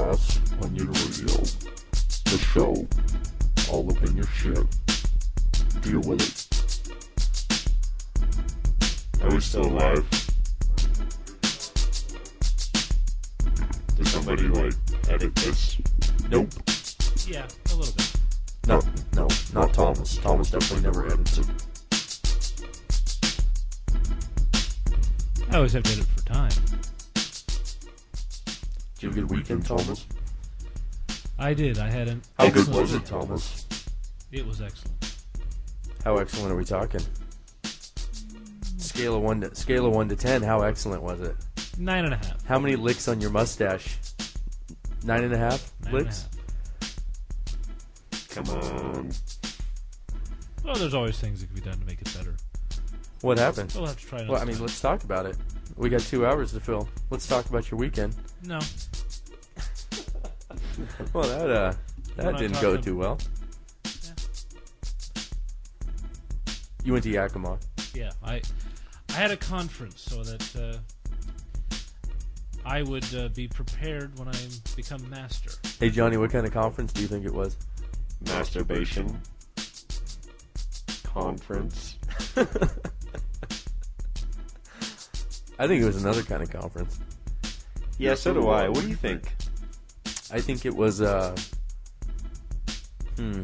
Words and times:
Glass 0.00 0.40
Onion 0.62 0.86
Radio. 0.86 1.36
The 2.24 2.38
show. 2.54 2.88
All 3.70 3.90
up 3.90 4.02
in 4.02 4.16
your 4.16 4.26
shit. 4.28 4.66
Deal 5.82 6.00
with 6.00 6.22
it. 6.24 6.46
Are 9.22 9.30
we 9.30 9.40
still 9.40 9.66
alive? 9.66 10.08
Did 13.96 14.06
somebody, 14.06 14.48
like, 14.48 14.72
edit 15.10 15.34
this? 15.34 15.76
Nope. 16.30 16.48
Yeah, 17.26 17.46
a 17.70 17.74
little 17.74 17.94
bit. 17.94 18.12
No, 18.66 18.80
no, 19.12 19.28
not 19.52 19.74
Thomas. 19.74 20.16
Thomas 20.16 20.50
definitely 20.50 20.84
never 20.84 21.08
edits 21.08 21.36
it. 21.36 21.46
I 25.50 25.56
always 25.56 25.74
have 25.74 25.82
to 25.82 25.92
edit 25.92 26.06
for 26.06 26.24
time. 26.24 26.59
Did 29.00 29.06
you 29.06 29.08
have 29.08 29.16
a 29.16 29.20
good 29.22 29.38
weekend, 29.38 29.64
Thomas? 29.64 30.06
I 31.38 31.54
did. 31.54 31.78
I 31.78 31.90
had 31.90 32.08
an. 32.08 32.20
How 32.36 32.50
good 32.50 32.68
excellent 32.68 32.80
was 32.82 32.94
it. 32.94 33.06
Thomas? 33.06 33.66
It 34.30 34.46
was 34.46 34.60
excellent. 34.60 35.14
How 36.04 36.18
excellent 36.18 36.52
are 36.52 36.56
we 36.56 36.66
talking? 36.66 37.00
Scale 38.76 39.14
of 39.16 39.22
one 39.22 39.40
to 39.40 39.54
scale 39.54 39.86
of 39.86 39.94
one 39.94 40.06
to 40.10 40.16
ten. 40.16 40.42
How 40.42 40.60
excellent 40.60 41.02
was 41.02 41.22
it? 41.22 41.34
Nine 41.78 42.04
and 42.04 42.12
a 42.12 42.18
half. 42.18 42.44
How 42.44 42.58
many 42.58 42.76
licks 42.76 43.08
on 43.08 43.22
your 43.22 43.30
mustache? 43.30 43.96
Nine 45.02 45.24
and 45.24 45.32
a 45.32 45.38
half 45.38 45.72
Nine 45.84 45.94
and 45.94 46.02
a 46.02 46.04
licks. 46.04 46.28
Come 48.28 48.48
on. 48.50 49.10
Well, 50.62 50.74
there's 50.74 50.92
always 50.92 51.18
things 51.18 51.40
that 51.40 51.46
can 51.46 51.54
be 51.54 51.62
done 51.62 51.78
to 51.78 51.86
make 51.86 52.02
it 52.02 52.14
better. 52.14 52.36
What 53.22 53.38
happened? 53.38 53.72
We'll 53.74 53.86
have 53.86 53.98
to 53.98 54.06
try. 54.06 54.18
Well, 54.28 54.32
I 54.32 54.44
next 54.44 54.46
mean, 54.46 54.56
time. 54.56 54.66
let's 54.66 54.80
talk 54.82 55.04
about 55.04 55.24
it. 55.24 55.38
We 55.80 55.88
got 55.88 56.00
two 56.02 56.26
hours 56.26 56.52
to 56.52 56.60
fill. 56.60 56.86
Let's 57.08 57.26
talk 57.26 57.48
about 57.48 57.70
your 57.70 57.78
weekend. 57.80 58.14
no. 58.44 58.58
Well, 61.12 61.24
that 61.28 61.50
uh, 61.50 61.72
We're 62.16 62.22
that 62.24 62.30
not 62.32 62.38
didn't 62.38 62.60
go 62.60 62.70
talking- 62.76 62.84
too 62.84 62.96
well. 62.96 63.18
Yeah. 63.84 64.10
You 66.84 66.92
went 66.92 67.04
to 67.04 67.10
Yakima. 67.10 67.58
Yeah, 67.94 68.12
I 68.24 68.40
I 69.10 69.12
had 69.12 69.30
a 69.30 69.36
conference 69.36 70.00
so 70.00 70.22
that 70.22 70.56
uh, 70.56 71.76
I 72.64 72.82
would 72.82 73.14
uh, 73.14 73.28
be 73.28 73.46
prepared 73.48 74.18
when 74.18 74.28
I 74.28 74.34
become 74.76 75.08
master. 75.10 75.50
Hey, 75.78 75.90
Johnny, 75.90 76.16
what 76.16 76.30
kind 76.30 76.46
of 76.46 76.52
conference 76.52 76.92
do 76.94 77.02
you 77.02 77.08
think 77.08 77.24
it 77.26 77.32
was? 77.34 77.56
Masturbation. 78.26 79.20
Conference. 81.04 81.96
I 85.60 85.66
think 85.66 85.82
it 85.82 85.84
was 85.84 86.02
another 86.02 86.22
kind 86.22 86.42
of 86.42 86.50
conference. 86.50 86.98
Yeah, 87.98 88.14
so 88.14 88.32
do 88.32 88.48
I. 88.48 88.70
What 88.70 88.80
do 88.80 88.88
you 88.88 88.94
think? 88.94 89.30
I 90.32 90.40
think 90.40 90.64
it 90.64 90.74
was 90.74 91.02
uh 91.02 91.36
hmm. 93.16 93.42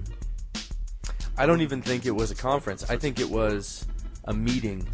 I 1.36 1.44
don't 1.44 1.60
even 1.60 1.82
think 1.82 2.06
it 2.06 2.12
was 2.12 2.30
a 2.30 2.34
conference. 2.34 2.88
I 2.88 2.96
think 2.96 3.20
it 3.20 3.28
was 3.28 3.86
a 4.24 4.32
meeting. 4.32 4.88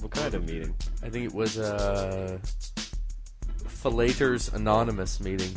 What 0.00 0.10
kind 0.10 0.34
of 0.34 0.46
meeting? 0.46 0.74
I 1.02 1.08
think 1.08 1.24
it 1.24 1.32
was 1.32 1.56
a 1.56 2.38
Fillators 3.64 4.52
Anonymous 4.52 5.20
meeting. 5.20 5.56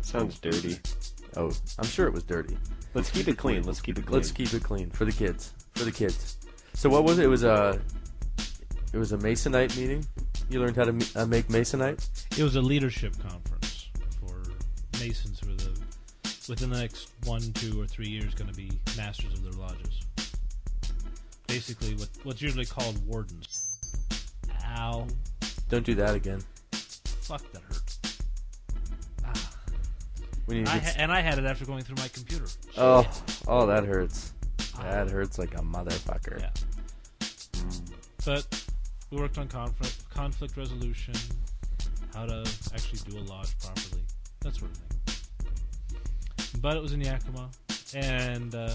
Sounds 0.00 0.40
dirty. 0.40 0.80
Oh, 1.36 1.52
I'm 1.78 1.86
sure 1.86 2.08
it 2.08 2.12
was 2.12 2.24
dirty. 2.24 2.58
Let's 2.92 3.08
keep 3.08 3.28
it 3.28 3.38
clean. 3.38 3.62
Let's 3.62 3.80
keep 3.80 3.98
it 3.98 4.06
clean. 4.06 4.16
Let's 4.16 4.32
keep 4.32 4.52
it 4.52 4.64
clean 4.64 4.90
for 4.90 5.04
the 5.04 5.12
kids. 5.12 5.54
For 5.76 5.84
the 5.84 5.92
kids. 5.92 6.38
So 6.72 6.90
what 6.90 7.04
was 7.04 7.20
it? 7.20 7.26
It 7.26 7.28
was 7.28 7.44
a 7.44 7.80
it 8.92 8.98
was 8.98 9.12
a 9.12 9.18
Masonite 9.18 9.76
meeting. 9.76 10.04
You 10.48 10.60
learned 10.60 10.76
how 10.76 10.84
to 10.84 11.06
uh, 11.16 11.26
make 11.26 11.48
Masonite. 11.48 12.38
It 12.38 12.42
was 12.42 12.56
a 12.56 12.60
leadership 12.60 13.14
conference 13.20 13.88
for 14.20 14.42
Masons 15.00 15.40
who 15.40 15.52
are 15.52 15.56
the 15.56 15.84
within 16.48 16.70
the 16.70 16.78
next 16.78 17.10
one, 17.24 17.40
two, 17.54 17.80
or 17.80 17.86
three 17.86 18.08
years 18.08 18.34
going 18.34 18.50
to 18.50 18.56
be 18.56 18.70
masters 18.96 19.32
of 19.32 19.42
their 19.42 19.52
lodges. 19.52 20.00
Basically, 21.46 21.94
what 21.94 22.08
what's 22.24 22.42
usually 22.42 22.66
called 22.66 23.04
wardens. 23.06 23.80
Ow! 24.76 25.06
Don't 25.68 25.84
do 25.84 25.94
that 25.94 26.14
again. 26.14 26.40
Fuck 26.72 27.42
that 27.52 27.62
hurt. 27.62 27.96
Ah. 29.24 29.50
We 30.46 30.56
need 30.56 30.68
I 30.68 30.78
ha- 30.78 30.94
and 30.98 31.10
I 31.10 31.20
had 31.20 31.38
it 31.38 31.44
after 31.44 31.64
going 31.64 31.82
through 31.82 31.96
my 31.96 32.08
computer. 32.08 32.46
Oh, 32.76 33.08
oh, 33.48 33.66
that 33.66 33.84
hurts. 33.84 34.34
That 34.80 35.08
hurts 35.08 35.38
like 35.38 35.54
a 35.54 35.62
motherfucker. 35.62 36.40
Yeah. 36.40 36.50
But 38.24 38.64
we 39.14 39.20
worked 39.20 39.38
on 39.38 39.48
conflict 39.48 40.10
conflict 40.10 40.56
resolution, 40.56 41.14
how 42.14 42.26
to 42.26 42.40
actually 42.74 42.98
do 43.10 43.18
a 43.18 43.24
lodge 43.24 43.56
properly, 43.58 44.02
that 44.40 44.54
sort 44.54 44.70
of 44.70 44.76
thing. 44.76 46.60
But 46.60 46.76
it 46.76 46.82
was 46.82 46.92
in 46.92 47.00
Yakima, 47.00 47.48
and 47.94 48.54
uh, 48.54 48.70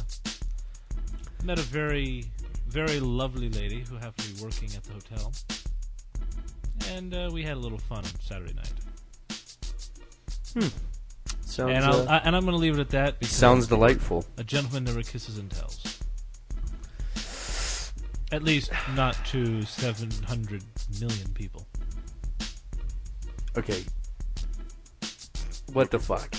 met 1.44 1.60
a 1.60 1.64
very, 1.64 2.26
very 2.68 3.00
lovely 3.00 3.50
lady 3.50 3.84
who 3.88 3.96
happened 3.96 4.28
to 4.28 4.34
be 4.36 4.44
working 4.44 4.70
at 4.76 4.84
the 4.84 4.94
hotel, 4.94 5.34
and 6.92 7.14
uh, 7.14 7.30
we 7.32 7.44
had 7.44 7.58
a 7.58 7.60
little 7.60 7.78
fun 7.78 8.00
on 8.00 8.20
Saturday 8.22 8.54
night. 8.54 8.74
Hmm. 10.54 10.68
Sounds, 11.46 11.72
and, 11.72 11.86
I'll, 11.86 12.08
uh, 12.08 12.12
I, 12.12 12.18
and 12.20 12.36
I'm 12.36 12.44
going 12.44 12.56
to 12.56 12.62
leave 12.62 12.78
it 12.78 12.82
at 12.82 12.90
that 12.90 13.20
because 13.20 13.36
sounds 13.36 13.68
delightful. 13.68 14.26
a 14.38 14.44
gentleman 14.44 14.84
never 14.86 15.02
kisses 15.02 15.38
and 15.38 15.50
tells. 15.50 15.89
At 18.32 18.44
least 18.44 18.72
not 18.96 19.18
to 19.28 19.64
700 19.64 20.64
million 21.00 21.34
people. 21.34 21.68
Okay. 23.58 23.84
What 25.74 25.90
the 25.92 26.00
fuck? 26.00 26.32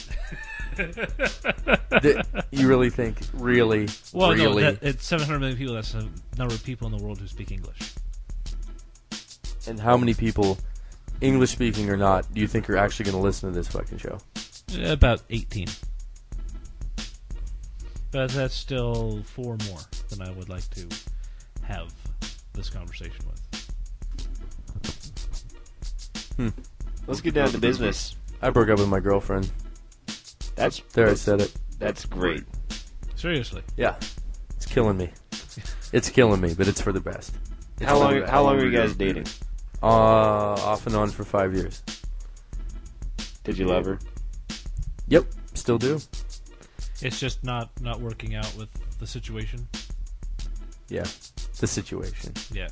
Th- 2.02 2.24
you 2.52 2.68
really 2.68 2.90
think, 2.90 3.18
really, 3.34 3.88
Well, 4.12 4.32
really? 4.32 4.62
no, 4.62 4.70
that, 4.72 4.82
it's 4.82 5.04
700 5.06 5.38
million 5.40 5.58
people. 5.58 5.74
That's 5.74 5.92
the 5.92 6.08
number 6.38 6.54
of 6.54 6.62
people 6.64 6.86
in 6.90 6.96
the 6.96 7.02
world 7.04 7.18
who 7.18 7.26
speak 7.26 7.50
English. 7.50 7.94
and 9.66 9.78
how 9.78 9.96
many 9.96 10.14
people, 10.14 10.58
English 11.20 11.50
speaking 11.50 11.90
or 11.90 11.96
not, 11.96 12.32
do 12.32 12.40
you 12.40 12.46
think 12.46 12.70
are 12.70 12.76
actually 12.76 13.04
going 13.06 13.16
to 13.16 13.22
listen 13.22 13.50
to 13.52 13.54
this 13.56 13.68
fucking 13.68 13.98
show? 13.98 14.18
About 14.84 15.22
18. 15.30 15.66
But 18.12 18.30
that's 18.30 18.54
still 18.54 19.22
four 19.24 19.56
more 19.68 19.80
than 20.08 20.22
I 20.22 20.30
would 20.30 20.48
like 20.48 20.68
to 20.70 20.86
have 21.70 21.92
this 22.52 22.68
conversation 22.68 23.24
with. 23.26 23.40
Hmm. 26.36 26.48
Let's 27.06 27.20
get 27.20 27.34
down 27.34 27.50
to 27.50 27.58
business. 27.58 28.16
I 28.42 28.50
broke 28.50 28.68
up 28.70 28.78
with 28.78 28.88
my 28.88 29.00
girlfriend. 29.00 29.50
That's 30.56 30.80
There, 30.92 31.08
I 31.08 31.14
said 31.14 31.40
it. 31.40 31.52
That's 31.78 32.04
great. 32.04 32.44
Seriously. 33.16 33.62
Yeah, 33.76 33.96
it's 34.56 34.66
killing 34.66 34.96
me. 34.96 35.10
It's 35.92 36.08
killing 36.08 36.40
me, 36.40 36.54
but 36.54 36.68
it's 36.68 36.80
for 36.80 36.92
the 36.92 37.00
best. 37.00 37.34
It's 37.78 37.84
How 37.84 37.98
long? 37.98 38.22
How 38.22 38.44
long 38.44 38.60
are 38.60 38.64
you 38.64 38.70
guys 38.70 38.94
dating? 38.94 39.26
Uh, 39.82 39.86
off 39.86 40.86
and 40.86 40.94
on 40.94 41.10
for 41.10 41.24
five 41.24 41.52
years. 41.52 41.82
Did 43.42 43.58
you 43.58 43.66
love 43.66 43.86
her? 43.86 43.98
Yep, 45.08 45.26
still 45.54 45.78
do. 45.78 45.98
It's 47.02 47.18
just 47.18 47.42
not, 47.42 47.70
not 47.80 48.00
working 48.00 48.36
out 48.36 48.54
with 48.56 48.68
the 49.00 49.06
situation. 49.06 49.66
Yeah, 50.88 51.06
the 51.60 51.66
situation. 51.66 52.32
Yeah. 52.52 52.68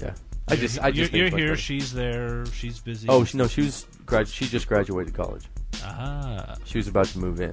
Yeah, 0.00 0.14
I 0.48 0.56
just, 0.56 0.80
I 0.80 0.90
just. 0.90 1.12
You're, 1.12 1.28
think 1.28 1.30
you're 1.32 1.38
here, 1.38 1.48
like- 1.50 1.58
she's 1.58 1.92
there, 1.92 2.46
she's 2.46 2.80
busy. 2.80 3.08
Oh 3.10 3.24
she- 3.24 3.36
no, 3.36 3.46
she 3.46 3.60
was 3.60 3.86
grad. 4.06 4.26
She 4.26 4.46
just 4.46 4.66
graduated 4.66 5.12
college. 5.12 5.44
Aha. 5.84 6.56
She 6.64 6.78
was 6.78 6.88
about 6.88 7.06
to 7.06 7.18
move 7.18 7.40
in. 7.42 7.52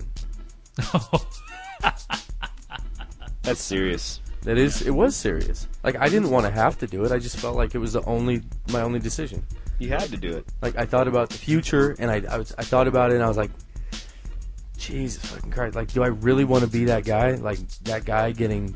That's 3.44 3.61
serious. 3.61 4.22
That 4.44 4.57
is, 4.57 4.81
it 4.83 4.91
was 4.91 5.16
serious. 5.16 5.67
Like 5.83 5.97
I 5.97 6.07
didn't 6.07 6.29
want 6.29 6.45
to 6.45 6.51
have 6.51 6.77
to 6.79 6.88
do 6.88 7.03
it. 7.03 7.11
I 7.11 7.19
just 7.19 7.38
felt 7.38 7.57
like 7.57 7.75
it 7.75 7.79
was 7.79 7.94
the 7.94 8.03
only, 8.03 8.41
my 8.71 8.81
only 8.81 9.00
decision. 9.00 9.45
You 9.79 9.89
had 9.89 10.09
to 10.09 10.17
do 10.17 10.38
it. 10.38 10.45
Like 10.61 10.77
I 10.77 10.85
thought 10.85 11.07
about 11.07 11.29
the 11.29 11.38
future, 11.38 11.95
and 12.00 12.09
I, 12.09 12.21
I 12.30 12.38
was, 12.38 12.53
I 12.57 12.63
thought 12.63 12.88
about 12.88 13.12
it, 13.12 13.15
and 13.15 13.24
I 13.24 13.27
was 13.27 13.38
like, 13.38 13.51
Jesus 14.77 15.25
fucking 15.25 15.51
Christ! 15.51 15.75
Like, 15.75 15.92
do 15.92 16.03
I 16.03 16.07
really 16.07 16.45
want 16.45 16.63
to 16.63 16.69
be 16.69 16.85
that 16.85 17.03
guy? 17.03 17.31
Like 17.35 17.59
that 17.83 18.06
guy 18.06 18.31
getting? 18.31 18.75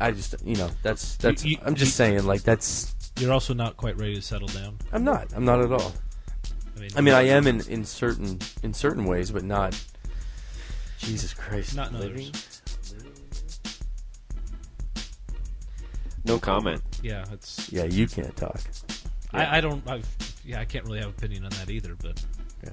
I 0.00 0.10
just, 0.12 0.34
you 0.44 0.56
know, 0.56 0.70
that's 0.82 1.16
that's. 1.16 1.44
You- 1.44 1.52
you- 1.52 1.58
I'm 1.64 1.74
just 1.74 1.90
you- 1.90 1.94
saying, 1.94 2.26
like 2.26 2.42
that's. 2.42 2.94
You're 3.18 3.32
also 3.32 3.54
not 3.54 3.76
quite 3.76 3.96
ready 3.98 4.14
to 4.14 4.22
settle 4.22 4.48
down. 4.48 4.78
I'm 4.92 5.04
not. 5.04 5.32
I'm 5.34 5.44
not 5.44 5.60
at 5.60 5.72
all. 5.72 5.92
I 6.76 6.80
mean, 6.80 6.90
I 6.96 7.00
mean, 7.00 7.14
I 7.14 7.22
am 7.22 7.46
in, 7.46 7.60
in 7.68 7.84
certain 7.84 8.38
in 8.62 8.74
certain 8.74 9.04
ways, 9.06 9.30
but 9.30 9.42
not. 9.44 9.78
Jesus 10.98 11.32
Christ! 11.34 11.74
Not 11.76 11.90
in 11.92 11.98
living? 12.00 12.28
others. 12.28 12.62
No 16.24 16.38
comment. 16.38 16.82
Yeah, 17.02 17.24
it's. 17.32 17.70
Yeah, 17.72 17.84
you 17.84 18.06
can't 18.06 18.34
talk. 18.36 18.60
I, 19.32 19.58
I 19.58 19.60
don't. 19.60 19.88
I've, 19.88 20.06
yeah, 20.44 20.60
I 20.60 20.64
can't 20.64 20.84
really 20.84 20.98
have 21.00 21.10
opinion 21.10 21.44
on 21.44 21.50
that 21.50 21.70
either. 21.70 21.94
But 21.94 22.22
Yeah. 22.64 22.70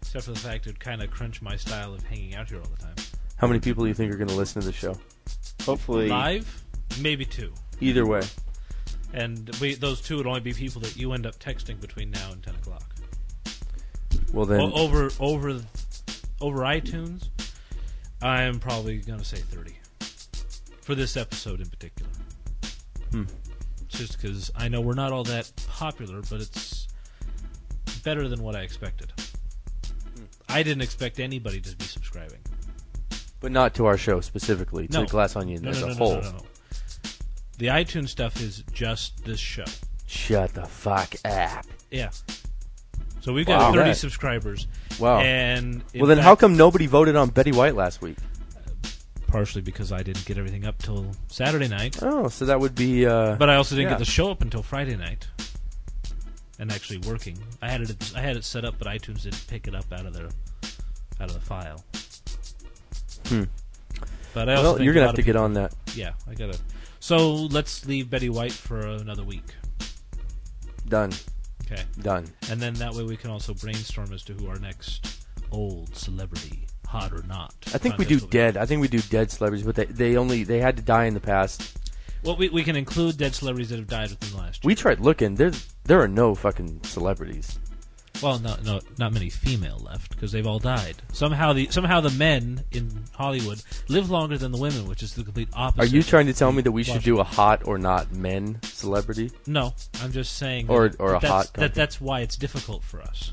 except 0.00 0.24
for 0.24 0.32
the 0.32 0.38
fact 0.38 0.66
it 0.66 0.70
would 0.70 0.80
kind 0.80 1.02
of 1.02 1.10
crunch 1.10 1.42
my 1.42 1.56
style 1.56 1.94
of 1.94 2.02
hanging 2.04 2.34
out 2.34 2.48
here 2.48 2.58
all 2.58 2.68
the 2.76 2.82
time. 2.82 2.94
How 3.36 3.46
many 3.46 3.60
people 3.60 3.84
do 3.84 3.88
you 3.88 3.94
think 3.94 4.12
are 4.12 4.16
going 4.16 4.28
to 4.28 4.34
listen 4.34 4.60
to 4.62 4.66
the 4.66 4.72
show? 4.72 4.96
Hopefully, 5.68 6.08
Live, 6.08 6.64
maybe 7.00 7.24
two, 7.24 7.52
Either 7.80 8.06
way, 8.06 8.22
and 9.12 9.54
we, 9.60 9.74
those 9.74 10.00
two 10.00 10.16
would 10.16 10.26
only 10.26 10.40
be 10.40 10.52
people 10.52 10.80
that 10.80 10.96
you 10.96 11.12
end 11.12 11.26
up 11.26 11.38
texting 11.38 11.80
between 11.80 12.10
now 12.10 12.32
and 12.32 12.42
ten 12.42 12.54
o'clock. 12.54 12.84
Well 14.32 14.46
then, 14.46 14.60
O- 14.60 14.72
over 14.72 15.10
over 15.20 15.60
over 16.40 16.58
iTunes, 16.60 17.28
I'm 18.22 18.58
probably 18.60 18.98
gonna 18.98 19.24
say 19.24 19.36
thirty 19.38 19.74
for 20.80 20.94
this 20.94 21.16
episode 21.16 21.60
in 21.60 21.68
particular. 21.68 22.10
Hmm. 23.12 23.24
Just 23.88 24.20
because 24.20 24.50
I 24.56 24.68
know 24.68 24.80
we're 24.80 24.94
not 24.94 25.12
all 25.12 25.24
that 25.24 25.50
popular, 25.68 26.22
but 26.30 26.40
it's 26.40 26.88
better 28.04 28.26
than 28.28 28.42
what 28.42 28.56
I 28.56 28.62
expected. 28.62 29.12
Hmm. 29.16 30.24
I 30.48 30.62
didn't 30.62 30.82
expect 30.82 31.20
anybody 31.20 31.60
to 31.60 31.76
be 31.76 31.84
subscribing. 31.84 32.40
But 33.40 33.52
not 33.52 33.74
to 33.74 33.86
our 33.86 33.96
show 33.96 34.20
specifically, 34.20 34.88
to 34.88 35.00
No. 35.00 35.06
Glass 35.06 35.36
Onion 35.36 35.62
No, 35.62 35.70
as 35.70 35.80
no, 35.80 35.86
a 35.86 35.90
no, 35.90 35.94
whole. 35.96 36.14
no, 36.14 36.20
no, 36.20 36.30
no. 36.32 36.44
The 37.58 37.66
iTunes 37.66 38.08
stuff 38.08 38.40
is 38.40 38.62
just 38.72 39.24
this 39.24 39.40
show. 39.40 39.64
Shut 40.06 40.54
the 40.54 40.64
fuck 40.66 41.14
up. 41.24 41.64
Yeah. 41.90 42.10
So 43.20 43.32
we've 43.32 43.46
got 43.46 43.58
Wow. 43.60 43.72
30 43.72 43.88
Right. 43.88 43.96
subscribers. 43.96 44.66
Wow. 44.98 45.20
And 45.20 45.82
in 45.92 46.00
well 46.00 46.08
then, 46.08 46.18
how 46.18 46.30
fact- 46.32 46.40
come 46.42 46.56
nobody 46.56 46.86
voted 46.86 47.16
on 47.16 47.30
Betty 47.30 47.52
White 47.52 47.74
last 47.74 48.00
week? 48.00 48.16
partially 49.26 49.60
because 49.60 49.92
I 49.92 50.02
didn't 50.02 50.24
get 50.24 50.38
everything 50.38 50.64
up 50.64 50.78
till 50.78 51.14
Saturday 51.26 51.68
night, 51.68 51.98
Oh, 52.00 52.28
so 52.28 52.46
that 52.46 52.58
would 52.60 52.74
be. 52.74 53.04
Uh, 53.04 53.34
but 53.36 53.50
I 53.50 53.56
also 53.56 53.74
didn't 53.74 53.88
Yeah. 53.88 53.94
get 53.94 53.98
the 53.98 54.04
show 54.06 54.30
up 54.30 54.40
until 54.40 54.62
Friday 54.62 54.96
night, 54.96 55.26
and 56.58 56.72
actually 56.72 56.96
working. 57.00 57.36
I 57.60 57.68
had 57.70 57.82
it 57.82 58.12
I 58.16 58.22
had 58.22 58.38
it 58.38 58.44
set 58.44 58.64
up, 58.64 58.76
but 58.78 58.88
iTunes 58.88 59.24
didn't 59.24 59.46
pick 59.46 59.68
it 59.68 59.74
up 59.74 59.92
out 59.92 60.06
of 60.06 60.14
their 60.14 60.28
out 61.20 61.28
of 61.28 61.34
the 61.34 61.40
file. 61.40 61.84
Hmm. 63.28 63.44
But 64.34 64.48
I 64.48 64.54
also 64.54 64.74
well, 64.74 64.82
you're 64.82 64.94
gonna 64.94 65.06
have 65.06 65.16
to 65.16 65.22
get 65.22 65.36
on 65.36 65.54
that. 65.54 65.74
Yeah, 65.94 66.12
I 66.28 66.34
gotta. 66.34 66.58
So 67.00 67.34
let's 67.34 67.86
leave 67.86 68.10
Betty 68.10 68.28
White 68.28 68.52
for 68.52 68.80
another 68.80 69.24
week. 69.24 69.54
Done. 70.88 71.12
Okay, 71.64 71.82
Done. 72.00 72.26
and 72.50 72.60
then 72.60 72.74
that 72.74 72.94
way 72.94 73.04
we 73.04 73.16
can 73.16 73.30
also 73.30 73.52
brainstorm 73.52 74.12
as 74.12 74.22
to 74.24 74.32
who 74.32 74.48
our 74.48 74.58
next 74.58 75.26
old 75.50 75.94
celebrity, 75.94 76.66
hot 76.86 77.12
or 77.12 77.22
not. 77.24 77.54
I 77.74 77.78
think 77.78 77.98
we 77.98 78.04
do 78.04 78.20
dead. 78.20 78.56
I 78.56 78.64
think 78.64 78.80
we 78.80 78.88
do 78.88 79.00
dead 79.00 79.30
celebrities, 79.30 79.66
but 79.66 79.74
they 79.74 79.84
they 79.84 80.16
only 80.16 80.44
they 80.44 80.60
had 80.60 80.76
to 80.76 80.82
die 80.82 81.04
in 81.04 81.14
the 81.14 81.20
past. 81.20 81.76
Well, 82.24 82.36
we, 82.36 82.48
we 82.48 82.64
can 82.64 82.74
include 82.74 83.16
dead 83.16 83.34
celebrities 83.34 83.70
that 83.70 83.78
have 83.78 83.86
died 83.86 84.10
within 84.10 84.30
the 84.30 84.36
last 84.38 84.64
year. 84.64 84.68
We 84.68 84.74
tried 84.74 85.00
looking. 85.00 85.34
There 85.34 85.52
there 85.84 86.00
are 86.00 86.08
no 86.08 86.34
fucking 86.34 86.82
celebrities. 86.84 87.58
Well, 88.22 88.38
no, 88.40 88.56
no, 88.64 88.80
not 88.98 89.12
many 89.12 89.30
female 89.30 89.78
left 89.78 90.10
because 90.10 90.32
they've 90.32 90.46
all 90.46 90.58
died. 90.58 90.96
Somehow 91.12 91.52
the 91.52 91.68
somehow 91.70 92.00
the 92.00 92.10
men 92.10 92.64
in 92.72 93.04
Hollywood 93.14 93.62
live 93.88 94.10
longer 94.10 94.36
than 94.36 94.50
the 94.50 94.58
women, 94.58 94.88
which 94.88 95.02
is 95.02 95.14
the 95.14 95.22
complete 95.22 95.48
opposite. 95.52 95.82
Are 95.82 95.94
you 95.96 96.02
trying 96.02 96.26
to 96.26 96.32
tell 96.34 96.50
me 96.50 96.62
that 96.62 96.72
we 96.72 96.82
should 96.82 97.02
do 97.02 97.20
a 97.20 97.24
hot 97.24 97.66
or 97.66 97.78
not 97.78 98.12
men 98.12 98.58
celebrity? 98.62 99.30
No, 99.46 99.72
I'm 100.02 100.10
just 100.12 100.36
saying. 100.36 100.68
Or- 100.68 100.88
that, 100.88 101.00
or 101.00 101.10
a 101.14 101.20
that's, 101.20 101.26
hot 101.32 101.52
that 101.54 101.74
that's 101.74 102.00
why 102.00 102.20
it's 102.20 102.36
difficult 102.36 102.82
for 102.82 103.00
us 103.00 103.32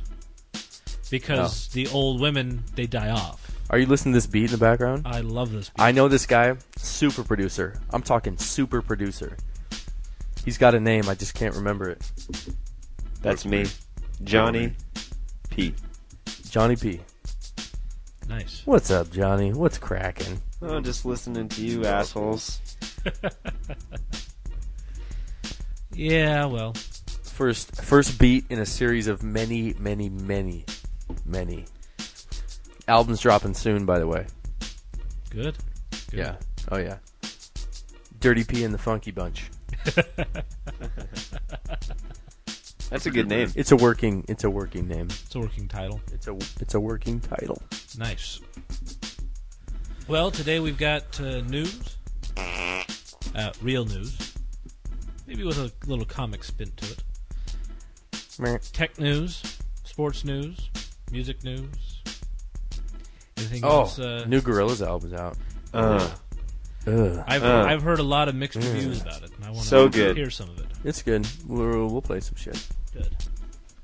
because 1.09 1.69
Oh. 1.69 1.73
the 1.73 1.87
old 1.87 2.19
women 2.21 2.63
they 2.75 2.87
die 2.87 3.09
off. 3.09 3.51
Are 3.69 3.79
you 3.79 3.85
listening 3.87 4.13
to 4.13 4.17
this 4.17 4.27
beat 4.27 4.45
in 4.45 4.51
the 4.51 4.57
background? 4.57 5.03
I 5.05 5.21
love 5.21 5.51
this. 5.51 5.71
I 5.77 5.91
know 5.91 6.07
this 6.07 6.25
guy, 6.27 6.55
super 6.77 7.23
producer. 7.23 7.79
I'm 7.91 8.03
talking 8.03 8.37
super 8.37 8.81
producer. 8.81 9.37
He's 10.43 10.57
got 10.59 10.75
a 10.75 10.79
name, 10.79 11.09
I 11.09 11.15
just 11.15 11.33
can't 11.33 11.55
remember 11.55 11.89
it. 11.89 12.11
That's 13.21 13.45
me, 13.45 13.65
Johnny 14.23 14.73
P. 15.49 15.73
Johnny 16.49 16.75
P. 16.75 16.99
nice. 18.27 18.61
What's 18.65 18.91
up, 18.91 19.11
Johnny? 19.11 19.53
What's 19.53 19.77
cracking? 19.77 20.41
Oh, 20.61 20.79
just 20.79 21.05
listening 21.05 21.49
to 21.49 21.61
you 21.61 21.85
assholes. 21.85 22.59
Yeah, 25.97 26.45
well, 26.45 26.73
First 27.23 27.81
first 27.81 28.19
beat 28.19 28.45
in 28.49 28.59
a 28.59 28.65
series 28.65 29.07
of 29.07 29.23
many, 29.23 29.73
many, 29.79 30.09
many, 30.09 30.65
many. 31.25 31.65
Album's 32.87 33.21
dropping 33.21 33.53
soon, 33.53 33.85
by 33.85 33.99
the 33.99 34.07
way. 34.07 34.25
good. 35.29 35.55
good. 36.09 36.13
Yeah. 36.13 36.35
Oh 36.71 36.77
yeah. 36.77 36.97
Dirty 38.19 38.43
P 38.43 38.63
and 38.65 38.73
the 38.73 38.77
Funky 38.77 39.11
Bunch. 39.11 39.49
That's 42.89 43.05
a 43.05 43.11
good 43.11 43.27
name. 43.27 43.51
It's 43.55 43.71
a 43.71 43.75
working 43.75 44.25
it's 44.27 44.43
a 44.43 44.49
working 44.49 44.87
name. 44.87 45.07
It's 45.09 45.35
a 45.35 45.39
working 45.39 45.67
title. 45.67 45.99
It's 46.13 46.27
a 46.27 46.35
it's 46.59 46.73
a 46.75 46.79
working 46.79 47.19
title. 47.19 47.61
Nice. 47.97 48.39
Well, 50.07 50.29
today 50.29 50.59
we've 50.59 50.77
got 50.77 51.19
uh, 51.19 51.41
news, 51.41 51.97
uh, 52.37 53.51
real 53.61 53.85
news, 53.85 54.35
maybe 55.25 55.43
with 55.43 55.57
a 55.57 55.71
little 55.89 56.05
comic 56.05 56.43
spin 56.43 56.71
to 56.77 56.85
it. 56.91 57.03
Meh. 58.37 58.57
Tech 58.71 58.99
news, 58.99 59.41
sports 59.83 60.23
news, 60.23 60.69
music 61.11 61.43
news. 61.43 62.01
Anything 63.37 63.61
Oh, 63.63 63.79
else? 63.81 63.97
Uh, 63.97 64.25
new 64.27 64.41
Gorillaz 64.41 64.85
album's 64.85 65.13
out. 65.13 65.37
Uh, 65.73 66.07
Ugh. 66.87 67.23
I've 67.27 67.43
uh. 67.43 67.65
I've 67.67 67.81
heard 67.81 67.99
a 67.99 68.03
lot 68.03 68.27
of 68.29 68.35
mixed 68.35 68.55
reviews 68.57 69.01
about 69.01 69.23
it, 69.23 69.31
and 69.35 69.43
I 69.45 69.49
want 69.49 69.61
to 69.63 69.67
So 69.67 69.89
good. 69.89 70.15
hear 70.17 70.29
some 70.29 70.49
of 70.49 70.59
it. 70.59 70.65
It's 70.83 71.01
good. 71.01 71.27
We'll, 71.47 71.87
we'll 71.87 72.01
play 72.01 72.19
some 72.19 72.35
shit. 72.35 72.65
Good. 72.93 73.09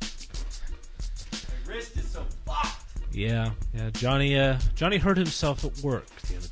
My 0.07 1.73
wrist 1.73 1.97
is 1.97 2.07
so 2.09 2.23
fucked. 2.45 2.77
Yeah, 3.11 3.51
yeah. 3.73 3.89
Johnny, 3.91 4.37
uh, 4.37 4.57
Johnny 4.75 4.97
hurt 4.97 5.17
himself 5.17 5.65
at 5.65 5.77
work 5.79 6.05
the 6.27 6.37
other 6.37 6.47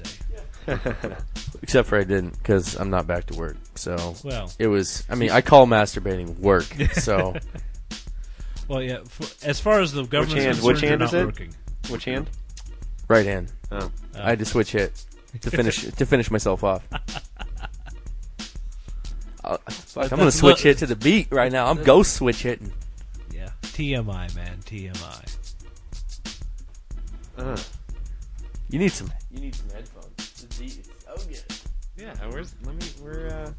day. 1.07 1.15
Except 1.61 1.87
for 1.87 1.97
I 1.97 2.03
didn't, 2.03 2.31
because 2.37 2.75
I'm 2.75 2.89
not 2.89 3.05
back 3.07 3.25
to 3.27 3.37
work. 3.37 3.57
So 3.75 4.15
Well, 4.23 4.51
it 4.59 4.67
was. 4.67 5.03
I 5.09 5.15
mean, 5.15 5.29
I 5.31 5.41
call 5.41 5.67
masturbating 5.67 6.37
work. 6.39 6.65
So 6.93 7.35
well, 8.67 8.81
yeah. 8.83 8.99
For, 9.05 9.25
as 9.47 9.59
far 9.59 9.79
as 9.81 9.93
the 9.93 10.03
government's 10.03 10.43
hand- 10.43 10.57
concerned, 10.57 10.67
which 10.67 10.81
you're 10.81 10.89
hand 10.89 10.99
not 10.99 11.07
is 11.09 11.13
it? 11.13 11.25
working. 11.25 11.53
which 11.89 12.05
hand? 12.05 12.29
right 13.07 13.25
hand. 13.25 13.51
Oh, 13.71 13.77
Uh, 13.77 13.89
I 14.15 14.29
had 14.31 14.39
to 14.39 14.45
switch 14.45 14.71
hit 14.73 15.05
to 15.41 15.51
finish 15.51 15.81
to 15.97 16.05
finish 16.05 16.31
myself 16.31 16.63
off. 16.63 16.83
Uh, 19.43 19.57
fuck, 19.69 20.11
I'm 20.11 20.19
gonna 20.19 20.31
switch 20.31 20.61
hit 20.63 20.79
to 20.79 20.85
the 20.85 20.95
beat 20.95 21.27
right 21.31 21.51
now. 21.51 21.67
I'm 21.67 21.83
ghost 21.83 22.15
switch 22.15 22.43
hitting. 22.43 22.71
Yeah. 23.33 23.49
TMI, 23.63 24.35
man. 24.35 24.57
TMI. 24.65 25.37
uh. 27.37 27.57
You 28.69 28.77
need 28.77 28.91
some. 28.91 29.11
You 29.31 29.39
need 29.39 29.55
some 29.55 29.69
headphones. 29.69 30.47
Is 30.61 30.79
so 31.05 31.15
good. 31.27 31.43
Yeah, 31.97 32.13
where's 32.29 32.53
let 32.63 32.75
me 32.75 32.85
where 33.01 33.33
uh 33.33 33.51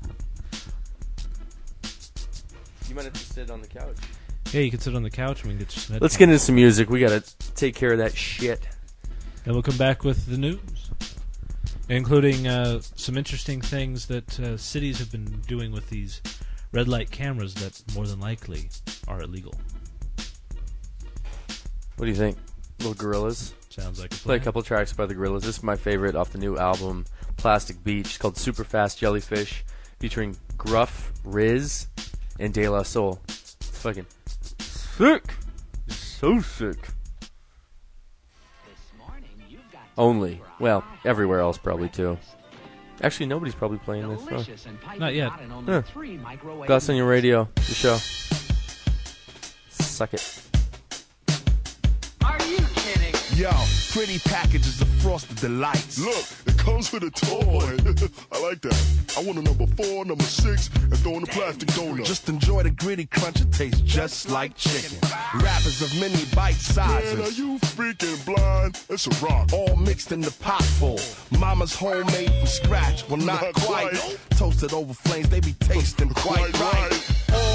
You 2.88 2.94
might 2.94 3.04
have 3.04 3.12
to 3.12 3.20
sit 3.20 3.50
on 3.50 3.60
the 3.60 3.66
couch. 3.66 3.96
Yeah, 4.52 4.60
you 4.60 4.70
can 4.70 4.80
sit 4.80 4.94
on 4.94 5.02
the 5.02 5.10
couch 5.10 5.42
and 5.42 5.52
we 5.52 5.58
can 5.58 5.66
get 5.66 6.00
Let's 6.00 6.16
get 6.16 6.28
into 6.28 6.38
some 6.38 6.54
music. 6.54 6.90
We 6.90 7.00
gotta 7.00 7.22
take 7.54 7.74
care 7.74 7.92
of 7.92 7.98
that 7.98 8.16
shit. 8.16 8.60
Then 9.44 9.54
we'll 9.54 9.62
come 9.62 9.76
back 9.76 10.04
with 10.04 10.26
the 10.26 10.36
news, 10.36 10.58
including 11.90 12.46
uh, 12.46 12.80
some 12.94 13.16
interesting 13.16 13.60
things 13.60 14.06
that 14.06 14.38
uh, 14.38 14.56
cities 14.56 14.98
have 14.98 15.10
been 15.10 15.40
doing 15.46 15.72
with 15.72 15.90
these 15.90 16.22
red 16.72 16.86
light 16.86 17.10
cameras 17.10 17.54
that 17.54 17.82
more 17.94 18.06
than 18.06 18.20
likely 18.20 18.68
are 19.08 19.22
illegal. 19.22 19.54
What 21.96 22.06
do 22.06 22.10
you 22.10 22.16
think? 22.16 22.38
Little 22.78 22.94
Gorillaz. 22.94 23.52
Sounds 23.68 24.00
like 24.00 24.12
a 24.12 24.16
Play 24.16 24.36
a 24.36 24.40
couple 24.40 24.62
tracks 24.62 24.92
by 24.92 25.06
the 25.06 25.14
Gorillaz. 25.14 25.42
This 25.42 25.58
is 25.58 25.62
my 25.62 25.76
favorite 25.76 26.14
off 26.14 26.30
the 26.30 26.38
new 26.38 26.56
album, 26.56 27.06
Plastic 27.36 27.82
Beach. 27.82 28.06
It's 28.06 28.18
called 28.18 28.36
Super 28.36 28.64
Fast 28.64 28.98
Jellyfish, 28.98 29.64
featuring 29.98 30.36
Gruff, 30.56 31.12
Rhys, 31.24 31.88
and 32.38 32.54
De 32.54 32.68
La 32.68 32.84
Soul. 32.84 33.20
It's 33.28 33.56
fucking 33.60 34.06
sick. 34.60 35.34
It's 35.86 35.96
so 35.96 36.40
sick. 36.40 36.78
Only. 40.00 40.40
Well, 40.58 40.82
everywhere 41.04 41.40
else 41.40 41.58
probably 41.58 41.90
too. 41.90 42.16
Actually, 43.02 43.26
nobody's 43.26 43.54
probably 43.54 43.76
playing 43.76 44.08
this. 44.08 44.26
Huh? 44.26 44.42
Not 44.96 45.14
yet. 45.14 45.30
Huh. 45.66 45.82
Glass 46.66 46.88
Onion 46.88 47.04
Radio. 47.04 47.46
The 47.54 47.60
show. 47.60 47.98
Suck 49.68 50.14
it. 50.14 50.42
Are 52.24 52.42
you 52.46 52.60
kidding? 52.76 53.14
Yo, 53.36 53.50
pretty 53.90 54.18
packages 54.20 54.80
of 54.80 54.88
frosted 55.02 55.36
delights. 55.36 55.98
Look, 55.98 56.24
it 56.46 56.49
comes 56.60 56.92
with 56.92 57.02
a 57.04 57.10
toy. 57.10 57.76
I 58.32 58.42
like 58.42 58.60
that. 58.62 58.76
I 59.16 59.22
want 59.24 59.38
a 59.38 59.42
number 59.42 59.66
four, 59.66 60.04
number 60.04 60.24
six, 60.24 60.68
and 60.74 60.96
throw 60.98 61.14
in 61.16 61.22
a 61.22 61.26
plastic 61.26 61.68
donut. 61.70 62.04
Just 62.04 62.28
enjoy 62.28 62.62
the 62.62 62.70
gritty 62.70 63.06
crunch, 63.06 63.40
it 63.40 63.52
tastes 63.52 63.80
just 63.80 64.30
like 64.30 64.56
chicken. 64.56 64.98
Rappers 65.42 65.82
of 65.82 65.98
many 66.00 66.24
bite 66.34 66.54
sizes. 66.54 67.18
Man, 67.18 67.26
are 67.26 67.30
you 67.30 67.58
freaking 67.60 68.24
blind? 68.26 68.80
It's 68.88 69.06
a 69.06 69.24
rock. 69.24 69.52
All 69.52 69.76
mixed 69.76 70.12
in 70.12 70.20
the 70.20 70.30
pot 70.40 70.62
full. 70.62 71.00
Mama's 71.38 71.74
homemade 71.74 72.30
from 72.38 72.46
scratch. 72.46 73.08
Well, 73.08 73.18
not, 73.18 73.42
Not 73.42 73.54
quite. 73.54 73.92
quite. 73.96 74.18
Toasted 74.36 74.72
over 74.72 74.92
flames, 74.94 75.28
they 75.28 75.40
be 75.40 75.52
tasting 75.60 76.10
quite, 76.10 76.52
Quite 76.54 76.60
right. 76.60 76.90
right. 76.90 77.49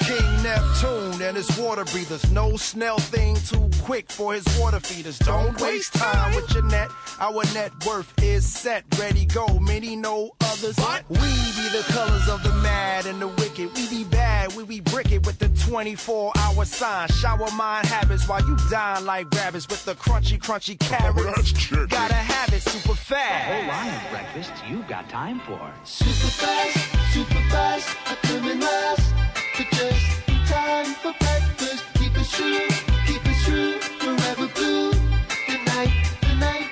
All 0.00 0.06
hail 0.06 0.18
King 0.18 0.42
Neptune 0.42 1.22
and 1.22 1.36
his 1.36 1.58
water 1.58 1.84
breathers. 1.84 2.30
No 2.30 2.56
snail 2.56 2.98
thing 2.98 3.36
too 3.36 3.70
quick 3.82 4.10
for 4.10 4.34
his 4.34 4.46
water 4.58 4.80
feeders. 4.80 5.18
Don't 5.18 5.60
waste 5.60 5.94
time 5.94 6.34
with 6.34 6.52
your 6.54 6.64
net. 6.64 6.88
Our 7.20 7.44
net 7.54 7.72
worth 7.86 8.12
is 8.22 8.46
set, 8.46 8.84
ready, 8.98 9.24
go. 9.24 9.46
Many 9.58 9.96
know 9.96 10.32
others. 10.40 10.76
What? 10.78 11.04
We 11.08 11.16
be 11.18 11.68
the 11.70 11.84
colors 11.88 12.28
of 12.28 12.42
the 12.42 12.52
mad 12.62 13.06
and 13.06 13.20
the 13.20 13.28
wicked. 13.28 13.74
We 13.74 13.88
be 13.88 14.04
bad, 14.04 14.54
we 14.54 14.64
be 14.64 14.80
brick 14.80 15.12
it 15.12 15.26
with 15.26 15.38
the 15.38 15.48
24 15.70 16.32
hour 16.36 16.64
sign. 16.64 17.08
Shower 17.08 17.50
mind 17.52 17.86
habits 17.86 18.28
while 18.28 18.46
you 18.46 18.56
dine 18.70 19.04
like 19.04 19.30
rabbits 19.34 19.68
with 19.68 19.84
the 19.84 19.94
crunchy, 19.94 20.38
crunchy 20.38 20.76
oh, 20.80 20.86
carrots. 20.86 21.52
Gotta 21.86 22.14
have 22.14 22.52
it 22.52 22.62
super 22.62 22.94
fast. 22.94 23.44
whole 23.44 23.68
line 23.68 23.94
of 23.94 24.10
breakfast 24.10 24.52
you've 24.68 24.88
got 24.88 25.08
time 25.08 25.40
for. 25.40 25.72
Super 25.84 26.30
fast, 26.30 26.97
super 27.18 27.42
fast, 27.50 27.88
a 28.12 28.14
coming 28.26 28.60
last. 28.60 29.12
But 29.56 29.66
just 29.72 30.28
in 30.28 30.38
time 30.46 30.94
for 31.02 31.12
breakfast. 31.18 31.84
Keep 31.94 32.14
it 32.16 32.28
true, 32.36 32.68
keep 33.06 33.24
it 33.32 33.38
true, 33.44 33.78
forever 34.00 34.46
blue. 34.54 34.92
The 35.48 35.56
night, 35.66 35.94
the 36.20 36.34
night 36.46 36.68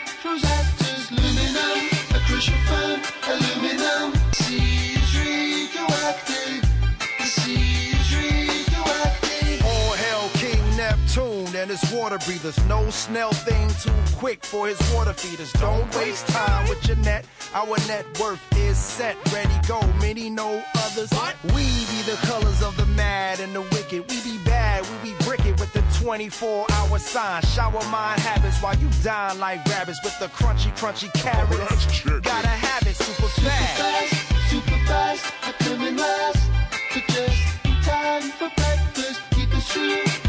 His 11.76 11.92
water 11.92 12.16
breathers. 12.24 12.56
No 12.66 12.88
snail 12.88 13.32
thing 13.32 13.68
too 13.82 13.92
quick 14.16 14.42
for 14.46 14.66
his 14.66 14.80
water 14.94 15.12
feeders. 15.12 15.52
Don't 15.52 15.94
waste 15.96 16.26
time 16.28 16.66
with 16.70 16.86
your 16.88 16.96
net. 16.96 17.26
Our 17.52 17.76
net 17.86 18.06
worth 18.18 18.40
is 18.56 18.78
set, 18.78 19.14
ready, 19.30 19.52
go. 19.68 19.80
Many 20.00 20.30
know 20.30 20.62
others. 20.76 21.12
We 21.54 21.64
be 21.92 22.00
the 22.08 22.16
colors 22.22 22.62
of 22.62 22.78
the 22.78 22.86
mad 22.86 23.40
and 23.40 23.54
the 23.54 23.60
wicked. 23.60 24.10
We 24.10 24.22
be 24.22 24.38
bad, 24.44 24.86
we 24.88 25.10
be 25.10 25.24
brick 25.24 25.44
it 25.44 25.60
with 25.60 25.70
the 25.74 25.84
24 26.02 26.66
hour 26.72 26.98
sign. 26.98 27.42
Shower 27.42 27.84
mind 27.90 28.20
habits 28.20 28.62
while 28.62 28.76
you 28.76 28.88
dine 29.02 29.38
like 29.38 29.62
rabbits 29.66 30.02
with 30.02 30.18
the 30.18 30.28
crunchy, 30.28 30.74
crunchy 30.78 31.10
oh, 31.14 31.18
carrots. 31.18 32.02
Gotta 32.22 32.48
have 32.48 32.86
it 32.86 32.96
super 32.96 33.28
fast. 33.28 33.80
fast, 33.82 34.50
super 34.50 34.78
fast, 34.86 35.26
a 35.46 35.52
coming 35.62 35.96
last. 35.96 36.50
But 36.94 37.06
just 37.08 37.66
in 37.66 37.82
time 37.82 38.22
for 38.22 38.50
breakfast. 38.56 39.20
Keep 39.32 39.52
it 39.52 39.64
true, 39.66 40.25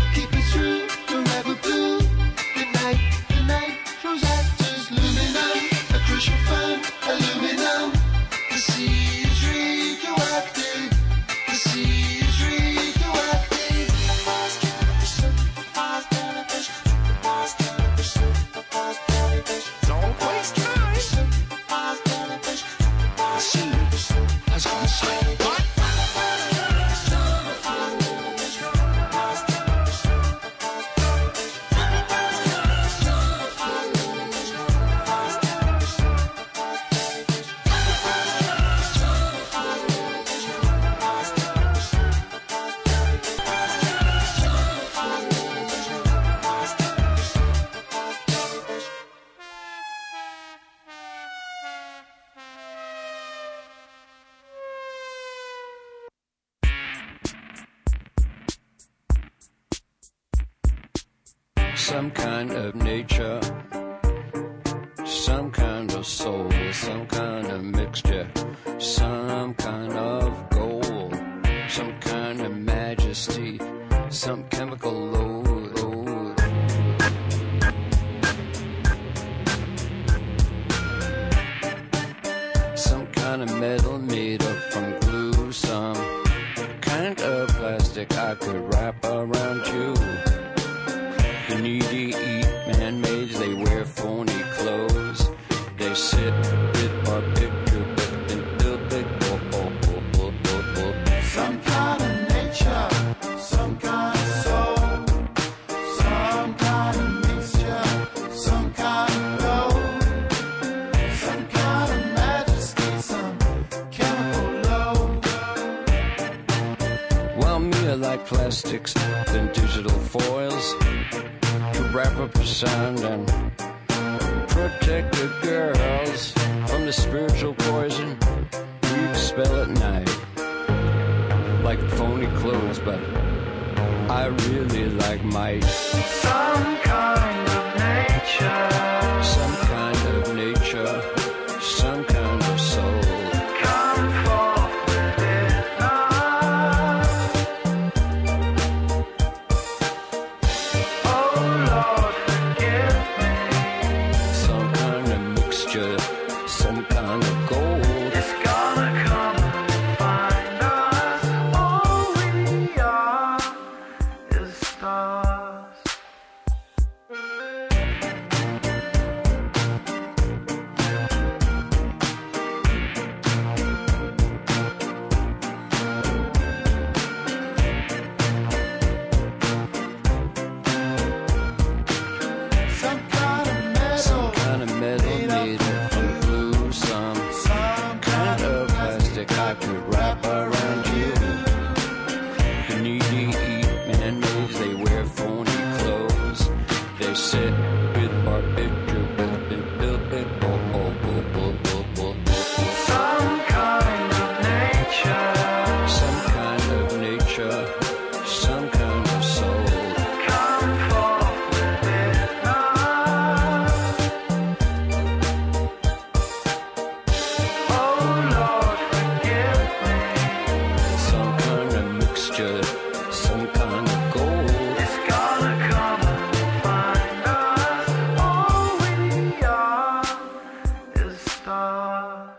stars. 231.47 232.29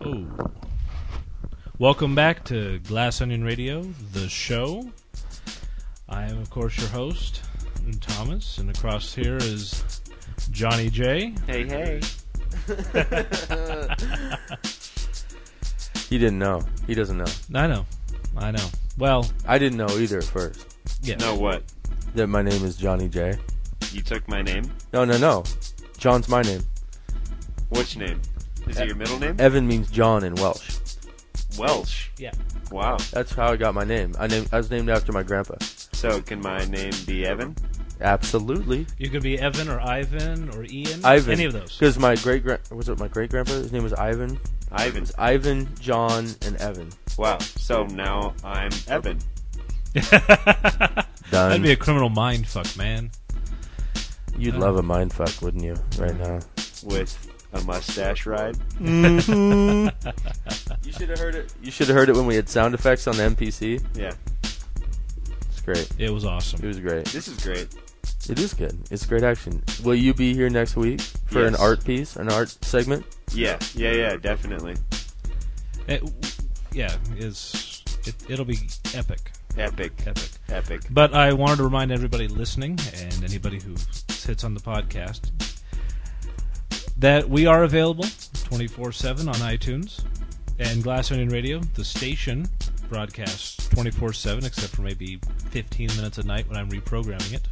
Good. 0.00 0.26
Oh. 0.40 0.50
Welcome 1.78 2.14
back 2.14 2.44
to 2.44 2.78
Glass 2.78 3.20
Onion 3.20 3.44
Radio, 3.44 3.82
the 4.12 4.26
show. 4.26 4.90
I 6.08 6.22
am, 6.22 6.38
of 6.38 6.48
course, 6.48 6.78
your 6.78 6.88
host, 6.88 7.42
Thomas, 8.00 8.56
and 8.56 8.70
across 8.70 9.14
here 9.14 9.36
is 9.36 10.00
Johnny 10.50 10.88
J. 10.88 11.34
Hey, 11.46 11.66
hey. 11.66 12.00
he 16.08 16.16
didn't 16.16 16.38
know. 16.38 16.62
He 16.86 16.94
doesn't 16.94 17.18
know. 17.18 17.26
I 17.54 17.66
know. 17.66 17.84
I 18.34 18.50
know. 18.50 18.66
Well, 18.96 19.30
I 19.46 19.58
didn't 19.58 19.76
know 19.76 19.98
either 19.98 20.16
at 20.16 20.24
first. 20.24 20.74
Yeah. 21.02 21.16
Know 21.16 21.34
what? 21.34 21.64
That 22.14 22.28
my 22.28 22.40
name 22.40 22.64
is 22.64 22.78
Johnny 22.78 23.10
J. 23.10 23.36
You 23.92 24.00
took 24.00 24.26
my 24.26 24.40
name? 24.40 24.72
No, 24.94 25.04
no, 25.04 25.18
no. 25.18 25.44
John's 26.02 26.28
my 26.28 26.42
name. 26.42 26.62
Which 27.68 27.96
name? 27.96 28.20
Is 28.66 28.76
it 28.76 28.88
your 28.88 28.96
middle 28.96 29.20
name? 29.20 29.36
Evan 29.38 29.68
means 29.68 29.88
John 29.88 30.24
in 30.24 30.34
Welsh. 30.34 30.78
Welsh. 31.56 32.08
Yeah. 32.18 32.32
Wow. 32.72 32.96
That's 33.12 33.32
how 33.32 33.52
I 33.52 33.56
got 33.56 33.72
my 33.72 33.84
name. 33.84 34.16
I 34.18 34.26
named. 34.26 34.48
I 34.50 34.56
was 34.56 34.68
named 34.68 34.90
after 34.90 35.12
my 35.12 35.22
grandpa. 35.22 35.54
So 35.60 36.20
can 36.20 36.40
my 36.40 36.64
name 36.64 36.90
be 37.06 37.24
Evan? 37.24 37.54
Absolutely. 38.00 38.84
You 38.98 39.10
could 39.10 39.22
be 39.22 39.38
Evan 39.38 39.68
or 39.68 39.80
Ivan 39.80 40.48
or 40.56 40.64
Ian. 40.64 41.04
Ivan. 41.04 41.34
Any 41.34 41.44
of 41.44 41.52
those. 41.52 41.78
Because 41.78 41.96
my 42.00 42.16
great 42.16 42.42
grand 42.42 42.62
was 42.72 42.88
it 42.88 42.98
my 42.98 43.06
great 43.06 43.30
grandpa? 43.30 43.52
His 43.52 43.70
name 43.70 43.84
was 43.84 43.92
Ivan. 43.92 44.40
Ivan. 44.72 45.04
It's 45.04 45.12
Ivan, 45.18 45.72
John, 45.78 46.26
and 46.44 46.56
Evan. 46.56 46.90
Wow. 47.16 47.38
So 47.38 47.84
now 47.84 48.34
I'm 48.42 48.72
Evan. 48.88 49.20
Done. 49.94 51.04
That'd 51.30 51.62
be 51.62 51.70
a 51.70 51.76
criminal 51.76 52.08
mind 52.08 52.48
fuck, 52.48 52.76
man. 52.76 53.12
You'd 54.36 54.56
love 54.56 54.76
a 54.76 54.82
mind 54.82 55.12
fuck, 55.12 55.40
wouldn't 55.42 55.62
you? 55.62 55.76
Right 55.98 56.16
now. 56.18 56.40
with 56.84 57.16
a 57.52 57.60
mustache 57.62 58.26
ride. 58.26 58.56
Mm-hmm. 58.80 59.88
You 60.84 60.92
should 60.92 61.08
have 61.10 61.18
heard 61.20 61.34
it. 61.36 61.54
You 61.62 61.70
should 61.70 61.86
have 61.88 61.96
heard 61.96 62.08
it 62.08 62.16
when 62.16 62.26
we 62.26 62.34
had 62.34 62.48
sound 62.48 62.74
effects 62.74 63.06
on 63.06 63.16
the 63.16 63.22
MPC. 63.22 63.82
Yeah. 63.94 64.12
It's 64.42 65.60
great. 65.64 65.88
It 65.98 66.10
was 66.10 66.24
awesome. 66.24 66.60
It 66.62 66.66
was 66.66 66.80
great. 66.80 67.06
This 67.06 67.28
is 67.28 67.38
great. 67.42 67.68
It 68.28 68.38
is 68.38 68.52
good. 68.52 68.76
It's 68.90 69.06
great 69.06 69.22
action. 69.22 69.62
Will 69.84 69.94
you 69.94 70.12
be 70.12 70.34
here 70.34 70.50
next 70.50 70.76
week 70.76 71.00
for 71.00 71.46
an 71.46 71.52
Yes. 71.52 71.60
art 71.62 71.84
piece, 71.84 72.16
an 72.16 72.30
art 72.30 72.48
segment? 72.64 73.06
Yeah. 73.32 73.58
Yeah, 73.74 73.92
yeah, 73.92 74.16
definitely. 74.16 74.74
It, 75.88 76.02
yeah, 76.72 76.94
is 77.16 77.82
it, 78.06 78.14
it'll 78.28 78.44
be 78.44 78.58
epic, 78.94 79.32
Epic. 79.58 79.92
epic. 80.06 80.30
Epic. 80.48 80.80
But 80.90 81.14
I 81.14 81.32
wanted 81.32 81.56
to 81.56 81.64
remind 81.64 81.92
everybody 81.92 82.26
listening 82.26 82.78
and 82.94 83.24
anybody 83.24 83.60
who 83.60 83.76
sits 84.08 84.44
on 84.44 84.54
the 84.54 84.60
podcast 84.60 85.30
that 86.96 87.28
we 87.28 87.46
are 87.46 87.64
available 87.64 88.06
24 88.44 88.92
7 88.92 89.28
on 89.28 89.34
iTunes 89.34 90.04
and 90.58 90.82
Glass 90.82 91.10
Onion 91.12 91.28
Radio. 91.28 91.60
The 91.74 91.84
station 91.84 92.48
broadcasts 92.88 93.68
24 93.68 94.12
7, 94.12 94.44
except 94.44 94.74
for 94.74 94.82
maybe 94.82 95.18
15 95.50 95.88
minutes 95.96 96.18
a 96.18 96.22
night 96.22 96.48
when 96.48 96.56
I'm 96.56 96.70
reprogramming 96.70 97.34
it. 97.34 97.48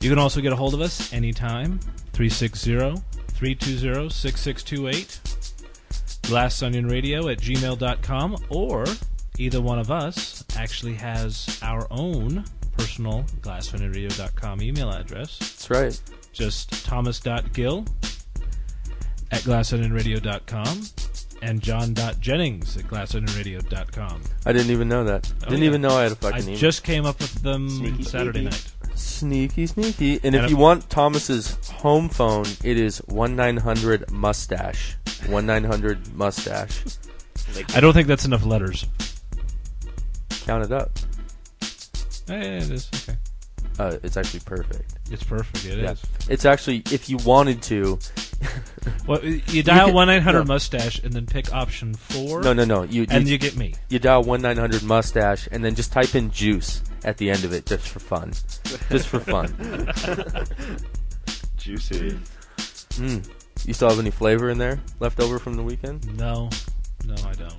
You 0.00 0.08
can 0.08 0.18
also 0.18 0.40
get 0.40 0.52
a 0.52 0.56
hold 0.56 0.74
of 0.74 0.80
us 0.80 1.12
anytime 1.12 1.78
360 2.12 2.76
320 3.32 4.08
6628. 4.08 5.20
Glass 6.22 6.62
Onion 6.62 6.86
Radio 6.86 7.28
at 7.28 7.38
gmail.com 7.38 8.36
or 8.50 8.84
either 9.38 9.60
one 9.60 9.78
of 9.78 9.90
us 9.90 10.39
actually 10.56 10.94
has 10.94 11.58
our 11.62 11.86
own 11.90 12.44
personal 12.76 13.24
glassonionradio.com 13.40 14.62
email 14.62 14.90
address. 14.90 15.38
That's 15.38 15.70
right. 15.70 16.00
Just 16.32 16.84
thomas.gill 16.84 17.84
at 19.32 19.40
glassonionradio.com 19.42 20.82
and 21.42 21.60
john.jennings 21.62 22.76
at 22.76 22.84
glassonionradio.com. 22.84 24.22
I 24.46 24.52
didn't 24.52 24.70
even 24.70 24.88
know 24.88 25.04
that. 25.04 25.32
Oh, 25.42 25.50
didn't 25.50 25.62
yeah. 25.62 25.68
even 25.68 25.80
know 25.80 25.90
I 25.96 26.02
had 26.04 26.12
a 26.12 26.16
fucking 26.16 26.38
I 26.38 26.42
email. 26.42 26.56
just 26.56 26.82
came 26.84 27.06
up 27.06 27.18
with 27.18 27.32
them 27.42 27.68
Sneaky, 27.68 28.02
Saturday 28.02 28.40
sneaky. 28.40 28.50
night. 28.50 28.72
Sneaky, 28.98 29.66
sneaky. 29.66 30.14
And, 30.16 30.24
And 30.26 30.36
if 30.36 30.44
if- 30.44 30.50
you 30.50 30.56
want 30.56 30.90
Thomas's 30.90 31.56
home 31.70 32.08
phone, 32.08 32.44
it 32.64 32.76
is 32.78 32.98
one 33.06 33.36
nine 33.36 33.56
hundred 33.56 34.10
mustache. 34.10 34.96
One 35.26 35.46
nine 35.46 35.64
hundred 35.64 36.12
mustache. 36.14 36.82
I 37.74 37.80
don't 37.80 37.92
think 37.94 38.06
that's 38.08 38.24
enough 38.26 38.44
letters. 38.44 38.84
Count 40.50 40.64
it 40.64 40.72
up. 40.72 40.90
Eh, 42.28 42.56
it 42.56 42.70
is. 42.72 42.90
Okay. 42.92 43.16
Uh, 43.78 43.98
it's 44.02 44.16
actually 44.16 44.40
perfect. 44.40 44.94
It's 45.08 45.22
perfect. 45.22 45.64
It 45.64 45.78
is. 45.78 45.82
Yeah. 46.02 46.26
It's 46.28 46.44
actually, 46.44 46.82
if 46.90 47.08
you 47.08 47.18
wanted 47.18 47.62
to, 47.62 48.00
Well, 49.06 49.24
you 49.24 49.62
dial 49.62 49.86
can- 49.86 49.94
1 49.94 50.08
900 50.08 50.48
mustache 50.48 50.98
and 51.04 51.12
then 51.12 51.26
pick 51.26 51.54
option 51.54 51.94
4. 51.94 52.42
no, 52.42 52.52
no, 52.52 52.64
no. 52.64 52.82
You, 52.82 53.06
And 53.10 53.28
you, 53.28 53.34
you 53.34 53.38
get 53.38 53.56
me. 53.56 53.74
you 53.90 54.00
dial 54.00 54.24
one 54.24 54.42
nine 54.42 54.56
hundred 54.56 54.82
mustache 54.82 55.48
and 55.52 55.64
then 55.64 55.76
just 55.76 55.92
type 55.92 56.16
in 56.16 56.32
juice 56.32 56.82
at 57.04 57.16
the 57.18 57.30
end 57.30 57.44
of 57.44 57.52
it, 57.52 57.64
just 57.64 57.86
for 57.88 58.00
fun. 58.00 58.32
Just 58.90 59.06
for 59.06 59.20
fun. 59.20 59.54
juicy. 61.58 62.18
Mm. 62.98 63.24
You 63.66 63.72
still 63.72 63.88
have 63.88 64.00
any 64.00 64.10
flavor 64.10 64.50
in 64.50 64.58
there 64.58 64.80
left 64.98 65.20
over 65.20 65.38
from 65.38 65.54
the 65.54 65.62
weekend? 65.62 66.12
No. 66.18 66.50
No, 67.06 67.14
I 67.24 67.34
don't. 67.34 67.54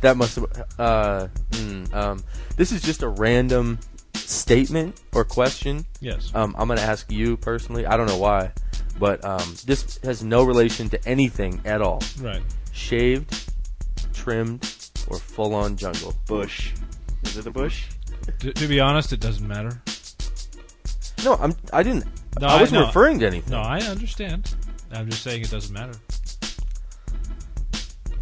That 0.00 0.16
must 0.16 0.36
have. 0.36 0.44
Uh, 0.78 1.28
mm, 1.50 1.92
um, 1.94 2.22
this 2.56 2.72
is 2.72 2.82
just 2.82 3.02
a 3.02 3.08
random 3.08 3.78
statement 4.14 5.00
or 5.14 5.24
question. 5.24 5.84
Yes. 6.00 6.30
Um, 6.34 6.54
I'm 6.58 6.66
going 6.68 6.78
to 6.78 6.84
ask 6.84 7.10
you 7.10 7.36
personally. 7.36 7.86
I 7.86 7.96
don't 7.96 8.06
know 8.06 8.18
why, 8.18 8.52
but 8.98 9.24
um, 9.24 9.54
this 9.66 9.98
has 10.04 10.22
no 10.22 10.44
relation 10.44 10.88
to 10.90 11.08
anything 11.08 11.60
at 11.64 11.80
all. 11.82 12.02
right. 12.20 12.42
Shaved, 12.72 13.50
trimmed, 14.14 14.62
or 15.08 15.18
full-on 15.18 15.76
jungle. 15.76 16.14
Bush. 16.26 16.72
Is 17.24 17.36
it 17.36 17.46
a 17.46 17.50
bush? 17.50 17.86
To, 18.40 18.52
to 18.52 18.68
be 18.68 18.78
honest, 18.78 19.12
it 19.12 19.20
doesn't 19.20 19.46
matter. 19.46 19.82
No, 21.24 21.34
I'm. 21.36 21.54
I 21.72 21.82
didn't. 21.82 22.04
No, 22.40 22.46
I 22.46 22.56
I 22.56 22.60
wasn't 22.60 22.80
know. 22.80 22.86
referring 22.86 23.18
to 23.20 23.26
anything. 23.26 23.50
No, 23.50 23.58
I 23.58 23.80
understand. 23.80 24.54
I'm 24.92 25.08
just 25.10 25.22
saying 25.22 25.42
it 25.42 25.50
doesn't 25.50 25.72
matter. 25.74 25.94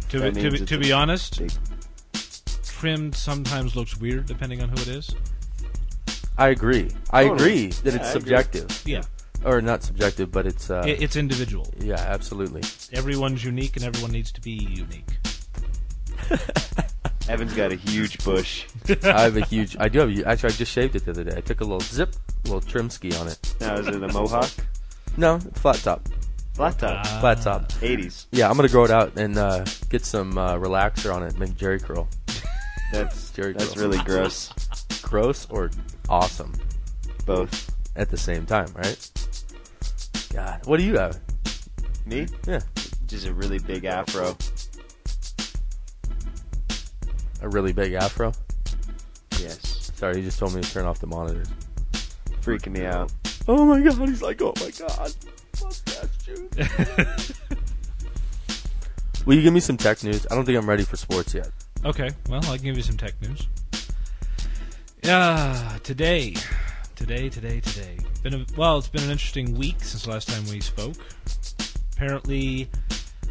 To 0.09 0.31
be, 0.31 0.41
to, 0.41 0.51
be, 0.51 0.57
to 0.65 0.77
be 0.77 0.91
honest, 0.93 1.39
big- 1.39 1.51
trimmed 2.65 3.15
sometimes 3.15 3.75
looks 3.75 3.97
weird 3.97 4.25
depending 4.25 4.61
on 4.61 4.69
who 4.69 4.75
it 4.81 4.87
is. 4.87 5.13
I 6.37 6.49
agree. 6.49 6.91
I 7.11 7.23
Totally. 7.27 7.65
agree 7.65 7.67
that 7.71 7.93
Yeah, 7.93 7.99
it's 7.99 8.05
I 8.07 8.09
agree. 8.11 8.21
subjective, 8.21 8.83
Yeah, 8.85 9.01
or 9.43 9.59
not 9.61 9.83
subjective, 9.83 10.31
but 10.31 10.45
it's. 10.45 10.69
Uh, 10.69 10.83
it, 10.85 11.01
it's 11.01 11.15
individual. 11.15 11.67
yeah, 11.79 11.95
absolutely. 11.95 12.61
Everyone's 12.93 13.43
unique, 13.43 13.75
and 13.75 13.83
everyone 13.83 14.11
needs 14.11 14.31
to 14.33 14.41
be 14.41 14.51
unique. 14.51 15.17
Evan's 17.29 17.53
got 17.53 17.71
a 17.73 17.75
huge 17.75 18.23
bush. 18.23 18.65
I 19.03 19.21
have 19.23 19.35
a 19.35 19.45
huge. 19.45 19.75
I 19.79 19.89
do 19.89 19.99
have. 19.99 20.09
A, 20.17 20.27
actually, 20.29 20.49
I 20.53 20.55
just 20.55 20.71
shaved 20.71 20.95
it 20.95 21.03
the 21.05 21.11
other 21.11 21.23
day. 21.25 21.35
I 21.35 21.41
took 21.41 21.59
a 21.59 21.63
little 21.63 21.81
zip, 21.81 22.15
a 22.45 22.47
little 22.47 22.61
trim 22.61 22.89
ski 22.89 23.13
on 23.15 23.27
it. 23.27 23.55
Now, 23.59 23.75
is 23.75 23.87
it 23.87 23.95
a 24.01 24.07
mohawk? 24.07 24.49
No, 25.17 25.39
flat 25.55 25.75
top. 25.77 26.07
Flat 26.57 26.79
top. 26.79 27.05
Ah. 27.05 27.17
Flat 27.19 27.41
top. 27.43 27.69
80s. 27.73 28.25
Yeah, 28.31 28.49
I'm 28.49 28.55
gonna 28.55 28.67
grow 28.67 28.83
it 28.83 28.89
out 28.89 29.15
and 29.15 29.37
uh, 29.37 29.63
get 29.89 30.03
some 30.03 30.39
uh, 30.39 30.55
relaxer 30.55 31.13
on 31.13 31.21
it. 31.21 31.37
Make 31.37 31.55
Jerry 31.55 31.79
curl. 31.79 32.07
That's, 32.91 33.29
Jerry 33.33 33.53
that's 33.53 33.75
curl. 33.75 33.83
really 33.89 34.03
gross. 34.03 34.51
Gross 35.03 35.45
or 35.51 35.69
awesome 36.09 36.51
Both. 37.27 37.71
at 37.95 38.09
the 38.09 38.17
same 38.17 38.47
time, 38.47 38.67
right? 38.75 39.11
God, 40.33 40.65
what 40.65 40.77
do 40.77 40.83
you 40.83 40.97
have? 40.97 41.19
Me? 42.07 42.25
Yeah, 42.47 42.61
Just 43.05 43.27
a 43.27 43.33
really 43.33 43.59
big 43.59 43.85
afro. 43.85 44.35
a 47.43 47.49
really 47.49 47.71
big 47.71 47.93
afro. 47.93 48.31
Yes. 49.39 49.91
Sorry, 49.93 50.17
you 50.17 50.23
just 50.23 50.39
told 50.39 50.55
me 50.55 50.61
to 50.61 50.71
turn 50.73 50.85
off 50.85 50.97
the 50.97 51.05
monitors. 51.07 51.49
Freaking 52.41 52.71
me 52.71 52.83
out. 52.87 53.11
Oh 53.47 53.63
my 53.63 53.79
god, 53.79 54.09
he's 54.09 54.23
like, 54.23 54.41
oh 54.41 54.53
my 54.59 54.71
god. 54.71 55.13
Mustache. 56.27 57.31
Will 59.25 59.35
you 59.35 59.41
give 59.41 59.53
me 59.53 59.59
some 59.59 59.77
tech 59.77 60.03
news? 60.03 60.25
I 60.31 60.35
don't 60.35 60.45
think 60.45 60.57
I'm 60.57 60.69
ready 60.69 60.83
for 60.83 60.95
sports 60.95 61.33
yet. 61.33 61.49
Okay, 61.83 62.09
well, 62.29 62.39
I 62.45 62.55
can 62.57 62.65
give 62.65 62.77
you 62.77 62.83
some 62.83 62.97
tech 62.97 63.13
news. 63.21 63.47
Yeah, 65.03 65.77
today, 65.83 66.35
today, 66.95 67.29
today, 67.29 67.59
today. 67.59 67.97
Been 68.23 68.33
a, 68.33 68.45
well, 68.55 68.77
it's 68.77 68.87
been 68.87 69.03
an 69.03 69.11
interesting 69.11 69.57
week 69.57 69.83
since 69.83 70.03
the 70.03 70.11
last 70.11 70.29
time 70.29 70.45
we 70.49 70.61
spoke. 70.61 70.95
Apparently, 71.93 72.69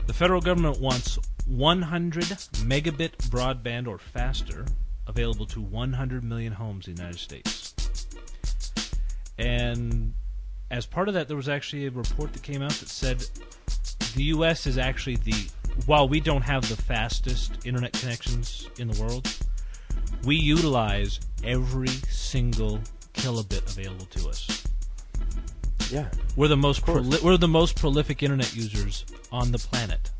the 0.06 0.12
federal 0.12 0.40
government 0.40 0.80
wants 0.80 1.18
100 1.46 2.24
megabit 2.24 3.16
broadband 3.30 3.88
or 3.88 3.98
faster 3.98 4.66
available 5.06 5.46
to 5.46 5.60
100 5.60 6.24
million 6.24 6.52
homes 6.52 6.88
in 6.88 6.94
the 6.94 7.02
United 7.02 7.18
States. 7.18 7.74
And 9.38 10.14
as 10.70 10.86
part 10.86 11.08
of 11.08 11.14
that, 11.14 11.28
there 11.28 11.36
was 11.36 11.48
actually 11.48 11.86
a 11.86 11.90
report 11.90 12.32
that 12.32 12.42
came 12.42 12.62
out 12.62 12.72
that 12.72 12.88
said 12.88 13.24
the 14.14 14.24
U.S. 14.24 14.66
is 14.66 14.78
actually 14.78 15.16
the 15.16 15.34
while 15.84 16.08
we 16.08 16.20
don't 16.20 16.42
have 16.42 16.68
the 16.68 16.76
fastest 16.76 17.66
internet 17.66 17.92
connections 17.92 18.68
in 18.78 18.88
the 18.88 19.00
world, 19.00 19.28
we 20.24 20.36
utilize 20.36 21.20
every 21.44 21.88
single 21.88 22.80
kilobit 23.14 23.70
available 23.70 24.06
to 24.06 24.28
us. 24.28 24.66
Yeah. 25.90 26.08
We're 26.34 26.48
the 26.48 26.56
most 26.56 26.84
proli- 26.84 27.22
we're 27.22 27.36
the 27.36 27.46
most 27.46 27.76
prolific 27.76 28.22
internet 28.22 28.56
users 28.56 29.04
on 29.30 29.52
the 29.52 29.58
planet. 29.58 30.10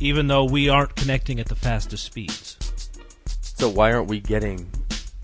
even 0.00 0.28
though 0.28 0.44
we 0.44 0.68
aren't 0.68 0.94
connecting 0.94 1.40
at 1.40 1.46
the 1.46 1.56
fastest 1.56 2.04
speeds. 2.04 2.56
So 3.42 3.68
why 3.68 3.92
aren't 3.92 4.06
we 4.08 4.20
getting? 4.20 4.70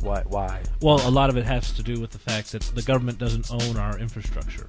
Why? 0.04 0.22
Why? 0.26 0.62
Well, 0.82 1.00
a 1.08 1.10
lot 1.10 1.30
of 1.30 1.38
it 1.38 1.46
has 1.46 1.72
to 1.72 1.82
do 1.82 1.98
with 1.98 2.10
the 2.10 2.18
fact 2.18 2.52
that 2.52 2.60
the 2.74 2.82
government 2.82 3.18
doesn't 3.18 3.50
own 3.50 3.78
our 3.78 3.98
infrastructure 3.98 4.68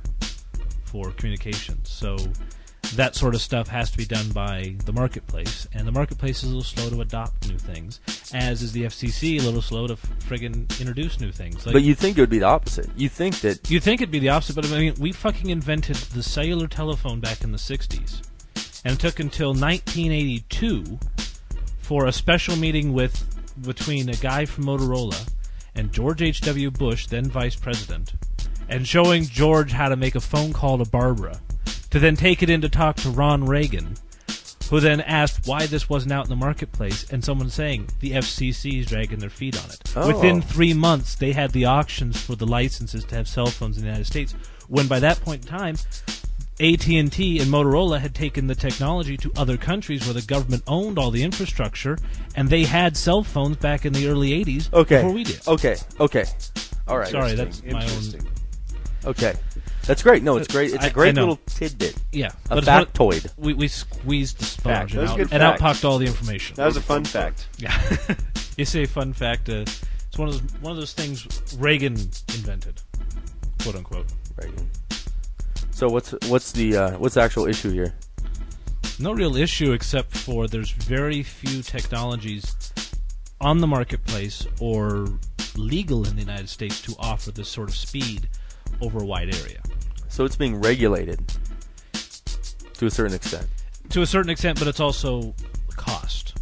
for 0.86 1.12
communications. 1.12 1.90
So 1.90 2.16
that 2.94 3.16
sort 3.16 3.36
of 3.36 3.42
stuff 3.42 3.68
has 3.68 3.92
to 3.92 3.98
be 3.98 4.06
done 4.06 4.30
by 4.32 4.76
the 4.86 4.94
marketplace, 4.94 5.68
and 5.74 5.86
the 5.86 5.92
marketplace 5.92 6.38
is 6.38 6.44
a 6.44 6.48
little 6.48 6.64
slow 6.64 6.90
to 6.90 7.02
adopt 7.02 7.50
new 7.50 7.58
things, 7.58 8.00
as 8.34 8.62
is 8.62 8.72
the 8.72 8.84
FCC 8.84 9.42
a 9.42 9.44
little 9.44 9.62
slow 9.62 9.88
to 9.88 9.96
friggin' 9.96 10.80
introduce 10.80 11.20
new 11.20 11.34
things. 11.34 11.66
Like, 11.66 11.74
But 11.74 11.84
you 11.84 11.96
think 11.96 12.18
it 12.18 12.22
would 12.22 12.30
be 12.30 12.40
the 12.40 12.46
opposite. 12.46 12.88
You 12.96 13.10
think 13.10 13.42
that 13.42 13.70
you 13.70 13.82
think 13.82 14.00
it'd 14.00 14.12
be 14.12 14.20
the 14.20 14.30
opposite, 14.30 14.56
but 14.56 14.66
I 14.66 14.80
mean, 14.80 14.94
we 15.00 15.12
fucking 15.12 15.50
invented 15.50 15.98
the 15.98 16.24
cellular 16.24 16.68
telephone 16.68 17.20
back 17.20 17.44
in 17.44 17.52
the 17.52 17.58
60s. 17.58 18.22
And 18.86 18.94
it 18.94 19.00
took 19.00 19.20
until 19.20 19.50
1982 19.50 20.98
for 21.80 22.06
a 22.06 22.14
special 22.14 22.56
meeting 22.56 22.94
with 22.94 23.35
between 23.62 24.10
a 24.10 24.16
guy 24.16 24.46
from 24.46 24.66
Motorola 24.66 25.30
and 25.76 25.92
George 25.92 26.22
H.W. 26.22 26.72
Bush, 26.72 27.08
then 27.08 27.26
vice 27.26 27.56
president, 27.56 28.14
and 28.70 28.88
showing 28.88 29.26
George 29.26 29.72
how 29.72 29.90
to 29.90 29.96
make 29.96 30.16
a 30.16 30.22
phone 30.22 30.54
call 30.54 30.78
to 30.78 30.90
Barbara, 30.90 31.42
to 31.92 32.00
then 32.00 32.16
take 32.16 32.42
it 32.42 32.50
in 32.50 32.62
to 32.62 32.70
talk 32.70 32.96
to 32.98 33.10
Ron 33.10 33.46
Reagan, 33.46 33.96
who 34.70 34.80
then 34.80 35.02
asked 35.02 35.48
why 35.48 35.68
this 35.68 35.90
wasn't 35.90 36.12
out 36.12 36.26
in 36.26 36.30
the 36.30 36.36
marketplace, 36.36 37.12
and 37.12 37.24
someone 37.24 37.50
saying 37.50 37.88
the 38.00 38.12
FCC 38.12 38.80
is 38.80 38.88
dragging 38.88 39.20
their 39.20 39.30
feet 39.30 39.62
on 39.64 39.70
it. 39.70 39.94
Oh. 39.96 40.08
Within 40.08 40.42
three 40.42 40.74
months, 40.74 41.16
they 41.16 41.34
had 41.34 41.52
the 41.52 41.66
auctions 41.66 42.20
for 42.20 42.36
the 42.36 42.48
licenses 42.48 43.06
to 43.06 43.16
have 43.16 43.28
cell 43.28 43.46
phones 43.48 43.78
in 43.78 43.84
the 43.84 43.90
United 43.90 44.06
States. 44.06 44.34
When 44.68 44.88
by 44.88 45.00
that 45.00 45.22
point 45.22 45.44
in 45.44 45.48
time, 45.48 45.76
AT&T 46.60 47.40
and 47.40 47.52
Motorola 47.52 48.00
had 48.00 48.16
taken 48.16 48.48
the 48.48 48.56
technology 48.56 49.18
to 49.18 49.32
other 49.36 49.58
countries 49.58 50.06
where 50.06 50.14
the 50.14 50.22
government 50.22 50.64
owned 50.68 50.98
all 50.98 51.12
the 51.12 51.22
infrastructure, 51.24 51.98
and 52.36 52.50
they 52.50 52.64
had 52.64 52.96
cell 52.96 53.24
phones 53.24 53.58
back 53.58 53.86
in 53.86 53.92
the 53.92 54.08
early 54.08 54.32
'80s 54.44 54.72
okay? 54.74 54.98
before 54.98 55.12
we 55.12 55.24
did. 55.26 55.46
Okay. 55.48 55.76
Okay. 56.00 56.24
All 56.88 56.98
right. 56.98 57.10
Sorry, 57.10 57.34
that's 57.34 57.62
my 57.66 57.84
own. 57.86 58.22
Okay. 59.06 59.34
That's 59.86 60.02
great. 60.02 60.24
No, 60.24 60.38
it's 60.38 60.48
great. 60.48 60.74
It's 60.74 60.84
I- 60.84 60.88
a 60.88 60.92
great 60.92 61.14
little 61.16 61.40
tidbit. 61.46 61.96
Yeah, 62.12 62.30
A 62.50 62.56
but 62.56 62.58
it's 62.60 62.68
one- 62.68 62.86
factoid. 62.86 63.32
We 63.38 63.54
we 63.54 63.68
squeezed 63.68 64.40
the 64.40 64.46
sponge 64.46 64.94
That 64.94 65.00
and, 65.00 65.02
was 65.02 65.12
out, 65.12 65.20
and 65.20 65.30
fact. 65.30 65.44
outpocked 65.44 65.84
all 65.86 65.98
the 65.98 66.06
information. 66.08 66.56
That 66.56 66.66
was 66.68 66.78
a 66.78 66.82
fun 66.82 67.04
fact. 67.04 67.48
Yeah. 67.58 67.78
you 68.58 68.66
say 68.66 68.86
fun 68.86 69.12
fact. 69.14 69.50
Uh, 69.50 69.66
it's 70.08 70.18
one 70.18 70.30
of 70.30 70.34
those 70.42 70.62
one 70.62 70.72
of 70.72 70.78
those 70.78 70.94
things 70.94 71.28
Reagan 71.60 71.94
invented, 71.94 72.82
quote 73.62 73.76
unquote. 73.76 74.08
Reagan. 74.42 74.70
So 75.76 75.90
what's 75.90 76.14
what's 76.30 76.54
the 76.54 76.78
uh, 76.78 76.92
what's 77.00 77.16
the 77.16 77.22
actual 77.22 77.48
issue 77.48 77.70
here? 77.70 77.94
No 78.98 79.12
real 79.12 79.36
issue 79.36 79.74
except 79.74 80.16
for 80.16 80.48
there's 80.48 80.72
very 80.72 81.22
few 81.22 81.62
technologies 81.62 82.72
on 83.42 83.60
the 83.60 83.68
marketplace 83.68 84.48
or 84.62 85.10
legal 85.58 86.08
in 86.08 86.16
the 86.16 86.22
United 86.22 86.48
States 86.48 86.82
to 86.84 86.96
offer 86.98 87.32
this 87.32 87.50
sort 87.50 87.68
of 87.68 87.76
speed 87.76 88.30
over 88.80 89.00
a 89.00 89.06
wide 89.06 89.36
area. 89.36 89.62
So 90.08 90.24
it's 90.24 90.38
being 90.38 90.62
regulated 90.62 91.20
to 92.76 92.86
a 92.86 92.90
certain 92.90 93.14
extent. 93.14 93.46
to 93.90 94.02
a 94.02 94.06
certain 94.06 94.30
extent, 94.30 94.58
but 94.58 94.70
it's 94.70 94.80
also 94.80 95.36
cost. 95.76 96.38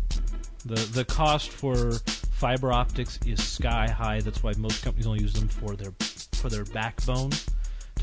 the 0.64 0.76
The 0.76 1.06
cost 1.06 1.50
for 1.50 1.94
fiber 2.34 2.72
optics 2.72 3.18
is 3.26 3.44
sky 3.44 3.90
high. 3.90 4.22
That's 4.22 4.44
why 4.44 4.54
most 4.60 4.84
companies 4.84 5.08
only 5.08 5.22
use 5.22 5.34
them 5.34 5.48
for 5.48 5.76
their 5.76 5.92
for 6.34 6.50
their 6.50 6.66
backbone 6.66 7.32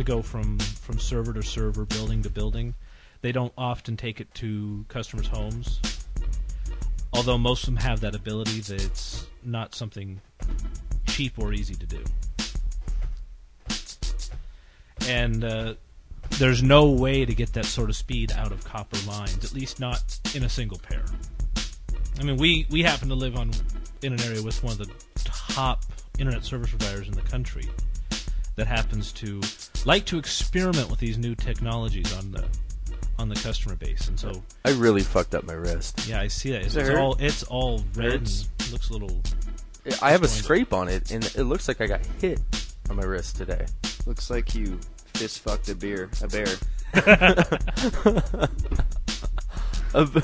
to 0.00 0.04
go 0.04 0.22
from 0.22 0.58
from 0.58 0.98
server 0.98 1.32
to 1.34 1.42
server, 1.42 1.84
building 1.84 2.22
to 2.22 2.30
building. 2.30 2.74
They 3.20 3.32
don't 3.32 3.52
often 3.56 3.98
take 3.98 4.18
it 4.20 4.32
to 4.36 4.84
customers' 4.88 5.26
homes. 5.26 5.78
Although 7.12 7.36
most 7.36 7.64
of 7.64 7.74
them 7.74 7.84
have 7.84 8.00
that 8.00 8.14
ability, 8.14 8.60
it's 8.74 9.26
not 9.44 9.74
something 9.74 10.20
cheap 11.06 11.38
or 11.38 11.52
easy 11.52 11.74
to 11.74 11.86
do. 11.86 12.02
And 15.06 15.44
uh, 15.44 15.74
there's 16.38 16.62
no 16.62 16.90
way 16.90 17.26
to 17.26 17.34
get 17.34 17.52
that 17.52 17.66
sort 17.66 17.90
of 17.90 17.96
speed 17.96 18.32
out 18.32 18.52
of 18.52 18.64
copper 18.64 18.96
lines, 19.06 19.44
at 19.44 19.52
least 19.52 19.80
not 19.80 20.18
in 20.34 20.44
a 20.44 20.48
single 20.48 20.78
pair. 20.78 21.04
I 22.18 22.22
mean, 22.22 22.36
we, 22.36 22.66
we 22.70 22.82
happen 22.82 23.08
to 23.08 23.14
live 23.14 23.36
on 23.36 23.50
in 24.02 24.14
an 24.14 24.20
area 24.22 24.42
with 24.42 24.62
one 24.62 24.72
of 24.72 24.78
the 24.78 24.90
top 25.14 25.84
internet 26.18 26.44
service 26.44 26.70
providers 26.70 27.06
in 27.08 27.14
the 27.14 27.22
country 27.22 27.68
that 28.56 28.66
happens 28.66 29.12
to 29.12 29.40
like 29.84 30.04
to 30.06 30.18
experiment 30.18 30.90
with 30.90 30.98
these 31.00 31.16
new 31.18 31.34
technologies 31.34 32.14
on 32.16 32.32
the 32.32 32.44
on 33.18 33.28
the 33.28 33.34
customer 33.36 33.76
base, 33.76 34.08
and 34.08 34.18
so 34.18 34.42
I 34.64 34.70
really 34.72 35.02
fucked 35.02 35.34
up 35.34 35.44
my 35.44 35.52
wrist. 35.52 36.06
yeah, 36.08 36.20
I 36.20 36.28
see 36.28 36.50
that. 36.52 36.62
It's, 36.62 36.74
it 36.76 36.86
hurt? 36.86 36.96
all 36.98 37.16
it's 37.20 37.42
all 37.44 37.82
red 37.94 38.12
Hurts? 38.12 38.48
and 38.60 38.72
looks 38.72 38.88
a 38.90 38.92
little. 38.94 39.20
I 40.02 40.10
have 40.12 40.22
a 40.22 40.28
scrape 40.28 40.72
on 40.72 40.88
it, 40.88 41.10
and 41.10 41.24
it 41.24 41.44
looks 41.44 41.66
like 41.68 41.80
I 41.80 41.86
got 41.86 42.00
hit 42.20 42.40
on 42.88 42.96
my 42.96 43.02
wrist 43.04 43.36
today. 43.36 43.66
Looks 44.06 44.30
like 44.30 44.54
you 44.54 44.78
fist 45.14 45.40
fucked 45.40 45.68
a 45.68 45.74
beer, 45.74 46.10
a 46.22 46.28
bear. 46.28 46.46
A, 49.92 50.04
b- 50.06 50.20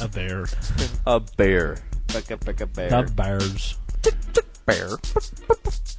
A 0.00 0.08
bear. 0.08 0.44
a 1.06 1.20
bear. 1.36 1.76
Fuck 2.08 2.32
up, 2.32 2.42
fuck 2.44 2.60
a 2.60 2.66
bear. 2.66 2.90
The 2.90 3.12
bears. 3.14 3.76
Bear. 4.66 4.98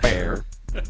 Bear. 0.01 0.45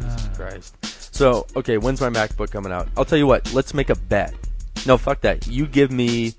Jesus 0.00 0.28
ah. 0.32 0.36
Christ. 0.36 1.14
So, 1.14 1.46
okay, 1.56 1.78
when's 1.78 2.00
my 2.00 2.10
MacBook 2.10 2.50
coming 2.50 2.72
out? 2.72 2.88
I'll 2.96 3.04
tell 3.04 3.18
you 3.18 3.26
what, 3.26 3.52
let's 3.54 3.72
make 3.74 3.90
a 3.90 3.94
bet. 3.94 4.34
No, 4.86 4.98
fuck 4.98 5.20
that. 5.22 5.46
You 5.46 5.66
give 5.66 5.90
me 5.90 6.34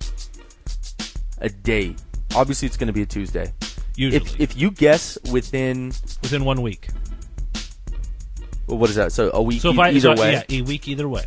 a 1.40 1.50
date. 1.50 2.02
Obviously, 2.36 2.68
it's 2.68 2.78
going 2.78 2.88
to 2.88 2.94
be 2.94 3.02
a 3.02 3.06
Tuesday. 3.06 3.52
Usually, 3.96 4.24
If, 4.24 4.40
if 4.40 4.58
you 4.58 4.70
guess 4.72 5.18
within, 5.32 5.88
within 6.22 6.46
one 6.46 6.62
week. 6.62 6.90
well, 8.68 8.78
what 8.78 8.90
is 8.92 8.96
that? 8.98 9.12
So, 9.12 9.32
a 9.34 9.42
week 9.42 9.62
So 9.62 9.74
e- 9.74 9.80
I 9.80 9.90
either 9.90 10.16
so, 10.16 10.22
way? 10.22 10.34
yeah, 10.34 10.44
a 10.60 10.62
week 10.62 10.88
either 10.88 11.10
way. 11.10 11.26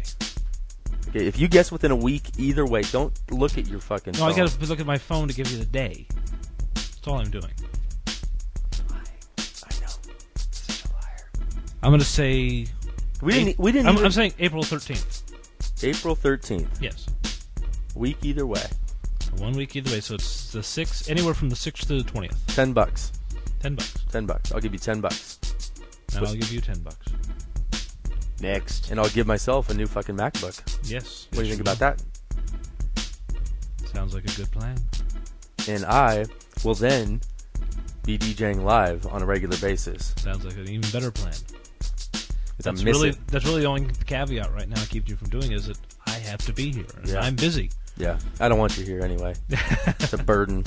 Okay, 1.08 1.26
if 1.26 1.40
you 1.40 1.48
guess 1.48 1.72
within 1.72 1.90
a 1.90 1.96
week 1.96 2.22
either 2.38 2.64
way, 2.64 2.82
don't 2.82 3.12
look 3.32 3.58
at 3.58 3.66
your 3.66 3.80
fucking 3.80 4.14
No, 4.16 4.26
I 4.26 4.36
gotta 4.36 4.64
look 4.66 4.78
at 4.78 4.86
my 4.86 4.98
phone 4.98 5.26
to 5.26 5.34
give 5.34 5.50
you 5.50 5.58
the 5.58 5.64
day. 5.64 6.06
That's 6.74 7.08
all 7.08 7.18
I'm 7.18 7.30
doing. 7.30 7.50
I'm 11.82 11.90
gonna 11.92 12.04
say. 12.04 12.66
We 13.22 13.32
didn't, 13.34 13.58
we 13.58 13.72
didn't 13.72 13.88
I'm, 13.88 13.94
even, 13.94 14.06
I'm 14.06 14.12
saying 14.12 14.32
April 14.38 14.62
13th. 14.62 15.84
April 15.84 16.16
13th. 16.16 16.68
Yes, 16.80 17.06
Week 17.94 18.16
either 18.22 18.46
way. 18.46 18.64
one 19.36 19.52
week 19.52 19.76
either 19.76 19.90
way. 19.90 20.00
So 20.00 20.14
it's 20.14 20.52
the 20.52 20.62
sixth, 20.62 21.10
anywhere 21.10 21.34
from 21.34 21.50
the 21.50 21.56
sixth 21.56 21.86
to 21.88 22.02
the 22.02 22.10
twentieth. 22.10 22.38
10 22.48 22.72
bucks. 22.72 23.12
Ten 23.60 23.74
bucks, 23.74 24.04
10 24.10 24.24
bucks. 24.26 24.52
I'll 24.52 24.60
give 24.60 24.72
you 24.72 24.78
10 24.78 25.00
bucks. 25.02 25.38
and 26.14 26.26
I'll 26.26 26.34
give 26.34 26.50
you 26.50 26.60
ten 26.62 26.78
bucks. 26.80 27.06
Next. 28.40 28.90
And 28.90 28.98
I'll 28.98 29.10
give 29.10 29.26
myself 29.26 29.68
a 29.68 29.74
new 29.74 29.86
fucking 29.86 30.16
MacBook. 30.16 30.62
Yes. 30.90 31.28
What 31.32 31.40
do 31.42 31.44
you 31.44 31.50
think 31.56 31.60
about 31.60 31.78
that? 31.78 32.02
Sounds 33.92 34.14
like 34.14 34.24
a 34.24 34.34
good 34.36 34.50
plan. 34.50 34.76
And 35.68 35.84
I 35.84 36.24
will 36.64 36.74
then 36.74 37.20
be 38.04 38.16
DJing 38.16 38.62
live 38.62 39.06
on 39.06 39.20
a 39.22 39.26
regular 39.26 39.58
basis. 39.58 40.14
Sounds 40.16 40.42
like 40.44 40.54
an 40.56 40.68
even 40.68 40.90
better 40.90 41.10
plan. 41.10 41.34
That's 42.64 42.83
really 42.85 43.11
it. 43.11 43.27
that's 43.29 43.44
really 43.44 43.62
the 43.62 43.66
only 43.66 43.87
caveat 44.07 44.53
right 44.53 44.68
now 44.68 44.83
keeping 44.88 45.11
you 45.11 45.16
from 45.16 45.29
doing 45.29 45.53
is 45.53 45.66
that 45.66 45.79
I 46.07 46.12
have 46.12 46.40
to 46.46 46.53
be 46.53 46.73
here. 46.73 46.85
Yeah. 47.05 47.20
I'm 47.20 47.37
busy. 47.37 47.70
Yeah, 47.96 48.18
I 48.38 48.49
don't 48.49 48.59
want 48.59 48.79
you 48.79 48.85
here 48.85 49.03
anyway. 49.03 49.35
it's 49.51 50.12
a 50.12 50.18
burden. 50.18 50.64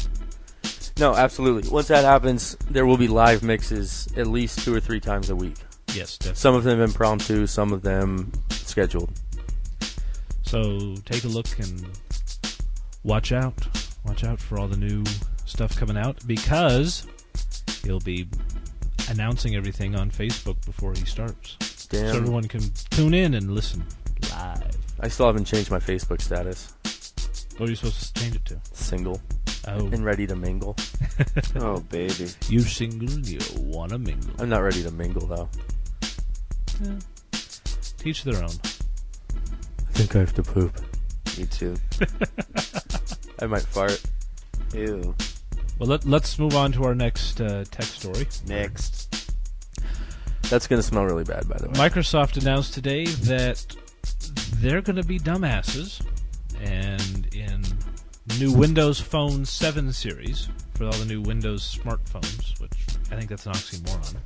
No, 0.99 1.15
absolutely. 1.15 1.69
Once 1.69 1.87
that 1.87 2.03
happens, 2.03 2.55
there 2.69 2.85
will 2.85 2.97
be 2.97 3.07
live 3.07 3.41
mixes 3.41 4.07
at 4.15 4.27
least 4.27 4.59
two 4.59 4.73
or 4.73 4.79
three 4.79 4.99
times 4.99 5.29
a 5.29 5.35
week. 5.35 5.57
Yes, 5.93 6.17
definitely. 6.17 6.39
Some 6.39 6.55
of 6.55 6.63
them 6.63 6.81
impromptu, 6.81 7.47
some 7.47 7.73
of 7.73 7.81
them 7.81 8.31
scheduled. 8.49 9.09
So 10.43 10.95
take 11.05 11.23
a 11.23 11.27
look 11.27 11.47
and 11.59 11.85
watch 13.03 13.31
out. 13.31 13.55
Watch 14.05 14.23
out 14.23 14.39
for 14.39 14.59
all 14.59 14.67
the 14.67 14.77
new 14.77 15.03
stuff 15.45 15.75
coming 15.75 15.97
out 15.97 16.17
because 16.27 17.07
he'll 17.83 17.99
be 17.99 18.27
announcing 19.09 19.55
everything 19.55 19.95
on 19.95 20.11
Facebook 20.11 20.63
before 20.65 20.93
he 20.93 21.05
starts. 21.05 21.57
Damn. 21.93 22.11
So 22.11 22.17
everyone 22.17 22.47
can 22.47 22.61
tune 22.89 23.13
in 23.13 23.35
and 23.35 23.53
listen 23.53 23.85
live. 24.31 24.75
I 24.99 25.07
still 25.07 25.27
haven't 25.27 25.45
changed 25.45 25.69
my 25.69 25.79
Facebook 25.79 26.21
status. 26.21 26.73
What 27.57 27.67
are 27.67 27.69
you 27.69 27.75
supposed 27.75 28.15
to 28.15 28.21
change 28.21 28.35
it 28.35 28.45
to? 28.45 28.59
Single 28.73 29.21
Oh, 29.67 29.87
and 29.87 30.03
ready 30.03 30.27
to 30.27 30.35
mingle. 30.35 30.75
Oh, 31.55 31.79
baby. 31.81 32.27
you 32.49 32.61
single, 32.61 33.07
you 33.19 33.39
wanna 33.59 33.99
mingle. 33.99 34.31
I'm 34.39 34.49
not 34.49 34.63
ready 34.63 34.81
to 34.81 34.91
mingle 34.91 35.27
though. 35.27 35.49
Teach 37.99 38.23
their 38.23 38.37
own. 38.43 38.49
I 38.49 39.91
think 39.93 40.15
I 40.15 40.19
have 40.19 40.33
to 40.33 40.43
poop. 40.43 40.75
Me 41.37 41.45
too. 41.45 41.75
I 43.39 43.45
might 43.45 43.61
fart. 43.61 44.01
Ew. 44.73 45.15
Well, 45.77 45.89
let, 45.89 46.05
let's 46.05 46.39
move 46.39 46.55
on 46.55 46.71
to 46.73 46.83
our 46.85 46.95
next 46.95 47.39
uh, 47.39 47.63
tech 47.69 47.85
story. 47.85 48.27
Next. 48.47 49.32
That's 50.53 50.67
gonna 50.67 50.83
smell 50.83 51.03
really 51.03 51.23
bad, 51.23 51.49
by 51.49 51.57
the 51.57 51.65
way. 51.65 51.73
Microsoft 51.73 52.39
announced 52.39 52.75
today 52.75 53.05
that 53.05 53.65
they're 54.57 54.83
going 54.83 54.97
to 54.97 55.03
be 55.03 55.17
dumbasses 55.17 56.05
And 56.61 57.27
in 57.33 57.63
new 58.39 58.53
Windows 58.53 58.99
Phone 58.99 59.45
7 59.45 59.91
series, 59.91 60.49
for 60.75 60.85
all 60.85 60.91
the 60.91 61.05
new 61.05 61.21
Windows 61.21 61.75
smartphones, 61.75 62.59
which 62.61 62.85
I 63.11 63.15
think 63.15 63.31
that's 63.31 63.47
an 63.47 63.53
oxymoron, 63.53 64.17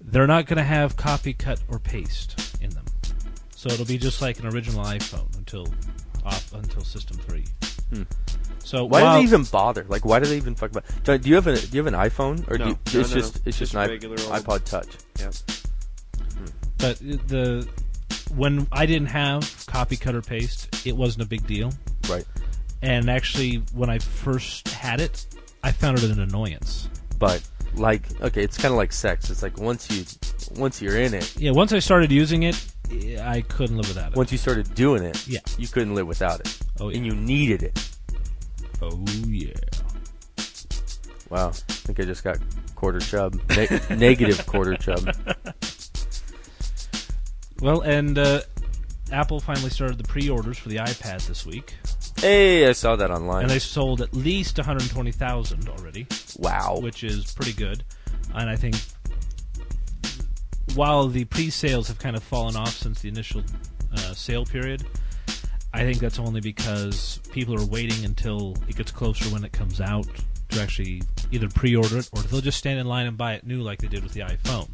they're 0.00 0.26
not 0.26 0.46
going 0.46 0.56
to 0.56 0.64
have 0.64 0.96
copy, 0.96 1.34
cut, 1.34 1.62
or 1.68 1.78
paste 1.78 2.56
in 2.62 2.70
them. 2.70 2.86
So 3.54 3.68
it'll 3.68 3.84
be 3.84 3.98
just 3.98 4.22
like 4.22 4.38
an 4.38 4.46
original 4.46 4.82
iPhone 4.82 5.36
until 5.36 5.66
off, 6.24 6.54
until 6.54 6.84
System 6.84 7.18
3. 7.18 7.44
Hmm. 7.92 8.02
So 8.64 8.84
Hmm. 8.86 8.90
Why 8.92 9.02
while- 9.02 9.12
do 9.14 9.18
they 9.20 9.24
even 9.34 9.44
bother? 9.44 9.84
Like, 9.88 10.04
why 10.04 10.18
do 10.20 10.26
they 10.26 10.36
even 10.36 10.54
fuck 10.54 10.70
about? 10.70 10.84
Do 11.04 11.16
do 11.18 11.28
you 11.28 11.34
have 11.36 11.46
a 11.46 11.56
Do 11.58 11.76
you 11.76 11.84
have 11.84 11.92
an 11.94 11.98
iPhone 12.00 12.48
or 12.50 12.58
No. 12.58 12.64
do 12.64 12.70
you, 12.70 12.78
No, 12.94 13.00
it's 13.00 13.10
no, 13.10 13.16
just 13.20 13.34
no. 13.36 13.42
it's 13.46 13.58
just, 13.58 13.58
Just 13.58 13.74
an 13.74 13.88
regular 13.90 14.16
iP- 14.16 14.24
old- 14.30 14.44
iPod 14.44 14.64
Touch? 14.64 14.88
Yep. 15.20 15.34
But 16.78 16.98
the 17.28 17.66
when 18.34 18.66
I 18.72 18.86
didn't 18.86 19.08
have 19.08 19.64
copy, 19.66 19.96
cut, 19.96 20.14
or 20.14 20.22
paste, 20.22 20.84
it 20.86 20.96
wasn't 20.96 21.22
a 21.22 21.26
big 21.26 21.46
deal. 21.46 21.72
Right. 22.08 22.24
And 22.82 23.08
actually, 23.08 23.56
when 23.72 23.88
I 23.90 23.98
first 23.98 24.68
had 24.68 25.00
it, 25.00 25.26
I 25.62 25.72
found 25.72 25.98
it 25.98 26.04
an 26.04 26.20
annoyance. 26.20 26.88
But 27.18 27.42
like, 27.74 28.02
okay, 28.20 28.42
it's 28.42 28.56
kind 28.58 28.72
of 28.72 28.76
like 28.78 28.92
sex. 28.92 29.30
It's 29.30 29.42
like 29.42 29.58
once 29.58 29.90
you 29.90 30.04
once 30.56 30.82
you're 30.82 30.98
in 30.98 31.14
it, 31.14 31.34
Yeah, 31.38 31.52
once 31.52 31.72
I 31.72 31.78
started 31.78 32.10
using 32.12 32.42
it, 32.42 32.56
I 33.22 33.40
couldn't 33.42 33.76
live 33.76 33.88
without 33.88 34.12
it. 34.12 34.16
once 34.16 34.30
you 34.32 34.38
started 34.38 34.74
doing 34.74 35.02
it, 35.04 35.26
Yeah. 35.26 35.40
you 35.58 35.68
couldn't 35.68 35.94
live 35.94 36.06
without 36.06 36.40
it, 36.40 36.58
oh 36.80 36.88
yeah. 36.90 36.96
and 36.98 37.06
you 37.06 37.14
needed 37.14 37.62
it. 37.62 37.80
Oh 38.92 39.04
yeah. 39.26 39.52
Wow, 41.30 41.48
I 41.48 41.52
think 41.52 42.00
I 42.00 42.04
just 42.04 42.22
got 42.22 42.38
quarter 42.74 43.00
chub, 43.00 43.40
ne- 43.56 43.80
negative 43.96 44.44
quarter 44.46 44.76
chub. 44.76 45.08
Well, 47.60 47.80
and 47.80 48.18
uh, 48.18 48.40
Apple 49.12 49.40
finally 49.40 49.70
started 49.70 49.96
the 49.96 50.04
pre-orders 50.04 50.58
for 50.58 50.68
the 50.68 50.76
iPad 50.76 51.26
this 51.26 51.46
week, 51.46 51.76
Hey, 52.18 52.66
I 52.68 52.72
saw 52.72 52.96
that 52.96 53.10
online. 53.10 53.42
and 53.42 53.50
they 53.50 53.58
sold 53.58 54.00
at 54.02 54.12
least 54.14 54.58
120,000 54.58 55.68
already. 55.68 56.06
wow. 56.38 56.78
which 56.82 57.04
is 57.04 57.32
pretty 57.32 57.52
good. 57.52 57.84
And 58.34 58.50
I 58.50 58.56
think 58.56 58.74
while 60.74 61.06
the 61.08 61.24
pre-sales 61.24 61.88
have 61.88 61.98
kind 61.98 62.16
of 62.16 62.22
fallen 62.22 62.56
off 62.56 62.74
since 62.76 63.00
the 63.02 63.08
initial 63.08 63.42
uh, 63.92 64.12
sale 64.14 64.44
period, 64.44 64.84
I 65.74 65.82
think 65.84 65.98
that's 65.98 66.20
only 66.20 66.40
because 66.40 67.18
people 67.32 67.60
are 67.60 67.66
waiting 67.66 68.04
until 68.04 68.56
it 68.68 68.76
gets 68.76 68.92
closer 68.92 69.28
when 69.30 69.44
it 69.44 69.52
comes 69.52 69.80
out 69.80 70.06
to 70.50 70.60
actually 70.60 71.02
either 71.32 71.48
pre-order 71.48 71.98
it 71.98 72.08
or 72.12 72.22
they'll 72.22 72.40
just 72.40 72.58
stand 72.58 72.78
in 72.78 72.86
line 72.86 73.06
and 73.06 73.16
buy 73.18 73.34
it 73.34 73.44
new 73.44 73.60
like 73.60 73.80
they 73.80 73.88
did 73.88 74.04
with 74.04 74.12
the 74.12 74.20
iPhone. 74.20 74.68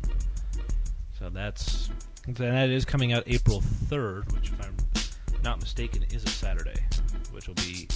So 1.18 1.30
that's 1.30 1.88
and 2.26 2.36
that 2.36 2.68
is 2.68 2.84
coming 2.84 3.14
out 3.14 3.24
April 3.26 3.62
3rd, 3.86 4.30
which 4.34 4.50
if 4.50 4.60
I'm 4.60 4.76
not 5.42 5.58
mistaken 5.58 6.02
is 6.12 6.22
a 6.22 6.28
Saturday, 6.28 6.76
which 7.32 7.48
will 7.48 7.54
be 7.54 7.88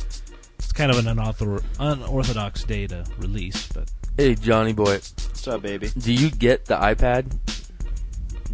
it's 0.58 0.72
kind 0.72 0.90
of 0.90 0.96
an 0.98 1.04
unauthor- 1.04 1.62
unorthodox 1.78 2.64
day 2.64 2.86
to 2.86 3.04
release, 3.18 3.68
but 3.68 3.90
Hey, 4.16 4.34
Johnny 4.34 4.72
boy, 4.72 4.92
What's 4.94 5.46
up, 5.48 5.60
baby? 5.62 5.90
do 5.98 6.12
you 6.12 6.30
get 6.30 6.64
the 6.64 6.76
iPad? 6.76 7.36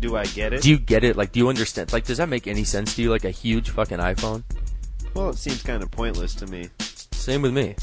Do 0.01 0.17
I 0.17 0.25
get 0.25 0.53
it? 0.53 0.63
Do 0.63 0.71
you 0.71 0.79
get 0.79 1.05
it? 1.05 1.17
Like, 1.17 1.33
do 1.33 1.39
you 1.41 1.49
understand? 1.49 1.93
Like, 1.93 2.05
does 2.07 2.17
that 2.19 2.29
make 2.29 2.47
any 2.47 2.65
sense 2.65 2.97
to 2.97 3.03
you? 3.03 3.11
Like 3.11 3.25
a 3.25 3.31
huge 3.31 3.71
fucking 3.71 3.99
iPhone? 3.99 4.43
well, 5.15 5.31
it 5.31 5.37
seems 5.37 5.63
kind 5.63 5.83
of 5.83 5.91
pointless 5.91 6.35
to 6.37 6.47
me. 6.47 6.69
Same 7.13 7.43
with 7.43 7.53
me. 7.53 7.75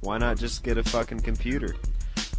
Why 0.00 0.18
not 0.18 0.38
just 0.38 0.62
get 0.62 0.78
a 0.78 0.84
fucking 0.84 1.20
computer? 1.20 1.76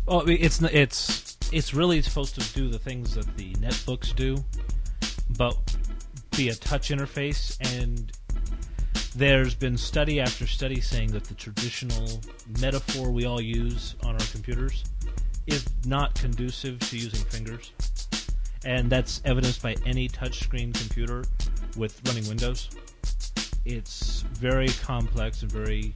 Well, 0.05 0.21
I 0.21 0.25
mean, 0.25 0.37
it's 0.41 0.61
n- 0.61 0.69
it's 0.71 1.37
it's 1.51 1.73
really 1.73 2.01
supposed 2.01 2.39
to 2.39 2.53
do 2.53 2.69
the 2.69 2.79
things 2.79 3.13
that 3.15 3.35
the 3.37 3.53
netbooks 3.55 4.15
do, 4.15 4.43
but 5.37 5.55
be 6.35 6.49
a 6.49 6.55
touch 6.55 6.89
interface. 6.89 7.57
And 7.79 8.11
there's 9.15 9.53
been 9.55 9.77
study 9.77 10.19
after 10.19 10.47
study 10.47 10.81
saying 10.81 11.11
that 11.11 11.25
the 11.25 11.33
traditional 11.35 12.21
metaphor 12.59 13.11
we 13.11 13.25
all 13.25 13.41
use 13.41 13.95
on 14.03 14.13
our 14.15 14.27
computers 14.31 14.83
is 15.47 15.65
not 15.85 16.15
conducive 16.15 16.79
to 16.79 16.97
using 16.97 17.21
fingers, 17.25 17.71
and 18.65 18.89
that's 18.89 19.21
evidenced 19.25 19.61
by 19.61 19.75
any 19.85 20.09
touchscreen 20.09 20.73
computer 20.73 21.23
with 21.77 22.01
running 22.07 22.27
Windows. 22.27 22.69
It's 23.63 24.21
very 24.33 24.67
complex 24.67 25.43
and 25.43 25.51
very 25.51 25.93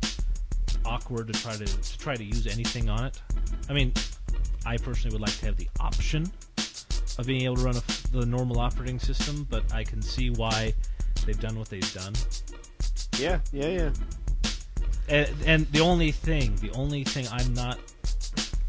awkward 0.85 1.27
to 1.27 1.33
try 1.33 1.53
to, 1.53 1.65
to 1.65 1.97
try 1.97 2.15
to 2.15 2.23
use 2.23 2.47
anything 2.47 2.89
on 2.89 3.05
it. 3.05 3.21
I 3.69 3.73
mean, 3.73 3.93
I 4.65 4.77
personally 4.77 5.13
would 5.13 5.21
like 5.21 5.37
to 5.39 5.45
have 5.47 5.57
the 5.57 5.67
option 5.79 6.31
of 7.17 7.25
being 7.25 7.41
able 7.41 7.57
to 7.57 7.63
run 7.63 7.75
a 7.75 7.81
the 8.11 8.25
normal 8.25 8.59
operating 8.59 8.99
system, 8.99 9.45
but 9.49 9.71
I 9.73 9.83
can 9.83 10.01
see 10.01 10.29
why 10.29 10.73
they've 11.25 11.39
done 11.39 11.57
what 11.57 11.69
they've 11.69 11.93
done. 11.93 12.13
Yeah, 13.19 13.39
yeah, 13.51 13.67
yeah. 13.67 13.89
And, 15.07 15.35
and 15.45 15.71
the 15.71 15.81
only 15.81 16.11
thing, 16.11 16.55
the 16.57 16.71
only 16.71 17.03
thing 17.03 17.27
I'm 17.31 17.53
not 17.53 17.79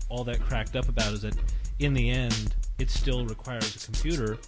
all 0.08 0.24
that 0.24 0.40
cracked 0.40 0.74
up 0.74 0.88
about 0.88 1.12
is 1.12 1.22
that 1.22 1.36
in 1.78 1.94
the 1.94 2.10
end, 2.10 2.54
it 2.80 2.90
still 2.90 3.26
requires 3.26 3.76
a 3.76 3.78
computer 3.84 4.38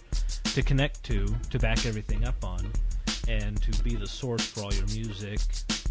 to 0.43 0.61
connect 0.61 1.03
to 1.03 1.33
to 1.49 1.59
back 1.59 1.85
everything 1.85 2.25
up 2.25 2.43
on, 2.43 2.71
and 3.27 3.61
to 3.61 3.83
be 3.83 3.95
the 3.95 4.07
source 4.07 4.45
for 4.45 4.61
all 4.61 4.73
your 4.73 4.87
music. 4.87 5.39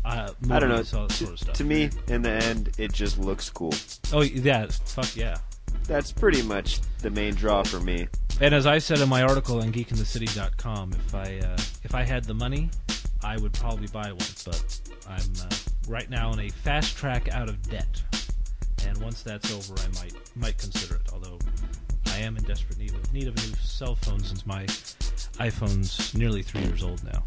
Uh, 0.04 0.30
I 0.50 0.58
don't 0.58 0.68
know. 0.68 0.78
To, 0.78 0.84
sort 0.84 1.20
of 1.32 1.38
stuff. 1.38 1.54
to 1.54 1.64
me, 1.64 1.90
in 2.08 2.22
the 2.22 2.30
end, 2.30 2.72
it 2.78 2.92
just 2.92 3.18
looks 3.18 3.48
cool. 3.50 3.74
oh 4.12 4.22
yeah, 4.22 4.66
fuck 4.66 5.14
yeah. 5.16 5.38
That's 5.84 6.12
pretty 6.12 6.42
much 6.42 6.80
the 6.98 7.10
main 7.10 7.34
draw 7.34 7.62
for 7.62 7.80
me. 7.80 8.08
And 8.40 8.54
as 8.54 8.66
I 8.66 8.78
said 8.78 8.98
in 9.00 9.08
my 9.08 9.22
article 9.22 9.60
on 9.62 9.72
geekinthecity.com, 9.72 10.92
if 10.92 11.14
I 11.14 11.38
uh, 11.38 11.56
if 11.84 11.94
I 11.94 12.02
had 12.02 12.24
the 12.24 12.34
money, 12.34 12.70
I 13.22 13.36
would 13.36 13.52
probably 13.52 13.86
buy 13.88 14.10
one. 14.12 14.18
But 14.44 14.80
I'm 15.08 15.32
uh, 15.40 15.54
right 15.88 16.10
now 16.10 16.32
in 16.32 16.40
a 16.40 16.48
fast 16.48 16.96
track 16.96 17.32
out 17.32 17.48
of 17.48 17.62
debt, 17.68 18.02
and 18.86 18.98
once 18.98 19.22
that's 19.22 19.52
over, 19.52 19.80
I 19.80 20.02
might 20.02 20.14
might 20.36 20.58
consider 20.58 20.96
it. 20.96 21.08
Although 21.12 21.38
I 22.12 22.18
am 22.18 22.36
in 22.36 22.44
desperate 22.44 22.78
need 22.78 22.90
of, 22.94 23.12
need 23.12 23.26
of 23.28 23.34
a 23.36 23.40
new 23.40 23.54
cell 23.62 23.94
phone 23.96 24.20
since 24.22 24.44
my 24.46 24.64
iPhone's 24.64 26.14
nearly 26.14 26.42
three 26.42 26.62
years 26.62 26.82
old 26.82 27.02
now. 27.04 27.24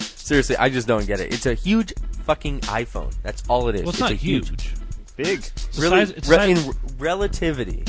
Seriously, 0.00 0.56
I 0.56 0.68
just 0.68 0.86
don't 0.86 1.06
get 1.06 1.18
it. 1.20 1.32
It's 1.32 1.46
a 1.46 1.54
huge 1.54 1.92
fucking 2.24 2.60
iPhone. 2.60 3.14
That's 3.22 3.42
all 3.48 3.68
it 3.68 3.74
is. 3.74 3.82
Well, 3.82 3.90
it's, 3.90 3.98
a 4.00 4.04
not 4.04 4.12
huge. 4.12 4.72
Big. 5.16 5.38
It's 5.38 5.78
Really, 5.78 6.04
size, 6.06 6.10
it's, 6.10 6.28
re- 6.28 6.36
size, 6.36 6.66
in 6.68 6.74
relativity. 6.98 7.84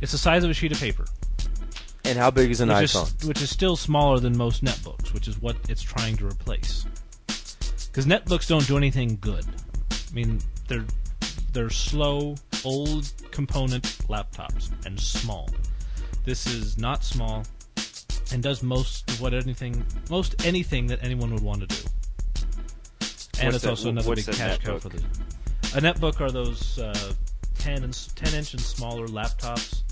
it's 0.00 0.12
the 0.12 0.18
size 0.18 0.42
of 0.42 0.50
a 0.50 0.54
sheet 0.54 0.72
of 0.72 0.80
paper. 0.80 1.04
And 2.04 2.18
how 2.18 2.30
big 2.30 2.50
is 2.50 2.60
an 2.60 2.68
which 2.68 2.92
iPhone? 2.92 3.22
is 3.22 3.28
which 3.28 3.42
is 3.42 3.50
still 3.50 3.76
smaller 3.76 4.20
than 4.20 4.36
most 4.36 4.64
netbooks, 4.64 5.12
which 5.12 5.28
is 5.28 5.40
what 5.40 5.56
it's 5.68 5.82
trying 5.82 6.16
to 6.16 6.26
replace. 6.26 6.86
Because 7.26 8.06
netbooks 8.06 8.48
don't 8.48 8.66
do 8.66 8.76
anything 8.76 9.18
good. 9.20 9.44
I 9.90 10.14
mean, 10.14 10.40
they're 10.68 10.84
they're 11.52 11.70
slow, 11.70 12.36
old 12.66 13.12
component 13.30 13.84
laptops 14.08 14.70
and 14.84 14.98
small. 14.98 15.48
This 16.24 16.46
is 16.46 16.76
not 16.76 17.04
small 17.04 17.44
and 18.32 18.42
does 18.42 18.62
most 18.62 19.08
of 19.10 19.20
what 19.20 19.32
anything 19.32 19.84
most 20.10 20.44
anything 20.44 20.88
that 20.88 20.98
anyone 21.02 21.32
would 21.32 21.42
want 21.42 21.60
to 21.60 21.66
do. 21.68 21.88
And 23.38 23.52
What's 23.52 23.56
it's 23.56 23.66
also 23.66 23.90
another 23.90 24.14
big 24.14 24.26
cash 24.26 24.58
cow 24.58 24.78
for 24.78 24.88
the. 24.88 24.98
A 24.98 25.80
netbook 25.80 26.20
are 26.20 26.30
those 26.30 26.78
uh, 26.78 27.12
10 27.58 27.84
and 27.84 28.16
10 28.16 28.34
inch 28.34 28.52
and 28.54 28.60
smaller 28.60 29.06
laptops. 29.06 29.82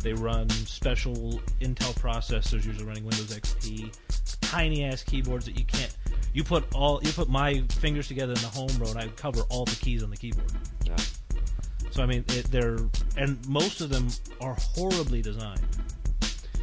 They 0.00 0.12
run 0.12 0.50
special 0.50 1.40
Intel 1.60 1.94
processors, 1.98 2.64
usually 2.64 2.84
running 2.84 3.04
Windows 3.04 3.36
XP. 3.36 3.96
Tiny 4.40 4.84
ass 4.84 5.02
keyboards 5.02 5.46
that 5.46 5.58
you 5.58 5.64
can't. 5.64 5.96
You 6.34 6.44
put 6.44 6.64
all 6.74 7.00
you 7.02 7.12
put 7.12 7.28
my 7.28 7.62
fingers 7.70 8.08
together 8.08 8.32
in 8.32 8.40
the 8.40 8.48
home 8.48 8.70
row, 8.78 8.88
and 8.90 8.98
I 8.98 9.08
cover 9.08 9.42
all 9.48 9.64
the 9.64 9.76
keys 9.76 10.02
on 10.02 10.10
the 10.10 10.16
keyboard. 10.16 10.52
Yeah. 10.84 10.96
So 11.90 12.02
I 12.02 12.06
mean, 12.06 12.24
it, 12.28 12.44
they're 12.50 12.78
and 13.16 13.38
most 13.48 13.80
of 13.80 13.90
them 13.90 14.08
are 14.40 14.54
horribly 14.76 15.22
designed. 15.22 15.60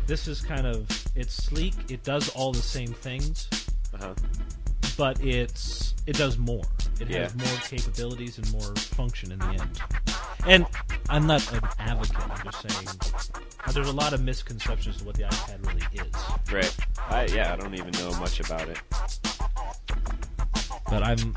This 0.08 0.28
is 0.28 0.42
kind 0.42 0.66
of 0.68 0.88
it's 1.16 1.34
sleek. 1.34 1.74
It 1.90 2.04
does 2.04 2.30
all 2.30 2.52
the 2.52 2.62
same 2.62 2.94
things, 2.94 3.48
Uh-huh. 3.94 4.14
but 4.98 5.20
it's 5.24 5.94
it 6.06 6.16
does 6.16 6.38
more. 6.38 6.64
It 7.00 7.10
Yeah. 7.10 7.24
has 7.24 7.36
more 7.36 7.58
capabilities 7.68 8.38
and 8.38 8.50
more 8.52 8.74
function 8.76 9.32
in 9.32 9.40
the 9.40 9.48
end. 9.48 9.82
And 10.46 10.66
I'm 11.10 11.26
not 11.28 11.42
an 11.54 11.62
advocate. 11.80 12.30
I'm 12.30 12.44
just 12.52 12.70
saying 12.70 12.88
uh, 13.66 13.72
there's 13.72 13.90
a 13.90 13.94
lot 13.94 14.14
of 14.14 14.22
misconceptions 14.24 15.02
of 15.02 15.08
what 15.08 15.16
the 15.16 15.24
iPad 15.24 15.66
really 15.68 15.86
is. 15.94 16.14
Right. 16.54 16.76
I 17.10 17.26
yeah, 17.36 17.52
I 17.54 17.56
don't 17.58 17.74
even 17.74 17.92
know 17.92 18.12
much 18.20 18.40
about 18.40 18.70
it. 18.70 18.78
But 20.90 21.04
I'm 21.04 21.36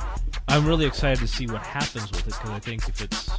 I'm 0.49 0.67
really 0.67 0.87
excited 0.87 1.19
to 1.21 1.29
see 1.29 1.47
what 1.47 1.63
happens 1.63 2.11
with 2.11 2.21
it 2.21 2.27
because 2.27 2.51
I 2.51 2.59
think 2.59 2.89
if 2.89 3.01
it's 3.01 3.31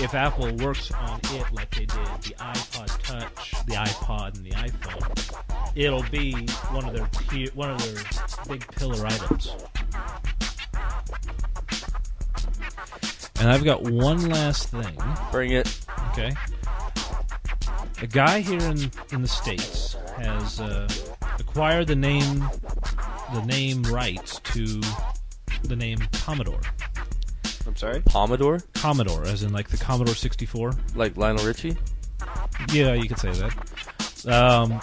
if 0.00 0.14
Apple 0.14 0.54
works 0.56 0.92
on 0.92 1.20
it 1.32 1.52
like 1.52 1.70
they 1.70 1.86
did 1.86 1.88
the 1.88 2.34
iPod 2.38 3.02
Touch, 3.02 3.50
the 3.66 3.74
iPod, 3.74 4.36
and 4.36 4.44
the 4.44 4.50
iPhone, 4.50 5.72
it'll 5.74 6.04
be 6.04 6.32
one 6.70 6.84
of 6.84 6.94
their 6.94 7.06
one 7.54 7.70
of 7.70 7.82
their 7.82 8.04
big 8.48 8.66
pillar 8.76 9.06
items. 9.06 9.52
And 13.40 13.48
I've 13.48 13.64
got 13.64 13.82
one 13.82 14.28
last 14.28 14.68
thing. 14.68 14.96
Bring 15.30 15.52
it. 15.52 15.80
Okay. 16.10 16.32
A 18.02 18.06
guy 18.06 18.40
here 18.40 18.60
in, 18.60 18.90
in 19.12 19.22
the 19.22 19.28
States 19.28 19.96
has 20.16 20.60
uh, 20.60 20.88
acquired 21.38 21.86
the 21.86 21.96
name 21.96 22.48
the 23.34 23.42
name 23.42 23.82
rights 23.84 24.40
to 24.40 24.80
the 25.64 25.76
name 25.76 25.98
Commodore. 26.12 26.60
I'm 27.66 27.76
sorry. 27.76 28.00
Pomodore, 28.00 28.62
Commodore, 28.74 29.26
as 29.26 29.42
in 29.42 29.52
like 29.52 29.68
the 29.68 29.76
Commodore 29.76 30.14
64. 30.14 30.72
like 30.94 31.16
Lionel 31.16 31.44
Richie. 31.44 31.76
Yeah, 32.72 32.94
you 32.94 33.08
could 33.08 33.18
say 33.18 33.32
that. 33.32 34.26
Um, 34.26 34.80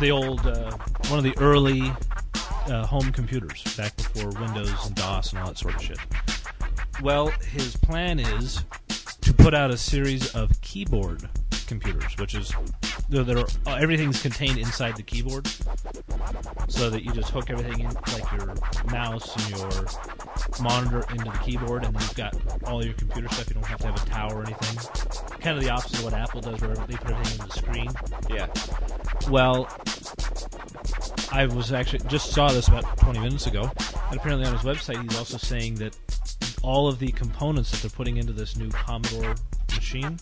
the 0.00 0.10
old, 0.10 0.46
uh, 0.46 0.76
one 1.08 1.18
of 1.18 1.24
the 1.24 1.36
early 1.38 1.92
uh, 2.66 2.86
home 2.86 3.12
computers 3.12 3.62
back 3.76 3.96
before 3.96 4.30
Windows 4.40 4.86
and 4.86 4.94
DOS 4.96 5.32
and 5.32 5.40
all 5.40 5.46
that 5.48 5.58
sort 5.58 5.76
of 5.76 5.82
shit. 5.82 5.98
Well, 7.02 7.28
his 7.28 7.76
plan 7.76 8.18
is 8.18 8.64
to 9.20 9.32
put 9.32 9.54
out 9.54 9.70
a 9.70 9.76
series 9.76 10.34
of 10.34 10.60
keyboard 10.60 11.28
computers, 11.66 12.16
which 12.18 12.34
is 12.34 12.52
that 13.10 13.36
are 13.36 13.70
uh, 13.70 13.76
everything's 13.76 14.22
contained 14.22 14.58
inside 14.58 14.96
the 14.96 15.02
keyboard, 15.02 15.46
so 16.68 16.90
that 16.90 17.04
you 17.04 17.12
just 17.12 17.30
hook 17.30 17.50
everything 17.50 17.80
in, 17.80 17.92
like 18.12 18.30
your 18.32 18.54
mouse 18.90 19.36
and 19.36 19.58
your 19.58 19.86
monitor 20.62 21.04
into 21.10 21.24
the 21.24 21.38
keyboard, 21.44 21.84
and 21.84 21.94
you've 21.94 22.14
got 22.14 22.34
all 22.64 22.84
your 22.84 22.94
computer 22.94 23.28
stuff. 23.28 23.48
You 23.48 23.54
don't 23.54 23.66
have 23.66 23.80
to 23.80 23.86
have 23.88 24.02
a 24.02 24.06
tower 24.06 24.36
or 24.36 24.42
anything. 24.42 24.78
Kind 25.40 25.56
of 25.56 25.64
the 25.64 25.70
opposite 25.70 25.98
of 25.98 26.04
what 26.04 26.14
Apple 26.14 26.40
does, 26.40 26.60
where 26.60 26.74
they 26.74 26.96
put 26.96 27.10
everything 27.10 27.40
in 27.40 27.46
the 27.46 27.52
screen. 27.52 27.90
Yeah. 28.30 28.46
Well, 29.30 29.68
I 31.32 31.46
was 31.46 31.72
actually 31.72 32.00
just 32.08 32.32
saw 32.32 32.48
this 32.48 32.68
about 32.68 32.96
20 32.98 33.18
minutes 33.20 33.46
ago, 33.46 33.70
and 34.10 34.18
apparently 34.18 34.46
on 34.46 34.52
his 34.52 34.62
website 34.62 35.02
he's 35.02 35.18
also 35.18 35.36
saying 35.36 35.76
that 35.76 35.96
all 36.62 36.88
of 36.88 36.98
the 36.98 37.12
components 37.12 37.70
that 37.70 37.82
they're 37.82 37.96
putting 37.96 38.16
into 38.16 38.32
this 38.32 38.56
new 38.56 38.68
Commodore 38.70 39.34
machine 39.74 40.18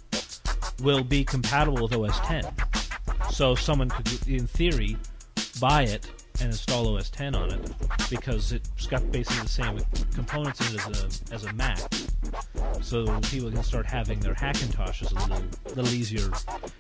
will 0.83 1.03
be 1.03 1.25
compatible 1.25 1.83
with 1.83 1.93
OS 1.95 2.21
10. 2.21 2.45
So 3.31 3.55
someone 3.55 3.89
could, 3.89 4.29
in 4.29 4.47
theory, 4.47 4.97
buy 5.61 5.83
it 5.83 6.11
and 6.41 6.51
install 6.51 6.97
OS 6.97 7.11
10 7.11 7.35
on 7.35 7.51
it 7.51 7.73
because 8.11 8.53
it's 8.53 8.87
got 8.87 9.11
basically 9.11 9.43
the 9.43 9.49
same 9.49 9.79
components 10.15 10.61
in 10.61 10.77
it 10.77 10.89
as 10.89 11.03
a 11.03 11.35
as 11.35 11.45
a 11.45 11.53
Mac. 11.55 11.79
So 12.81 13.05
people 13.23 13.51
can 13.51 13.63
start 13.63 13.87
having 13.87 14.21
their 14.21 14.35
Hackintoshes 14.35 15.11
a 15.11 15.29
little 15.29 15.49
little 15.75 15.95
easier 15.95 16.31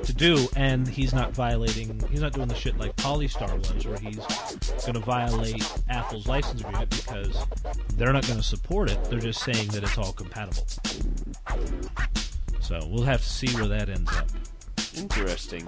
to 0.04 0.12
do, 0.12 0.48
and 0.56 0.86
he's 0.86 1.12
not 1.12 1.32
violating. 1.32 2.00
He's 2.10 2.20
not 2.20 2.32
doing 2.32 2.48
the 2.48 2.54
shit 2.54 2.78
like 2.78 2.94
Polystar 2.96 3.56
was, 3.58 3.86
where 3.86 3.98
he's 3.98 4.18
going 4.82 4.94
to 4.94 5.00
violate 5.00 5.64
Apple's 5.88 6.26
license 6.26 6.60
agreement 6.60 6.90
because 6.90 7.44
they're 7.96 8.12
not 8.12 8.26
going 8.26 8.38
to 8.38 8.46
support 8.46 8.90
it. 8.90 9.02
They're 9.04 9.18
just 9.18 9.42
saying 9.42 9.68
that 9.68 9.82
it's 9.82 9.98
all 9.98 10.12
compatible. 10.12 10.66
So 12.60 12.86
we'll 12.88 13.04
have 13.04 13.22
to 13.22 13.28
see 13.28 13.48
where 13.54 13.68
that 13.68 13.88
ends 13.88 14.12
up. 14.16 14.28
Interesting. 14.96 15.66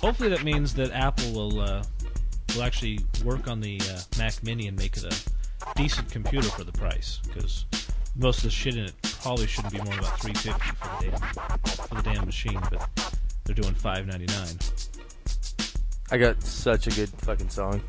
Hopefully, 0.00 0.28
that 0.30 0.44
means 0.44 0.74
that 0.74 0.90
Apple 0.92 1.32
will 1.32 1.60
uh, 1.60 1.82
will 2.54 2.62
actually 2.62 3.00
work 3.24 3.48
on 3.48 3.60
the 3.60 3.80
uh, 3.90 4.00
Mac 4.18 4.42
Mini 4.42 4.68
and 4.68 4.76
make 4.76 4.96
it 4.96 5.04
a 5.04 5.74
decent 5.74 6.10
computer 6.10 6.48
for 6.48 6.64
the 6.64 6.72
price. 6.72 7.20
Because 7.26 7.64
most 8.16 8.38
of 8.38 8.44
the 8.44 8.50
shit 8.50 8.76
in 8.76 8.84
it 8.84 8.92
probably 9.20 9.46
shouldn't 9.46 9.72
be 9.72 9.78
more 9.78 9.94
than 9.94 9.98
about 10.00 10.20
three 10.20 10.34
fifty 10.34 10.70
for 10.70 11.04
the 11.04 11.10
damn 11.10 11.58
for 11.88 11.94
the 11.94 12.02
damn 12.02 12.26
machine, 12.26 12.60
but 12.70 12.88
they're 13.44 13.54
doing 13.54 13.74
five 13.74 14.06
ninety 14.06 14.26
nine. 14.26 14.58
I 16.10 16.18
got 16.18 16.42
such 16.42 16.86
a 16.86 16.90
good 16.90 17.08
fucking 17.18 17.48
song. 17.48 17.82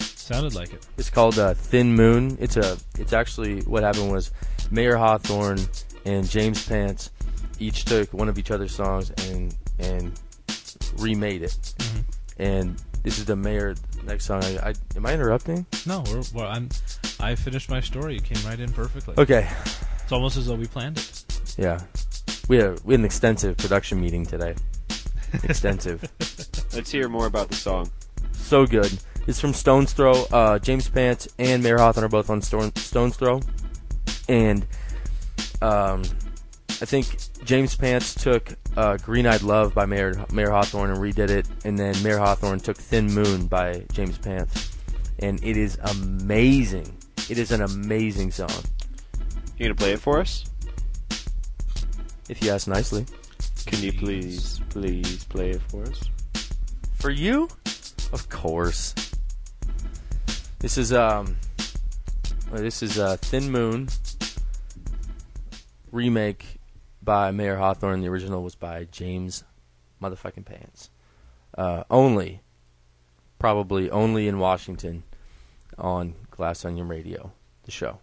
Sounded 0.00 0.54
like 0.54 0.72
it. 0.72 0.86
It's 0.96 1.10
called 1.10 1.38
uh, 1.38 1.54
Thin 1.54 1.94
Moon. 1.94 2.36
It's 2.40 2.56
a. 2.56 2.78
It's 2.98 3.12
actually 3.12 3.60
what 3.62 3.82
happened 3.82 4.10
was 4.10 4.32
Mayor 4.70 4.96
Hawthorne 4.96 5.60
and 6.06 6.28
James 6.28 6.66
Pants 6.66 7.10
each 7.58 7.84
took 7.84 8.12
one 8.12 8.28
of 8.28 8.38
each 8.38 8.50
other's 8.50 8.74
songs 8.74 9.10
and 9.28 9.54
and 9.78 10.18
remade 10.98 11.42
it. 11.42 11.74
And 12.38 12.80
this 13.02 13.18
is 13.18 13.26
the 13.26 13.36
Mayor 13.36 13.74
next 14.04 14.24
song. 14.24 14.42
I, 14.44 14.70
I 14.70 14.74
am 14.96 15.06
I 15.06 15.12
interrupting? 15.14 15.66
No, 15.86 16.02
we're, 16.10 16.22
well, 16.34 16.48
I'm. 16.48 16.68
I 17.20 17.34
finished 17.34 17.70
my 17.70 17.80
story. 17.80 18.14
You 18.14 18.20
came 18.20 18.44
right 18.46 18.58
in 18.58 18.72
perfectly. 18.72 19.14
Okay. 19.18 19.48
It's 20.02 20.12
almost 20.12 20.36
as 20.36 20.46
though 20.46 20.56
we 20.56 20.66
planned 20.66 20.98
it. 20.98 21.24
Yeah. 21.56 21.80
We 22.48 22.56
had, 22.58 22.80
we 22.84 22.92
had 22.94 23.00
an 23.00 23.04
extensive 23.06 23.56
production 23.56 24.00
meeting 24.00 24.26
today. 24.26 24.54
extensive. 25.44 26.02
Let's 26.74 26.90
hear 26.90 27.08
more 27.08 27.26
about 27.26 27.48
the 27.48 27.54
song. 27.56 27.90
so 28.32 28.66
good. 28.66 28.92
It's 29.26 29.40
from 29.40 29.54
Stone's 29.54 29.92
Throw. 29.94 30.24
Uh, 30.24 30.58
James 30.58 30.88
Pants 30.88 31.28
and 31.38 31.62
Mayor 31.62 31.78
Hawthorne 31.78 32.04
are 32.04 32.08
both 32.08 32.28
on 32.28 32.42
Stone, 32.42 32.74
Stone's 32.76 33.16
Throw, 33.16 33.40
and 34.28 34.66
um, 35.62 36.02
I 36.68 36.84
think 36.84 37.16
James 37.44 37.76
Pants 37.76 38.14
took 38.14 38.54
uh, 38.76 38.96
"Green 38.96 39.26
Eyed 39.26 39.42
Love" 39.42 39.74
by 39.74 39.84
Mayor 39.84 40.14
Mayor 40.32 40.50
Hawthorne 40.50 40.90
and 40.90 40.98
redid 40.98 41.28
it, 41.30 41.46
and 41.64 41.78
then 41.78 41.94
Mayor 42.02 42.18
Hawthorne 42.18 42.58
took 42.58 42.76
"Thin 42.76 43.06
Moon" 43.12 43.46
by 43.46 43.84
James 43.92 44.16
Pants, 44.16 44.76
and 45.18 45.42
it 45.44 45.56
is 45.56 45.78
amazing. 45.82 46.96
It 47.28 47.38
is 47.38 47.52
an 47.52 47.62
amazing 47.62 48.30
song, 48.30 48.50
You 49.58 49.66
gonna 49.66 49.74
play 49.74 49.92
it 49.92 50.00
for 50.00 50.20
us? 50.20 50.44
if 52.28 52.42
you 52.42 52.50
ask 52.50 52.66
nicely. 52.66 53.04
Can 53.66 53.82
you 53.82 53.92
please, 53.92 54.60
please 54.70 55.24
play 55.24 55.50
it 55.50 55.62
for 55.68 55.82
us? 55.82 56.00
For 56.94 57.10
you, 57.10 57.48
of 58.12 58.28
course. 58.30 58.94
This 60.60 60.78
is 60.78 60.92
um, 60.94 61.36
this 62.52 62.82
is 62.82 62.98
uh, 62.98 63.18
Thin 63.18 63.50
Moon 63.50 63.88
remake 65.92 66.58
by 67.04 67.30
Mayor 67.30 67.56
Hawthorne. 67.56 68.00
The 68.00 68.08
original 68.08 68.42
was 68.42 68.54
by 68.54 68.84
James 68.84 69.44
motherfucking 70.02 70.44
Pants. 70.44 70.90
Uh, 71.56 71.84
only, 71.90 72.42
probably 73.38 73.90
only 73.90 74.26
in 74.26 74.38
Washington, 74.38 75.04
on 75.78 76.14
Glass 76.30 76.64
Onion 76.64 76.88
Radio, 76.88 77.32
the 77.64 77.70
show. 77.70 77.98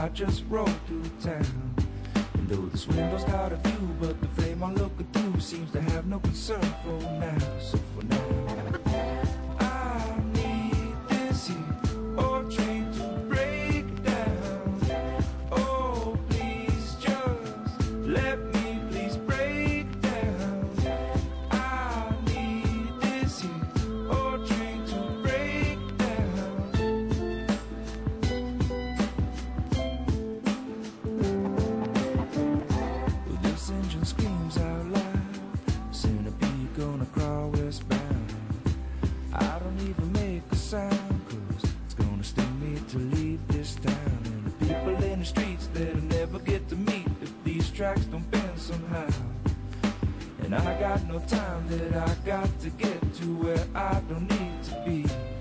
I 0.00 0.08
just 0.08 0.44
rode 0.48 0.74
through 0.86 1.02
town. 1.22 1.74
And 2.32 2.48
though 2.48 2.64
the 2.72 2.78
swing. 2.78 3.09
tracks 47.80 48.04
don't 48.04 48.30
bend 48.30 48.58
somehow. 48.58 49.08
And 50.42 50.54
I 50.54 50.78
got 50.78 51.02
no 51.08 51.18
time 51.20 51.66
that 51.68 51.96
I 51.96 52.14
got 52.26 52.60
to 52.60 52.68
get 52.68 53.00
to 53.14 53.24
where 53.36 53.66
I 53.74 54.02
don't 54.06 54.28
need 54.28 54.62
to 54.64 54.82
be. 54.84 55.39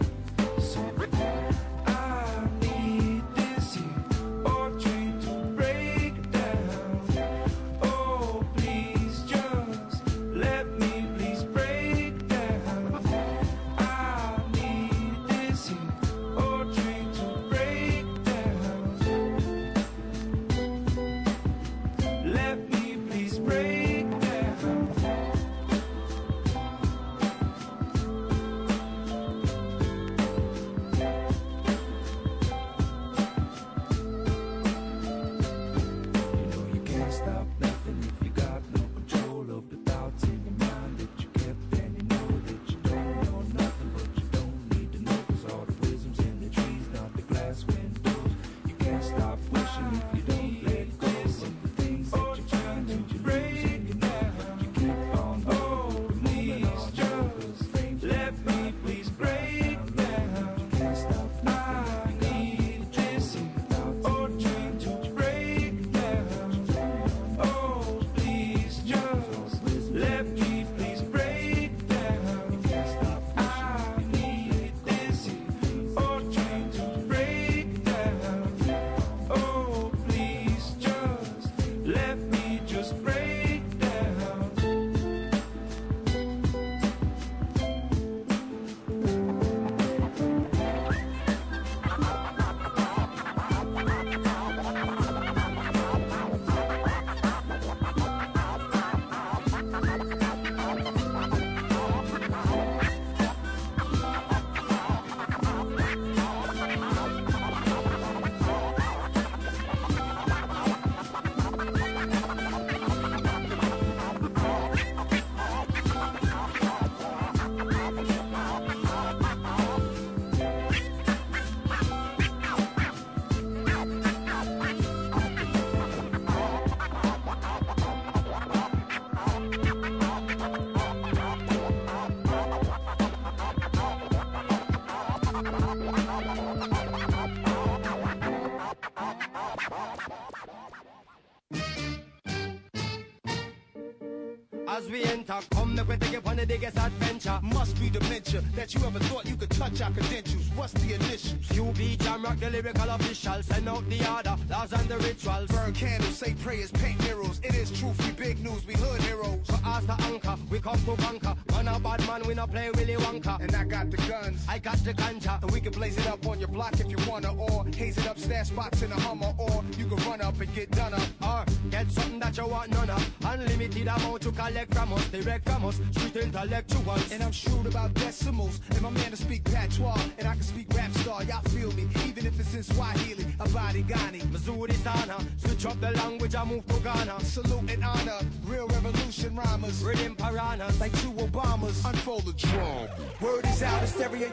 Spots 168.50 168.82
in 168.82 168.91
a 168.91 169.00
Hummer, 169.02 169.32
or 169.38 169.64
you 169.78 169.86
can 169.86 169.97
run 170.10 170.22
up 170.22 170.41
and 170.41 170.52
get 170.56 170.72
done 170.72 170.95
up. 170.95 171.08
Or 171.22 171.45
get 171.70 171.91
something 171.91 172.20
that 172.20 172.36
you 172.36 172.47
want 172.47 172.72
none 172.72 172.89
of. 172.89 173.08
Unlimited 173.24 173.88
amount 173.88 174.24
to 174.24 174.32
collect 174.32 174.74
from 174.74 174.91
us, 174.93 175.08
direct 175.10 175.47
from 175.47 175.66
us, 175.66 175.80
street 175.91 176.16
intellectuals. 176.16 177.12
And 177.12 177.22
I'm 177.22 177.32
shrewd 177.32 177.68
about 177.68 177.93
decimals. 177.93 178.60
And 178.72 178.82
my 178.82 178.89
man 178.89 179.12
to 179.12 179.18
speak 179.18 179.43
patois, 179.43 180.02
and 180.18 180.28
I 180.28 180.34
can 180.34 180.41
speak 180.41 180.66
rap 180.74 180.91
star. 180.93 181.24
Y'all 181.26 181.43
feel 181.43 181.72
me? 181.74 181.88
Even 182.08 182.26
if 182.26 182.39
it's 182.39 182.56
in 182.56 182.64
Swahili, 182.64 183.26
habari 183.38 183.88
gani. 183.88 184.20
nzuri 184.22 184.74
sana, 184.84 185.18
switch 185.38 185.68
up 185.68 185.80
the 185.80 185.91
language, 185.91 186.34
I 186.34 186.43
move 186.43 186.66
to 186.66 186.80
Ghana. 186.80 187.20
Salute 187.24 187.70
and 187.74 187.84
honor, 187.84 188.20
real 188.47 188.68
revolution 188.68 189.36
rhymers. 189.36 189.84
Rhythm 189.84 190.16
piranhas, 190.16 190.80
Like 190.80 190.93
two 191.04 191.09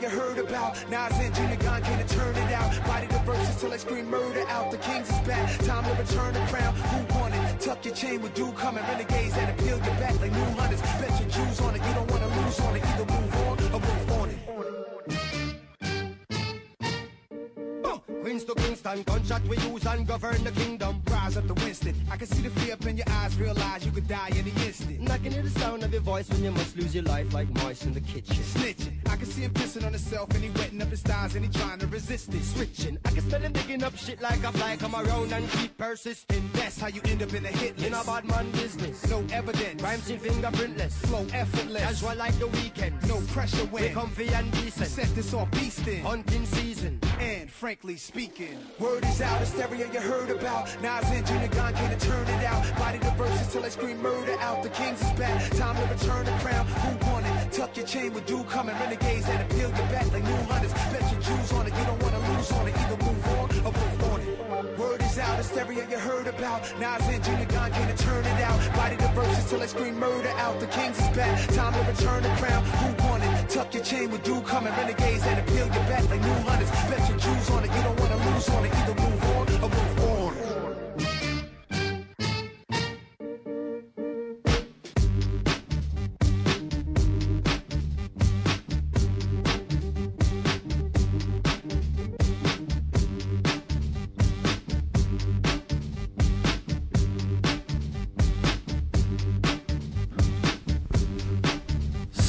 you 0.02 0.08
heard 0.08 0.38
about. 0.38 0.74
Nas 0.90 1.12
and 1.18 1.34
Junior 1.34 1.56
Gong 1.56 1.82
can't 1.82 2.08
turn 2.08 2.34
it 2.36 2.52
out. 2.52 2.86
Body 2.86 3.06
the 3.06 3.18
verses 3.20 3.60
till 3.60 3.72
I 3.72 3.76
scream 3.76 4.10
murder 4.10 4.44
out. 4.48 4.70
The 4.70 4.78
Kings 4.78 5.08
is 5.08 5.18
back, 5.20 5.58
time 5.64 5.84
to 5.84 5.90
return 6.02 6.34
the 6.34 6.40
crown. 6.52 6.74
Who 6.74 7.18
won 7.18 7.32
it? 7.32 7.60
Tuck 7.60 7.84
your 7.84 7.94
chain 7.94 8.20
with 8.22 8.34
do 8.34 8.52
coming. 8.52 8.84
Renegades 8.84 9.34
that 9.34 9.48
appeal 9.50 9.78
your 9.78 9.96
back 10.02 10.20
like 10.20 10.32
new 10.32 10.50
hunters. 10.58 10.80
Bet 10.80 11.20
your 11.20 11.28
Jews 11.28 11.60
on 11.60 11.74
it, 11.76 11.82
you 11.86 11.94
don't 11.94 12.10
wanna 12.10 12.28
lose 12.42 12.60
on 12.60 12.76
it. 12.76 12.84
Either 12.84 13.06
move 13.12 13.35
Queens 18.26 18.42
to 18.42 18.56
Kingston, 18.56 19.04
gunshot 19.04 19.40
we 19.46 19.56
use 19.58 19.86
and 19.86 20.04
govern 20.04 20.42
the 20.42 20.50
kingdom. 20.50 21.00
Rise 21.08 21.36
up 21.36 21.46
to 21.46 21.54
Winston. 21.54 21.94
I 22.10 22.16
can 22.16 22.26
see 22.26 22.42
the 22.42 22.50
fear 22.58 22.72
up 22.72 22.84
in 22.84 22.96
your 22.96 23.08
eyes, 23.08 23.38
realize 23.38 23.86
you 23.86 23.92
could 23.92 24.08
die 24.08 24.30
any 24.32 24.50
instant. 24.66 24.98
And 24.98 25.08
I 25.10 25.18
can 25.18 25.30
hear 25.30 25.44
the 25.44 25.60
sound 25.60 25.84
of 25.84 25.92
your 25.92 26.02
voice 26.02 26.28
when 26.30 26.42
you 26.42 26.50
must 26.50 26.76
lose 26.76 26.92
your 26.92 27.04
life 27.04 27.32
like 27.32 27.48
mice 27.62 27.84
in 27.84 27.94
the 27.94 28.00
kitchen. 28.00 28.34
Snitching. 28.34 29.08
I 29.08 29.14
can 29.14 29.26
see 29.26 29.42
him 29.42 29.52
pissing 29.52 29.86
on 29.86 29.92
himself 29.92 30.28
and 30.34 30.42
he 30.42 30.50
wetting 30.58 30.82
up 30.82 30.88
his 30.88 31.02
thighs 31.02 31.36
and 31.36 31.44
he 31.44 31.50
trying 31.52 31.78
to 31.78 31.86
resist 31.86 32.34
it. 32.34 32.42
Switching, 32.42 32.98
I 33.04 33.10
can 33.12 33.20
smell 33.28 33.42
him 33.42 33.52
digging 33.52 33.84
up 33.84 33.96
shit 33.96 34.20
like 34.20 34.42
a 34.42 34.50
fly. 34.50 34.76
Come 34.76 34.96
around 34.96 35.32
and 35.32 35.48
keep 35.52 35.78
persisting. 35.78 36.50
That's 36.54 36.80
how 36.80 36.88
you 36.88 37.02
end 37.04 37.22
up 37.22 37.32
in 37.32 37.44
the 37.44 37.50
hit 37.50 37.78
list. 37.78 37.86
In 37.86 37.94
a 37.94 38.02
bad 38.02 38.24
man 38.24 38.50
business. 38.50 39.08
No 39.08 39.24
evidence. 39.30 39.80
Crime 39.80 40.00
scene 40.00 40.18
fingerprintless. 40.18 40.94
Flow 41.06 41.24
effortless. 41.32 41.80
Casual 41.80 42.16
like 42.16 42.36
the 42.40 42.48
weekend. 42.48 43.06
No 43.06 43.20
pressure 43.28 43.66
when. 43.66 43.70
We 43.70 43.80
when. 43.82 43.94
comfy 43.94 44.28
and 44.30 44.50
decent. 44.50 44.88
set 44.88 45.14
this 45.14 45.32
off 45.32 45.48
beastin'. 45.52 46.02
Hunting 46.02 46.44
season. 46.44 46.98
And 47.20 47.48
frankly 47.48 47.96
speaking, 47.96 48.15
word 48.80 49.04
is 49.04 49.20
out, 49.20 49.40
hysteria 49.40 49.92
you 49.92 50.00
heard 50.00 50.30
about. 50.30 50.64
Nas 50.80 51.04
and 51.10 51.26
Junior 51.26 51.48
Gong 51.48 51.74
can't 51.74 52.00
turn 52.00 52.26
it 52.26 52.44
out. 52.44 52.78
Body 52.78 52.96
the 52.96 53.10
verses 53.10 53.52
till 53.52 53.62
I 53.62 53.68
scream 53.68 54.00
murder 54.00 54.36
out. 54.40 54.62
The 54.62 54.70
Kings 54.70 55.02
is 55.02 55.12
back, 55.12 55.50
time 55.50 55.76
to 55.76 55.82
return 55.92 56.24
the 56.24 56.32
crown. 56.40 56.66
Who 56.66 57.10
won 57.10 57.24
it? 57.24 57.52
Tuck 57.52 57.76
your 57.76 57.86
chain 57.86 58.14
with 58.14 58.24
do 58.24 58.42
coming. 58.44 58.74
Renegades 58.76 59.26
that 59.26 59.44
appeal 59.44 59.68
your 59.68 59.88
back 59.92 60.10
like 60.12 60.24
new 60.24 60.42
hunters. 60.48 60.72
Bet 60.72 61.12
your 61.12 61.20
Jews 61.20 61.52
on 61.52 61.66
it, 61.66 61.74
you 61.76 61.84
don't 61.84 62.02
wanna 62.02 62.36
lose 62.36 62.52
on 62.52 62.66
it. 62.68 62.76
Either 62.78 63.04
move 63.04 63.28
on 63.28 63.50
or 63.66 63.72
move 63.72 63.95
hysteria 65.46 65.86
you 65.88 65.98
heard 65.98 66.26
about. 66.26 66.62
Nas 66.80 67.02
and 67.08 67.22
Junior 67.22 67.46
Gong 67.46 67.70
can't 67.70 67.98
turn 67.98 68.24
it 68.24 68.40
out. 68.42 68.60
Body 68.74 68.96
the 68.96 69.08
verses 69.08 69.48
till 69.48 69.62
I 69.62 69.66
scream 69.66 69.98
murder 69.98 70.28
out. 70.36 70.58
The 70.60 70.66
Kings 70.66 70.98
is 70.98 71.08
back, 71.16 71.38
time 71.54 71.72
to 71.72 71.82
return 71.90 72.22
the 72.22 72.28
crown. 72.40 72.64
Who 72.64 72.88
won 73.04 73.22
it? 73.22 73.48
Tuck 73.48 73.72
your 73.74 73.84
chain 73.84 74.10
with 74.10 74.22
do 74.24 74.40
coming. 74.42 74.72
Renegades 74.74 75.22
that 75.24 75.38
appeal 75.38 75.66
your 75.66 75.86
back 75.90 76.08
like 76.10 76.20
new 76.20 76.38
hunters. 76.48 76.70
Bet 76.90 77.08
your 77.08 77.18
Jews 77.18 77.50
on 77.50 77.64
it, 77.64 77.70
you 77.74 77.82
don't 77.82 77.98
wanna 78.00 78.18
lose 78.30 78.48
on 78.50 78.64
it. 78.64 78.74
Either 78.74 78.94
move 79.02 79.15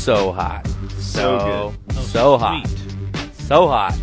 So 0.08 0.32
hot. 0.32 0.66
So 1.00 1.74
So, 1.90 2.02
so 2.02 2.38
hot. 2.38 2.66
So 3.34 3.68
hot. 3.68 4.00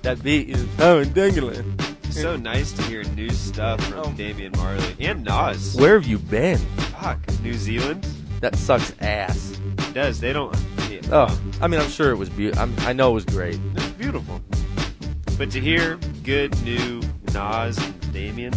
That 0.00 0.22
beat 0.22 0.48
is 0.48 0.66
so 0.78 1.04
dangling. 1.04 1.78
So 2.08 2.38
nice 2.38 2.72
to 2.72 2.82
hear 2.84 3.04
new 3.04 3.28
stuff 3.28 3.84
from 3.84 3.98
Oh. 3.98 4.12
Damian 4.16 4.52
Marley 4.56 4.96
and 4.98 5.24
Nas. 5.24 5.76
Where 5.76 6.00
have 6.00 6.08
you 6.08 6.18
been? 6.18 6.56
Fuck, 6.98 7.18
New 7.42 7.52
Zealand 7.52 8.06
That 8.40 8.56
sucks 8.56 8.94
ass. 9.02 9.60
It 9.76 9.92
does. 9.92 10.20
They 10.20 10.32
don't. 10.32 10.56
Yeah, 10.88 11.00
Oh, 11.12 11.40
I 11.60 11.66
mean, 11.66 11.78
I'm 11.78 11.90
sure 11.90 12.10
it 12.10 12.16
was 12.16 12.30
beautiful. 12.30 12.66
I 12.86 12.94
know 12.94 13.10
it 13.10 13.14
was 13.14 13.24
great. 13.26 13.60
It's 13.74 13.88
beautiful. 13.90 14.40
But 15.36 15.50
to 15.50 15.60
hear 15.60 15.98
good 16.22 16.50
new 16.64 17.02
Nas 17.34 17.76
and 17.76 18.12
Damian 18.14 18.54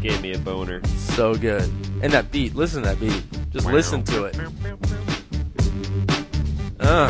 gave 0.00 0.22
me 0.22 0.32
a 0.32 0.38
boner. 0.38 0.80
So 0.96 1.34
good. 1.34 1.70
And 2.00 2.10
that 2.14 2.32
beat, 2.32 2.54
listen 2.54 2.84
to 2.84 2.88
that 2.88 2.98
beat. 2.98 3.22
Just 3.54 3.66
listen 3.68 4.02
to 4.02 4.24
it. 4.24 4.36
Uh. 6.80 7.08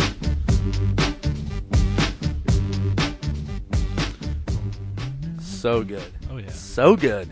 So 5.40 5.82
good. 5.82 6.03
Oh 6.30 6.36
yeah. 6.36 6.51
So 6.51 6.97
good. 6.97 7.28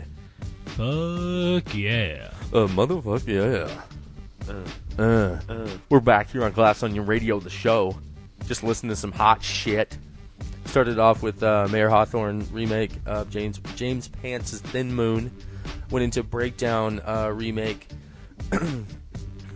Fuck 0.65 1.75
yeah. 1.75 2.31
Uh, 2.51 2.65
motherfucker, 2.69 3.69
yeah. 4.47 4.51
Uh, 4.51 4.99
Uh. 4.99 5.39
uh. 5.47 5.67
We're 5.89 5.99
back 5.99 6.31
here 6.31 6.43
on 6.43 6.51
Glass 6.51 6.81
Onion 6.81 7.05
Radio, 7.05 7.39
the 7.39 7.51
show. 7.51 7.95
Just 8.47 8.63
listen 8.63 8.89
to 8.89 8.95
some 8.95 9.11
hot 9.11 9.43
shit. 9.43 9.95
Started 10.65 10.97
off 10.97 11.21
with 11.21 11.43
uh, 11.43 11.67
Mayor 11.69 11.89
Hawthorne 11.89 12.47
remake 12.51 12.93
of 13.05 13.29
James 13.29 13.59
James 13.75 14.07
Pants' 14.07 14.59
Thin 14.59 14.91
Moon. 14.91 15.29
Went 15.91 16.03
into 16.03 16.23
Breakdown 16.23 16.99
uh, 17.05 17.31
remake. 17.31 17.87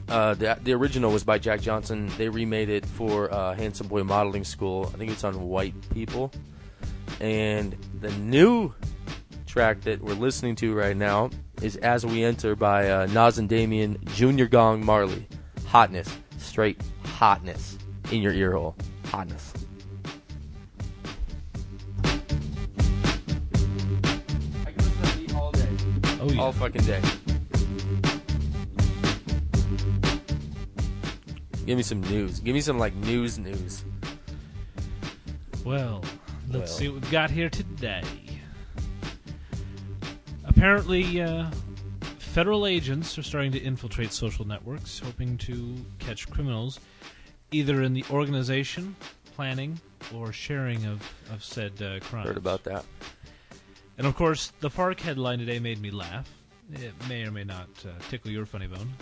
uh, 0.10 0.34
the, 0.36 0.58
the 0.64 0.74
original 0.74 1.12
was 1.12 1.24
by 1.24 1.38
Jack 1.38 1.62
Johnson. 1.62 2.10
They 2.18 2.30
remade 2.30 2.70
it 2.70 2.86
for 2.86 3.32
uh, 3.34 3.56
Handsome 3.56 3.88
Boy 3.88 4.04
Modeling 4.04 4.44
School. 4.44 4.92
I 4.94 4.98
think 4.98 5.12
it's 5.12 5.24
on 5.24 5.48
White 5.48 5.76
People. 5.94 6.32
And 7.20 7.76
the 8.00 8.12
new 8.12 8.74
track 9.46 9.82
that 9.82 10.02
we're 10.02 10.14
listening 10.14 10.56
to 10.58 10.74
right 10.74 10.96
now 10.96 11.30
is 11.62 11.76
As 11.78 12.06
We 12.06 12.24
Enter 12.24 12.56
by 12.56 12.90
uh, 12.90 13.06
Nas 13.08 13.38
and 13.38 13.50
Damian, 13.50 13.98
Junior 14.14 14.48
Gong 14.48 14.86
Marley. 14.86 15.28
Hotness. 15.66 16.10
Straight 16.38 16.80
hotness 17.04 17.78
in 18.12 18.22
your 18.22 18.34
ear 18.34 18.54
hole. 18.54 18.76
Hotness. 19.06 19.54
I 22.04 22.10
can 24.72 24.78
listen 24.78 24.92
to 24.92 25.02
that 25.02 25.18
beat 25.18 25.36
all 25.36 25.52
day. 25.52 25.68
Oh 26.22 26.30
yeah. 26.32 26.42
All 26.42 26.52
fucking 26.52 26.84
day. 26.84 27.02
Give 31.68 31.76
me 31.76 31.84
some 31.84 32.00
news. 32.00 32.40
Give 32.40 32.54
me 32.56 32.62
some 32.62 32.80
like 32.80 32.96
news 32.96 33.38
news. 33.38 33.84
Well, 35.66 36.02
let's 36.50 36.72
Well. 36.72 36.80
see 36.80 36.88
what 36.88 37.02
we've 37.02 37.12
got 37.12 37.30
here 37.30 37.50
today. 37.50 38.04
Apparently, 40.46 41.22
uh, 41.22 41.52
federal 42.20 42.66
agents 42.68 43.18
are 43.18 43.24
starting 43.24 43.52
to 43.52 43.60
infiltrate 43.60 44.14
social 44.14 44.48
networks, 44.48 45.00
hoping 45.00 45.38
to 45.40 45.76
catch 46.00 46.30
criminals 46.30 46.80
either 47.52 47.84
in 47.84 47.94
the 47.94 48.06
organization, 48.12 48.96
planning, 49.36 49.78
or 50.16 50.32
sharing 50.32 50.86
of, 50.86 51.04
of 51.34 51.44
said 51.44 51.74
uh, 51.82 52.00
crimes. 52.00 52.28
Heard 52.30 52.38
about 52.38 52.64
that. 52.64 52.86
And 53.98 54.08
of 54.08 54.16
course, 54.16 54.54
the 54.62 54.70
Fark 54.70 55.02
headline 55.02 55.40
today 55.40 55.60
made 55.60 55.82
me 55.82 55.92
laugh. 55.92 56.30
It 56.72 56.94
may 57.10 57.26
or 57.26 57.32
may 57.32 57.44
not 57.44 57.68
uh, 57.86 57.90
tickle 58.10 58.32
your 58.32 58.46
funny 58.46 58.68
bone. 58.68 58.94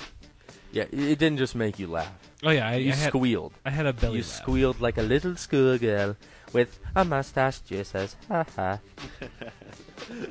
Yeah, 0.72 0.84
it 0.92 1.00
it 1.00 1.20
didn't 1.20 1.38
just 1.38 1.56
make 1.56 1.80
you 1.80 1.88
laugh. 1.88 2.14
Oh 2.46 2.52
yeah, 2.52 2.70
I, 2.70 2.76
You 2.76 2.92
I 2.92 2.96
had, 2.96 3.10
squealed. 3.10 3.54
I 3.66 3.72
had 3.72 3.88
a 3.88 3.94
belly 3.94 4.18
you 4.18 4.24
laugh. 4.24 4.32
squealed 4.32 4.80
like 4.80 4.98
a 4.98 5.02
little 5.02 5.36
schoolgirl 5.36 6.16
with 6.54 6.80
a 6.96 7.04
mustache 7.04 7.60
just 7.62 7.92
says 7.92 8.16
ha 8.30 8.46
ha. 8.56 8.80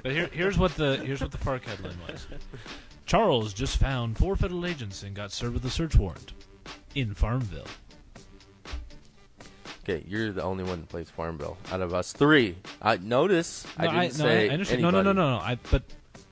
But 0.03 0.12
here, 0.12 0.31
here's 0.33 0.57
what 0.57 0.77
the 0.77 0.99
here's 0.99 1.21
what 1.21 1.33
the 1.33 1.39
Fark 1.39 1.65
headline 1.65 1.99
was. 2.09 2.29
Charles 3.07 3.53
just 3.53 3.79
found 3.79 4.17
four 4.17 4.37
federal 4.37 4.65
agents 4.65 5.03
and 5.03 5.15
got 5.15 5.33
served 5.33 5.55
with 5.55 5.65
a 5.65 5.71
search 5.71 5.97
warrant 5.97 6.33
in 6.95 7.15
Farmville. 7.15 7.67
Okay, 9.83 10.05
you're 10.07 10.33
the 10.33 10.43
only 10.43 10.65
one 10.65 10.81
that 10.81 10.89
plays 10.89 11.11
Farmville 11.11 11.59
out 11.73 11.81
of 11.81 11.93
us 11.93 12.12
three. 12.12 12.57
I 12.81 12.97
notice 12.99 13.67
I 13.77 13.87
didn't 13.87 14.19
no, 14.19 14.25
say 14.25 14.49
I 14.49 14.53
understand. 14.53 14.83
No, 14.83 14.91
no, 14.91 15.03
no, 15.03 15.12
no, 15.12 15.31
no. 15.31 15.37
I, 15.39 15.59
but 15.71 15.83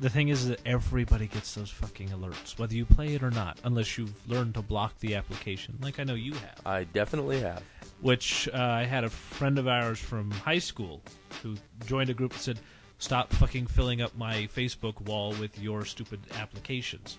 the 0.03 0.11
thing 0.11 0.28
is 0.28 0.48
that 0.48 0.61
everybody 0.66 1.28
gets 1.28 1.55
those 1.55 1.70
fucking 1.70 2.09
alerts, 2.09 2.59
whether 2.59 2.74
you 2.74 2.84
play 2.84 3.14
it 3.14 3.22
or 3.22 3.30
not, 3.30 3.61
unless 3.62 3.96
you've 3.96 4.28
learned 4.28 4.55
to 4.55 4.61
block 4.61 4.98
the 4.98 5.14
application, 5.14 5.78
like 5.80 6.00
I 6.00 6.03
know 6.03 6.14
you 6.14 6.32
have. 6.32 6.61
I 6.66 6.84
definitely 6.84 7.40
have. 7.40 7.62
Which 8.00 8.48
uh, 8.53 8.59
I 8.59 8.82
had 8.82 9.05
a 9.05 9.11
friend 9.11 9.61
of 9.61 9.68
ours 9.68 10.00
from 10.00 10.32
high 10.32 10.59
school 10.59 11.00
who 11.40 11.55
joined 11.86 12.11
a 12.11 12.14
group 12.14 12.32
that 12.32 12.40
said, 12.40 12.59
"Stop 12.98 13.32
fucking 13.34 13.68
filling 13.68 14.03
up 14.03 14.16
my 14.16 14.48
Facebook 14.53 15.00
wall 15.03 15.34
with 15.38 15.57
your 15.61 15.84
stupid 15.84 16.18
applications." 16.36 17.18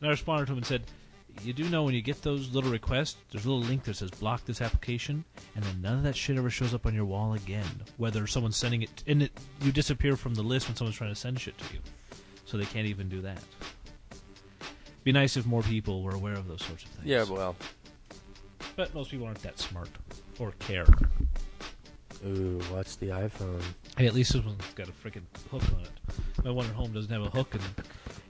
And 0.00 0.08
I 0.08 0.10
responded 0.10 0.46
to 0.46 0.52
him 0.52 0.58
and 0.58 0.66
said, 0.66 0.82
"You 1.44 1.52
do 1.52 1.68
know 1.70 1.84
when 1.84 1.94
you 1.94 2.02
get 2.02 2.20
those 2.22 2.52
little 2.52 2.72
requests, 2.72 3.16
there's 3.30 3.44
a 3.44 3.48
little 3.48 3.62
link 3.62 3.84
that 3.84 3.94
says 3.94 4.10
block 4.10 4.44
this 4.44 4.60
application, 4.60 5.24
and 5.54 5.62
then 5.62 5.80
none 5.80 5.98
of 5.98 6.02
that 6.02 6.16
shit 6.16 6.36
ever 6.36 6.50
shows 6.50 6.74
up 6.74 6.84
on 6.84 6.94
your 6.96 7.04
wall 7.04 7.34
again. 7.34 7.82
Whether 7.96 8.26
someone's 8.26 8.56
sending 8.56 8.82
it, 8.82 9.04
and 9.06 9.22
it, 9.22 9.32
you 9.62 9.70
disappear 9.70 10.16
from 10.16 10.34
the 10.34 10.42
list 10.42 10.66
when 10.66 10.74
someone's 10.74 10.96
trying 10.96 11.14
to 11.14 11.20
send 11.20 11.38
shit 11.40 11.56
to 11.58 11.74
you, 11.74 11.80
so 12.46 12.56
they 12.56 12.64
can't 12.66 12.86
even 12.86 13.08
do 13.08 13.20
that." 13.22 13.42
Be 15.04 15.12
nice 15.12 15.36
if 15.36 15.44
more 15.46 15.62
people 15.62 16.02
were 16.02 16.14
aware 16.14 16.32
of 16.34 16.48
those 16.48 16.62
sorts 16.64 16.84
of 16.84 16.90
things. 16.90 17.06
Yeah, 17.06 17.24
well. 17.24 17.56
But 18.76 18.94
most 18.94 19.10
people 19.10 19.26
aren't 19.26 19.42
that 19.42 19.58
smart 19.58 19.88
or 20.38 20.52
care. 20.60 20.86
Ooh, 22.26 22.58
watch 22.72 22.96
the 22.98 23.08
iPhone. 23.08 23.62
Hey, 23.98 24.06
at 24.06 24.14
least 24.14 24.32
this 24.32 24.42
one's 24.42 24.64
got 24.74 24.88
a 24.88 24.92
freaking 24.92 25.22
hook 25.50 25.62
on 25.76 25.82
it. 25.82 26.44
My 26.44 26.50
one 26.50 26.64
at 26.66 26.72
home 26.72 26.92
doesn't 26.92 27.12
have 27.12 27.22
a 27.22 27.28
hook, 27.30 27.54
and 27.54 27.62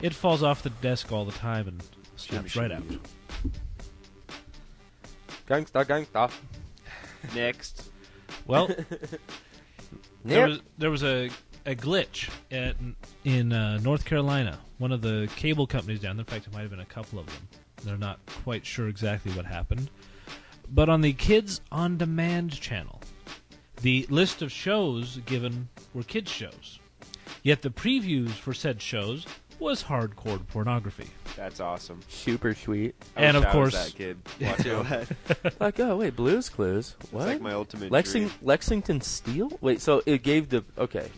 it 0.02 0.12
falls 0.12 0.42
off 0.42 0.62
the 0.62 0.70
desk 0.70 1.12
all 1.12 1.24
the 1.24 1.32
time 1.32 1.68
and 1.68 1.80
snaps 2.16 2.56
right 2.56 2.72
out. 2.72 2.82
Gangsta, 5.48 5.84
gangsta. 5.84 6.30
Next. 7.34 7.90
Well, 8.46 8.66
there 10.24 10.40
Yep. 10.40 10.48
was 10.48 10.60
there 10.78 10.90
was 10.90 11.02
a 11.04 11.30
a 11.66 11.74
glitch 11.74 12.28
at, 12.50 12.76
in 13.24 13.52
uh, 13.52 13.78
North 13.78 14.04
Carolina. 14.04 14.58
One 14.78 14.92
of 14.92 15.02
the 15.02 15.28
cable 15.36 15.66
companies 15.66 16.00
down 16.00 16.16
there. 16.16 16.22
In 16.22 16.26
fact, 16.26 16.46
it 16.46 16.52
might 16.52 16.62
have 16.62 16.70
been 16.70 16.80
a 16.80 16.84
couple 16.84 17.18
of 17.18 17.26
them. 17.26 17.48
They're 17.84 17.96
not 17.96 18.18
quite 18.44 18.64
sure 18.66 18.88
exactly 18.88 19.32
what 19.32 19.46
happened. 19.46 19.90
But 20.70 20.88
on 20.88 21.00
the 21.02 21.12
Kids 21.12 21.60
on 21.70 21.98
Demand 21.98 22.52
channel, 22.60 23.00
the 23.82 24.06
list 24.08 24.42
of 24.42 24.50
shows 24.50 25.18
given 25.26 25.68
were 25.92 26.02
kids 26.02 26.30
shows. 26.30 26.78
Yet 27.42 27.62
the 27.62 27.70
previews 27.70 28.30
for 28.30 28.54
said 28.54 28.80
shows 28.80 29.26
was 29.58 29.82
hardcore 29.84 30.44
pornography. 30.48 31.08
That's 31.36 31.60
awesome. 31.60 32.00
Super 32.08 32.54
sweet. 32.54 32.94
I 33.16 33.24
And 33.24 33.36
of 33.36 33.46
course- 33.48 33.72
that 33.74 33.94
kid 33.94 34.16
watching 34.40 34.72
all 34.72 34.84
that. 34.84 35.08
like, 35.60 35.78
oh 35.80 35.96
wait, 35.96 36.16
Blue's 36.16 36.48
Clues. 36.48 36.96
What? 37.10 37.26
like 37.26 37.40
my 37.40 37.52
ultimate 37.52 37.92
Lexing- 37.92 38.12
dream. 38.28 38.32
Lexington 38.42 39.00
Steele. 39.00 39.52
Wait, 39.60 39.80
so 39.80 40.02
it 40.06 40.22
gave 40.22 40.48
the 40.48 40.64
okay, 40.78 41.08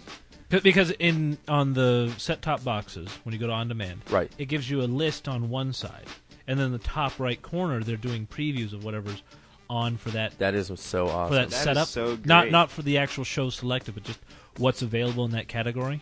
C- 0.51 0.61
Because 0.61 0.91
in 0.93 1.39
on 1.49 1.73
the 1.75 2.13
set 2.19 2.43
top 2.43 2.63
boxes, 2.65 3.09
when 3.25 3.33
you 3.33 3.39
go 3.39 3.47
to 3.49 3.53
on 3.53 3.69
demand, 3.69 4.03
right? 4.11 4.31
it 4.39 4.47
gives 4.47 4.69
you 4.71 4.81
a 4.83 4.85
list 4.87 5.29
on 5.29 5.49
one 5.51 5.73
side, 5.73 6.07
and 6.47 6.59
then 6.59 6.73
the 6.73 6.79
top 6.79 7.19
right 7.19 7.41
corner 7.41 7.83
they're 7.83 7.97
doing 7.97 8.27
previews 8.27 8.73
of 8.73 8.85
whatever's 8.85 9.23
on 9.69 9.97
for 9.97 10.11
that 10.11 10.39
That 10.39 10.55
is 10.55 10.71
so 10.77 11.09
awesome. 11.09 11.29
for 11.29 11.35
that, 11.35 11.51
That 11.51 11.57
is 11.57 11.63
setup. 11.65 11.89
so 11.89 12.19
Not 12.25 12.43
great. 12.45 12.53
not 12.53 12.71
for 12.71 12.83
the 12.83 12.99
actual 12.99 13.25
show 13.25 13.51
selected, 13.51 13.95
but 13.95 14.05
just 14.05 14.21
what's 14.59 14.83
available 14.83 15.25
in 15.25 15.33
that 15.33 15.49
category. 15.49 16.01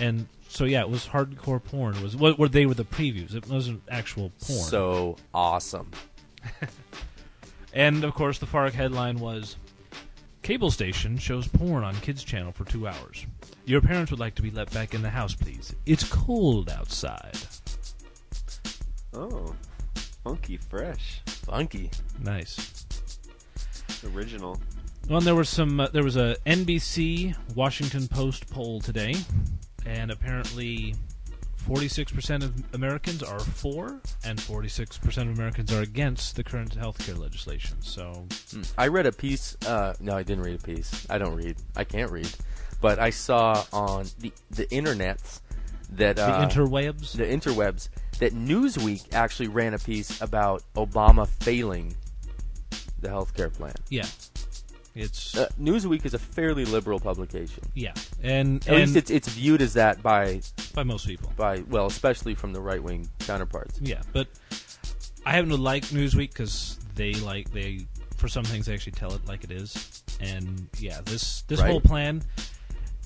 And 0.00 0.28
so 0.48 0.64
yeah, 0.64 0.82
it 0.82 0.88
was 0.88 1.06
hardcore 1.08 1.62
porn. 1.62 1.96
It 1.96 2.02
was 2.02 2.14
what 2.16 2.38
were 2.38 2.48
they 2.48 2.66
were 2.66 2.74
the 2.74 2.84
previews. 2.84 3.34
It 3.34 3.48
wasn't 3.48 3.82
actual 3.90 4.30
porn. 4.40 4.60
So 4.60 5.16
awesome. 5.34 5.90
and 7.72 8.04
of 8.04 8.14
course 8.14 8.38
the 8.38 8.46
Fark 8.46 8.72
headline 8.72 9.18
was 9.18 9.56
Cable 10.44 10.70
station 10.70 11.16
shows 11.16 11.48
porn 11.48 11.84
on 11.84 11.94
kids 12.02 12.22
channel 12.22 12.52
for 12.52 12.66
2 12.66 12.86
hours. 12.86 13.26
Your 13.64 13.80
parents 13.80 14.10
would 14.10 14.20
like 14.20 14.34
to 14.34 14.42
be 14.42 14.50
let 14.50 14.70
back 14.74 14.92
in 14.92 15.00
the 15.00 15.08
house, 15.08 15.34
please. 15.34 15.74
It's 15.86 16.04
cold 16.04 16.68
outside. 16.68 17.38
Oh, 19.14 19.54
funky, 20.22 20.58
fresh, 20.58 21.22
Funky. 21.26 21.90
Nice. 22.20 22.84
original. 24.12 24.60
Well, 25.08 25.16
and 25.16 25.26
there 25.26 25.34
was 25.34 25.48
some. 25.48 25.80
Uh, 25.80 25.88
there 25.88 26.04
was 26.04 26.16
a 26.16 26.36
NBC 26.44 27.34
Washington 27.54 28.06
Post 28.06 28.50
poll 28.50 28.80
today, 28.80 29.14
and 29.86 30.10
apparently, 30.10 30.94
forty-six 31.66 32.12
percent 32.12 32.42
of 32.44 32.74
Americans 32.74 33.22
are 33.22 33.40
for, 33.40 34.00
and 34.24 34.40
forty-six 34.40 34.98
percent 34.98 35.30
of 35.30 35.36
Americans 35.38 35.72
are 35.72 35.82
against 35.82 36.36
the 36.36 36.44
current 36.44 36.76
healthcare 36.76 37.18
legislation. 37.18 37.76
So, 37.80 38.26
Mm. 38.28 38.72
I 38.78 38.88
read 38.88 39.06
a 39.06 39.12
piece. 39.12 39.56
Uh, 39.66 39.94
no, 40.00 40.14
I 40.16 40.22
didn't 40.22 40.44
read 40.44 40.60
a 40.60 40.62
piece. 40.62 41.06
I 41.10 41.18
don't 41.18 41.34
read. 41.34 41.56
I 41.76 41.84
can't 41.84 42.10
read. 42.12 42.28
But 42.80 42.98
I 42.98 43.10
saw 43.10 43.64
on 43.72 44.06
the 44.20 44.32
the 44.50 44.70
internet 44.70 45.20
that 45.90 46.16
the 46.16 46.24
uh, 46.26 46.48
interwebs. 46.48 47.12
the 47.16 47.24
interwebs 47.24 47.88
that 48.18 48.32
Newsweek 48.34 49.12
actually 49.14 49.48
ran 49.48 49.74
a 49.74 49.78
piece 49.78 50.20
about 50.20 50.62
Obama 50.76 51.26
failing 51.26 51.94
the 53.00 53.08
healthcare 53.08 53.52
plan. 53.52 53.74
yeah, 53.90 54.06
it's 54.94 55.36
Uh, 55.36 55.48
Newsweek 55.60 56.04
is 56.04 56.14
a 56.14 56.18
fairly 56.18 56.64
liberal 56.64 57.00
publication. 57.00 57.64
yeah, 57.74 57.92
and 58.22 58.66
At 58.68 58.76
least 58.76 58.96
it's 58.96 59.10
it's 59.10 59.28
viewed 59.28 59.60
as 59.62 59.74
that 59.74 60.02
by 60.02 60.40
by 60.74 60.82
most 60.84 61.06
people. 61.06 61.32
by 61.36 61.60
well, 61.68 61.86
especially 61.86 62.34
from 62.34 62.52
the 62.52 62.60
right 62.60 62.82
wing 62.82 63.08
counterparts. 63.20 63.80
Yeah, 63.80 64.02
but 64.12 64.28
I 65.26 65.32
happen 65.32 65.50
to 65.50 65.56
like 65.56 65.84
Newsweek 65.86 66.30
because 66.30 66.78
they 66.94 67.14
like 67.14 67.50
they 67.52 67.86
for 68.16 68.28
some 68.28 68.44
things 68.44 68.66
they 68.66 68.74
actually 68.74 68.92
tell 68.92 69.12
it 69.14 69.26
like 69.26 69.44
it 69.44 69.50
is, 69.50 70.02
and 70.20 70.68
yeah, 70.78 71.00
this 71.04 71.42
this 71.42 71.60
Right. 71.60 71.70
whole 71.70 71.80
plan, 71.80 72.22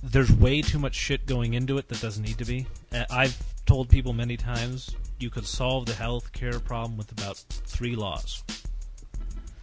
there's 0.03 0.30
way 0.30 0.61
too 0.62 0.78
much 0.78 0.95
shit 0.95 1.26
going 1.26 1.55
into 1.55 1.78
it 1.78 1.89
that 1.89 2.01
doesn't 2.01 2.22
need 2.22 2.39
to 2.39 2.45
be. 2.45 2.66
Uh, 2.93 3.05
I've 3.11 3.36
told 3.66 3.89
people 3.89 4.12
many 4.12 4.36
times 4.36 4.91
you 5.18 5.30
could 5.30 5.47
solve 5.47 5.86
the 5.86 5.95
health 5.95 6.32
care 6.32 6.61
problem 6.61 6.97
with 6.97 7.11
about 7.12 7.36
three 7.49 7.97
laws. 7.97 8.45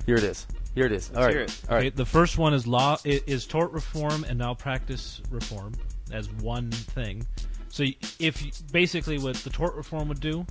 Here 0.06 0.16
it 0.16 0.24
is. 0.24 0.46
Here 0.76 0.86
it 0.86 0.92
is. 0.92 1.10
All 1.10 1.22
Let's 1.22 1.26
right. 1.26 1.34
hear 1.34 1.42
it. 1.44 1.62
All 1.70 1.76
right. 1.78 1.86
Okay, 1.88 1.90
the 1.96 2.06
first 2.06 2.38
one 2.38 2.54
is 2.54 2.68
law 2.68 2.98
i- 3.06 3.22
is 3.26 3.48
tort 3.48 3.72
reform 3.72 4.26
and 4.26 4.38
malpractice 4.38 5.22
reform 5.32 5.74
as 6.12 6.30
one 6.30 6.70
thing. 6.70 7.26
So 7.70 7.86
if 8.20 8.46
you, 8.46 8.52
basically 8.72 9.18
what 9.18 9.36
the 9.38 9.50
tort 9.50 9.76
reform 9.76 10.08
would 10.10 10.20
do, 10.20 10.46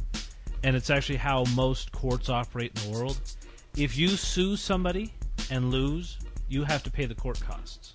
and 0.62 0.75
it's 0.75 0.89
actually 0.91 1.18
how 1.18 1.45
most 1.55 1.93
courts 1.93 2.29
operate 2.31 2.72
in 2.83 2.91
the 2.91 2.99
world, 2.99 3.20
if 3.77 3.97
you 3.99 4.09
sue 4.09 4.57
somebody 4.57 5.12
and 5.51 5.70
lose, 5.70 6.18
you 6.49 6.64
have 6.64 6.83
to 6.85 6.91
pay 6.91 7.05
the 7.05 7.14
court 7.14 7.41
costs. 7.41 7.95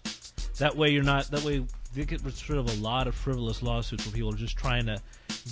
That 0.59 0.75
way 0.75 0.89
you're 0.89 1.03
not. 1.03 1.25
That 1.31 1.43
way 1.43 1.65
they 1.95 2.05
get 2.05 2.21
rid 2.23 2.57
of 2.59 2.69
a 2.69 2.81
lot 2.81 3.07
of 3.07 3.15
frivolous 3.15 3.63
lawsuits 3.63 4.05
where 4.05 4.13
people 4.13 4.31
are 4.33 4.37
just 4.37 4.55
trying 4.57 4.85
to 4.85 5.01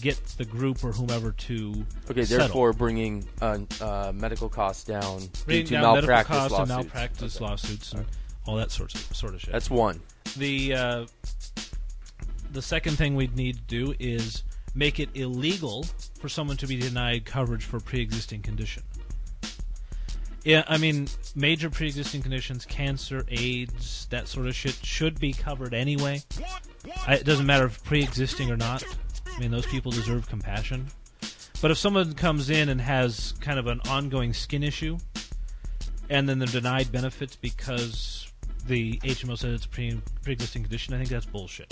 get 0.01 0.17
the 0.37 0.45
group 0.45 0.83
or 0.83 0.91
whomever 0.91 1.31
to 1.31 1.85
Okay, 2.09 2.23
settle. 2.25 2.45
therefore 2.47 2.73
bringing 2.73 3.25
uh, 3.41 3.57
uh, 3.81 4.11
medical 4.13 4.49
costs 4.49 4.83
down 4.83 5.19
due 5.47 5.63
to 5.63 5.71
down 5.73 5.95
medical 5.95 6.07
malpractice 6.07 6.37
costs 6.37 6.59
and 6.59 6.69
lawsuits. 6.69 6.69
malpractice 6.93 7.35
Okay. 7.37 7.45
lawsuits 7.45 7.93
and 7.93 8.05
all 8.45 8.55
that 8.55 8.71
sort 8.71 8.93
of 8.95 9.01
sort 9.15 9.33
of 9.33 9.41
shit. 9.41 9.51
That's 9.51 9.69
one. 9.69 9.99
the 10.37 10.73
uh, 10.73 11.05
the 12.51 12.61
second 12.61 12.97
thing 12.97 13.15
we'd 13.15 13.35
need 13.35 13.55
to 13.57 13.61
do 13.63 13.93
is 13.99 14.43
make 14.73 14.99
it 14.99 15.09
illegal 15.15 15.85
for 16.19 16.29
someone 16.29 16.55
to 16.57 16.67
be 16.67 16.77
denied 16.77 17.25
coverage 17.25 17.63
for 17.65 17.79
pre-existing 17.79 18.41
condition. 18.41 18.83
Yeah, 20.43 20.63
I 20.67 20.77
mean, 20.77 21.09
major 21.35 21.69
pre-existing 21.69 22.21
conditions, 22.21 22.63
cancer, 22.65 23.25
AIDS, 23.27 24.07
that 24.11 24.29
sort 24.29 24.47
of 24.47 24.55
shit 24.55 24.75
should 24.81 25.19
be 25.19 25.33
covered 25.33 25.73
anyway. 25.73 26.21
I, 27.05 27.15
it 27.15 27.25
doesn't 27.25 27.45
matter 27.45 27.65
if 27.65 27.83
pre-existing 27.83 28.49
or 28.49 28.55
not. 28.55 28.83
I 29.37 29.39
mean, 29.39 29.51
those 29.51 29.67
people 29.67 29.91
deserve 29.91 30.27
compassion. 30.27 30.87
But 31.61 31.69
if 31.69 31.77
someone 31.77 32.13
comes 32.13 32.49
in 32.49 32.69
and 32.69 32.81
has 32.81 33.33
kind 33.39 33.59
of 33.59 33.67
an 33.67 33.81
ongoing 33.87 34.33
skin 34.33 34.63
issue, 34.63 34.97
and 36.09 36.27
then 36.27 36.39
they're 36.39 36.47
denied 36.47 36.91
benefits 36.91 37.35
because 37.35 38.31
the 38.65 38.97
HMO 38.99 39.37
said 39.37 39.51
it's 39.51 39.65
a 39.65 39.69
pre- 39.69 40.01
pre-existing 40.23 40.63
condition, 40.63 40.95
I 40.95 40.97
think 40.97 41.09
that's 41.09 41.25
bullshit. 41.25 41.71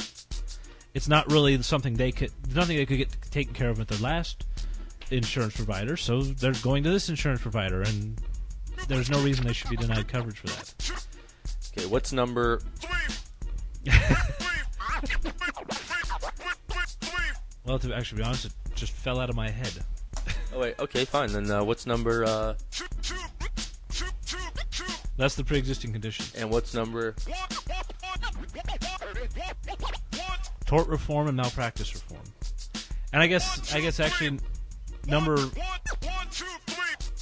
It's 0.93 1.07
not 1.07 1.31
really 1.31 1.61
something 1.63 1.95
they 1.95 2.11
could, 2.11 2.31
nothing 2.53 2.77
they 2.77 2.85
could 2.85 2.97
get 2.97 3.15
taken 3.31 3.53
care 3.53 3.69
of 3.69 3.79
at 3.79 3.87
their 3.87 3.99
last 3.99 4.45
insurance 5.11 5.55
provider, 5.55 5.97
so 5.97 6.21
they're 6.21 6.53
going 6.61 6.83
to 6.83 6.89
this 6.89 7.09
insurance 7.09 7.41
provider, 7.41 7.81
and 7.81 8.21
there's 8.87 9.09
no 9.09 9.21
reason 9.21 9.45
they 9.45 9.53
should 9.53 9.71
be 9.71 9.75
denied 9.77 10.07
coverage 10.07 10.37
for 10.37 10.47
that. 10.47 11.03
Okay, 11.75 11.85
what's 11.87 12.13
number? 12.13 12.61
Well, 17.65 17.79
to 17.79 17.93
actually 17.93 18.19
be 18.19 18.25
honest, 18.25 18.45
it 18.45 18.53
just 18.75 18.91
fell 18.91 19.19
out 19.19 19.29
of 19.29 19.35
my 19.35 19.49
head. 19.49 19.73
Oh 20.53 20.59
wait, 20.59 20.79
okay, 20.79 21.03
fine. 21.05 21.31
Then 21.31 21.49
uh, 21.49 21.63
what's 21.63 21.85
number? 21.85 22.23
Uh, 22.23 22.53
That's 25.17 25.35
the 25.35 25.43
pre-existing 25.43 25.91
condition. 25.91 26.25
and 26.37 26.49
what's 26.51 26.73
number? 26.73 27.15
Tort 30.65 30.87
reform 30.87 31.27
and 31.27 31.37
malpractice 31.37 31.93
reform. 31.93 32.21
And 33.13 33.21
I 33.21 33.27
guess 33.27 33.73
I 33.73 33.81
guess 33.81 33.99
actually 33.99 34.39
number 35.07 35.37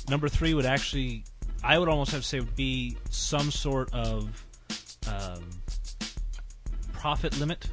number 0.09 0.27
three 0.27 0.53
would 0.53 0.65
actually 0.65 1.23
I 1.63 1.77
would 1.77 1.87
almost 1.87 2.11
have 2.11 2.21
to 2.21 2.27
say 2.27 2.39
would 2.39 2.55
be 2.55 2.97
some 3.09 3.51
sort 3.51 3.93
of 3.93 4.45
um, 5.07 5.43
profit 6.93 7.37
limit 7.39 7.67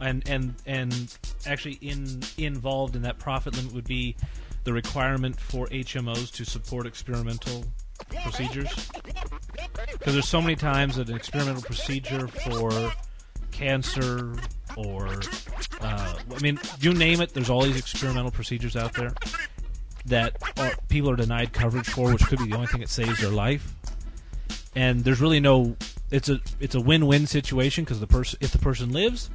and 0.00 0.28
and 0.28 0.54
and 0.66 1.16
actually 1.46 1.78
in 1.80 2.22
involved 2.38 2.96
in 2.96 3.02
that 3.02 3.18
profit 3.18 3.56
limit 3.56 3.72
would 3.72 3.86
be 3.86 4.16
the 4.64 4.72
requirement 4.72 5.38
for 5.40 5.66
HMOs 5.68 6.30
to 6.32 6.44
support 6.44 6.86
experimental 6.86 7.64
procedures. 8.22 8.90
Because 9.92 10.14
there's 10.14 10.28
so 10.28 10.40
many 10.40 10.56
times 10.56 10.96
that 10.96 11.08
an 11.08 11.16
experimental 11.16 11.62
procedure 11.62 12.28
for 12.28 12.92
cancer 13.50 14.34
or 14.76 15.20
uh, 15.80 16.14
I 16.34 16.38
mean, 16.40 16.58
you 16.80 16.92
name 16.92 17.20
it. 17.20 17.32
There's 17.32 17.50
all 17.50 17.62
these 17.62 17.78
experimental 17.78 18.30
procedures 18.30 18.76
out 18.76 18.92
there 18.94 19.12
that 20.06 20.36
are, 20.58 20.72
people 20.88 21.10
are 21.10 21.16
denied 21.16 21.52
coverage 21.52 21.88
for, 21.88 22.12
which 22.12 22.26
could 22.26 22.38
be 22.38 22.46
the 22.46 22.54
only 22.54 22.66
thing 22.66 22.80
that 22.80 22.88
saves 22.88 23.20
their 23.20 23.30
life. 23.30 23.74
And 24.74 25.02
there's 25.04 25.20
really 25.20 25.40
no. 25.40 25.76
It's 26.10 26.28
a 26.28 26.40
it's 26.58 26.74
a 26.74 26.80
win-win 26.80 27.26
situation 27.26 27.84
because 27.84 28.00
the 28.00 28.06
person 28.06 28.38
if 28.40 28.52
the 28.52 28.58
person 28.58 28.92
lives, 28.92 29.30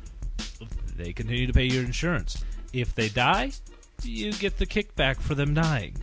they 0.98 1.14
continue 1.14 1.48
to 1.48 1.54
pay 1.54 1.66
your 1.66 1.84
insurance. 1.84 2.44
If 2.74 2.94
they 2.96 3.10
die, 3.10 3.52
you 4.04 4.34
get 4.34 4.58
the 4.58 4.66
kickback 4.66 5.18
for 5.22 5.36
them 5.36 5.54
dying. 5.54 5.96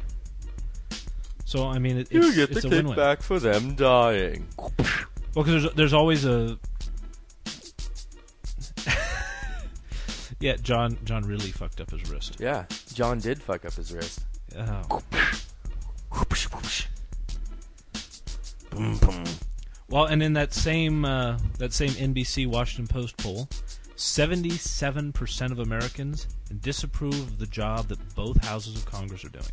So 1.44 1.66
I 1.66 1.78
mean, 1.78 1.98
it, 1.98 2.08
it's, 2.10 2.12
You 2.12 2.34
get 2.34 2.50
it's 2.50 2.62
the 2.62 2.68
a 2.68 2.70
win-win. 2.70 2.96
kickback 2.96 3.22
for 3.22 3.38
them 3.38 3.74
dying. 3.74 4.46
Well, 4.56 4.72
because 5.44 5.62
there's 5.62 5.74
there's 5.74 5.92
always 5.92 6.24
a 6.24 6.58
yeah. 10.40 10.56
John 10.56 10.96
John 11.04 11.22
really 11.24 11.50
fucked 11.50 11.80
up 11.80 11.90
his 11.90 12.08
wrist. 12.10 12.36
Yeah, 12.40 12.64
John 12.94 13.18
did 13.18 13.42
fuck 13.42 13.64
up 13.64 13.74
his 13.74 13.92
wrist. 13.92 14.20
Oh. 14.56 15.02
Boom, 18.70 18.96
boom. 18.98 19.24
Well, 19.88 20.06
and 20.06 20.22
in 20.22 20.32
that 20.34 20.54
same 20.54 21.04
uh, 21.04 21.38
that 21.58 21.72
same 21.72 21.90
NBC 21.90 22.46
Washington 22.46 22.86
Post 22.86 23.16
poll, 23.18 23.48
seventy-seven 24.02 25.12
percent 25.12 25.52
of 25.52 25.60
Americans 25.60 26.26
disapprove 26.60 27.14
of 27.14 27.38
the 27.38 27.46
job 27.46 27.86
that 27.88 28.14
both 28.14 28.44
houses 28.44 28.76
of 28.76 28.84
Congress 28.84 29.24
are 29.24 29.28
doing. 29.28 29.44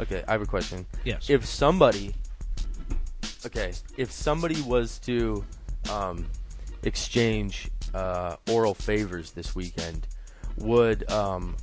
Okay, 0.00 0.22
I 0.28 0.32
have 0.32 0.42
a 0.42 0.46
question. 0.46 0.86
Yes. 1.04 1.28
If 1.28 1.44
somebody, 1.44 2.14
okay, 3.44 3.72
if 3.96 4.12
somebody 4.12 4.60
was 4.62 4.98
to 5.00 5.44
um, 5.90 6.26
exchange 6.84 7.68
uh, 7.94 8.36
oral 8.48 8.74
favors 8.74 9.32
this 9.32 9.56
weekend, 9.56 10.06
would 10.58 11.10
um, 11.10 11.56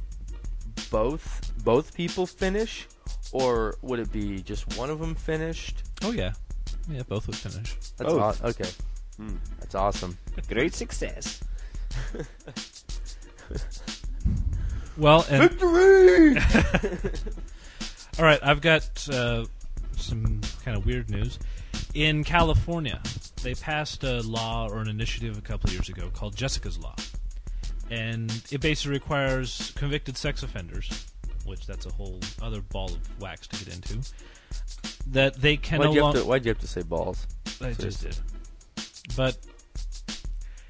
both 0.91 1.54
both 1.64 1.96
people 1.96 2.26
finish, 2.26 2.88
or 3.32 3.78
would 3.82 4.00
it 4.00 4.12
be 4.12 4.41
just 4.41 4.78
one 4.78 4.89
of 4.89 5.00
them 5.00 5.16
finished? 5.16 5.84
Oh 6.04 6.12
yeah, 6.12 6.34
yeah, 6.89 7.04
both 7.08 7.28
would 7.28 7.38
finish. 7.38 7.74
That's 7.98 8.12
Both. 8.12 8.43
aw- 8.43 8.48
okay. 8.50 8.70
Hmm. 9.16 9.38
That's 9.62 9.76
awesome. 9.76 10.18
Great 10.50 10.74
success. 10.74 11.39
Well, 14.98 15.26
and 15.30 15.50
Victory! 15.50 16.38
all 18.18 18.24
right, 18.24 18.39
I've 18.41 18.62
got 18.62 19.10
uh, 19.10 19.46
some 19.98 20.39
kind 20.64 20.78
of 20.78 20.86
weird 20.86 21.10
news. 21.10 21.38
In 21.93 22.24
California, 22.24 23.02
they 23.43 23.56
passed 23.56 24.04
a 24.06 24.22
law 24.22 24.70
or 24.70 24.80
an 24.80 24.88
initiative 24.88 25.38
a 25.38 25.41
couple 25.41 25.70
of 25.70 25.74
years 25.74 25.89
ago 25.89 26.10
called 26.14 26.36
Jessica's 26.36 26.78
Law, 26.78 26.96
and 27.91 28.32
it 28.52 28.62
basically 28.62 28.93
requires 28.93 29.74
convicted 29.76 30.16
sex 30.16 30.43
offenders, 30.43 31.08
which 31.46 31.68
that's 31.68 31.86
a 31.86 31.91
whole 31.91 32.20
other 32.41 32.62
ball 32.62 32.93
of 32.93 33.22
wax 33.22 33.48
to 33.48 33.66
get 33.66 33.76
into, 33.76 34.00
that 35.08 35.36
they 35.41 35.58
can 35.58 35.80
why'd, 35.80 35.88
no 35.88 35.93
you 35.93 35.98
have 35.98 36.04
longer. 36.06 36.20
to, 36.22 36.26
why'd 36.26 36.46
you 36.46 36.50
have 36.52 36.60
to 36.60 36.68
say 36.68 36.84
balls? 36.84 37.28
I 37.62 37.74
just 37.74 38.02
did. 38.02 38.18
But 39.18 39.38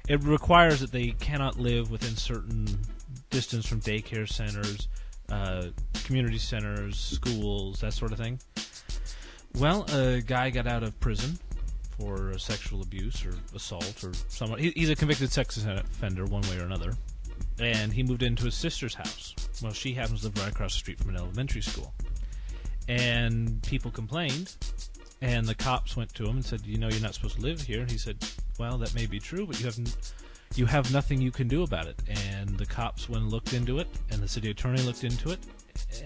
it 0.08 0.22
requires 0.22 0.80
that 0.80 0.92
they 0.92 1.10
cannot 1.12 1.58
live 1.58 1.90
within 1.90 2.16
certain 2.16 2.66
distance 3.30 3.66
from 3.66 3.80
daycare 3.80 4.28
centers, 4.28 4.88
uh, 5.30 5.66
community 6.04 6.38
centers, 6.38 6.98
schools, 6.98 7.80
that 7.80 7.92
sort 7.92 8.12
of 8.12 8.18
thing. 8.18 8.38
Well, 9.58 9.84
a 9.92 10.20
guy 10.20 10.50
got 10.50 10.66
out 10.66 10.82
of 10.82 10.98
prison 11.00 11.38
for 11.98 12.38
sexual 12.38 12.82
abuse 12.82 13.24
or 13.24 13.34
assault 13.54 14.04
or 14.04 14.12
someone. 14.28 14.58
He, 14.58 14.72
he's 14.76 14.90
a 14.90 14.96
convicted 14.96 15.32
sex 15.32 15.56
offender, 15.64 16.26
one 16.26 16.42
way 16.42 16.58
or 16.58 16.64
another. 16.64 16.92
And 17.58 17.92
he 17.92 18.02
moved 18.02 18.22
into 18.22 18.44
his 18.44 18.54
sister's 18.54 18.94
house. 18.94 19.34
Well, 19.62 19.72
she 19.72 19.94
happens 19.94 20.20
to 20.20 20.26
live 20.26 20.38
right 20.38 20.52
across 20.52 20.74
the 20.74 20.78
street 20.78 20.98
from 20.98 21.10
an 21.10 21.16
elementary 21.16 21.62
school. 21.62 21.94
And 22.88 23.62
people 23.62 23.90
complained 23.90 24.54
and 25.20 25.46
the 25.46 25.54
cops 25.54 25.96
went 25.96 26.14
to 26.14 26.24
him 26.24 26.36
and 26.36 26.44
said, 26.44 26.66
"You 26.66 26.78
know, 26.78 26.88
you're 26.88 27.00
not 27.00 27.14
supposed 27.14 27.36
to 27.36 27.42
live 27.42 27.62
here." 27.62 27.80
And 27.80 27.90
he 27.90 27.98
said, 27.98 28.24
"Well, 28.58 28.78
that 28.78 28.94
may 28.94 29.06
be 29.06 29.18
true, 29.18 29.46
but 29.46 29.58
you 29.58 29.66
have 29.66 29.78
n- 29.78 29.86
you 30.54 30.66
have 30.66 30.92
nothing 30.92 31.20
you 31.20 31.30
can 31.30 31.48
do 31.48 31.62
about 31.62 31.86
it." 31.86 32.00
And 32.06 32.58
the 32.58 32.66
cops 32.66 33.08
went 33.08 33.28
looked 33.28 33.52
into 33.52 33.78
it, 33.78 33.88
and 34.10 34.22
the 34.22 34.28
city 34.28 34.50
attorney 34.50 34.82
looked 34.82 35.04
into 35.04 35.30
it, 35.30 35.40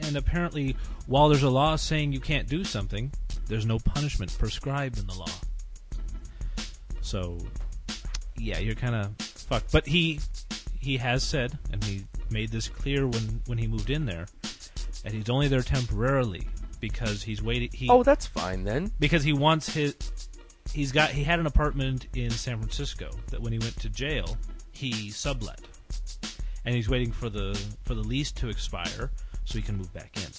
and 0.02 0.16
apparently, 0.16 0.76
while 1.06 1.28
there's 1.28 1.42
a 1.42 1.50
law 1.50 1.76
saying 1.76 2.12
you 2.12 2.20
can't 2.20 2.48
do 2.48 2.64
something, 2.64 3.12
there's 3.46 3.66
no 3.66 3.78
punishment 3.78 4.36
prescribed 4.38 4.98
in 4.98 5.06
the 5.06 5.14
law. 5.14 5.30
So, 7.02 7.38
yeah, 8.36 8.58
you're 8.58 8.74
kind 8.74 8.94
of 8.94 9.16
fucked. 9.18 9.72
But 9.72 9.86
he 9.86 10.20
he 10.78 10.96
has 10.98 11.22
said, 11.22 11.58
and 11.72 11.82
he 11.84 12.04
made 12.30 12.50
this 12.50 12.68
clear 12.68 13.06
when 13.06 13.42
when 13.46 13.58
he 13.58 13.66
moved 13.66 13.90
in 13.90 14.06
there, 14.06 14.26
and 15.04 15.14
he's 15.14 15.28
only 15.28 15.48
there 15.48 15.62
temporarily 15.62 16.46
because 16.80 17.22
he's 17.22 17.42
waiting. 17.42 17.70
He, 17.72 17.88
Oh, 17.88 18.02
that's 18.02 18.26
fine 18.26 18.64
then. 18.64 18.90
because 18.98 19.22
he 19.22 19.32
wants 19.32 19.68
his 19.72 19.94
he's 20.72 20.92
got 20.92 21.10
he 21.10 21.24
had 21.24 21.38
an 21.40 21.46
apartment 21.46 22.06
in 22.14 22.30
San 22.30 22.58
Francisco 22.58 23.10
that 23.28 23.40
when 23.40 23.52
he 23.52 23.58
went 23.58 23.78
to 23.80 23.88
jail 23.88 24.36
he 24.72 25.10
sublet 25.10 25.60
and 26.64 26.74
he's 26.74 26.88
waiting 26.88 27.10
for 27.10 27.28
the 27.28 27.58
for 27.84 27.94
the 27.94 28.02
lease 28.02 28.30
to 28.32 28.48
expire 28.48 29.10
so 29.44 29.58
he 29.58 29.62
can 29.62 29.76
move 29.76 29.92
back 29.92 30.16
in 30.16 30.30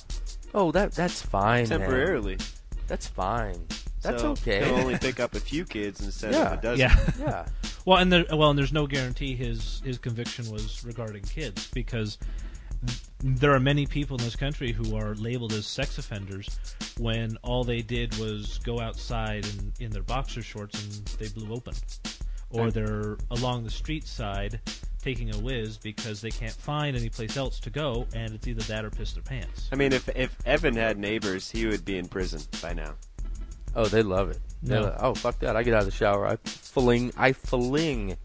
Oh, 0.53 0.71
that 0.71 0.91
that's 0.93 1.21
fine. 1.21 1.67
man. 1.69 1.79
Temporarily. 1.79 2.37
That's 2.87 3.07
fine. 3.07 3.65
That's 4.01 4.21
So 4.21 4.31
okay. 4.31 4.65
He'll 4.65 4.75
only 4.75 4.97
pick 5.01 5.19
up 5.19 5.33
a 5.35 5.39
few 5.39 5.65
kids 5.65 6.01
instead 6.01 6.33
Yeah. 6.33 6.53
of 6.53 6.59
a 6.59 6.61
dozen. 6.61 6.79
yeah 6.79 6.99
yeah. 7.19 7.45
well 7.85 7.97
and 7.97 8.11
there 8.11 8.25
well 8.31 8.49
and 8.51 8.57
there's 8.59 8.73
no 8.73 8.87
guarantee 8.87 9.35
his 9.35 9.81
his 9.83 9.97
conviction 9.97 10.49
was 10.51 10.83
regarding 10.85 11.23
kids 11.23 11.69
because 11.73 12.17
there 13.23 13.53
are 13.53 13.59
many 13.59 13.85
people 13.85 14.17
in 14.17 14.23
this 14.23 14.35
country 14.35 14.71
who 14.71 14.95
are 14.95 15.13
labeled 15.15 15.53
as 15.53 15.65
sex 15.65 15.97
offenders 15.97 16.59
when 16.97 17.37
all 17.43 17.63
they 17.63 17.81
did 17.81 18.17
was 18.17 18.59
go 18.59 18.79
outside 18.79 19.45
in, 19.45 19.73
in 19.85 19.91
their 19.91 20.03
boxer 20.03 20.41
shorts 20.41 20.83
and 20.83 21.05
they 21.19 21.27
blew 21.29 21.53
open. 21.53 21.73
Or 22.49 22.69
they're 22.69 23.17
along 23.29 23.63
the 23.63 23.69
street 23.69 24.05
side 24.05 24.59
taking 25.01 25.33
a 25.33 25.37
whiz 25.37 25.77
because 25.77 26.21
they 26.21 26.31
can't 26.31 26.51
find 26.53 26.97
any 26.97 27.09
place 27.09 27.37
else 27.37 27.59
to 27.61 27.69
go 27.69 28.05
and 28.13 28.33
it's 28.33 28.47
either 28.47 28.61
that 28.63 28.83
or 28.83 28.89
piss 28.89 29.13
their 29.13 29.23
pants. 29.23 29.69
I 29.71 29.75
mean, 29.75 29.93
if 29.93 30.09
if 30.09 30.35
Evan 30.45 30.75
had 30.75 30.97
neighbors, 30.97 31.49
he 31.49 31.65
would 31.65 31.85
be 31.85 31.97
in 31.97 32.07
prison 32.07 32.41
by 32.61 32.73
now. 32.73 32.95
Oh, 33.75 33.85
they 33.85 34.03
love 34.03 34.29
it. 34.29 34.39
No. 34.61 34.81
lo- 34.81 34.97
oh, 34.99 35.13
fuck 35.13 35.39
that! 35.39 35.55
I 35.55 35.63
get 35.63 35.73
out 35.73 35.79
of 35.79 35.85
the 35.85 35.91
shower. 35.91 36.27
I 36.27 36.35
fling. 36.43 37.13
I 37.17 37.31
fling 37.31 38.17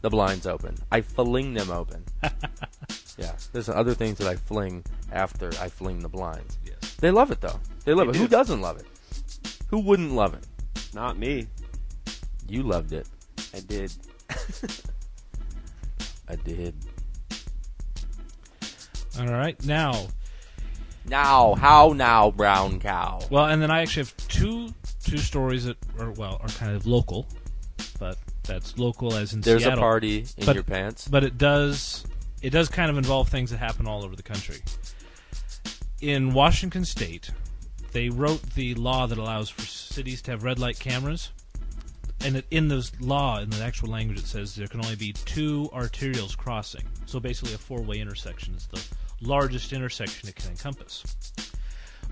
the 0.00 0.10
blinds 0.10 0.46
open. 0.46 0.76
I 0.90 1.00
fling 1.00 1.54
them 1.54 1.70
open. 1.70 2.04
yeah. 3.18 3.32
There's 3.52 3.68
other 3.68 3.94
things 3.94 4.18
that 4.18 4.28
I 4.28 4.36
fling 4.36 4.84
after 5.12 5.48
I 5.60 5.68
fling 5.68 6.00
the 6.00 6.08
blinds. 6.08 6.58
Yes. 6.64 6.94
They 6.96 7.10
love 7.10 7.30
it 7.30 7.40
though. 7.40 7.58
They 7.84 7.94
love 7.94 8.08
They 8.12 8.18
it. 8.18 8.20
Who 8.20 8.28
doesn't 8.28 8.60
love 8.60 8.78
it? 8.78 8.86
Who 9.68 9.80
wouldn't 9.80 10.12
love 10.12 10.34
it? 10.34 10.46
Not 10.94 11.18
me. 11.18 11.46
You 12.48 12.62
loved 12.62 12.92
it. 12.92 13.08
I 13.54 13.60
did. 13.60 13.92
I 16.28 16.36
did. 16.36 16.74
All 19.18 19.26
right. 19.26 19.62
Now, 19.64 20.06
Now, 21.06 21.54
how 21.54 21.92
now, 21.94 22.30
brown 22.30 22.80
cow? 22.80 23.20
well, 23.30 23.46
and 23.46 23.60
then 23.60 23.70
I 23.70 23.82
actually 23.82 24.04
have 24.04 24.16
two 24.28 24.72
two 25.04 25.18
stories 25.18 25.64
that 25.64 25.76
are 25.98 26.12
well, 26.12 26.38
are 26.42 26.48
kind 26.48 26.74
of 26.76 26.86
local, 26.86 27.26
but 27.98 28.16
that's 28.44 28.78
local 28.78 29.14
as 29.14 29.32
in 29.32 29.42
Seattle. 29.42 29.52
There's 29.52 29.62
Seattle. 29.62 29.78
a 29.78 29.82
party 29.82 30.26
in 30.36 30.46
But- 30.46 30.54
your 30.54 30.64
pants. 30.64 31.08
but 31.08 31.24
it 31.24 31.38
does 31.38 32.04
it 32.42 32.50
does 32.50 32.68
kind 32.68 32.90
of 32.90 32.96
involve 32.96 33.28
things 33.28 33.50
that 33.50 33.58
happen 33.58 33.86
all 33.86 34.02
over 34.02 34.16
the 34.16 34.22
country. 34.22 34.60
In 36.00 36.32
Washington 36.32 36.84
State, 36.86 37.30
they 37.92 38.08
wrote 38.08 38.42
the 38.54 38.74
law 38.76 39.06
that 39.06 39.18
allows 39.18 39.50
for 39.50 39.60
cities 39.62 40.22
to 40.22 40.30
have 40.30 40.42
red 40.42 40.58
light 40.58 40.78
cameras, 40.78 41.30
and 42.24 42.36
it, 42.36 42.46
in 42.50 42.68
this 42.68 42.92
law, 43.00 43.40
in 43.40 43.50
the 43.50 43.62
actual 43.62 43.90
language, 43.90 44.18
it 44.20 44.26
says 44.26 44.54
there 44.54 44.66
can 44.68 44.82
only 44.82 44.96
be 44.96 45.12
two 45.12 45.68
arterials 45.74 46.34
crossing. 46.36 46.84
So 47.04 47.20
basically, 47.20 47.52
a 47.52 47.58
four-way 47.58 47.98
intersection 47.98 48.54
is 48.54 48.66
the 48.68 48.82
largest 49.20 49.72
intersection 49.74 50.28
it 50.28 50.36
can 50.36 50.50
encompass. 50.50 51.04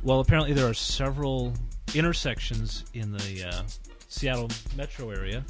Well, 0.02 0.20
apparently 0.20 0.52
there 0.52 0.68
are 0.68 0.74
several 0.74 1.54
intersections 1.94 2.84
in 2.92 3.12
the 3.12 3.44
uh, 3.50 3.62
Seattle 4.08 4.50
metro 4.76 5.10
area 5.10 5.44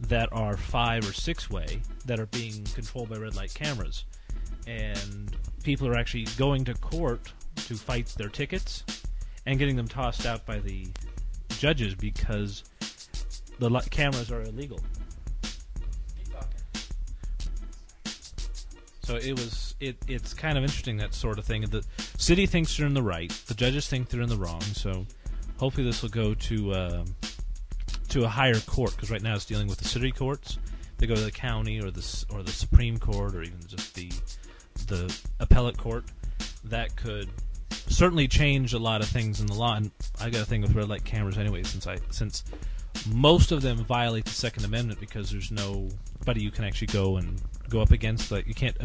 that 0.00 0.28
are 0.32 0.56
five 0.56 1.08
or 1.08 1.12
six 1.12 1.50
way 1.50 1.82
that 2.06 2.20
are 2.20 2.26
being 2.26 2.64
controlled 2.74 3.10
by 3.10 3.16
red 3.16 3.34
light 3.34 3.52
cameras. 3.52 4.04
And 4.66 5.36
people 5.62 5.88
are 5.88 5.96
actually 5.96 6.26
going 6.36 6.64
to 6.66 6.74
court 6.74 7.32
to 7.56 7.74
fight 7.74 8.06
their 8.16 8.28
tickets 8.28 8.84
and 9.46 9.58
getting 9.58 9.76
them 9.76 9.88
tossed 9.88 10.26
out 10.26 10.44
by 10.46 10.58
the 10.58 10.86
judges 11.58 11.94
because 11.94 12.64
the 13.58 13.68
li- 13.68 13.80
cameras 13.90 14.30
are 14.30 14.42
illegal. 14.42 14.80
So 19.02 19.16
it 19.16 19.32
was 19.32 19.74
it 19.80 19.96
it's 20.06 20.34
kind 20.34 20.58
of 20.58 20.64
interesting 20.64 20.98
that 20.98 21.14
sort 21.14 21.38
of 21.38 21.46
thing. 21.46 21.62
The 21.62 21.82
city 22.18 22.44
thinks 22.44 22.76
they're 22.76 22.86
in 22.86 22.92
the 22.92 23.02
right, 23.02 23.30
the 23.46 23.54
judges 23.54 23.88
think 23.88 24.10
they're 24.10 24.20
in 24.20 24.28
the 24.28 24.36
wrong. 24.36 24.60
So 24.60 25.06
hopefully 25.58 25.86
this 25.86 26.02
will 26.02 26.10
go 26.10 26.34
to 26.34 26.72
uh, 26.72 27.04
to 28.08 28.24
a 28.24 28.28
higher 28.28 28.58
court 28.60 28.92
because 28.92 29.10
right 29.10 29.22
now 29.22 29.34
it's 29.34 29.44
dealing 29.44 29.66
with 29.66 29.78
the 29.78 29.88
city 29.88 30.10
courts. 30.10 30.58
They 30.98 31.06
go 31.06 31.14
to 31.14 31.20
the 31.20 31.30
county 31.30 31.80
or 31.80 31.90
the 31.90 32.24
or 32.30 32.42
the 32.42 32.50
Supreme 32.50 32.98
Court 32.98 33.34
or 33.34 33.42
even 33.42 33.58
just 33.66 33.94
the 33.94 34.10
the 34.86 35.14
appellate 35.40 35.78
court. 35.78 36.04
That 36.64 36.96
could 36.96 37.28
certainly 37.70 38.28
change 38.28 38.74
a 38.74 38.78
lot 38.78 39.00
of 39.00 39.08
things 39.08 39.40
in 39.40 39.46
the 39.46 39.54
law. 39.54 39.76
And 39.76 39.90
I 40.20 40.30
got 40.30 40.42
a 40.42 40.44
thing 40.44 40.62
with 40.62 40.74
red 40.74 40.88
light 40.88 41.04
cameras 41.04 41.38
anyway, 41.38 41.62
since 41.62 41.86
I 41.86 41.98
since 42.10 42.44
most 43.06 43.52
of 43.52 43.62
them 43.62 43.78
violate 43.78 44.24
the 44.24 44.30
Second 44.30 44.64
Amendment 44.64 45.00
because 45.00 45.30
there's 45.30 45.50
nobody 45.50 46.42
you 46.42 46.50
can 46.50 46.64
actually 46.64 46.88
go 46.88 47.16
and 47.16 47.40
go 47.68 47.80
up 47.80 47.90
against. 47.90 48.30
Like 48.30 48.46
you 48.46 48.54
can't 48.54 48.76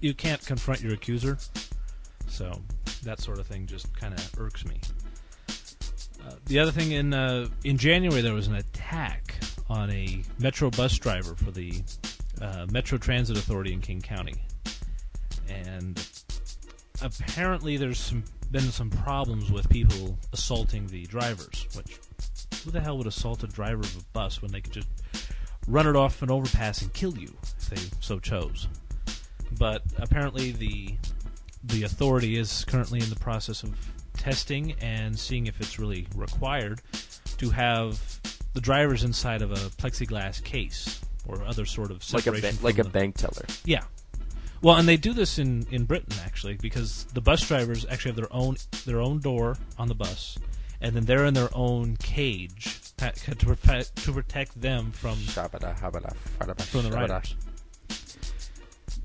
you 0.00 0.14
can't 0.14 0.44
confront 0.44 0.80
your 0.80 0.92
accuser. 0.92 1.38
So 2.28 2.60
that 3.04 3.20
sort 3.20 3.38
of 3.38 3.46
thing 3.46 3.66
just 3.66 3.94
kind 3.94 4.14
of 4.14 4.38
irks 4.38 4.64
me. 4.64 4.80
The 6.46 6.58
other 6.58 6.72
thing 6.72 6.92
in 6.92 7.14
uh, 7.14 7.48
in 7.64 7.78
January 7.78 8.20
there 8.20 8.34
was 8.34 8.46
an 8.46 8.56
attack 8.56 9.36
on 9.70 9.90
a 9.90 10.22
Metro 10.38 10.70
bus 10.70 10.98
driver 10.98 11.34
for 11.34 11.50
the 11.50 11.82
uh, 12.40 12.66
Metro 12.70 12.98
Transit 12.98 13.38
Authority 13.38 13.72
in 13.72 13.80
King 13.80 14.02
County, 14.02 14.34
and 15.48 16.06
apparently 17.00 17.76
there's 17.76 17.98
some 17.98 18.24
been 18.50 18.60
some 18.60 18.90
problems 18.90 19.50
with 19.50 19.66
people 19.70 20.18
assaulting 20.34 20.86
the 20.88 21.06
drivers. 21.06 21.66
Which 21.74 21.98
who 22.64 22.70
the 22.70 22.80
hell 22.80 22.98
would 22.98 23.06
assault 23.06 23.42
a 23.44 23.46
driver 23.46 23.80
of 23.80 23.96
a 23.96 24.04
bus 24.12 24.42
when 24.42 24.52
they 24.52 24.60
could 24.60 24.72
just 24.72 24.88
run 25.66 25.86
it 25.86 25.96
off 25.96 26.20
an 26.22 26.30
overpass 26.30 26.82
and 26.82 26.92
kill 26.92 27.16
you 27.16 27.34
if 27.42 27.70
they 27.70 27.96
so 28.00 28.18
chose? 28.18 28.68
But 29.58 29.82
apparently 29.96 30.52
the 30.52 30.96
the 31.64 31.84
authority 31.84 32.36
is 32.36 32.64
currently 32.64 33.00
in 33.00 33.08
the 33.08 33.16
process 33.16 33.62
of 33.62 33.74
testing 34.22 34.72
and 34.80 35.18
seeing 35.18 35.46
if 35.48 35.60
it's 35.60 35.78
really 35.80 36.06
required 36.14 36.80
to 37.38 37.50
have 37.50 38.00
the 38.54 38.60
drivers 38.60 39.02
inside 39.02 39.42
of 39.42 39.50
a 39.50 39.56
plexiglass 39.80 40.42
case 40.44 41.00
or 41.26 41.42
other 41.44 41.66
sort 41.66 41.90
of 41.90 42.02
Like 42.12 42.26
a 42.28 42.32
ba- 42.32 42.52
like 42.62 42.78
a 42.78 42.84
the- 42.84 42.90
bank 42.90 43.16
teller. 43.16 43.44
yeah. 43.64 43.82
Well, 44.60 44.76
and 44.76 44.86
they 44.86 44.96
do 44.96 45.12
this 45.12 45.40
in, 45.40 45.66
in 45.72 45.86
Britain 45.86 46.16
actually 46.24 46.54
because 46.54 47.04
the 47.14 47.20
bus 47.20 47.46
drivers 47.48 47.84
actually 47.90 48.10
have 48.10 48.16
their 48.16 48.32
own 48.32 48.56
their 48.86 49.00
own 49.00 49.18
door 49.18 49.58
on 49.76 49.88
the 49.88 49.94
bus, 49.96 50.38
and 50.80 50.94
then 50.94 51.04
they're 51.04 51.24
in 51.26 51.34
their 51.34 51.48
own 51.52 51.96
cage 51.96 52.78
to 52.98 53.46
protect 53.46 53.96
to 54.04 54.12
protect 54.12 54.60
them 54.60 54.92
from 54.92 55.16
from 55.16 56.82
the 56.84 56.90
riders. 56.92 57.34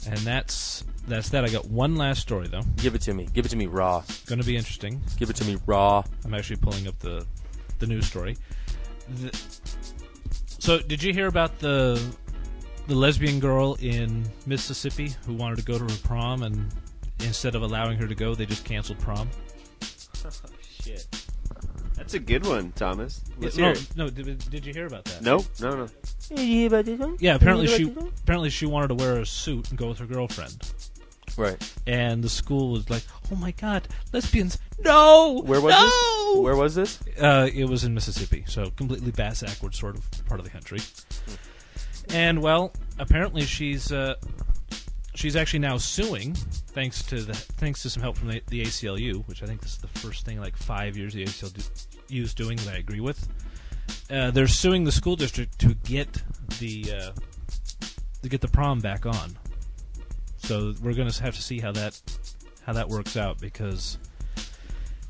And 0.08 0.20
that's 0.20 0.84
that's 1.08 1.30
that. 1.30 1.46
I 1.46 1.50
got 1.50 1.66
one 1.66 1.96
last 1.96 2.22
story 2.22 2.48
though. 2.48 2.64
Give 2.78 2.94
it 2.96 3.02
to 3.02 3.14
me. 3.14 3.28
Give 3.34 3.46
it 3.46 3.50
to 3.50 3.56
me 3.56 3.66
raw. 3.66 4.04
Going 4.26 4.40
to 4.40 4.46
be 4.46 4.58
interesting. 4.58 5.02
Give 5.18 5.30
it 5.30 5.36
to 5.38 5.46
me 5.46 5.58
raw. 5.66 6.04
I'm 6.26 6.34
actually 6.34 6.58
pulling 6.58 6.88
up 6.88 7.00
the 7.00 7.26
the 7.80 7.88
news 7.88 8.06
story. 8.06 8.38
The, 9.22 9.38
so, 10.60 10.80
did 10.80 11.02
you 11.02 11.14
hear 11.14 11.28
about 11.28 11.60
the 11.60 12.02
the 12.88 12.96
lesbian 12.96 13.40
girl 13.40 13.78
in 13.80 14.26
Mississippi 14.46 15.14
who 15.26 15.34
wanted 15.34 15.58
to 15.60 15.64
go 15.64 15.78
to 15.78 15.84
her 15.84 16.00
prom, 16.04 16.44
and 16.44 16.74
instead 17.20 17.56
of 17.56 17.62
allowing 17.62 17.98
her 17.98 18.08
to 18.08 18.16
go, 18.16 18.36
they 18.36 18.46
just 18.46 18.66
canceled 18.66 19.00
prom? 19.00 19.30
Shit. 20.82 21.08
That's 21.96 22.14
a 22.14 22.20
good 22.20 22.46
one, 22.46 22.72
Thomas. 22.74 23.22
Let's 23.38 23.58
no, 23.58 23.64
hear 23.66 23.74
it. 23.74 23.98
no. 23.98 24.10
Did, 24.10 24.50
did 24.50 24.66
you 24.66 24.74
hear 24.74 24.86
about 24.86 25.06
that? 25.06 25.22
No, 25.22 25.44
no, 25.60 25.76
no. 25.76 27.16
Yeah, 27.20 27.36
apparently 27.36 27.68
she 27.68 27.94
apparently 28.24 28.50
she 28.50 28.66
wanted 28.66 28.90
to 28.90 28.96
wear 28.96 29.20
a 29.20 29.26
suit 29.26 29.70
and 29.70 29.78
go 29.78 29.88
with 29.88 30.00
her 30.00 30.06
girlfriend, 30.06 30.74
Right. 31.38 31.74
and 31.86 32.24
the 32.24 32.30
school 32.30 32.72
was 32.72 32.90
like, 32.90 33.04
"Oh 33.32 33.36
my 33.36 33.52
god, 33.52 33.88
lesbians! 34.12 34.58
No, 34.80 35.42
Where 35.46 35.62
was 35.62 35.72
no! 35.72 35.86
this? 36.34 36.44
Where 36.44 36.56
was 36.56 36.76
this? 36.76 37.00
Uh, 37.20 37.48
it 37.54 37.66
was 37.66 37.84
in 37.84 37.94
Mississippi, 37.94 38.44
so 38.48 38.70
completely 38.72 39.12
bass 39.12 39.42
backward 39.44 39.76
sort 39.76 39.96
of 39.98 40.26
part 40.26 40.40
of 40.40 40.46
the 40.46 40.52
country. 40.52 40.80
And 42.10 42.42
well, 42.42 42.74
apparently 43.00 43.42
she's 43.44 43.92
uh, 43.92 44.16
she's 45.16 45.36
actually 45.36 45.60
now 45.60 45.78
suing, 45.78 46.34
thanks 46.34 47.04
to 47.04 47.22
the 47.22 47.34
thanks 47.34 47.82
to 47.84 47.90
some 47.90 48.02
help 48.02 48.18
from 48.18 48.30
the, 48.30 48.42
the 48.48 48.62
ACLU, 48.64 49.28
which 49.28 49.44
I 49.44 49.46
think 49.46 49.62
this 49.62 49.74
is 49.74 49.78
the 49.80 49.88
first 49.88 50.26
thing 50.26 50.38
in 50.38 50.44
like 50.44 50.56
five 50.58 50.96
years 50.98 51.14
the 51.14 51.24
ACLU 51.26 51.70
is 52.10 52.34
doing 52.34 52.58
that 52.58 52.74
I 52.76 52.78
agree 52.78 53.02
with. 53.02 53.28
Uh, 54.10 54.32
they're 54.32 54.48
suing 54.48 54.84
the 54.86 54.92
school 54.92 55.16
district 55.16 55.60
to 55.60 55.74
get 55.84 56.08
the 56.60 56.94
uh, 56.94 57.12
to 58.22 58.30
get 58.30 58.42
the 58.42 58.48
prom 58.48 58.80
back 58.80 59.06
on. 59.06 59.38
So 60.48 60.74
we're 60.82 60.94
going 60.94 61.10
to 61.10 61.24
have 61.24 61.36
to 61.36 61.42
see 61.42 61.60
how 61.60 61.74
that 61.74 62.00
how 62.66 62.72
that 62.72 62.88
works 62.88 63.18
out 63.18 63.38
because 63.42 63.98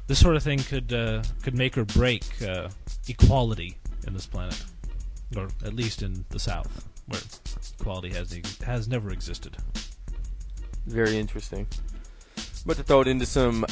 this 0.08 0.20
sort 0.20 0.36
of 0.36 0.42
thing 0.42 0.58
could 0.58 0.92
uh, 0.92 1.22
could 1.44 1.54
make 1.54 1.78
or 1.78 1.86
break 1.86 2.24
uh, 2.42 2.70
equality 3.08 3.78
in 4.08 4.14
this 4.14 4.26
planet, 4.26 4.60
or 5.36 5.50
at 5.64 5.76
least 5.76 6.02
in 6.02 6.26
the 6.30 6.40
South, 6.40 6.88
where 7.06 7.22
equality 7.80 8.10
has 8.10 8.36
has 8.66 8.88
never 8.88 9.12
existed. 9.12 9.56
Very 10.88 11.20
interesting. 11.20 11.68
But 12.66 12.78
to 12.78 12.84
throw 12.84 13.02
it 13.02 13.08
into 13.08 13.28
some 13.28 13.64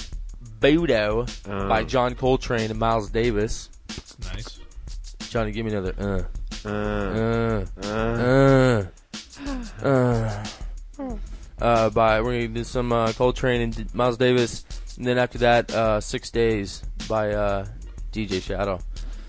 Budo 0.60 1.28
Uh. 1.50 1.68
by 1.68 1.84
John 1.84 2.14
Coltrane 2.14 2.70
and 2.70 2.80
Miles 2.80 3.10
Davis. 3.10 3.70
Nice. 4.34 4.60
Johnny, 5.32 5.52
give 5.52 5.66
me 5.66 5.72
another. 5.72 5.96
Uh. 5.98 6.70
Uh, 6.70 7.66
Uh. 7.82 8.86
Uh. 9.84 9.84
Uh. 9.84 10.46
Uh. 11.00 11.16
By 11.58 12.22
we're 12.22 12.34
gonna 12.34 12.48
do 12.50 12.64
some 12.64 12.92
uh, 12.92 13.12
Coltrane 13.14 13.62
and 13.62 13.76
D- 13.76 13.86
Miles 13.94 14.18
Davis, 14.18 14.66
and 14.98 15.06
then 15.06 15.18
after 15.18 15.38
that, 15.40 15.72
uh, 15.74 16.02
Six 16.02 16.30
Days 16.32 16.84
by 17.08 17.32
uh, 17.34 17.66
DJ 18.12 18.42
Shadow. 18.42 18.80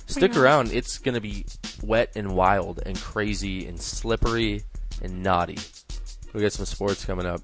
Stick 0.06 0.36
around; 0.36 0.72
it's 0.72 0.98
gonna 0.98 1.20
be 1.20 1.46
wet 1.82 2.12
and 2.16 2.32
wild 2.32 2.80
and 2.84 3.00
crazy 3.00 3.66
and 3.66 3.80
slippery 3.80 4.62
and 5.02 5.22
naughty. 5.22 5.58
We 6.32 6.40
got 6.40 6.52
some 6.52 6.66
sports 6.66 7.04
coming 7.04 7.26
up. 7.26 7.40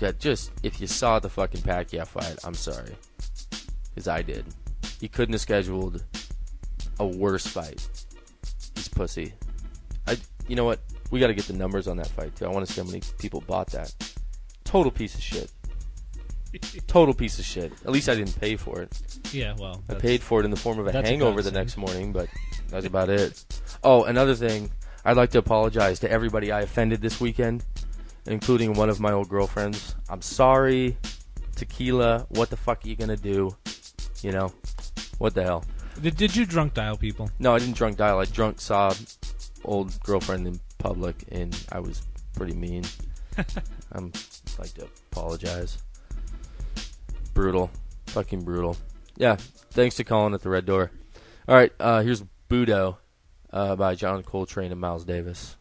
Yeah, 0.00 0.12
just 0.18 0.50
if 0.62 0.80
you 0.80 0.86
saw 0.86 1.18
the 1.18 1.28
fucking 1.28 1.62
Pacquiao 1.62 2.06
fight, 2.06 2.38
I'm 2.44 2.54
sorry, 2.54 2.94
because 3.88 4.08
I 4.08 4.22
did. 4.22 4.44
He 5.00 5.08
couldn't 5.08 5.32
have 5.34 5.40
scheduled 5.40 6.04
a 6.98 7.06
worse 7.06 7.46
fight. 7.46 7.86
He's 8.74 8.88
pussy. 8.88 9.34
I, 10.06 10.16
you 10.48 10.56
know 10.56 10.64
what? 10.64 10.80
We 11.10 11.20
got 11.20 11.28
to 11.28 11.34
get 11.34 11.46
the 11.46 11.52
numbers 11.52 11.88
on 11.88 11.96
that 11.98 12.08
fight 12.08 12.34
too. 12.36 12.46
I 12.46 12.48
want 12.48 12.66
to 12.66 12.72
see 12.72 12.80
how 12.80 12.86
many 12.86 13.02
people 13.18 13.42
bought 13.46 13.68
that. 13.68 13.94
Total 14.64 14.90
piece 14.90 15.14
of 15.14 15.22
shit. 15.22 15.50
Total 16.86 17.14
piece 17.14 17.38
of 17.38 17.44
shit. 17.44 17.72
At 17.84 17.90
least 17.90 18.08
I 18.08 18.14
didn't 18.14 18.38
pay 18.40 18.56
for 18.56 18.80
it. 18.80 19.18
Yeah, 19.32 19.54
well, 19.58 19.82
I 19.88 19.94
paid 19.94 20.22
for 20.22 20.40
it 20.40 20.44
in 20.44 20.50
the 20.50 20.56
form 20.56 20.78
of 20.78 20.86
a 20.86 20.92
that's 20.92 21.08
hangover 21.08 21.42
the 21.42 21.50
next 21.52 21.76
morning, 21.76 22.12
but 22.12 22.28
that's 22.68 22.86
about 22.86 23.08
it. 23.08 23.44
Oh, 23.82 24.04
another 24.04 24.34
thing. 24.34 24.70
I'd 25.04 25.16
like 25.16 25.30
to 25.30 25.38
apologize 25.38 26.00
to 26.00 26.10
everybody 26.10 26.50
I 26.50 26.62
offended 26.62 27.00
this 27.00 27.20
weekend, 27.20 27.64
including 28.26 28.74
one 28.74 28.90
of 28.90 28.98
my 28.98 29.12
old 29.12 29.28
girlfriends. 29.28 29.94
I'm 30.08 30.22
sorry. 30.22 30.96
Tequila, 31.54 32.26
what 32.30 32.50
the 32.50 32.56
fuck 32.56 32.84
are 32.84 32.88
you 32.88 32.96
gonna 32.96 33.16
do? 33.16 33.56
You 34.22 34.32
know, 34.32 34.52
what 35.18 35.34
the 35.34 35.42
hell? 35.42 35.64
Did, 36.00 36.16
did 36.16 36.36
you 36.36 36.44
drunk 36.44 36.74
dial 36.74 36.96
people? 36.96 37.30
No, 37.38 37.54
I 37.54 37.58
didn't 37.58 37.76
drunk 37.76 37.96
dial. 37.96 38.18
I 38.18 38.24
drunk 38.24 38.60
saw 38.60 38.92
old 39.64 39.98
girlfriend 40.02 40.46
in 40.46 40.60
public, 40.78 41.24
and 41.30 41.58
I 41.72 41.80
was 41.80 42.02
pretty 42.34 42.54
mean. 42.54 42.84
I'm 43.92 44.12
like 44.58 44.72
to 44.74 44.88
apologize. 45.12 45.78
Brutal, 47.34 47.70
fucking 48.06 48.44
brutal. 48.44 48.76
Yeah, 49.16 49.36
thanks 49.70 49.96
to 49.96 50.04
calling 50.04 50.34
at 50.34 50.42
the 50.42 50.48
Red 50.48 50.66
Door. 50.66 50.90
All 51.48 51.54
right, 51.54 51.72
uh, 51.78 52.02
here's 52.02 52.22
Budo 52.48 52.96
uh, 53.52 53.76
by 53.76 53.94
John 53.94 54.22
Coltrane 54.22 54.72
and 54.72 54.80
Miles 54.80 55.04
Davis. 55.04 55.56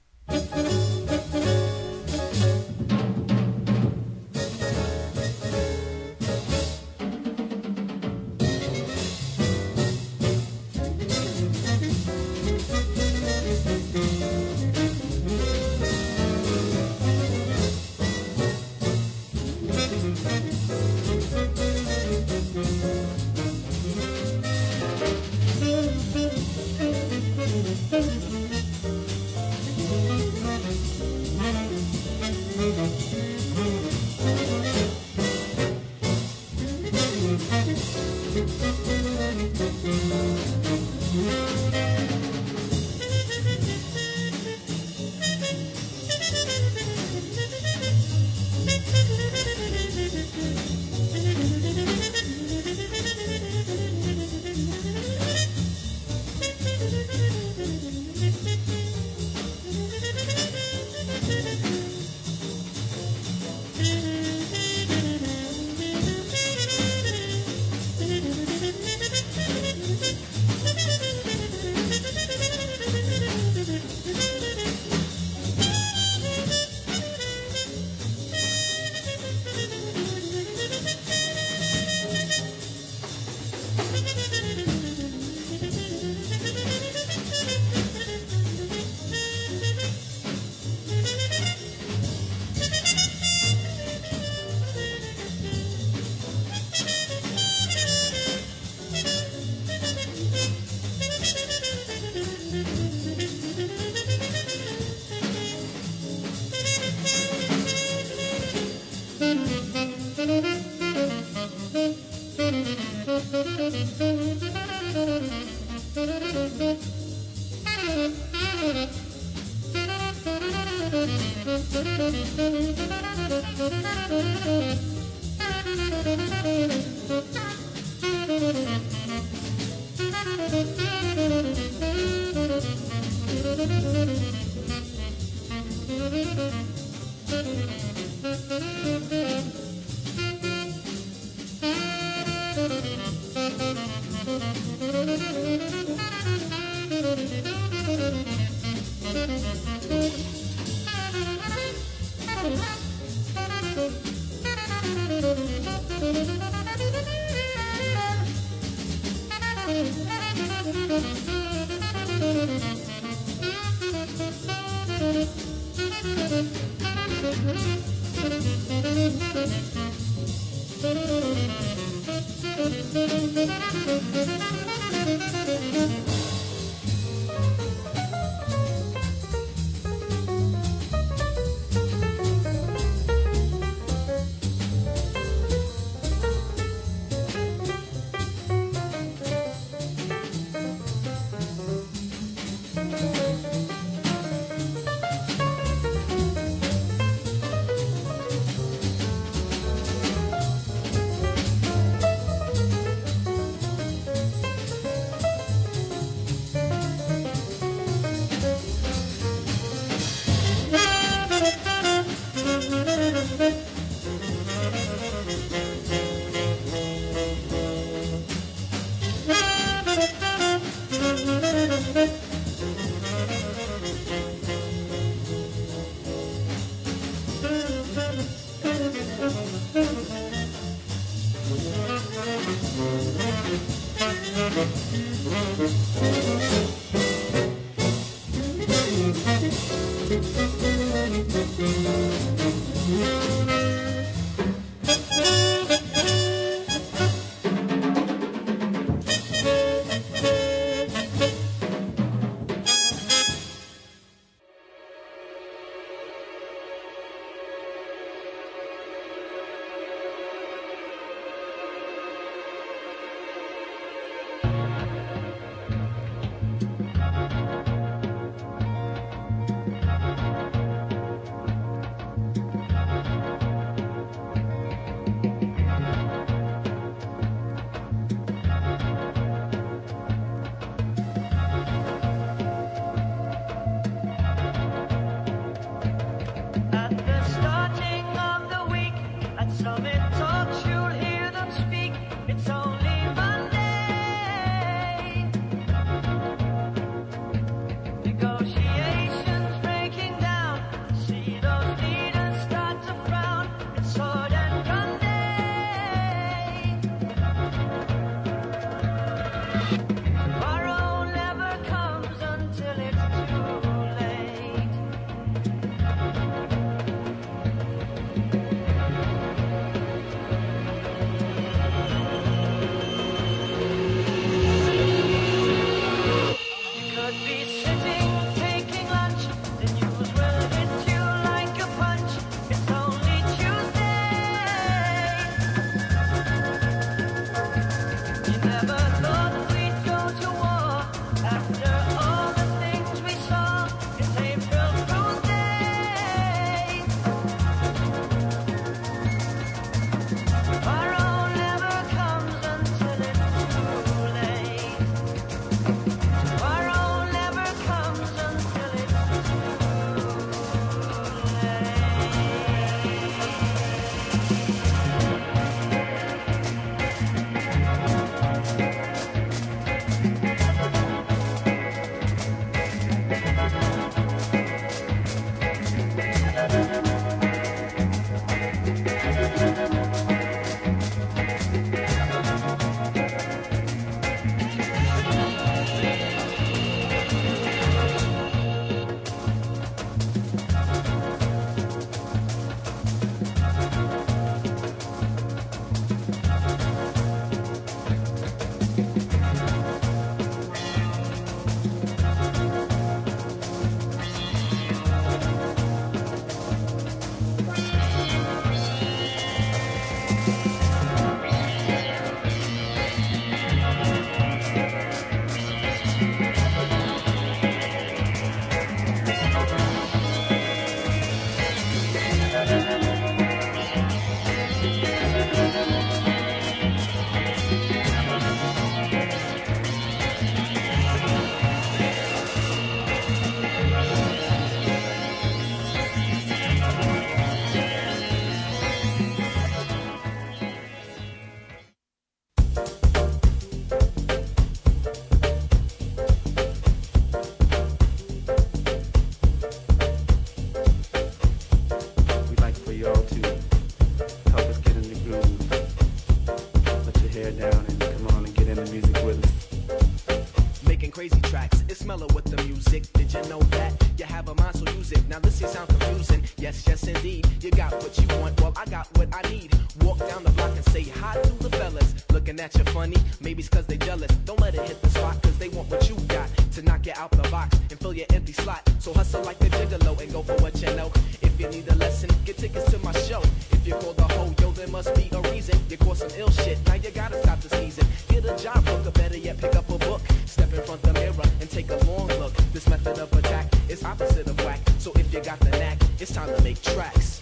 lot. 478.46 478.62
So 478.80 478.94
hustle 478.94 479.24
like 479.24 479.40
the 479.40 479.48
gigolo 479.48 480.00
and 480.02 480.12
go 480.12 480.22
for 480.22 480.36
what 480.36 480.62
you 480.62 480.68
know. 480.76 480.92
If 481.22 481.40
you 481.40 481.48
need 481.50 481.68
a 481.70 481.76
lesson, 481.76 482.10
get 482.26 482.38
tickets 482.38 482.70
to 482.72 482.80
my 482.80 482.92
show. 482.94 483.22
If 483.52 483.66
you 483.66 483.74
call 483.74 483.94
the 483.94 484.04
whole 484.04 484.28
hoe, 484.28 484.36
yo, 484.40 484.52
there 484.52 484.68
must 484.68 484.94
be 484.96 485.10
a 485.12 485.22
reason. 485.32 485.60
You 485.70 485.78
caught 485.78 485.98
some 485.98 486.12
ill 486.18 486.30
shit, 486.30 486.58
now 486.68 486.76
you 486.76 486.92
gotta 486.92 487.22
stop 487.22 487.40
the 487.42 487.50
season. 487.58 487.88
Get 488.10 488.26
a 488.26 488.36
job, 488.42 488.64
book, 488.66 488.86
or 488.86 488.92
better 488.92 489.18
yet, 489.18 489.38
pick 489.38 489.56
up 489.56 489.68
a 489.70 489.78
book. 489.78 490.02
Step 490.26 490.54
in 490.54 490.62
front 490.62 490.82
the 490.84 490.94
mirror 490.94 491.28
and 491.42 491.50
take 491.50 491.70
a 491.70 491.78
long 491.86 492.08
look. 492.20 492.34
This 492.54 492.68
method 492.70 493.00
of 493.00 493.12
attack 493.14 493.52
is 493.70 493.84
opposite 493.84 494.28
of 494.28 494.38
whack. 494.46 494.60
So 494.78 494.92
if 494.96 495.14
you 495.14 495.22
got 495.22 495.40
the 495.40 495.50
knack, 495.52 495.82
it's 496.00 496.14
time 496.14 496.34
to 496.36 496.42
make 496.44 496.62
tracks. 496.62 497.22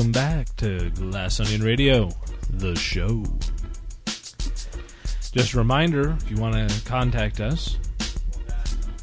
welcome 0.00 0.12
back 0.12 0.56
to 0.56 0.88
Glass 0.92 1.40
Onion 1.40 1.62
Radio, 1.62 2.08
the 2.48 2.74
show. 2.74 3.22
Just 5.30 5.52
a 5.52 5.58
reminder 5.58 6.12
if 6.12 6.30
you 6.30 6.38
want 6.38 6.54
to 6.54 6.84
contact 6.86 7.38
us, 7.38 7.76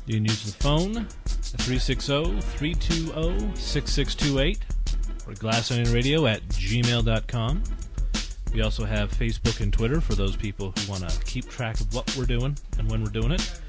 you 0.07 0.15
can 0.15 0.25
use 0.25 0.43
the 0.43 0.53
phone 0.53 1.05
360 1.05 2.41
320 2.41 3.55
6628 3.55 4.57
or 5.27 5.33
glassonionradio 5.33 6.27
at 6.27 6.41
gmail.com. 6.47 7.63
We 8.51 8.63
also 8.63 8.83
have 8.83 9.11
Facebook 9.11 9.61
and 9.61 9.71
Twitter 9.71 10.01
for 10.01 10.15
those 10.15 10.35
people 10.35 10.73
who 10.79 10.91
want 10.91 11.07
to 11.07 11.25
keep 11.25 11.47
track 11.47 11.79
of 11.79 11.93
what 11.93 12.17
we're 12.17 12.25
doing 12.25 12.57
and 12.79 12.89
when 12.89 13.03
we're 13.03 13.11
doing 13.11 13.33
it. 13.33 13.61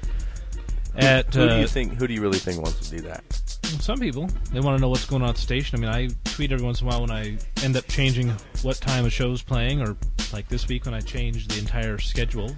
At, 0.95 1.31
who, 1.31 1.41
who 1.41 1.49
do 1.49 1.55
you 1.57 1.65
uh, 1.65 1.67
think? 1.67 1.93
Who 1.93 2.07
do 2.07 2.13
you 2.15 2.21
really 2.21 2.39
think 2.39 2.59
wants 2.59 2.89
to 2.89 2.97
do 2.97 3.03
that? 3.03 3.48
Some 3.79 3.99
people 3.99 4.27
they 4.51 4.59
want 4.59 4.77
to 4.77 4.81
know 4.81 4.89
what's 4.89 5.05
going 5.05 5.21
on 5.21 5.29
at 5.29 5.35
the 5.35 5.41
station. 5.41 5.77
I 5.77 5.81
mean, 5.81 5.89
I 5.89 6.29
tweet 6.31 6.51
every 6.51 6.65
once 6.65 6.81
in 6.81 6.87
a 6.87 6.89
while 6.89 7.01
when 7.01 7.11
I 7.11 7.37
end 7.63 7.77
up 7.77 7.87
changing 7.87 8.29
what 8.61 8.77
time 8.77 9.05
a 9.05 9.09
show's 9.09 9.41
playing, 9.41 9.81
or 9.81 9.95
like 10.33 10.47
this 10.49 10.67
week 10.67 10.85
when 10.85 10.93
I 10.93 10.99
changed 11.01 11.51
the 11.51 11.59
entire 11.59 11.97
schedule. 11.97 12.55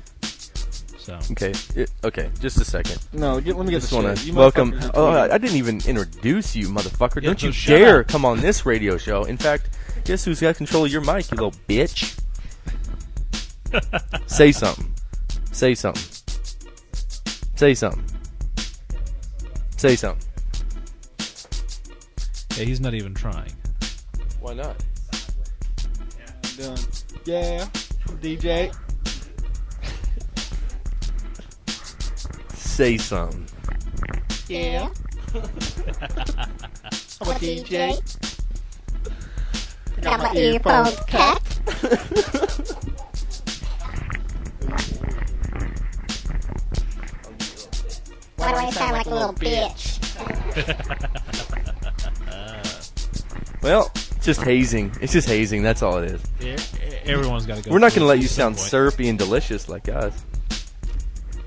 So 0.97 1.17
Okay, 1.31 1.53
it, 1.75 1.91
okay, 2.03 2.29
just 2.39 2.57
a 2.61 2.65
second. 2.65 2.99
No, 3.11 3.41
get, 3.41 3.57
let 3.57 3.65
me 3.65 3.71
get 3.71 3.79
just 3.79 3.89
the 3.89 3.95
wanna. 3.97 4.13
You 4.21 4.33
welcome. 4.33 4.79
Oh, 4.93 5.07
I. 5.07 5.33
I 5.33 5.38
didn't 5.38 5.57
even 5.57 5.81
introduce 5.88 6.55
you, 6.55 6.67
motherfucker! 6.69 7.15
Yeah, 7.21 7.29
Don't 7.33 7.39
so 7.39 7.47
you 7.47 7.53
dare 7.77 8.01
up. 8.01 8.07
come 8.07 8.23
on 8.23 8.39
this 8.39 8.65
radio 8.65 8.97
show. 8.97 9.23
In 9.23 9.38
fact, 9.38 9.77
guess 10.05 10.23
who's 10.23 10.39
got 10.39 10.55
control 10.55 10.85
of 10.85 10.91
your 10.91 11.01
mic, 11.01 11.29
you 11.31 11.35
little 11.38 11.51
bitch? 11.67 12.19
Say 14.27 14.51
something. 14.51 14.93
Say 15.51 15.73
something. 15.75 16.03
Say 17.55 17.73
something. 17.73 18.05
Say 19.77 19.95
something. 19.95 20.30
Yeah, 22.57 22.63
he's 22.65 22.79
not 22.81 22.93
even 22.93 23.13
trying. 23.13 23.51
Why 24.39 24.53
not? 24.53 24.77
Done. 26.57 26.77
Yeah, 27.25 27.65
DJ. 28.19 28.75
Say 32.53 32.97
something. 32.97 33.47
Yeah. 34.47 34.89
I'm 35.33 35.43
a 37.29 37.35
DJ. 37.35 37.97
Got 40.01 40.19
my 40.19 40.33
earphones 40.33 40.99
cut. 41.07 41.41
Why 48.37 48.51
do 48.51 48.57
I 48.57 48.71
sound 48.71 48.93
like 48.93 49.05
a 49.05 49.09
little 49.09 49.33
bitch? 49.33 49.99
Well, 53.61 53.91
it's 53.95 54.25
just 54.25 54.41
hazing. 54.41 54.91
It's 55.01 55.13
just 55.13 55.27
hazing. 55.27 55.61
That's 55.63 55.81
all 55.83 55.97
it 55.99 56.11
is. 56.11 56.21
E- 56.41 56.55
Everyone's 57.05 57.45
got 57.45 57.57
to 57.57 57.63
go. 57.63 57.71
We're 57.71 57.79
not 57.79 57.91
going 57.91 58.01
to 58.01 58.07
let 58.07 58.19
you 58.19 58.27
sound 58.27 58.55
point. 58.55 58.67
syrupy 58.69 59.07
and 59.09 59.17
delicious 59.19 59.69
like 59.69 59.88
us. 59.89 60.13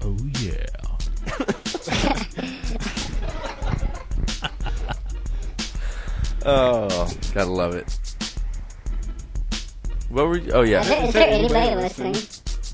Oh 0.03 0.16
yeah. 0.41 0.66
Oh, 6.47 7.11
gotta 7.32 7.51
love 7.51 7.74
it. 7.74 7.99
What 10.11 10.27
were 10.27 10.36
you? 10.39 10.53
Oh 10.53 10.62
yeah, 10.62 10.82
Is 11.05 11.12
there 11.15 11.28
anybody 11.28 11.74
listening? 11.74 12.15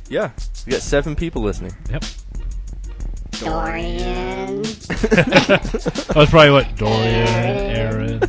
yeah. 0.09 0.31
We 0.67 0.73
got 0.73 0.83
seven 0.83 1.15
people 1.15 1.43
listening. 1.43 1.73
Yep. 1.91 2.05
Dorian. 3.41 4.63
That 5.01 6.13
was 6.17 6.29
probably 6.31 6.51
what 6.51 6.77
Dorian, 6.77 6.99
Aaron. 7.07 8.21
you 8.21 8.27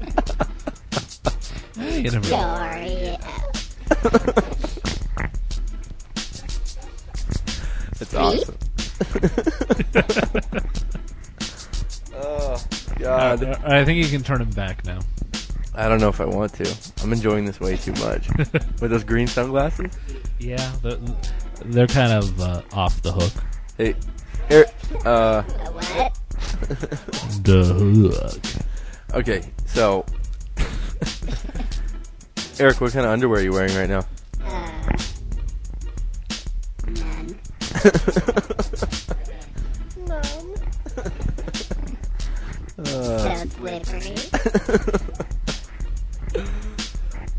never 2.02 2.30
know. 2.30 2.36
Dorian. 2.36 3.20
That's 7.98 8.14
awesome. 8.14 8.56
oh 12.14 12.62
God, 12.98 13.42
Uh, 13.44 13.56
I 13.64 13.84
think 13.84 14.02
you 14.04 14.08
can 14.10 14.22
turn 14.22 14.40
him 14.40 14.50
back 14.50 14.84
now. 14.84 15.00
I 15.76 15.88
don't 15.88 16.00
know 16.00 16.08
if 16.08 16.20
I 16.20 16.24
want 16.24 16.52
to. 16.54 16.76
I'm 17.02 17.12
enjoying 17.12 17.44
this 17.44 17.58
way 17.60 17.76
too 17.76 17.92
much. 17.94 18.28
With 18.80 18.90
those 18.90 19.02
green 19.04 19.26
sunglasses. 19.26 19.92
Yeah, 20.38 20.72
they're, 20.82 20.98
they're 21.64 21.86
kind 21.88 22.12
of 22.12 22.40
uh, 22.40 22.62
off 22.72 23.02
the 23.02 23.12
hook. 23.12 23.32
Hey, 23.76 23.94
Eric. 24.50 24.72
Uh, 25.04 25.42
What? 25.42 26.18
The 27.42 27.64
hook. 27.64 28.40
okay, 29.14 29.42
so 29.66 30.06
Eric, 32.58 32.80
what 32.80 32.92
kind 32.92 33.04
of 33.04 33.12
underwear 33.12 33.40
are 33.40 33.42
you 33.42 33.52
wearing 33.52 33.74
right 33.74 33.88
now? 33.88 34.04
Uh, 37.84 37.88
none. 40.06 40.54
Uh, 42.78 42.84
So 42.84 43.48
slippery. 43.56 44.14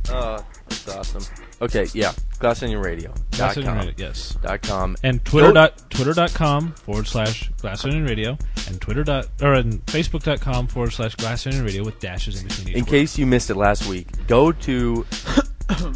Oh, 0.10 0.46
that's 0.70 0.88
awesome. 0.90 1.24
Okay, 1.62 1.88
yeah. 1.94 2.12
Glass 2.40 2.62
Onion 2.64 2.80
Radio. 2.82 3.14
Glass 3.32 3.56
Onion. 3.58 3.76
Radio, 3.78 3.94
yes. 3.98 4.38
Dot 4.42 4.62
com. 4.62 4.96
And 5.04 5.24
Twitter 5.24 5.54
dot 5.54 5.90
twitter.com 5.90 6.74
forward 6.74 7.08
slash 7.08 7.50
Glass 7.62 7.86
Onion 7.86 8.06
Radio 8.06 8.38
and 8.68 8.80
Twitter 8.82 9.04
dot 9.04 9.28
or 9.42 9.54
and 9.54 9.86
Facebook.com 9.86 10.68
forward 10.68 10.92
slash 10.92 11.16
Glass 11.16 11.48
Onion 11.48 11.64
Radio 11.64 11.84
with 11.84 12.00
dashes 12.00 12.42
in 12.42 12.48
between 12.48 12.70
each 12.70 12.76
In 12.76 12.82
word. 12.84 12.90
case 12.90 13.18
you 13.18 13.26
missed 13.26 13.50
it 13.50 13.56
last 13.56 13.88
week, 13.88 14.08
go 14.28 14.52
to 14.52 15.06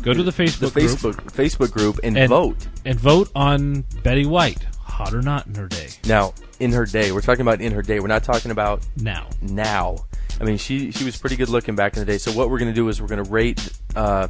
Go 0.02 0.14
to 0.16 0.24
the 0.24 0.32
the 0.32 0.32
Facebook 0.32 0.74
group 0.74 0.74
Facebook 0.74 1.16
Facebook 1.32 1.72
group 1.72 2.00
and, 2.04 2.18
And- 2.18 2.30
vote. 2.30 2.68
and 2.86 3.00
vote 3.00 3.30
on 3.36 3.82
Betty 4.02 4.26
White, 4.26 4.64
hot 4.82 5.14
or 5.14 5.22
not 5.22 5.46
in 5.46 5.54
her 5.56 5.68
day. 5.68 5.90
Now, 6.08 6.34
in 6.60 6.72
her 6.72 6.86
day, 6.88 7.12
we're 7.12 7.22
talking 7.22 7.42
about 7.42 7.62
in 7.62 7.72
her 7.74 7.84
day. 7.84 8.00
We're 8.00 8.08
not 8.08 8.24
talking 8.24 8.50
about 8.50 8.84
Now. 8.98 9.28
now. 9.42 9.98
I 10.42 10.46
mean, 10.46 10.58
she 10.58 10.90
she 10.92 11.04
was 11.04 11.18
pretty 11.18 11.36
good 11.36 11.50
looking 11.50 11.76
back 11.76 11.94
in 11.96 12.00
the 12.00 12.06
day. 12.06 12.18
So 12.18 12.32
what 12.32 12.50
we're 12.50 12.58
going 12.60 12.72
to 12.72 12.76
do 12.76 12.88
is 12.90 13.00
we're 13.00 13.10
going 13.10 13.24
to 13.24 13.30
rate 13.30 13.72
uh, 13.96 14.30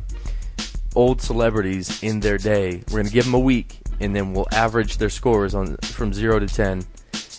old 0.96 1.22
celebrities 1.22 2.02
in 2.04 2.20
their 2.20 2.38
day. 2.38 2.84
We're 2.90 3.00
going 3.00 3.08
to 3.08 3.12
give 3.14 3.26
them 3.26 3.34
a 3.34 3.40
week, 3.40 3.80
and 4.00 4.16
then 4.16 4.34
we'll 4.34 4.48
average 4.52 4.98
their 4.98 5.10
scores 5.10 5.54
on 5.56 5.78
from 5.78 6.14
zero 6.14 6.40
to 6.40 6.48
ten, 6.48 6.84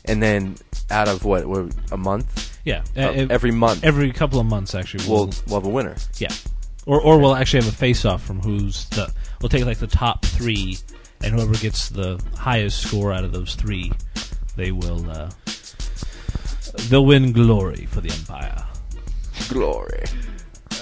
and 0.05 0.23
then 0.23 0.57
out 0.91 1.09
of 1.09 1.25
what, 1.25 1.47
what 1.47 1.73
a 1.93 1.97
month, 1.97 2.59
Yeah. 2.65 2.83
Uh, 2.97 3.01
Uh, 3.01 3.27
every 3.31 3.53
month, 3.53 3.85
every 3.85 4.13
couple 4.13 4.41
of 4.41 4.47
months 4.47 4.75
actually 4.75 5.05
we'll 5.09 5.27
we'll 5.27 5.35
we'll 5.47 5.61
have 5.61 5.67
a 5.67 5.69
winner. 5.73 5.97
Yeah. 6.19 6.33
Or 6.87 7.01
or 7.01 7.19
we'll 7.19 7.37
actually 7.37 7.65
have 7.65 7.73
a 7.73 7.77
face 7.77 8.05
off 8.05 8.23
from 8.25 8.41
who's 8.41 8.89
the 8.91 9.13
we'll 9.41 9.49
take 9.49 9.65
like 9.65 9.79
the 9.79 9.87
top 9.87 10.25
three 10.25 10.79
and 11.23 11.35
whoever 11.35 11.55
gets 11.55 11.91
the 11.91 12.21
highest 12.37 12.81
score 12.83 13.13
out 13.13 13.23
of 13.25 13.33
those 13.33 13.55
three, 13.55 13.93
they 14.57 14.73
will 14.73 15.09
uh 15.11 15.31
they'll 16.89 17.05
win 17.07 17.33
glory 17.33 17.87
for 17.87 18.01
the 18.01 18.11
Empire. 18.11 18.65
Glory. 19.49 20.05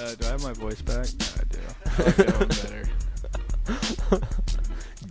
Uh, 0.09 0.15
do 0.15 0.27
I 0.27 0.31
have 0.31 0.43
my 0.43 0.55
voice 0.55 0.81
back? 0.81 1.07
No, 1.21 1.27
I 1.37 1.45
do. 1.51 1.59
I 1.85 2.03
like 2.03 2.17
that 2.17 2.39
one 2.39 2.49
better. 2.49 4.27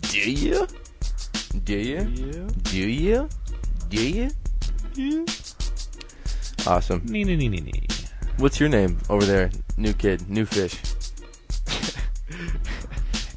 Do 0.00 0.30
you? 0.32 0.66
Do 1.62 1.76
you? 1.76 1.98
Yeah. 1.98 2.48
Do 2.62 2.80
you? 2.80 3.28
Do 3.88 4.08
you? 4.10 4.30
Yeah. 4.96 5.24
Awesome. 6.66 7.02
Nee 7.04 7.22
nee 7.22 7.36
nee 7.36 7.48
nee 7.48 7.60
nee. 7.60 7.86
What's 8.38 8.58
your 8.58 8.68
name 8.68 8.98
over 9.08 9.24
there? 9.24 9.52
New 9.76 9.92
kid, 9.92 10.28
new 10.28 10.44
fish. 10.44 10.80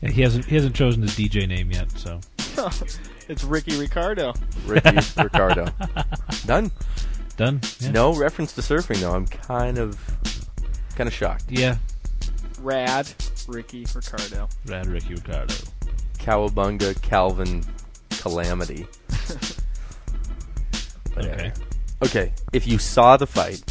Yeah, 0.02 0.10
he 0.10 0.24
hasn't 0.24 0.46
he 0.46 0.56
hasn't 0.56 0.76
chosen 0.76 1.04
his 1.04 1.12
DJ 1.12 1.48
name 1.48 1.70
yet, 1.70 1.92
so 1.92 2.20
it's 3.30 3.44
Ricky 3.44 3.78
Ricardo. 3.78 4.34
Ricky 4.66 4.98
Ricardo. 5.16 5.68
Done. 6.48 6.72
done. 7.38 7.62
Yeah. 7.80 7.92
No 7.92 8.16
reference 8.16 8.54
to 8.54 8.62
surfing 8.62 9.00
though. 9.00 9.14
I'm 9.14 9.28
kind 9.28 9.78
of 9.78 10.00
kind 10.96 11.08
of 11.08 11.14
shocked. 11.14 11.46
Yeah. 11.50 11.78
Rad 12.60 13.12
Ricky 13.48 13.86
Ricardo. 13.94 14.50
Rad 14.66 14.88
Ricky 14.88 15.16
Ricardo. 15.16 15.54
Cowabunga 16.18 17.00
Calvin 17.02 17.64
Calamity. 18.10 18.88
Whatever. 21.14 21.34
Okay. 21.34 21.52
Okay, 22.04 22.34
if 22.52 22.66
you 22.66 22.80
saw 22.80 23.16
the 23.16 23.28
fight, 23.28 23.62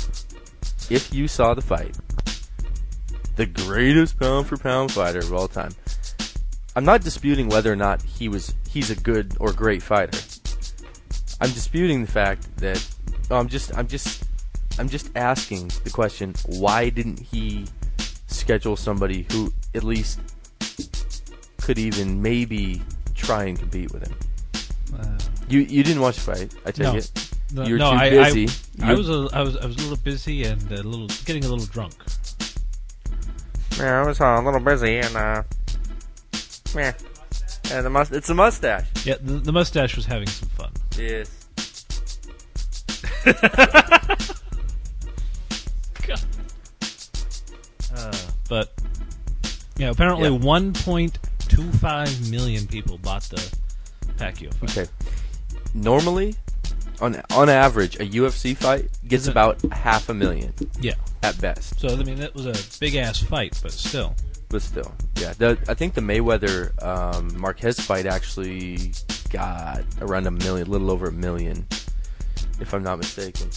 if 0.89 1.13
you 1.13 1.27
saw 1.27 1.53
the 1.53 1.61
fight, 1.61 1.97
the 3.35 3.47
greatest 3.47 4.21
pound 4.21 4.47
for 4.47 4.57
pound 4.57 4.93
fighter 4.93 5.19
of 5.19 5.33
all 5.33 5.49
time. 5.49 5.73
I'm 6.77 6.85
not 6.85 7.03
disputing 7.03 7.49
whether 7.49 7.73
or 7.73 7.77
not 7.77 8.03
he 8.03 8.29
was 8.29 8.55
he's 8.69 8.91
a 8.91 8.95
good 8.95 9.37
or 9.41 9.53
great 9.53 9.83
fighter. 9.83 10.17
I'm 11.41 11.51
disputing 11.51 12.03
the 12.03 12.11
fact 12.11 12.57
that 12.59 12.87
oh, 13.33 13.39
I'm 13.39 13.49
just 13.49 13.77
I'm 13.77 13.89
just 13.89 14.23
I'm 14.81 14.89
just 14.89 15.11
asking 15.15 15.71
the 15.85 15.91
question 15.91 16.33
why 16.47 16.89
didn't 16.89 17.19
he 17.21 17.67
schedule 18.29 18.77
somebody 18.77 19.27
who 19.31 19.53
at 19.75 19.85
least 19.85 20.19
could 21.61 21.79
even 21.79 22.23
maybe 22.23 22.81
try 23.15 23.45
and 23.45 23.59
compete 23.59 23.93
with 23.93 24.09
him? 24.09 24.17
Uh, 24.99 25.19
You 25.51 25.61
you 25.61 25.83
didn't 25.83 26.01
watch 26.01 26.17
the 26.17 26.23
fight, 26.33 26.55
I 26.65 26.71
take 26.71 26.87
No. 26.87 26.97
it. 26.97 27.11
no, 27.53 27.65
you 27.67 27.75
were 27.75 27.79
no, 27.79 27.91
too 27.91 27.99
I, 27.99 28.09
busy. 28.09 28.49
I, 28.83 28.93
I 28.93 28.95
was 28.95 29.11
a, 29.11 29.29
I 29.35 29.43
was 29.43 29.57
I 29.59 29.67
was 29.67 29.77
a 29.77 29.81
little 29.81 29.99
busy 30.03 30.45
and 30.45 30.63
a 30.73 30.83
little 30.83 31.09
getting 31.27 31.45
a 31.45 31.49
little 31.49 31.67
drunk. 31.67 31.93
Yeah, 33.77 34.01
I 34.01 34.07
was 34.07 34.19
uh, 34.19 34.25
a 34.25 34.43
little 34.43 34.61
busy 34.61 34.97
and 34.97 35.15
uh, 35.15 35.43
yeah, 36.75 36.93
yeah 37.69 37.83
the 37.83 37.91
must 37.91 38.13
it's 38.13 38.29
the 38.29 38.35
mustache. 38.35 38.87
Yeah, 39.05 39.17
the, 39.21 39.35
the 39.35 39.53
mustache 39.53 39.95
was 39.95 40.07
having 40.07 40.29
some 40.29 40.49
fun. 40.57 40.73
Yes. 40.97 41.29
yeah, 49.81 49.91
apparently 49.91 50.29
Yeah. 50.29 50.39
1.25 50.39 52.31
million 52.31 52.67
people 52.67 52.99
bought 52.99 53.23
the 53.25 53.37
Pacquiao 54.19 54.53
fight. 54.55 54.71
Okay. 54.79 54.91
Normally, 55.75 56.35
on 57.01 57.23
on 57.31 57.49
average, 57.49 57.97
a 57.97 58.05
UFC 58.07 58.55
fight 58.57 58.89
gets 59.09 59.23
Isn't- 59.25 59.33
about 59.33 59.61
half 59.73 60.09
a 60.09 60.15
million. 60.15 60.53
Yeah. 60.81 60.95
at 61.23 61.41
best. 61.41 61.79
So 61.81 61.89
I 61.89 61.97
mean, 62.03 62.17
that 62.21 62.35
was 62.35 62.47
a 62.47 62.55
big 62.81 62.95
ass 62.97 63.19
fight, 63.21 63.59
but 63.63 63.73
still. 63.73 64.15
But 64.49 64.63
still, 64.63 64.93
yeah. 65.17 65.33
The, 65.39 65.57
I 65.69 65.75
think 65.75 65.95
the 65.95 66.01
Mayweather 66.01 66.73
um, 66.83 67.39
Marquez 67.39 67.79
fight 67.79 68.07
actually 68.07 68.93
got 69.31 69.83
around 70.01 70.27
a 70.27 70.31
million, 70.33 70.67
a 70.67 70.71
little 70.71 70.91
over 70.91 71.07
a 71.09 71.13
million, 71.13 71.67
if 72.59 72.75
I'm 72.75 72.83
not 72.83 72.99
mistaken. 72.99 73.49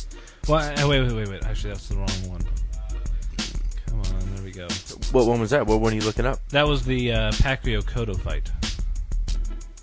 Well, 0.47 0.59
I, 0.77 0.85
wait, 0.87 1.01
wait, 1.01 1.13
wait, 1.13 1.29
wait. 1.29 1.43
Actually, 1.45 1.73
that's 1.73 1.87
the 1.87 1.95
wrong 1.95 2.29
one. 2.29 2.41
Come 3.93 4.01
on, 4.01 4.35
there 4.35 4.43
we 4.43 4.51
go. 4.51 4.67
What 5.11 5.27
one 5.27 5.39
was 5.39 5.51
that? 5.51 5.67
What 5.67 5.79
one 5.79 5.93
are 5.93 5.95
you 5.95 6.01
looking 6.01 6.25
up? 6.25 6.39
That 6.49 6.67
was 6.67 6.83
the 6.83 7.11
uh, 7.11 7.31
Pacquiao 7.33 7.83
Cotto 7.83 8.19
fight. 8.19 8.45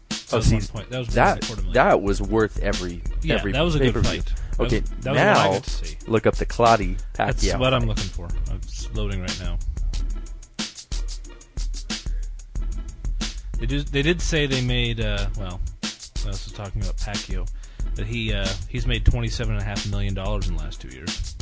That 0.09 0.33
Oh, 0.33 0.37
was 0.39 0.47
see. 0.47 0.59
That 0.59 0.91
was 0.99 1.09
that, 1.15 1.27
one 1.27 1.35
and 1.35 1.43
a 1.43 1.47
quarter 1.47 1.63
million. 1.63 1.73
that 1.75 2.03
was 2.03 2.21
worth 2.23 2.59
every 2.61 3.03
Yeah, 3.23 3.35
every 3.37 3.53
that 3.53 3.63
was 3.63 3.75
a 3.77 3.79
good 3.79 3.95
fight. 4.05 4.25
That 4.27 4.59
was- 4.59 4.73
Okay, 4.73 4.81
that 4.81 4.97
was 4.97 5.05
what 5.07 5.17
I 5.17 5.51
now 5.55 5.61
see. 5.63 5.97
look 6.07 6.27
up 6.27 6.35
the 6.37 6.47
Claudio 6.47 6.95
Pacquiao. 7.15 7.27
That's 7.41 7.55
what 7.57 7.73
I'm 7.75 7.87
looking 7.87 8.05
for. 8.05 8.29
It's 8.55 8.93
loading 8.95 9.21
right 9.23 9.41
now. 9.41 9.59
They 13.59 13.67
did. 13.67 13.87
They 13.89 14.03
did 14.03 14.21
say 14.23 14.47
they 14.47 14.63
made. 14.63 15.01
Uh, 15.01 15.27
well, 15.39 15.61
I 15.83 16.29
was 16.29 16.45
just 16.45 16.57
talking 16.57 16.81
about 16.83 16.97
Pacquiao. 16.97 17.49
That 17.95 18.07
he 18.07 18.33
uh, 18.33 18.47
he's 18.69 18.87
made 18.87 19.05
twenty 19.05 19.29
seven 19.29 19.55
and 19.55 19.63
a 19.63 19.65
half 19.65 19.87
million 19.91 20.15
dollars 20.15 20.49
in 20.49 20.57
the 20.57 20.63
last 20.63 20.81
two 20.81 20.89
years. 20.89 21.35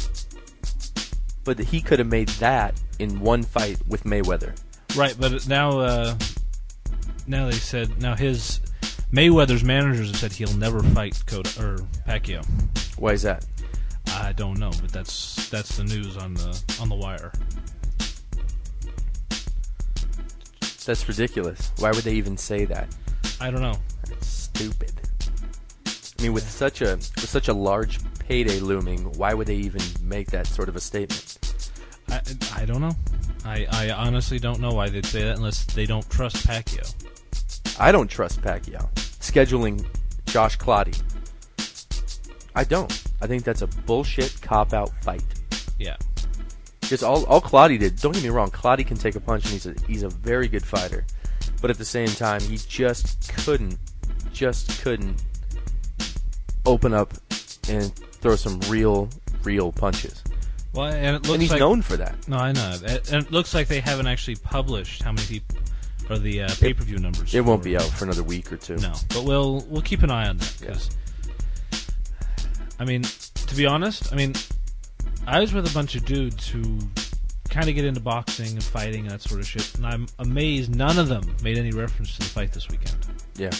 But 1.48 1.60
he 1.60 1.80
could 1.80 1.98
have 1.98 2.08
made 2.08 2.28
that 2.40 2.78
in 2.98 3.20
one 3.20 3.42
fight 3.42 3.80
with 3.88 4.04
Mayweather. 4.04 4.54
Right, 4.94 5.16
but 5.18 5.48
now 5.48 5.78
uh, 5.78 6.14
now 7.26 7.46
they 7.46 7.52
said 7.52 8.02
now 8.02 8.14
his 8.14 8.60
Mayweather's 9.10 9.64
managers 9.64 10.08
have 10.08 10.16
said 10.18 10.32
he'll 10.32 10.54
never 10.58 10.82
fight 10.82 11.14
Cotto 11.24 11.58
or 11.58 11.76
Pacquiao. 12.06 12.46
Why 12.98 13.12
is 13.12 13.22
that? 13.22 13.46
I 14.08 14.32
don't 14.32 14.58
know, 14.58 14.72
but 14.82 14.92
that's 14.92 15.48
that's 15.48 15.78
the 15.78 15.84
news 15.84 16.18
on 16.18 16.34
the 16.34 16.62
on 16.82 16.90
the 16.90 16.96
wire. 16.96 17.32
That's 20.84 21.08
ridiculous. 21.08 21.72
Why 21.78 21.92
would 21.92 22.04
they 22.04 22.14
even 22.16 22.36
say 22.36 22.66
that? 22.66 22.94
I 23.40 23.50
don't 23.50 23.62
know. 23.62 23.78
That's 24.06 24.26
stupid. 24.26 24.92
I 25.86 26.22
mean, 26.22 26.34
with 26.34 26.46
such 26.46 26.82
a 26.82 26.96
with 26.96 27.30
such 27.30 27.48
a 27.48 27.54
large 27.54 28.00
payday 28.18 28.60
looming, 28.60 29.04
why 29.14 29.32
would 29.32 29.46
they 29.46 29.56
even 29.56 29.80
make 30.02 30.30
that 30.32 30.46
sort 30.46 30.68
of 30.68 30.76
a 30.76 30.80
statement? 30.80 31.37
I, 32.10 32.20
I 32.54 32.64
don't 32.64 32.80
know. 32.80 32.96
I, 33.44 33.66
I 33.70 33.90
honestly 33.90 34.38
don't 34.38 34.60
know 34.60 34.72
why 34.72 34.88
they'd 34.88 35.06
say 35.06 35.22
that 35.24 35.36
unless 35.36 35.64
they 35.64 35.86
don't 35.86 36.08
trust 36.10 36.46
Pacquiao. 36.46 36.94
I 37.80 37.92
don't 37.92 38.08
trust 38.08 38.42
Pacquiao 38.42 38.88
scheduling 38.94 39.84
Josh 40.26 40.58
Clottey. 40.58 41.00
I 42.54 42.64
don't. 42.64 42.90
I 43.20 43.26
think 43.26 43.44
that's 43.44 43.62
a 43.62 43.66
bullshit 43.66 44.40
cop 44.42 44.72
out 44.72 44.90
fight. 45.02 45.22
Yeah. 45.78 45.96
Because 46.80 47.02
all 47.02 47.24
all 47.26 47.40
Clottey 47.40 47.78
did, 47.78 47.96
don't 47.96 48.12
get 48.12 48.22
me 48.22 48.30
wrong, 48.30 48.50
Clottey 48.50 48.86
can 48.86 48.96
take 48.96 49.14
a 49.14 49.20
punch 49.20 49.44
and 49.44 49.52
he's 49.52 49.66
a 49.66 49.74
he's 49.86 50.02
a 50.02 50.08
very 50.08 50.48
good 50.48 50.64
fighter. 50.64 51.06
But 51.60 51.70
at 51.70 51.78
the 51.78 51.84
same 51.84 52.08
time, 52.08 52.40
he 52.40 52.56
just 52.56 53.32
couldn't 53.44 53.78
just 54.32 54.82
couldn't 54.82 55.22
open 56.64 56.94
up 56.94 57.14
and 57.68 57.94
throw 57.94 58.36
some 58.36 58.60
real 58.68 59.08
real 59.42 59.72
punches. 59.72 60.22
Well, 60.72 60.86
and 60.86 61.16
it 61.16 61.22
looks 61.22 61.30
And 61.30 61.42
he's 61.42 61.50
like, 61.50 61.60
known 61.60 61.82
for 61.82 61.96
that. 61.96 62.28
No, 62.28 62.36
I 62.36 62.52
know. 62.52 62.76
And 62.84 63.24
it 63.24 63.32
looks 63.32 63.54
like 63.54 63.68
they 63.68 63.80
haven't 63.80 64.06
actually 64.06 64.36
published 64.36 65.02
how 65.02 65.12
many 65.12 65.26
people 65.26 65.56
or 66.10 66.18
the 66.18 66.42
uh, 66.42 66.48
pay 66.58 66.72
per 66.72 66.84
view 66.84 66.98
numbers. 66.98 67.34
It 67.34 67.44
won't 67.44 67.62
be 67.62 67.76
out 67.76 67.84
for 67.84 68.04
another 68.04 68.22
week 68.22 68.52
or 68.52 68.56
two. 68.56 68.76
No, 68.76 68.94
but 69.08 69.24
we'll 69.24 69.60
we'll 69.68 69.82
keep 69.82 70.02
an 70.02 70.10
eye 70.10 70.28
on 70.28 70.38
that 70.38 70.56
because. 70.60 70.90
I 72.80 72.84
mean, 72.84 73.02
to 73.02 73.56
be 73.56 73.66
honest, 73.66 74.12
I 74.12 74.16
mean, 74.16 74.34
I 75.26 75.40
was 75.40 75.52
with 75.52 75.68
a 75.68 75.74
bunch 75.74 75.96
of 75.96 76.04
dudes 76.04 76.48
who 76.48 76.78
kind 77.50 77.68
of 77.68 77.74
get 77.74 77.84
into 77.84 78.00
boxing 78.00 78.52
and 78.52 78.62
fighting 78.62 79.00
and 79.00 79.10
that 79.10 79.20
sort 79.20 79.40
of 79.40 79.46
shit, 79.46 79.74
and 79.74 79.86
I'm 79.86 80.06
amazed 80.20 80.76
none 80.76 80.98
of 80.98 81.08
them 81.08 81.24
made 81.42 81.58
any 81.58 81.72
reference 81.72 82.12
to 82.12 82.20
the 82.20 82.26
fight 82.26 82.52
this 82.52 82.68
weekend. 82.68 82.96
Yeah. 83.36 83.50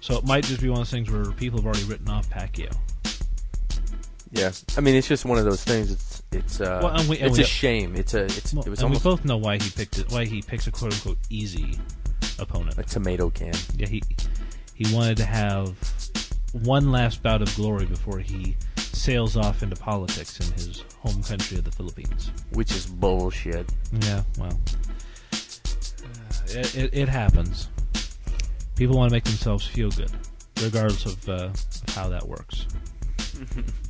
So 0.00 0.16
it 0.16 0.24
might 0.24 0.44
just 0.44 0.60
be 0.60 0.68
one 0.68 0.80
of 0.80 0.86
those 0.86 0.90
things 0.90 1.10
where 1.10 1.24
people 1.32 1.58
have 1.58 1.66
already 1.66 1.84
written 1.84 2.08
off 2.08 2.30
Pacquiao. 2.30 2.74
Yeah. 4.30 4.52
I 4.76 4.80
mean, 4.80 4.94
it's 4.94 5.08
just 5.08 5.24
one 5.24 5.38
of 5.38 5.44
those 5.44 5.64
things. 5.64 5.90
It's 5.90 6.17
it's 6.32 6.60
uh, 6.60 6.80
Well, 6.82 6.94
and 6.96 7.08
we- 7.08 7.18
and 7.18 7.28
it's 7.28 7.38
we- 7.38 7.44
a 7.44 7.46
shame. 7.46 7.96
It's 7.96 8.14
a 8.14 8.24
it's 8.24 8.52
Well, 8.54 8.64
it 8.64 8.70
was 8.70 8.78
and 8.80 8.84
almost 8.86 9.04
we 9.04 9.10
both 9.10 9.24
know 9.24 9.36
why 9.36 9.58
he 9.58 9.70
picked 9.70 9.98
it. 9.98 10.10
Why 10.10 10.24
he 10.24 10.42
picks 10.42 10.66
a 10.66 10.70
quote 10.70 10.92
unquote 10.94 11.18
easy 11.30 11.78
opponent. 12.38 12.78
a 12.78 12.82
tomato 12.82 13.30
can. 13.30 13.54
Yeah, 13.76 13.88
he 13.88 14.02
he 14.74 14.94
wanted 14.94 15.16
to 15.18 15.24
have 15.24 15.74
one 16.52 16.90
last 16.92 17.22
bout 17.22 17.42
of 17.42 17.54
glory 17.56 17.86
before 17.86 18.18
he 18.20 18.56
sails 18.76 19.36
off 19.36 19.62
into 19.62 19.76
politics 19.76 20.38
in 20.40 20.52
his 20.54 20.84
home 21.00 21.22
country 21.22 21.58
of 21.58 21.64
the 21.64 21.70
Philippines. 21.72 22.30
Which 22.52 22.72
is 22.72 22.86
bullshit. 22.86 23.70
Yeah, 24.00 24.22
well, 24.38 24.58
uh, 25.32 25.36
it, 26.48 26.74
it, 26.76 26.90
it 26.94 27.08
happens. 27.08 27.68
People 28.76 28.96
want 28.96 29.10
to 29.10 29.14
make 29.14 29.24
themselves 29.24 29.66
feel 29.66 29.90
good, 29.90 30.10
regardless 30.62 31.04
of, 31.06 31.28
uh, 31.28 31.32
of 31.50 31.94
how 31.94 32.08
that 32.08 32.26
works. 32.26 32.66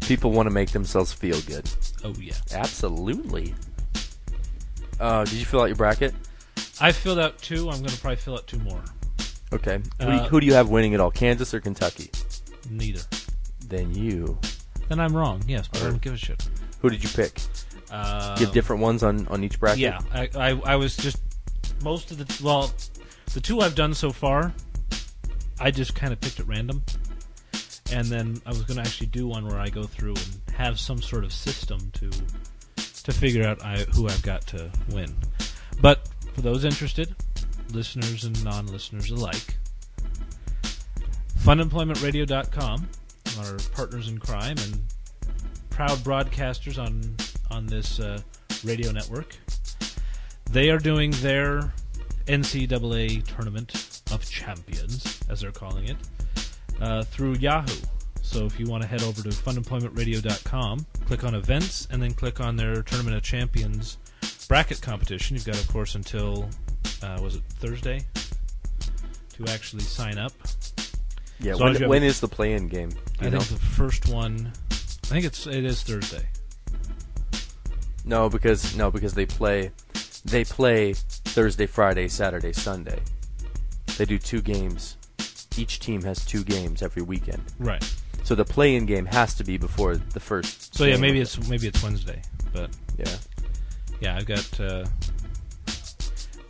People 0.00 0.32
want 0.32 0.46
to 0.46 0.50
make 0.50 0.70
themselves 0.70 1.12
feel 1.12 1.40
good. 1.42 1.68
Oh 2.04 2.14
yeah, 2.20 2.34
Absolutely. 2.52 3.54
Uh, 4.98 5.24
did 5.24 5.34
you 5.34 5.44
fill 5.44 5.60
out 5.62 5.66
your 5.66 5.76
bracket? 5.76 6.14
I 6.80 6.92
filled 6.92 7.18
out 7.18 7.38
two. 7.38 7.68
I'm 7.70 7.78
going 7.78 7.90
to 7.90 8.00
probably 8.00 8.16
fill 8.16 8.34
out 8.34 8.46
two 8.46 8.58
more. 8.58 8.82
Okay. 9.52 9.80
Who, 10.00 10.06
do 10.06 10.12
you, 10.12 10.18
Uh, 10.20 10.28
who 10.28 10.40
do 10.40 10.46
you 10.46 10.54
have 10.54 10.68
winning 10.68 10.92
it 10.92 11.00
all? 11.00 11.10
Kansas 11.10 11.52
or 11.54 11.60
Kentucky? 11.60 12.10
Neither. 12.70 13.00
Then 13.66 13.94
you. 13.94 14.38
Then 14.88 15.00
I'm 15.00 15.16
wrong. 15.16 15.42
Yes, 15.46 15.68
but 15.68 15.82
I 15.82 15.86
don't 15.86 16.00
give 16.02 16.14
a 16.14 16.16
shit. 16.16 16.48
Who 16.80 16.90
did 16.90 17.02
you 17.02 17.08
pick? 17.08 17.40
Uh, 17.90 18.36
you 18.38 18.46
have 18.46 18.54
different 18.54 18.82
ones 18.82 19.02
on, 19.02 19.26
on 19.28 19.42
each 19.42 19.58
bracket? 19.58 19.80
Yeah, 19.80 20.00
I, 20.12 20.28
I, 20.36 20.60
I 20.64 20.76
was 20.76 20.96
just 20.96 21.18
most 21.82 22.10
of 22.10 22.18
the 22.18 22.44
well, 22.44 22.72
the 23.32 23.40
two 23.40 23.60
I've 23.60 23.74
done 23.74 23.94
so 23.94 24.10
far, 24.12 24.52
I 25.58 25.70
just 25.70 25.94
kind 25.94 26.12
of 26.12 26.20
picked 26.20 26.40
at 26.40 26.46
random, 26.46 26.82
and 27.92 28.06
then 28.06 28.40
I 28.46 28.50
was 28.50 28.62
going 28.62 28.76
to 28.76 28.82
actually 28.82 29.08
do 29.08 29.26
one 29.26 29.46
where 29.46 29.58
I 29.58 29.68
go 29.68 29.84
through 29.84 30.14
and 30.14 30.54
have 30.54 30.78
some 30.78 31.00
sort 31.00 31.24
of 31.24 31.32
system 31.32 31.90
to 31.94 32.10
to 33.02 33.12
figure 33.12 33.46
out 33.46 33.64
I, 33.64 33.78
who 33.94 34.08
I've 34.08 34.22
got 34.22 34.46
to 34.48 34.70
win. 34.90 35.14
But 35.80 36.08
for 36.34 36.42
those 36.42 36.64
interested, 36.64 37.14
listeners 37.72 38.24
and 38.24 38.44
non-listeners 38.44 39.10
alike, 39.10 39.56
funemploymentradio.com, 41.38 42.88
our 43.38 43.56
partners 43.72 44.08
in 44.08 44.18
crime 44.18 44.56
and 44.58 44.80
proud 45.70 45.98
broadcasters 45.98 46.78
on 46.78 47.16
on 47.50 47.66
this 47.66 48.00
uh, 48.00 48.20
radio 48.64 48.92
network. 48.92 49.36
They 50.50 50.70
are 50.70 50.78
doing 50.78 51.12
their 51.22 51.72
NCAA 52.26 53.24
Tournament 53.24 54.02
of 54.12 54.28
Champions, 54.28 55.20
as 55.28 55.40
they're 55.40 55.52
calling 55.52 55.88
it, 55.88 55.96
uh, 56.80 57.02
through 57.02 57.34
Yahoo. 57.34 57.74
So 58.22 58.44
if 58.44 58.60
you 58.60 58.66
want 58.66 58.82
to 58.82 58.88
head 58.88 59.02
over 59.02 59.22
to 59.22 59.28
funemploymentradio.com, 59.28 60.86
click 61.06 61.24
on 61.24 61.34
events, 61.34 61.88
and 61.90 62.02
then 62.02 62.12
click 62.12 62.40
on 62.40 62.56
their 62.56 62.82
Tournament 62.82 63.16
of 63.16 63.22
Champions 63.22 63.98
bracket 64.48 64.80
competition. 64.82 65.36
You've 65.36 65.46
got, 65.46 65.56
of 65.56 65.68
course, 65.68 65.94
until 65.94 66.48
uh, 67.02 67.18
was 67.22 67.36
it 67.36 67.42
Thursday 67.48 68.04
to 69.34 69.46
actually 69.52 69.82
sign 69.82 70.18
up. 70.18 70.32
Yeah. 71.38 71.54
So 71.54 71.64
when 71.64 71.88
when 71.88 72.02
is 72.02 72.20
the 72.20 72.28
play-in 72.28 72.68
game? 72.68 72.90
I 73.20 73.30
know? 73.30 73.40
think 73.40 73.60
the 73.60 73.66
first 73.66 74.08
one. 74.08 74.52
I 74.70 74.74
think 75.06 75.24
it's 75.24 75.46
it 75.46 75.64
is 75.64 75.82
Thursday. 75.82 76.28
No, 78.04 78.28
because 78.28 78.76
no, 78.76 78.90
because 78.90 79.14
they 79.14 79.26
play 79.26 79.70
they 80.24 80.44
play 80.44 80.94
Thursday, 80.94 81.66
Friday, 81.66 82.08
Saturday, 82.08 82.52
Sunday. 82.52 83.00
They 83.96 84.04
do 84.04 84.18
two 84.18 84.42
games. 84.42 84.96
Each 85.60 85.78
team 85.78 86.02
has 86.02 86.24
two 86.24 86.42
games 86.42 86.82
every 86.82 87.02
weekend. 87.02 87.42
Right. 87.58 87.84
So 88.24 88.34
the 88.34 88.44
play-in 88.44 88.86
game 88.86 89.06
has 89.06 89.34
to 89.34 89.44
be 89.44 89.58
before 89.58 89.96
the 89.96 90.20
first. 90.20 90.74
So 90.74 90.84
yeah, 90.84 90.96
maybe 90.96 91.20
it's 91.20 91.48
maybe 91.48 91.66
it's 91.66 91.82
Wednesday, 91.82 92.22
but 92.52 92.70
yeah, 92.96 93.16
yeah. 94.00 94.16
I've 94.16 94.26
got. 94.26 94.60
Uh, 94.60 94.86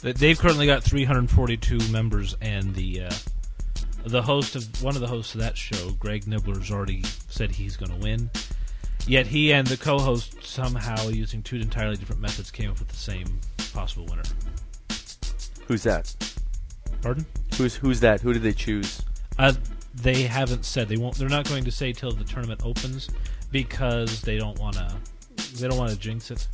they've 0.03 0.39
currently 0.39 0.67
got 0.67 0.83
342 0.85 1.79
members, 1.91 2.37
and 2.41 2.75
the 2.75 3.05
uh, 3.05 3.11
the 4.05 4.23
host 4.23 4.57
of 4.57 4.83
one 4.83 4.95
of 4.95 5.01
the 5.01 5.09
hosts 5.09 5.35
of 5.35 5.41
that 5.41 5.57
show, 5.57 5.91
Greg 5.99 6.27
Nibbler, 6.27 6.59
has 6.59 6.71
already 6.71 7.03
said 7.29 7.51
he's 7.51 7.77
going 7.77 7.91
to 7.91 7.99
win. 7.99 8.31
Yet 9.07 9.27
he 9.27 9.53
and 9.53 9.67
the 9.67 9.77
co-host 9.77 10.45
somehow, 10.45 11.09
using 11.09 11.43
two 11.43 11.57
entirely 11.57 11.97
different 11.97 12.21
methods, 12.21 12.51
came 12.51 12.71
up 12.71 12.79
with 12.79 12.89
the 12.89 12.97
same 12.97 13.41
possible 13.73 14.07
winner. 14.07 14.23
Who's 15.67 15.83
that? 15.83 16.15
Pardon? 17.03 17.27
Who's 17.61 17.75
who's 17.75 18.01
that? 18.01 18.23
Who 18.23 18.33
did 18.33 18.43
they 18.43 18.55
choose? 18.55 19.03
Uh, 19.39 19.53
they 19.95 20.23
haven't 20.23 20.65
said 20.65 20.89
they 20.89 20.97
won't. 20.97 21.17
They're 21.17 21.29
not 21.29 21.47
going 21.47 21.65
to 21.65 21.71
say 21.71 21.93
till 21.93 22.11
the 22.11 22.25
tournament 22.25 22.63
opens 22.65 23.11
because 23.53 24.23
they 24.23 24.39
don't 24.39 24.59
want 24.59 24.77
to. 24.77 24.97
They 25.57 25.69
don't 25.69 25.77
want 25.77 25.91
to 25.91 25.99
jinx 25.99 26.31
it. 26.31 26.47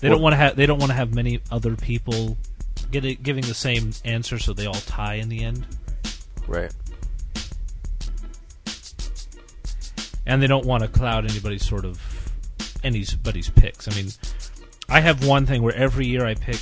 They 0.00 0.08
don't 0.08 0.22
want 0.22 0.32
to 0.32 0.38
have. 0.38 0.56
They 0.56 0.64
don't 0.64 0.78
want 0.78 0.90
to 0.92 0.96
have 0.96 1.14
many 1.14 1.40
other 1.50 1.76
people 1.76 2.38
get 2.90 3.04
it, 3.04 3.22
giving 3.22 3.44
the 3.44 3.52
same 3.52 3.92
answer, 4.06 4.38
so 4.38 4.54
they 4.54 4.64
all 4.64 4.72
tie 4.72 5.16
in 5.16 5.28
the 5.28 5.44
end. 5.44 5.66
Right. 6.48 6.72
and 10.26 10.40
they 10.40 10.46
don't 10.46 10.64
want 10.64 10.82
to 10.82 10.88
cloud 10.88 11.28
anybody's 11.28 11.66
sort 11.66 11.84
of 11.84 12.00
anybody's 12.84 13.50
picks. 13.50 13.88
I 13.88 13.94
mean, 13.94 14.10
I 14.88 15.00
have 15.00 15.26
one 15.26 15.44
thing 15.44 15.60
where 15.62 15.74
every 15.74 16.06
year 16.06 16.24
I 16.24 16.34
pick 16.34 16.60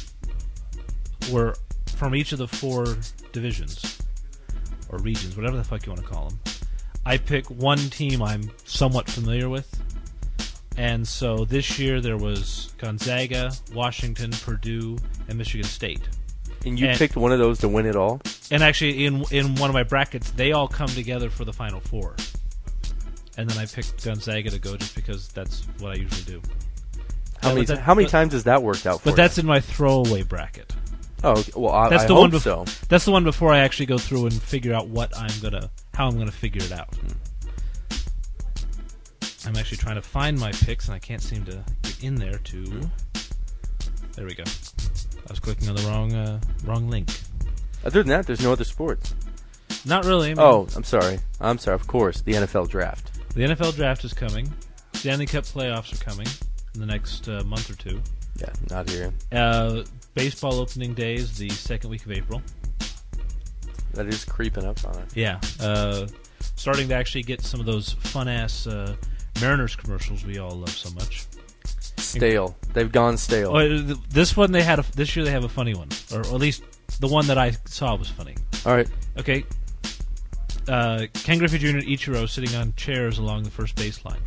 where 1.30 1.54
from 1.94 2.14
each 2.14 2.32
of 2.32 2.38
the 2.38 2.48
four 2.48 2.96
divisions 3.32 3.98
or 4.88 4.98
regions, 4.98 5.36
whatever 5.36 5.56
the 5.56 5.64
fuck 5.64 5.84
you 5.86 5.92
want 5.92 6.02
to 6.04 6.08
call 6.08 6.28
them. 6.30 6.40
I 7.04 7.16
pick 7.18 7.46
one 7.50 7.78
team 7.78 8.22
I'm 8.22 8.50
somewhat 8.64 9.08
familiar 9.08 9.48
with. 9.48 9.68
And 10.76 11.06
so 11.06 11.44
this 11.44 11.78
year 11.78 12.00
there 12.00 12.16
was 12.16 12.72
Gonzaga, 12.78 13.50
Washington, 13.74 14.30
Purdue, 14.30 14.98
and 15.28 15.36
Michigan 15.36 15.66
State. 15.66 16.08
And 16.64 16.78
you 16.78 16.86
And- 16.88 16.98
picked 16.98 17.16
one 17.16 17.32
of 17.32 17.38
those 17.38 17.58
to 17.60 17.68
win 17.68 17.86
it 17.86 17.96
all. 17.96 18.20
And 18.50 18.62
actually, 18.62 19.04
in 19.06 19.24
in 19.30 19.54
one 19.56 19.70
of 19.70 19.74
my 19.74 19.82
brackets, 19.82 20.30
they 20.32 20.52
all 20.52 20.68
come 20.68 20.88
together 20.88 21.30
for 21.30 21.44
the 21.44 21.52
final 21.52 21.80
four. 21.80 22.16
And 23.36 23.48
then 23.48 23.58
I 23.58 23.66
picked 23.66 24.04
Gonzaga 24.04 24.50
to 24.50 24.58
go 24.58 24.76
just 24.76 24.94
because 24.94 25.28
that's 25.28 25.62
what 25.78 25.92
I 25.92 25.94
usually 25.96 26.24
do. 26.24 26.42
How 27.42 27.50
Yeah, 27.50 27.54
many 27.54 27.66
that- 27.66 27.78
how 27.80 27.94
many 27.94 28.06
but- 28.06 28.10
times 28.10 28.32
has 28.32 28.44
that 28.44 28.62
worked 28.62 28.86
out 28.86 29.00
for? 29.02 29.08
You? 29.08 29.12
But 29.12 29.16
that's 29.16 29.38
in 29.38 29.46
my 29.46 29.60
throwaway 29.60 30.22
bracket. 30.22 30.74
Oh, 31.24 31.42
well, 31.56 31.72
I, 31.74 31.88
that's 31.88 32.04
the 32.04 32.14
hope 32.14 32.20
one. 32.22 32.30
bef- 32.30 32.42
so. 32.42 32.64
That's 32.88 33.04
the 33.04 33.10
one 33.10 33.24
before 33.24 33.52
I 33.52 33.58
actually 33.58 33.86
go 33.86 33.98
through 33.98 34.26
and 34.26 34.42
figure 34.42 34.72
out 34.72 34.86
what 34.88 35.16
I'm 35.18 35.32
gonna, 35.42 35.70
how 35.94 36.06
I'm 36.08 36.16
gonna 36.18 36.30
figure 36.30 36.62
it 36.62 36.72
out. 36.72 36.88
I'm 39.46 39.56
actually 39.56 39.78
trying 39.78 39.94
to 39.96 40.02
find 40.02 40.38
my 40.38 40.52
picks, 40.52 40.86
and 40.86 40.94
I 40.94 40.98
can't 40.98 41.22
seem 41.22 41.44
to 41.46 41.64
get 41.82 42.02
in 42.04 42.14
there 42.16 42.38
to. 42.38 42.80
There 44.14 44.26
we 44.26 44.34
go. 44.34 44.42
I 44.44 45.30
was 45.30 45.40
clicking 45.40 45.68
on 45.68 45.76
the 45.76 45.82
wrong, 45.82 46.12
uh, 46.14 46.40
wrong 46.64 46.88
link. 46.88 47.08
Other 47.84 48.02
than 48.02 48.08
that, 48.10 48.26
there's 48.26 48.42
no 48.42 48.52
other 48.52 48.64
sports. 48.64 49.14
Not 49.86 50.04
really. 50.04 50.30
I 50.32 50.34
mean, 50.34 50.38
Oh, 50.40 50.66
I'm 50.76 50.84
sorry. 50.84 51.20
I'm 51.40 51.58
sorry. 51.58 51.76
Of 51.76 51.86
course, 51.86 52.20
the 52.22 52.32
NFL 52.32 52.68
draft. 52.68 53.12
The 53.34 53.42
NFL 53.42 53.76
draft 53.76 54.04
is 54.04 54.12
coming. 54.12 54.52
Stanley 54.94 55.26
Cup 55.26 55.44
playoffs 55.44 55.92
are 55.92 56.04
coming 56.04 56.26
in 56.74 56.80
the 56.80 56.86
next 56.86 57.28
uh, 57.28 57.42
month 57.44 57.70
or 57.70 57.74
two. 57.76 58.02
Yeah, 58.40 58.48
not 58.70 58.88
here. 58.88 59.12
Uh, 59.30 59.84
baseball 60.18 60.54
opening 60.54 60.94
day 60.94 61.14
is 61.14 61.38
the 61.38 61.48
second 61.48 61.90
week 61.90 62.04
of 62.04 62.10
April. 62.10 62.42
That 63.92 64.08
is 64.08 64.24
creeping 64.24 64.64
up 64.64 64.84
on 64.84 64.98
it. 64.98 65.16
Yeah, 65.16 65.40
uh, 65.60 66.08
starting 66.56 66.88
to 66.88 66.94
actually 66.94 67.22
get 67.22 67.40
some 67.40 67.60
of 67.60 67.66
those 67.66 67.92
fun 67.92 68.26
ass 68.26 68.66
uh, 68.66 68.96
Mariners 69.40 69.76
commercials 69.76 70.24
we 70.24 70.38
all 70.38 70.56
love 70.56 70.70
so 70.70 70.90
much. 70.90 71.26
Stale. 71.96 72.56
They've 72.72 72.90
gone 72.90 73.16
stale. 73.16 73.56
Oh, 73.56 73.78
this 74.10 74.36
one 74.36 74.50
they 74.50 74.62
had 74.62 74.80
a, 74.80 74.84
this 74.96 75.14
year 75.14 75.24
they 75.24 75.30
have 75.30 75.44
a 75.44 75.48
funny 75.48 75.74
one, 75.74 75.88
or 76.12 76.20
at 76.20 76.32
least 76.32 76.64
the 76.98 77.08
one 77.08 77.28
that 77.28 77.38
I 77.38 77.52
saw 77.66 77.94
was 77.94 78.08
funny. 78.08 78.34
All 78.66 78.74
right. 78.74 78.88
Okay. 79.18 79.44
Uh, 80.66 81.06
Ken 81.14 81.38
Griffey 81.38 81.58
Jr. 81.58 81.78
and 81.78 81.86
Ichiro 81.86 82.28
sitting 82.28 82.56
on 82.56 82.74
chairs 82.74 83.18
along 83.18 83.44
the 83.44 83.50
first 83.50 83.76
baseline. 83.76 84.20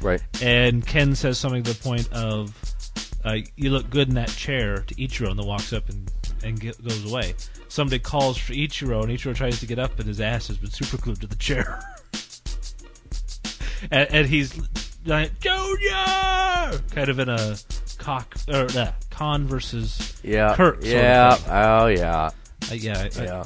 Right. 0.00 0.22
And 0.42 0.86
Ken 0.86 1.14
says 1.14 1.38
something 1.38 1.62
to 1.64 1.72
the 1.74 1.82
point 1.82 2.10
of, 2.12 2.73
uh, 3.24 3.36
"You 3.56 3.70
look 3.70 3.90
good 3.90 4.08
in 4.08 4.14
that 4.14 4.28
chair." 4.28 4.78
To 4.86 4.94
Ichiro, 4.94 5.30
and 5.30 5.38
then 5.38 5.46
walks 5.46 5.72
up 5.72 5.88
and 5.88 6.10
and 6.42 6.60
get, 6.60 6.82
goes 6.82 7.10
away. 7.10 7.34
Somebody 7.68 7.98
calls 7.98 8.36
for 8.38 8.52
Ichiro, 8.52 9.02
and 9.02 9.10
Ichiro 9.10 9.34
tries 9.34 9.60
to 9.60 9.66
get 9.66 9.78
up, 9.78 9.92
but 9.96 10.06
his 10.06 10.20
ass 10.20 10.48
has 10.48 10.56
been 10.58 10.70
super 10.70 10.96
glued 10.98 11.20
to 11.22 11.26
the 11.26 11.36
chair. 11.36 11.80
and, 13.90 14.08
and 14.10 14.26
he's 14.28 14.58
like, 15.06 15.38
"Junior!" 15.40 16.80
kind 16.90 17.08
of 17.08 17.18
in 17.18 17.28
a 17.28 17.56
cock 17.98 18.34
or 18.48 18.66
uh, 18.76 18.92
Con 19.10 19.46
versus 19.46 20.20
Yeah. 20.22 20.54
Kurt. 20.56 20.84
yeah. 20.84 21.36
Oh 21.48 21.86
yeah. 21.86 22.30
Uh, 22.70 22.74
yeah. 22.74 23.08
I- 23.16 23.22
Yeah. 23.22 23.44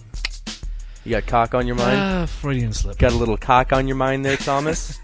You 1.05 1.13
got 1.13 1.27
cock 1.27 1.55
on 1.55 1.67
your 1.67 1.77
mind? 1.77 1.97
Ah, 1.99 2.27
Freudian 2.27 2.73
slip. 2.75 2.99
Got 2.99 3.13
a 3.13 3.17
little 3.17 3.39
cock 3.39 3.73
on 3.73 3.87
your 3.89 3.97
mind 3.97 4.27
there, 4.27 4.37
Thomas? 4.37 4.99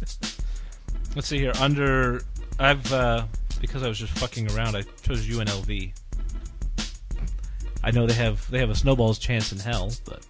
Let's 1.14 1.26
see 1.28 1.38
here. 1.38 1.52
Under 1.60 2.22
I've 2.58 2.90
uh, 2.92 3.26
because 3.60 3.82
I 3.82 3.88
was 3.88 3.98
just 3.98 4.12
fucking 4.18 4.50
around. 4.52 4.76
I 4.76 4.82
chose 5.02 5.26
UNLV. 5.26 5.92
I 7.82 7.90
know 7.92 8.06
they 8.06 8.14
have 8.14 8.50
they 8.50 8.58
have 8.58 8.70
a 8.70 8.74
snowball's 8.74 9.18
chance 9.18 9.52
in 9.52 9.58
hell, 9.58 9.92
but 10.04 10.26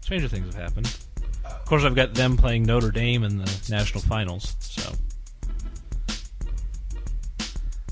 stranger 0.00 0.28
things 0.28 0.46
have 0.54 0.62
happened. 0.62 0.96
Of 1.44 1.64
course, 1.64 1.84
I've 1.84 1.94
got 1.94 2.14
them 2.14 2.36
playing 2.36 2.64
Notre 2.64 2.90
Dame 2.90 3.24
in 3.24 3.38
the 3.38 3.66
national 3.70 4.02
finals. 4.02 4.56
So, 4.60 4.92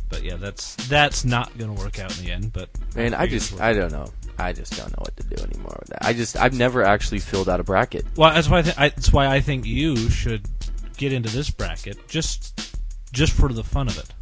but 0.09 0.23
yeah, 0.23 0.37
that's 0.37 0.75
that's 0.89 1.25
not 1.25 1.57
going 1.59 1.75
to 1.75 1.83
work 1.83 1.99
out 1.99 2.17
in 2.19 2.25
the 2.25 2.31
end. 2.33 2.53
But 2.53 2.69
Man, 2.95 3.15
I 3.15 3.27
just 3.27 3.61
I 3.61 3.73
don't 3.73 3.93
know. 3.93 4.07
I 4.39 4.53
just 4.53 4.77
don't 4.77 4.91
know 4.91 5.03
what 5.03 5.17
to 5.17 5.23
do 5.25 5.43
anymore 5.43 5.77
with 5.81 5.89
that. 5.91 6.05
I 6.05 6.13
just 6.13 6.37
I've 6.37 6.55
never 6.55 6.83
actually 6.83 7.19
filled 7.21 7.49
out 7.49 7.61
a 7.61 7.65
bracket. 7.65 8.05
Well, 8.17 8.33
that's 8.33 8.49
why 8.49 8.59
I 8.59 8.63
th- 8.63 8.79
I, 8.79 8.89
that's 8.91 9.13
why 9.13 9.27
I 9.27 9.41
think 9.41 9.67
you 9.67 9.97
should 10.11 10.49
get 10.97 11.13
into 11.13 11.31
this 11.31 11.51
bracket 11.51 12.07
just 12.09 12.77
just 13.13 13.33
for 13.33 13.53
the 13.53 13.65
fun 13.65 13.89
of 13.89 13.99
it. 13.99 14.13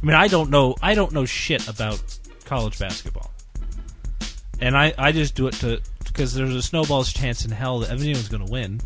I 0.00 0.06
mean, 0.06 0.14
I 0.14 0.28
don't 0.28 0.50
know 0.50 0.76
I 0.82 0.94
don't 0.94 1.12
know 1.12 1.24
shit 1.24 1.68
about 1.68 2.00
college 2.44 2.78
basketball, 2.78 3.30
and 4.60 4.76
I 4.76 4.94
I 4.96 5.12
just 5.12 5.34
do 5.34 5.46
it 5.48 5.54
to 5.54 5.80
because 6.04 6.34
there's 6.34 6.54
a 6.54 6.62
snowball's 6.62 7.12
chance 7.12 7.44
in 7.44 7.50
hell 7.50 7.80
that 7.80 7.90
anyone's 7.90 8.28
going 8.28 8.44
to 8.46 8.50
win, 8.50 8.80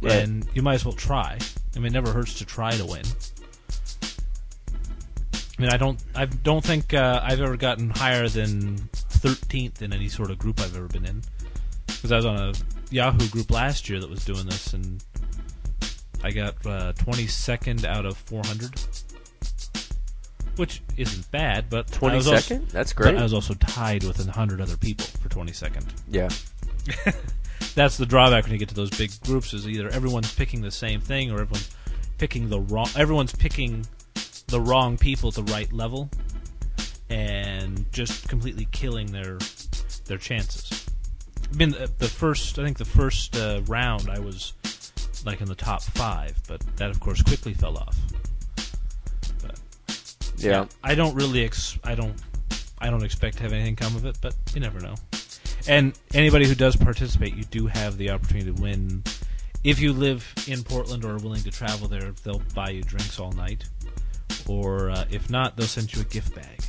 Right. 0.00 0.12
and 0.12 0.46
you 0.54 0.62
might 0.62 0.74
as 0.74 0.84
well 0.84 0.94
try. 0.94 1.38
I 1.74 1.78
mean, 1.78 1.86
it 1.86 1.92
never 1.92 2.12
hurts 2.12 2.34
to 2.38 2.44
try 2.44 2.72
to 2.72 2.84
win. 2.84 3.04
I 5.58 5.62
mean, 5.62 5.70
I 5.70 5.76
don't 5.76 6.02
I 6.14 6.24
don't 6.26 6.64
think 6.64 6.94
uh, 6.94 7.20
I've 7.22 7.40
ever 7.40 7.56
gotten 7.56 7.90
higher 7.90 8.28
than 8.28 8.78
13th 8.92 9.82
in 9.82 9.92
any 9.92 10.08
sort 10.08 10.30
of 10.30 10.38
group 10.38 10.60
I've 10.60 10.76
ever 10.76 10.88
been 10.88 11.04
in 11.06 11.22
because 11.86 12.10
I 12.10 12.16
was 12.16 12.26
on 12.26 12.36
a 12.36 12.52
Yahoo 12.90 13.28
group 13.28 13.50
last 13.50 13.88
year 13.88 14.00
that 14.00 14.10
was 14.10 14.24
doing 14.24 14.46
this, 14.46 14.72
and 14.74 15.04
I 16.24 16.30
got 16.32 16.54
uh, 16.66 16.92
22nd 16.94 17.84
out 17.84 18.06
of 18.06 18.16
400, 18.16 18.72
which 20.56 20.82
isn't 20.96 21.30
bad. 21.30 21.70
But 21.70 21.92
I 22.02 22.10
22nd? 22.18 22.70
That's 22.70 22.92
but 22.92 23.02
great. 23.02 23.16
I 23.16 23.22
was 23.22 23.32
also 23.32 23.54
tied 23.54 24.04
with 24.04 24.18
100 24.18 24.60
other 24.60 24.76
people 24.76 25.06
for 25.06 25.28
22nd. 25.28 25.84
Yeah. 26.08 26.28
That's 27.74 27.96
the 27.96 28.06
drawback 28.06 28.44
when 28.44 28.52
you 28.52 28.58
get 28.58 28.68
to 28.68 28.74
those 28.74 28.90
big 28.90 29.10
groups 29.22 29.54
is 29.54 29.66
either 29.66 29.88
everyone's 29.88 30.34
picking 30.34 30.60
the 30.60 30.70
same 30.70 31.00
thing 31.00 31.30
or 31.30 31.40
everyone's 31.40 31.74
picking 32.18 32.48
the 32.48 32.60
wrong. 32.60 32.88
Everyone's 32.96 33.34
picking 33.34 33.86
the 34.48 34.60
wrong 34.60 34.98
people 34.98 35.28
at 35.28 35.34
the 35.34 35.42
right 35.44 35.72
level, 35.72 36.10
and 37.08 37.90
just 37.92 38.28
completely 38.28 38.68
killing 38.72 39.06
their 39.06 39.38
their 40.06 40.18
chances. 40.18 40.86
I 41.52 41.56
mean, 41.56 41.70
the, 41.70 41.90
the 41.98 42.08
first 42.08 42.58
I 42.58 42.64
think 42.64 42.78
the 42.78 42.84
first 42.84 43.36
uh, 43.36 43.62
round 43.66 44.10
I 44.10 44.18
was 44.18 44.52
like 45.24 45.40
in 45.40 45.48
the 45.48 45.54
top 45.54 45.82
five, 45.82 46.36
but 46.46 46.60
that 46.76 46.90
of 46.90 47.00
course 47.00 47.22
quickly 47.22 47.54
fell 47.54 47.78
off. 47.78 47.96
But 50.42 50.48
Yeah. 50.48 50.64
I 50.82 50.94
don't 50.94 51.14
really 51.14 51.44
ex- 51.44 51.78
I 51.84 51.94
don't 51.94 52.14
I 52.78 52.90
don't 52.90 53.04
expect 53.04 53.36
to 53.36 53.42
have 53.44 53.52
anything 53.52 53.76
come 53.76 53.94
of 53.96 54.04
it, 54.06 54.18
but 54.20 54.34
you 54.54 54.60
never 54.60 54.80
know. 54.80 54.94
And 55.68 55.96
anybody 56.14 56.46
who 56.46 56.54
does 56.56 56.74
participate, 56.74 57.34
you 57.36 57.44
do 57.44 57.68
have 57.68 57.96
the 57.96 58.10
opportunity 58.10 58.52
to 58.52 58.60
win. 58.60 59.04
If 59.62 59.78
you 59.78 59.92
live 59.92 60.26
in 60.48 60.64
Portland 60.64 61.04
or 61.04 61.12
are 61.12 61.18
willing 61.18 61.42
to 61.44 61.50
travel 61.52 61.86
there, 61.86 62.12
they'll 62.24 62.42
buy 62.54 62.70
you 62.70 62.82
drinks 62.82 63.20
all 63.20 63.30
night. 63.32 63.64
Or 64.48 64.90
uh, 64.90 65.04
if 65.10 65.30
not, 65.30 65.56
they'll 65.56 65.68
send 65.68 65.94
you 65.94 66.00
a 66.02 66.04
gift 66.04 66.34
bag. 66.34 66.64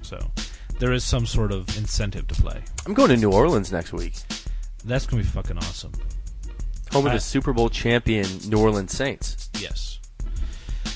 So 0.00 0.18
there 0.78 0.92
is 0.92 1.04
some 1.04 1.26
sort 1.26 1.52
of 1.52 1.68
incentive 1.76 2.26
to 2.28 2.34
play. 2.40 2.62
I'm 2.86 2.94
going 2.94 3.10
to 3.10 3.16
New 3.18 3.32
Orleans 3.32 3.70
next 3.72 3.92
week. 3.92 4.14
That's 4.86 5.04
gonna 5.04 5.22
be 5.22 5.28
fucking 5.28 5.58
awesome. 5.58 5.92
Home 6.92 7.04
of 7.06 7.12
I- 7.12 7.16
the 7.16 7.20
Super 7.20 7.52
Bowl 7.52 7.68
champion 7.68 8.26
New 8.48 8.58
Orleans 8.58 8.92
Saints. 8.96 9.50
Yes. 9.60 9.98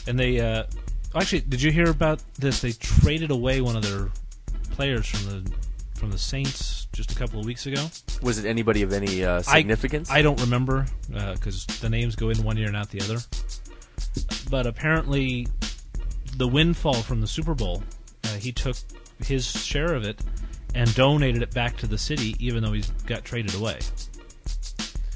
And 0.06 0.18
they 0.18 0.40
uh, 0.40 0.64
actually, 1.14 1.40
did 1.40 1.62
you 1.62 1.70
hear 1.72 1.90
about 1.90 2.22
this? 2.38 2.60
They 2.60 2.72
traded 2.72 3.30
away 3.30 3.60
one 3.60 3.76
of 3.76 3.82
their 3.82 4.10
players 4.72 5.06
from 5.06 5.44
the 5.44 5.52
from 5.94 6.10
the 6.10 6.18
Saints 6.18 6.88
just 6.92 7.12
a 7.12 7.14
couple 7.14 7.38
of 7.38 7.46
weeks 7.46 7.66
ago. 7.66 7.86
Was 8.22 8.38
it 8.38 8.48
anybody 8.48 8.82
of 8.82 8.92
any 8.92 9.22
uh, 9.22 9.42
significance? 9.42 10.10
I, 10.10 10.22
don't 10.22 10.40
remember 10.40 10.86
because 11.08 11.66
the 11.66 11.90
names 11.90 12.16
go 12.16 12.30
in 12.30 12.42
one 12.42 12.56
year 12.56 12.68
and 12.68 12.76
out 12.76 12.88
the 12.88 13.02
other. 13.02 13.18
But 14.50 14.66
apparently, 14.66 15.46
the 16.36 16.48
windfall 16.48 16.94
from 16.94 17.20
the 17.20 17.26
Super 17.26 17.54
Bowl, 17.54 17.82
uh, 18.24 18.28
he 18.36 18.50
took 18.50 18.76
his 19.22 19.46
share 19.46 19.94
of 19.94 20.04
it 20.04 20.20
and 20.74 20.92
donated 20.94 21.42
it 21.42 21.52
back 21.52 21.76
to 21.78 21.86
the 21.86 21.98
city, 21.98 22.34
even 22.38 22.62
though 22.62 22.72
he's 22.72 22.90
got 23.06 23.24
traded 23.24 23.54
away. 23.54 23.78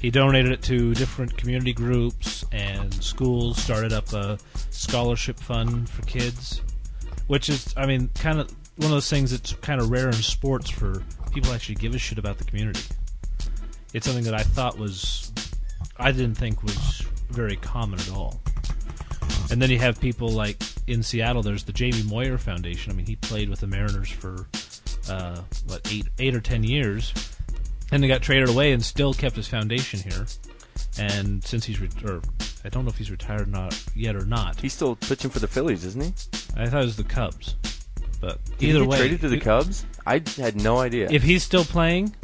He 0.05 0.11
donated 0.11 0.51
it 0.51 0.61
to 0.61 0.93
different 0.93 1.35
community 1.35 1.73
groups 1.73 2.45
and 2.51 2.93
schools. 2.93 3.57
Started 3.57 3.91
up 3.91 4.13
a 4.13 4.37
scholarship 4.69 5.39
fund 5.39 5.89
for 5.89 6.03
kids, 6.03 6.61
which 7.25 7.49
is, 7.49 7.73
I 7.75 7.87
mean, 7.87 8.11
kind 8.13 8.39
of 8.39 8.51
one 8.75 8.85
of 8.85 8.91
those 8.91 9.09
things 9.09 9.31
that's 9.31 9.53
kind 9.53 9.81
of 9.81 9.89
rare 9.89 10.05
in 10.05 10.13
sports 10.13 10.69
for 10.69 11.01
people 11.33 11.51
actually 11.53 11.73
give 11.73 11.95
a 11.95 11.97
shit 11.97 12.19
about 12.19 12.37
the 12.37 12.43
community. 12.43 12.83
It's 13.95 14.05
something 14.05 14.25
that 14.25 14.35
I 14.35 14.43
thought 14.43 14.77
was, 14.77 15.31
I 15.97 16.11
didn't 16.11 16.35
think 16.35 16.61
was 16.61 17.03
very 17.31 17.55
common 17.55 17.99
at 17.99 18.11
all. 18.11 18.39
And 19.49 19.59
then 19.59 19.71
you 19.71 19.79
have 19.79 19.99
people 19.99 20.29
like 20.29 20.61
in 20.85 21.01
Seattle. 21.01 21.41
There's 21.41 21.63
the 21.63 21.73
Jamie 21.73 22.03
Moyer 22.03 22.37
Foundation. 22.37 22.91
I 22.91 22.95
mean, 22.95 23.07
he 23.07 23.15
played 23.15 23.49
with 23.49 23.61
the 23.61 23.67
Mariners 23.67 24.11
for 24.11 24.45
uh, 25.09 25.41
what 25.65 25.91
eight, 25.91 26.05
eight 26.19 26.35
or 26.35 26.41
ten 26.41 26.63
years, 26.63 27.11
and 27.91 28.03
he 28.03 28.07
got 28.07 28.21
traded 28.21 28.49
away 28.49 28.71
and 28.71 28.83
still 28.83 29.13
kept 29.13 29.35
his 29.35 29.47
foundation 29.47 29.99
here. 29.99 30.25
And 30.97 31.43
since 31.43 31.65
he's 31.65 31.79
re- 31.79 31.89
or 32.05 32.21
I 32.63 32.69
don't 32.69 32.83
know 32.85 32.89
if 32.89 32.97
he's 32.97 33.11
retired 33.11 33.47
not 33.47 33.79
yet 33.95 34.15
or 34.15 34.25
not. 34.25 34.59
He's 34.59 34.73
still 34.73 34.95
pitching 34.95 35.29
for 35.29 35.39
the 35.39 35.47
Phillies, 35.47 35.83
isn't 35.85 36.01
he? 36.03 36.13
I 36.57 36.67
thought 36.67 36.81
it 36.81 36.85
was 36.85 36.95
the 36.97 37.03
Cubs, 37.03 37.55
but 38.21 38.43
Did 38.45 38.53
he 38.59 38.69
either 38.69 38.79
get 38.79 38.87
way, 38.89 38.97
traded 38.97 39.21
to 39.21 39.29
the 39.29 39.37
it- 39.37 39.41
Cubs? 39.43 39.85
I 40.05 40.21
had 40.37 40.55
no 40.61 40.77
idea. 40.79 41.09
If 41.11 41.23
he's 41.23 41.43
still 41.43 41.65
playing, 41.65 42.15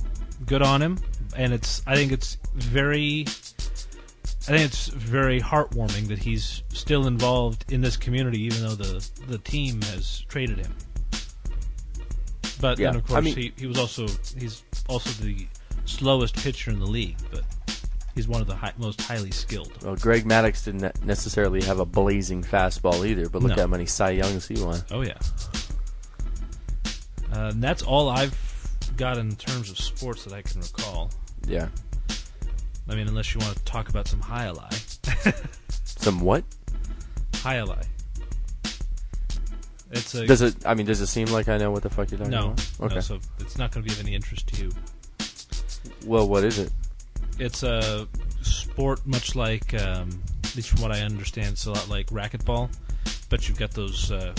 good 0.46 0.62
on 0.62 0.82
him. 0.82 0.98
And 1.36 1.54
it's 1.54 1.82
I 1.88 1.96
think 1.96 2.12
it's 2.12 2.38
very 2.56 3.26
I 3.28 4.54
think 4.58 4.62
it's 4.66 4.88
very 4.88 5.40
heartwarming 5.40 6.08
that 6.08 6.20
he's 6.20 6.64
still 6.70 7.08
involved 7.08 7.72
in 7.72 7.82
this 7.82 7.96
community 7.96 8.42
even 8.44 8.64
though 8.64 8.76
the 8.76 9.08
the 9.28 9.38
team 9.38 9.82
has 9.84 10.22
traded 10.28 10.58
him. 10.58 10.74
But 12.62 12.78
Yeah, 12.80 12.92
then 12.92 12.98
of 13.02 13.06
I 13.06 13.08
course 13.14 13.26
mean- 13.26 13.36
he, 13.36 13.54
he 13.58 13.68
was 13.68 13.78
also 13.80 14.08
he's 14.38 14.64
also 14.88 15.10
the 15.24 15.48
slowest 15.86 16.36
pitcher 16.38 16.70
in 16.72 16.80
the 16.80 16.86
league, 16.86 17.18
but 17.32 17.44
he's 18.16 18.28
one 18.28 18.40
of 18.42 18.48
the 18.48 18.56
hi- 18.56 18.74
most 18.78 19.02
highly 19.02 19.32
skilled. 19.32 19.72
well, 19.84 19.96
Greg 19.96 20.26
Maddux 20.26 20.64
didn't 20.66 21.04
necessarily 21.04 21.62
have 21.64 21.80
a 21.80 21.86
blazing 21.86 22.44
fastball 22.44 23.06
either, 23.08 23.28
but 23.30 23.42
look 23.42 23.56
No. 23.58 23.64
how 23.64 23.68
many 23.68 23.86
Cy 23.88 24.12
Youngs 24.12 24.48
he 24.48 24.62
won. 24.64 24.80
Oh 24.92 25.02
yeah. 25.02 25.18
Uh, 27.34 27.52
that's 27.56 27.82
all 27.82 28.10
I've 28.10 28.38
got 28.98 29.18
in 29.18 29.36
terms 29.36 29.70
of 29.72 29.80
sports 29.80 30.24
that 30.26 30.34
I 30.34 30.42
can 30.42 30.62
recall. 30.62 31.12
Yeah. 31.48 31.70
I 32.90 32.96
mean, 32.96 33.08
unless 33.08 33.34
you 33.34 33.40
want 33.40 33.56
to 33.58 33.64
talk 33.64 33.90
about 33.90 34.08
some 34.08 34.22
jai 34.22 34.48
alai. 34.54 35.34
Some 35.86 36.20
what? 36.20 36.44
Jai 37.34 37.56
alai. 37.58 37.86
It's 39.92 40.16
a 40.16 40.26
Does 40.26 40.42
it? 40.42 40.66
I 40.66 40.74
mean, 40.74 40.86
does 40.86 41.02
it 41.02 41.08
seem 41.08 41.28
like 41.28 41.50
I 41.50 41.58
know 41.58 41.72
what 41.72 41.84
the 41.84 41.90
fuck 41.90 42.12
you're 42.12 42.18
talking 42.18 42.32
no, 42.32 42.52
about? 42.52 42.72
Okay. 42.82 42.96
no, 42.96 43.02
so 43.02 43.20
it's 43.40 43.58
not 43.58 43.72
going 43.72 43.86
to 43.86 43.90
be 43.90 43.94
of 43.94 44.06
any 44.06 44.16
interest 44.16 44.48
to 44.48 44.64
you. 44.64 44.72
well, 46.06 46.28
what 46.28 46.44
is 46.44 46.60
it? 46.60 46.72
It's 47.40 47.64
a 47.64 48.08
sport 48.42 49.06
much 49.06 49.36
like, 49.36 49.74
um, 49.74 50.22
at 50.44 50.56
least 50.56 50.70
from 50.70 50.82
what 50.82 50.92
I 50.92 51.02
understand, 51.02 51.50
it's 51.50 51.66
a 51.66 51.72
lot 51.72 51.90
like 51.90 52.08
racquetball, 52.08 52.70
but 53.30 53.48
you've 53.48 53.60
got 53.60 53.72
those 53.72 54.12
uh, 54.12 54.34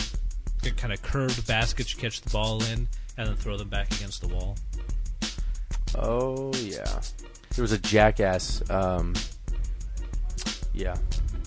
kind 0.77 0.93
of 0.93 1.03
curved 1.03 1.47
baskets 1.47 1.95
you 1.95 2.01
catch 2.01 2.20
the 2.23 2.31
ball 2.31 2.62
in 2.65 2.89
and 3.19 3.29
then 3.29 3.37
throw 3.37 3.57
them 3.57 3.69
back 3.69 3.93
against 3.93 4.20
the 4.23 4.29
wall. 4.29 4.57
Oh 5.95 6.53
yeah. 6.55 7.01
There 7.55 7.62
was 7.62 7.73
a 7.73 7.79
jackass. 7.79 8.69
Um, 8.70 9.15
yeah, 10.73 10.97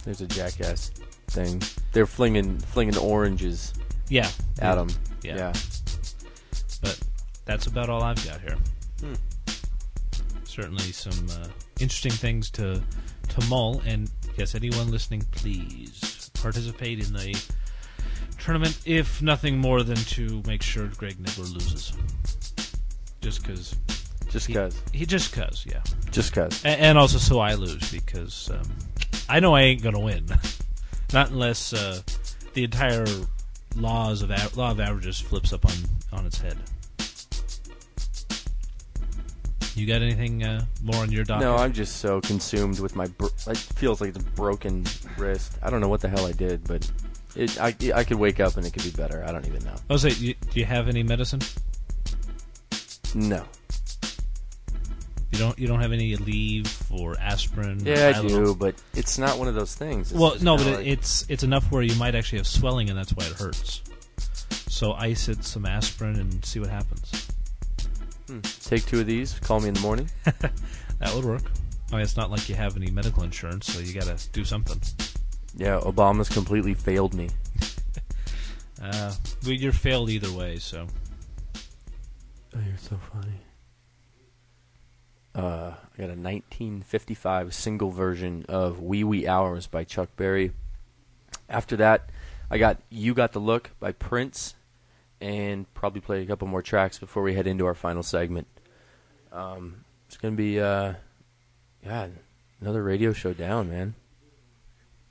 there's 0.03 0.21
a 0.21 0.27
jackass 0.27 0.91
thing. 1.27 1.61
They're 1.93 2.05
flinging 2.05 2.59
flinging 2.59 2.97
oranges. 2.97 3.73
Yeah. 4.09 4.29
Adam. 4.59 4.89
Yeah. 5.23 5.35
Yeah. 5.37 5.53
But 6.81 6.99
that's 7.45 7.67
about 7.67 7.89
all 7.89 8.03
I've 8.03 8.23
got 8.27 8.39
here. 8.41 8.57
Hmm. 8.99 9.13
Certainly 10.43 10.91
some 10.91 11.27
uh, 11.41 11.47
interesting 11.79 12.11
things 12.11 12.49
to 12.51 12.81
to 13.29 13.45
mull. 13.49 13.81
And 13.85 14.09
yes, 14.37 14.55
anyone 14.55 14.89
listening, 14.91 15.23
please 15.31 16.29
participate 16.35 16.99
in 16.99 17.13
the 17.13 17.35
tournament, 18.39 18.79
if 18.85 19.21
nothing 19.21 19.57
more 19.57 19.83
than 19.83 19.97
to 19.97 20.41
make 20.45 20.61
sure 20.61 20.87
Greg 20.97 21.19
Nibbler 21.19 21.45
loses. 21.53 21.93
Just 23.21 23.41
because. 23.41 23.75
Just 24.29 24.51
'cause. 24.53 24.81
He, 24.91 24.99
he 24.99 25.05
just 25.05 25.31
cause, 25.33 25.65
yeah. 25.67 25.81
Just 26.11 26.33
'cause. 26.33 26.63
A- 26.65 26.67
and 26.67 26.97
also 26.97 27.17
so 27.17 27.39
I 27.39 27.53
lose 27.53 27.91
because 27.91 28.49
um, 28.51 28.61
I 29.29 29.39
know 29.39 29.55
I 29.55 29.61
ain't 29.61 29.81
gonna 29.81 29.99
win. 29.99 30.25
Not 31.13 31.29
unless 31.31 31.71
uh, 31.73 32.01
the 32.53 32.65
entire 32.65 33.05
laws 33.75 34.21
of 34.21 34.57
law 34.57 34.71
of 34.71 34.79
averages 34.79 35.19
flips 35.19 35.53
up 35.53 35.65
on 35.65 35.73
on 36.11 36.25
its 36.25 36.39
head. 36.39 36.57
You 39.75 39.85
got 39.85 40.01
anything 40.01 40.41
uh, 40.41 40.63
more 40.81 41.01
on 41.01 41.11
your 41.11 41.25
docket? 41.25 41.43
No, 41.43 41.57
I'm 41.57 41.73
just 41.73 41.97
so 41.97 42.21
consumed 42.21 42.79
with 42.79 42.95
my. 42.95 43.07
Bro- 43.07 43.29
it 43.47 43.57
feels 43.57 43.99
like 43.99 44.09
it's 44.15 44.19
a 44.19 44.23
broken 44.31 44.85
wrist. 45.17 45.57
I 45.61 45.69
don't 45.69 45.81
know 45.81 45.89
what 45.89 45.99
the 45.99 46.07
hell 46.07 46.25
I 46.25 46.31
did, 46.31 46.65
but 46.65 46.89
it. 47.35 47.59
I 47.59 47.75
I 47.93 48.05
could 48.05 48.17
wake 48.17 48.39
up 48.39 48.55
and 48.55 48.65
it 48.65 48.71
could 48.71 48.83
be 48.83 48.91
better. 48.91 49.25
I 49.27 49.33
don't 49.33 49.45
even 49.45 49.63
know. 49.65 49.75
I 49.89 49.93
was 49.93 50.03
say, 50.03 50.11
you, 50.11 50.33
do 50.33 50.59
you 50.61 50.65
have 50.65 50.87
any 50.87 51.03
medicine? 51.03 51.41
No. 53.13 53.43
You 55.35 55.41
don't. 55.41 55.59
You 55.59 55.67
don't 55.67 55.81
have 55.81 55.91
any 55.91 56.15
Aleve 56.15 56.69
or 56.89 57.19
aspirin? 57.19 57.85
or 57.85 57.91
Yeah, 57.91 58.13
I 58.15 58.21
do, 58.25 58.55
but 58.55 58.75
it's 58.93 59.17
not 59.17 59.37
one 59.37 59.49
of 59.49 59.55
those 59.55 59.75
things. 59.75 60.11
It's 60.11 60.19
well, 60.19 60.35
no, 60.41 60.55
but 60.55 60.63
kinda 60.63 60.71
it, 60.73 60.77
like- 60.77 60.87
it's 60.87 61.25
it's 61.27 61.43
enough 61.43 61.69
where 61.71 61.81
you 61.83 61.93
might 61.95 62.15
actually 62.15 62.37
have 62.37 62.47
swelling, 62.47 62.89
and 62.89 62.97
that's 62.97 63.11
why 63.13 63.25
it 63.25 63.33
hurts. 63.33 63.81
So 64.69 64.93
ice 64.93 65.27
it 65.27 65.43
some 65.43 65.65
aspirin 65.65 66.15
and 66.15 66.43
see 66.45 66.59
what 66.61 66.69
happens. 66.69 67.27
Hmm. 68.27 68.39
Take 68.63 68.85
two 68.85 69.01
of 69.01 69.07
these. 69.07 69.37
Call 69.39 69.59
me 69.59 69.67
in 69.67 69.73
the 69.73 69.81
morning. 69.81 70.09
That 70.99 71.13
would 71.13 71.25
work. 71.25 71.43
I 71.91 71.95
mean, 71.95 72.01
it's 72.03 72.15
not 72.15 72.31
like 72.31 72.47
you 72.47 72.55
have 72.55 72.77
any 72.77 72.89
medical 72.89 73.23
insurance, 73.23 73.67
so 73.67 73.81
you 73.81 73.93
got 73.93 74.05
to 74.05 74.29
do 74.31 74.45
something. 74.45 74.81
Yeah, 75.57 75.81
Obama's 75.81 76.29
completely 76.29 76.73
failed 76.73 77.13
me. 77.13 77.29
Uh, 78.81 79.13
well, 79.43 79.53
you're 79.53 79.71
failed 79.71 80.09
either 80.09 80.31
way, 80.31 80.57
so. 80.59 80.85
Oh, 82.55 82.59
you're 82.67 82.77
so 82.77 82.99
funny. 83.11 83.33
Uh, 85.35 85.73
I 85.75 85.97
got 85.97 86.05
a 86.05 86.15
1955 86.15 87.53
single 87.53 87.89
version 87.91 88.45
of 88.47 88.81
"Wee 88.81 89.03
Wee 89.03 89.27
Hours" 89.27 89.67
by 89.67 89.83
Chuck 89.83 90.09
Berry. 90.15 90.53
After 91.49 91.75
that, 91.75 92.09
I 92.49 92.57
got 92.57 92.79
"You 92.89 93.13
Got 93.13 93.33
the 93.33 93.39
Look" 93.39 93.71
by 93.79 93.91
Prince, 93.91 94.55
and 95.19 95.71
probably 95.73 95.99
play 95.99 96.21
a 96.21 96.25
couple 96.25 96.47
more 96.47 96.61
tracks 96.61 96.97
before 96.97 97.21
we 97.21 97.33
head 97.33 97.47
into 97.47 97.65
our 97.65 97.75
final 97.75 98.01
segment. 98.01 98.47
Um, 99.33 99.83
it's 100.07 100.15
gonna 100.15 100.35
be, 100.35 100.59
uh, 100.59 100.93
yeah, 101.83 102.07
another 102.61 102.81
radio 102.81 103.11
show 103.11 103.33
down, 103.33 103.69
man. 103.69 103.95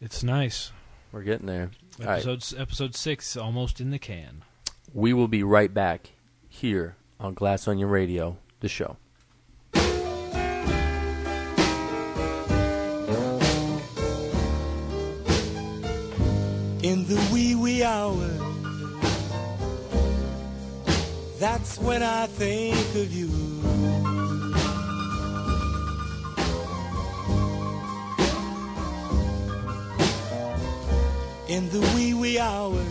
It's 0.01 0.23
nice. 0.23 0.73
We're 1.13 1.23
getting 1.23 1.47
there. 1.47 1.71
All 2.01 2.07
right. 2.07 2.27
Episode 2.27 2.59
episode 2.59 2.95
six 2.95 3.37
almost 3.37 3.81
in 3.81 3.91
the 3.91 3.99
can. 3.99 4.43
We 4.93 5.13
will 5.13 5.29
be 5.29 5.43
right 5.43 5.73
back 5.73 6.11
here 6.49 6.97
on 7.21 7.35
Glass 7.35 7.69
Onion 7.69 7.89
Radio, 7.89 8.39
the 8.61 8.69
show. 8.69 8.97
The 17.07 17.21
wee 17.31 17.55
wee 17.55 17.85
hours. 17.85 18.41
That's 21.39 21.79
when 21.79 22.03
I 22.03 22.27
think 22.27 22.95
of 22.95 23.13
you. 23.13 23.29
In 31.49 31.69
the 31.69 31.81
wee 31.95 32.15
wee 32.15 32.39
hours. 32.39 32.87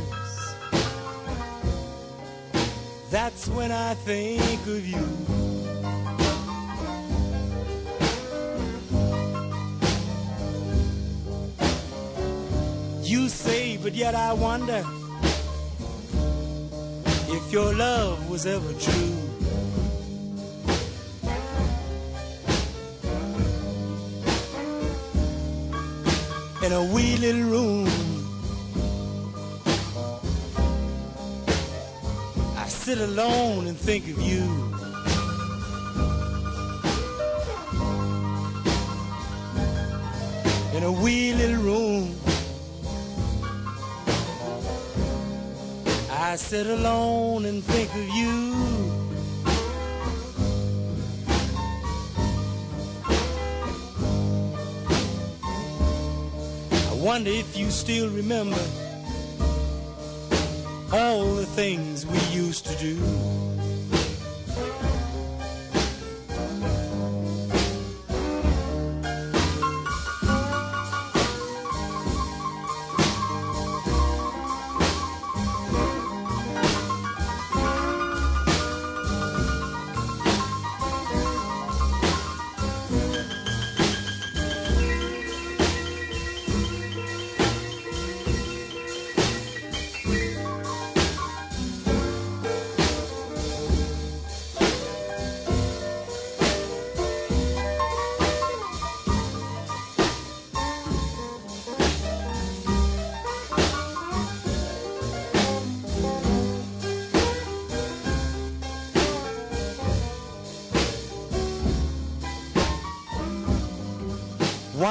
That's 3.09 3.47
when 3.47 3.71
I 3.71 3.95
think 3.95 4.61
of 4.67 4.85
you. 4.85 5.42
You 13.13 13.29
say, 13.29 13.77
but 13.77 13.93
yet 13.93 14.15
I 14.15 14.33
wonder 14.33 14.83
if 17.29 17.53
your 17.53 17.71
love 17.75 18.27
was 18.27 18.47
ever 18.47 18.73
true. 18.73 19.17
In 26.65 26.71
a 26.71 26.83
wee 26.91 27.17
little 27.17 27.47
room, 27.55 27.87
I 32.57 32.67
sit 32.67 32.97
alone 32.97 33.67
and 33.67 33.77
think 33.77 34.05
of 34.05 34.19
you. 34.19 34.41
In 40.75 40.83
a 40.83 40.91
wee 40.91 41.33
little 41.35 41.61
room. 41.61 42.22
I 46.33 46.35
sit 46.35 46.65
alone 46.65 47.45
and 47.45 47.63
think 47.63 47.91
of 47.93 48.09
you. 48.09 48.55
I 56.89 56.93
wonder 56.95 57.29
if 57.29 57.55
you 57.55 57.69
still 57.69 58.09
remember 58.09 58.65
all 60.91 61.35
the 61.35 61.45
things 61.45 62.07
we 62.07 62.17
used 62.35 62.65
to 62.65 62.75
do. 62.79 63.52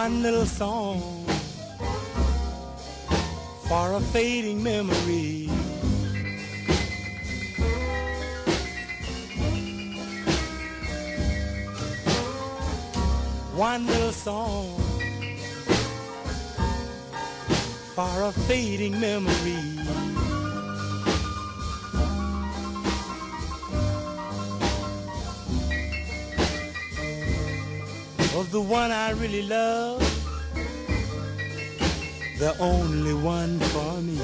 one 0.02 0.20
little 0.20 0.46
song 0.46 1.00
for 3.68 3.92
a 3.92 4.00
fading 4.00 4.60
memory. 4.60 5.46
One 13.54 13.86
little 13.86 14.10
song 14.10 14.76
for 17.94 18.22
a 18.22 18.32
fading 18.48 18.98
memory. 18.98 19.81
one 28.72 28.90
I 28.90 29.10
really 29.10 29.42
love, 29.42 30.00
the 32.38 32.56
only 32.58 33.12
one 33.12 33.58
for 33.58 34.00
me. 34.00 34.21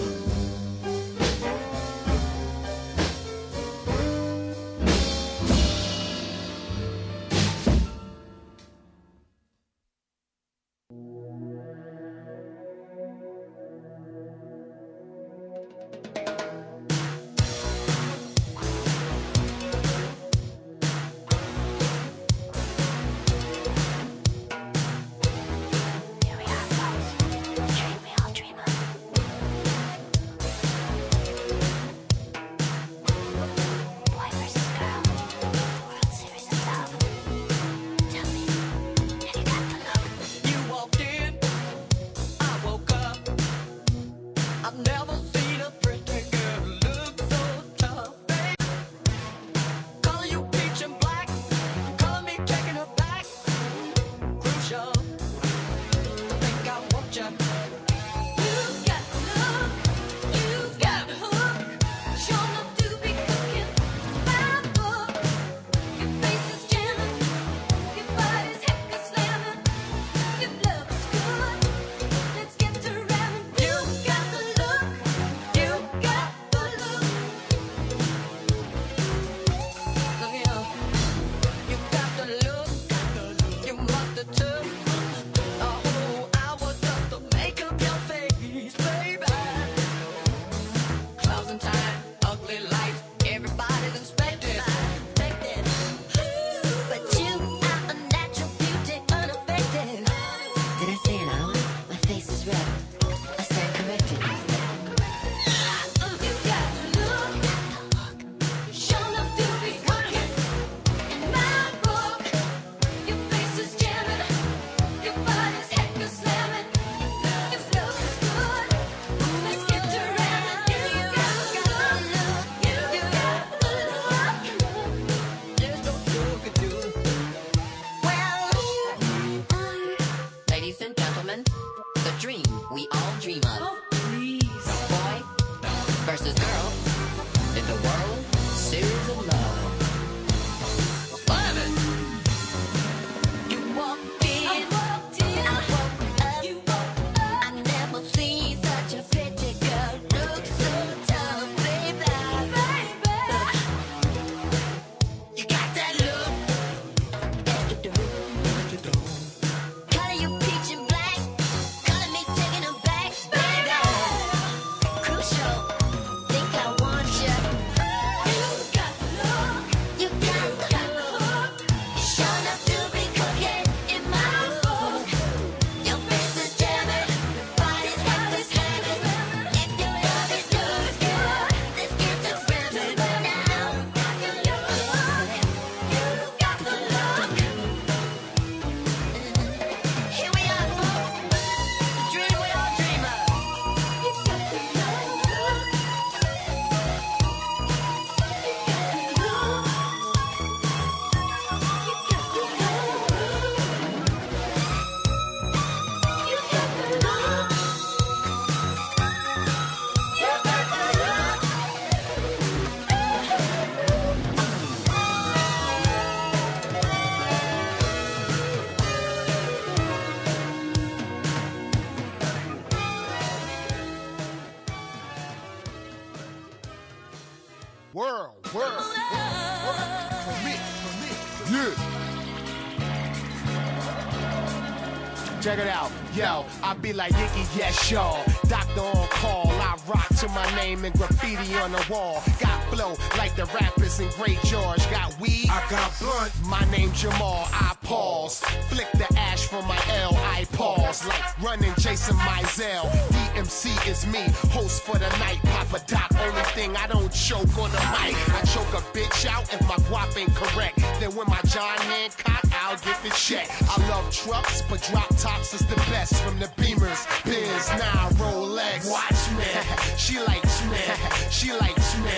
George. 244.45 244.91
Got 244.91 245.19
weed. 245.21 245.49
I 245.51 245.65
got 245.71 245.99
blunt. 245.99 246.33
My 246.47 246.65
name 246.71 246.93
Jamal. 246.93 247.49
I 247.53 247.75
pause. 247.89 248.41
Flick 248.69 248.91
the 248.93 249.09
ash 249.19 249.47
from 249.47 249.67
my 249.67 249.81
L, 250.03 250.15
I 250.15 250.45
pause 250.53 251.07
like 251.07 251.25
running 251.41 251.73
Jason 251.79 252.17
Mizell. 252.17 252.85
DMC 253.15 253.73
is 253.89 254.07
me, 254.07 254.23
host 254.53 254.83
for 254.83 254.99
the 254.99 255.09
night. 255.19 255.41
Papa 255.45 255.81
Doc, 255.87 256.11
only 256.21 256.43
thing 256.57 256.77
I 256.77 256.87
don't 256.87 257.11
choke 257.11 257.57
on 257.59 257.71
the 257.73 257.83
mic. 257.97 258.15
I 258.37 258.43
choke 258.53 258.73
a 258.75 258.83
bitch 258.93 259.25
out 259.27 259.45
if 259.55 259.61
my 259.63 259.77
guap 259.89 260.17
ain't 260.19 260.35
correct. 260.35 260.77
Then 261.01 261.15
when 261.17 261.27
my 261.29 261.41
John 261.49 261.79
Hancock, 261.79 262.45
I'll 262.61 262.77
get 262.79 263.03
the 263.03 263.11
check. 263.11 263.49
I 263.63 263.77
love 263.89 264.13
trucks, 264.13 264.63
but 264.69 264.83
drop 264.91 265.09
tops 265.17 265.55
is 265.55 265.67
the 265.67 265.77
best 265.91 266.15
from 266.23 266.39
the 266.39 266.49
Beamers, 266.61 267.01
biz 267.25 267.69
now 267.79 268.11
Rolex. 268.21 268.91
Watch 268.91 269.23
me, 269.39 269.49
she 269.97 270.21
likes 270.21 270.61
me, 270.69 270.77
she 271.31 271.53
likes 271.53 271.97
me, 271.97 272.13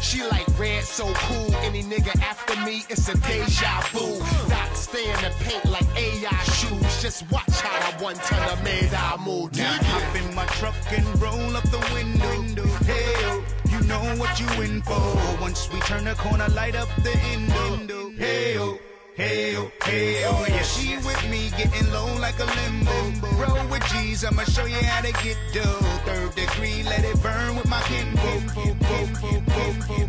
She 0.00 0.22
like 0.24 0.46
red, 0.58 0.84
so 0.84 1.04
cool. 1.14 1.54
Any 1.56 1.82
nigga 1.82 2.14
after 2.22 2.47
me, 2.64 2.84
it's 2.88 3.08
a 3.08 3.16
deja 3.18 3.80
vu. 3.92 4.18
Doc 4.48 4.74
stay 4.74 5.04
in 5.10 5.20
the 5.22 5.32
paint 5.40 5.64
like 5.66 5.86
AI 5.96 6.42
shoes. 6.44 7.02
Just 7.02 7.30
watch 7.30 7.50
how 7.50 7.90
I 7.90 8.02
one 8.02 8.16
ton 8.16 8.48
of 8.50 8.62
made 8.64 8.92
I 8.92 9.16
move. 9.24 9.54
Now 9.56 9.72
hop 9.82 10.16
in 10.16 10.34
my 10.34 10.46
truck 10.46 10.74
and 10.90 11.06
roll 11.20 11.56
up 11.56 11.64
the 11.70 11.78
window. 11.92 12.64
Oh, 12.90 13.44
you 13.70 13.80
know 13.86 14.00
what 14.16 14.40
you 14.40 14.48
in 14.62 14.82
for. 14.82 15.40
Once 15.40 15.70
we 15.72 15.80
turn 15.80 16.04
the 16.04 16.14
corner, 16.14 16.48
light 16.48 16.74
up 16.74 16.88
the 17.02 17.14
window. 17.70 18.12
Oh, 18.60 18.78
hey, 19.16 19.56
oh, 20.26 20.46
yeah, 20.48 20.62
she 20.62 20.96
with 20.96 21.30
me, 21.30 21.50
getting 21.56 21.90
low 21.92 22.06
like 22.18 22.38
a 22.38 22.44
limbo. 22.44 23.26
Roll 23.36 23.66
with 23.68 23.84
G's, 23.90 24.24
I'ma 24.24 24.44
show 24.44 24.64
you 24.64 24.76
how 24.76 25.02
to 25.02 25.12
get 25.24 25.36
dough. 25.52 25.80
Third 26.06 26.34
degree, 26.34 26.82
let 26.84 27.04
it 27.04 27.20
burn 27.22 27.56
with 27.56 27.68
my 27.68 27.80
kinfolk. 27.82 28.50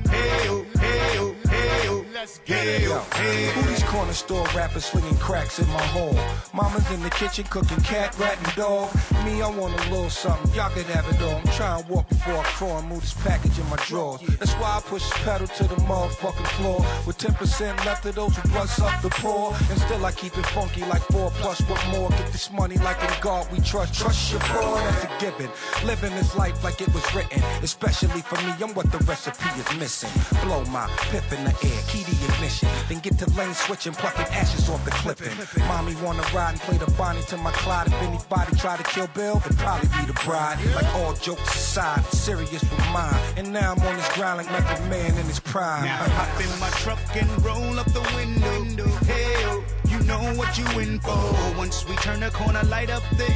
Hey, 0.10 0.48
oh, 0.50 1.36
hey, 1.60 2.84
Yo, 2.84 2.94
oh, 2.94 3.08
hey, 3.16 3.52
who 3.52 3.62
these 3.70 3.84
corner 3.84 4.14
store 4.14 4.46
rappers 4.56 4.86
slinging 4.86 5.18
cracks 5.18 5.60
in 5.60 5.68
my 5.70 5.84
home? 5.88 6.18
Mama's 6.54 6.90
in 6.92 7.02
the 7.04 7.10
kitchen 7.10 7.46
cooking 7.46 7.82
cat, 7.82 8.18
rat, 8.18 8.38
and 8.38 8.56
dog. 8.56 8.94
Me, 9.24 9.42
I 9.42 9.50
want 9.50 9.74
a 9.74 9.90
little 9.90 10.10
something. 10.10 10.54
Y'all 10.54 10.70
could 10.72 10.86
have 10.88 11.08
it 11.08 11.22
all. 11.22 11.36
I'm 11.36 11.44
trying 11.54 11.84
to 11.84 11.92
walk 11.92 12.10
before 12.10 12.36
I 12.36 12.44
crawl 12.44 12.80
and 12.80 12.88
move 12.90 13.02
this 13.02 13.14
package 13.14 13.58
in 13.58 13.70
my 13.70 13.78
drawers. 13.78 14.22
That's 14.40 14.54
why 14.54 14.78
I 14.78 14.82
push 14.82 15.04
this 15.04 15.24
pedal 15.24 15.48
to 15.48 15.64
the 15.64 15.76
motherfucking 15.76 16.48
floor. 16.58 16.80
With 17.06 17.18
10% 17.18 17.86
left 17.86 18.06
of 18.06 18.16
those 18.16 18.36
who 18.36 18.50
bust 18.50 18.82
up 18.82 19.02
the 19.02 19.10
poor. 19.10 19.56
And 19.70 19.80
still 19.80 20.06
I 20.06 20.12
keep 20.12 20.38
it 20.38 20.46
funky 20.48 20.82
like 20.86 21.02
four 21.04 21.32
plus 21.36 21.62
what 21.70 21.86
more. 21.90 22.10
Get 22.10 22.32
this 22.32 22.52
money 22.52 22.78
like 22.78 23.02
in 23.02 23.14
God 23.22 23.52
we 23.52 23.60
trust. 23.60 23.94
Trust 23.94 24.32
your 24.32 24.42
boy, 24.42 24.76
that's 24.76 25.04
a 25.04 25.10
given. 25.20 25.50
Living 25.86 26.16
this 26.16 26.36
life 26.36 26.64
like 26.64 26.82
it 26.82 26.94
was 26.94 27.04
written. 27.16 27.42
Especially 27.64 28.22
for 28.22 28.36
me, 28.44 28.54
I'm 28.62 28.74
what 28.74 28.92
the 28.92 29.00
recipe 29.00 29.50
is 29.60 29.80
missing. 29.80 30.12
Blow 30.44 30.64
my 30.66 30.88
pip 31.12 31.24
in 31.32 31.44
the 31.60 31.68
air, 31.68 31.82
key 31.88 32.04
to 32.04 32.12
ignition. 32.12 32.70
Then 32.88 33.00
get 33.00 33.18
to 33.20 33.30
lane 33.32 33.54
switching, 33.54 33.94
plucking 33.94 34.34
ashes 34.34 34.70
off 34.70 34.84
the 34.86 34.92
clipping. 34.92 35.36
Mommy 35.68 35.96
wanna 36.04 36.24
ride 36.34 36.52
and 36.52 36.60
play 36.62 36.78
the 36.78 36.90
Bonnie 36.92 37.22
to 37.24 37.38
my 37.38 37.52
Clyde. 37.52 37.88
If 37.88 38.02
anybody 38.02 38.56
try 38.58 38.78
to 38.78 38.84
kill 38.84 39.08
Bill, 39.08 39.42
it'd 39.46 39.58
probably 39.58 39.90
be 39.90 40.06
the 40.06 40.20
bride. 40.26 40.58
Like 40.76 40.94
all 40.96 41.14
jokes 41.14 41.56
aside, 41.56 42.06
serious 42.06 42.62
with 42.62 42.88
mine. 42.92 43.16
And 43.38 43.52
now 43.52 43.74
I'm 43.74 43.82
on 43.82 43.96
this 43.96 44.10
ground 44.16 44.38
like 44.38 44.52
Method 44.52 44.90
Man 44.90 45.18
in 45.18 45.26
his 45.26 45.40
prime. 45.40 45.86
Now 45.86 45.98
hop 45.98 46.42
in 46.42 46.60
my 46.60 46.70
truck 46.82 47.00
and 47.16 47.30
roll 47.46 47.80
up 47.80 47.88
the 47.92 48.02
window. 48.16 48.86
Oh, 49.12 49.64
you 49.88 50.00
know 50.00 50.22
what 50.36 50.58
you 50.58 50.66
in 50.80 51.00
for. 51.00 51.58
Once 51.58 51.88
we 51.88 51.96
turn 51.98 52.20
the 52.20 52.30
corner, 52.30 52.64
light 52.64 52.90
up 52.90 53.04
the 53.18 53.28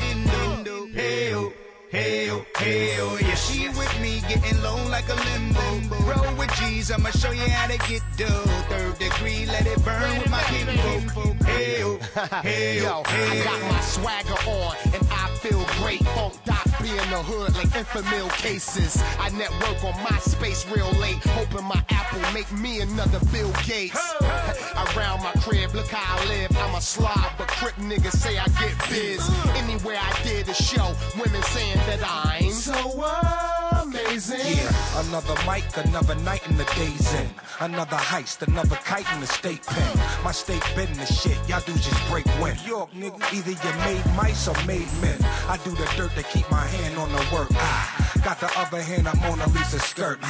window. 0.47 0.87
Hey, 0.87 1.33
Hey, 1.93 2.27
hey, 2.57 2.97
oh, 3.01 3.19
yeah, 3.21 3.35
she 3.35 3.69
with 3.69 4.01
me, 4.01 4.19
getting 4.21 4.59
low 4.63 4.83
like 4.89 5.07
a 5.09 5.13
limbo. 5.13 5.95
Roll 6.09 6.35
with 6.37 6.51
G's, 6.55 6.89
I'ma 6.89 7.11
show 7.11 7.29
you 7.29 7.47
how 7.47 7.67
to 7.67 7.77
get 7.87 8.01
dough. 8.17 8.25
Third 8.67 8.97
degree, 8.97 9.45
let 9.45 9.67
it 9.67 9.77
burn 9.85 10.17
with 10.17 10.31
my 10.31 10.41
kinfolk. 10.41 11.35
Hey, 11.45 11.83
hey, 12.41 12.81
Yo, 12.81 12.89
oh, 12.89 13.03
I 13.05 13.43
got 13.43 13.61
my 13.71 13.79
swagger 13.81 14.33
on 14.49 14.75
and 14.91 15.07
I 15.11 15.27
feel 15.37 15.63
great. 15.83 16.03
Funk 16.03 16.33
be 16.83 16.89
in 16.89 17.09
the 17.09 17.23
hood 17.23 17.55
like 17.55 17.69
Enfamil 17.69 18.29
cases. 18.37 19.01
I 19.17 19.29
network 19.29 19.81
on 19.85 19.93
MySpace 20.03 20.67
real 20.75 20.91
late, 20.99 21.23
hoping 21.29 21.63
my 21.63 21.81
Apple 21.89 22.19
make 22.33 22.51
me 22.51 22.81
another 22.81 23.19
Bill 23.31 23.51
Gates. 23.65 24.03
Around 24.21 25.23
my 25.23 25.31
crib, 25.39 25.73
look 25.73 25.87
how 25.87 26.19
I 26.19 26.27
live. 26.27 26.51
I'm 26.57 26.75
a 26.75 26.81
slob, 26.81 27.31
but 27.37 27.47
crip 27.47 27.75
niggas 27.75 28.17
say 28.17 28.37
I 28.37 28.45
get 28.59 28.75
biz. 28.89 29.21
Uh. 29.21 29.53
Anywhere 29.63 29.97
I 29.97 30.23
did 30.23 30.49
a 30.49 30.53
show, 30.53 30.93
women 31.15 31.41
saying 31.43 31.77
that 31.87 32.01
I'm 32.03 32.51
so 32.51 33.42
Yeah, 34.13 34.71
another 35.07 35.33
mic, 35.49 35.65
another 35.75 36.13
night 36.13 36.47
in 36.47 36.55
the 36.55 36.65
days 36.75 37.13
in. 37.15 37.27
Another 37.59 37.95
heist, 37.95 38.47
another 38.47 38.75
kite 38.75 39.11
in 39.11 39.21
the 39.21 39.25
state 39.25 39.65
pen. 39.65 39.97
My 40.23 40.31
state 40.31 40.61
business 40.75 41.19
shit, 41.19 41.35
y'all 41.49 41.61
do 41.65 41.73
just 41.73 41.97
break 42.11 42.27
when. 42.39 42.55
York, 42.63 42.91
nigga, 42.91 43.33
either 43.33 43.49
you 43.49 43.79
made 43.79 44.05
mice 44.15 44.47
or 44.47 44.53
made 44.67 44.85
men. 45.01 45.17
I 45.49 45.57
do 45.63 45.71
the 45.71 45.91
dirt 45.97 46.13
to 46.13 46.21
keep 46.21 46.49
my 46.51 46.63
hand 46.63 46.99
on 46.99 47.11
the 47.11 47.25
work. 47.33 47.49
I 47.55 48.21
got 48.23 48.39
the 48.39 48.51
other 48.55 48.83
hand, 48.83 49.07
I'm 49.07 49.19
Mona 49.21 49.47
Lisa 49.47 49.79
skirt. 49.79 50.21
My 50.21 50.27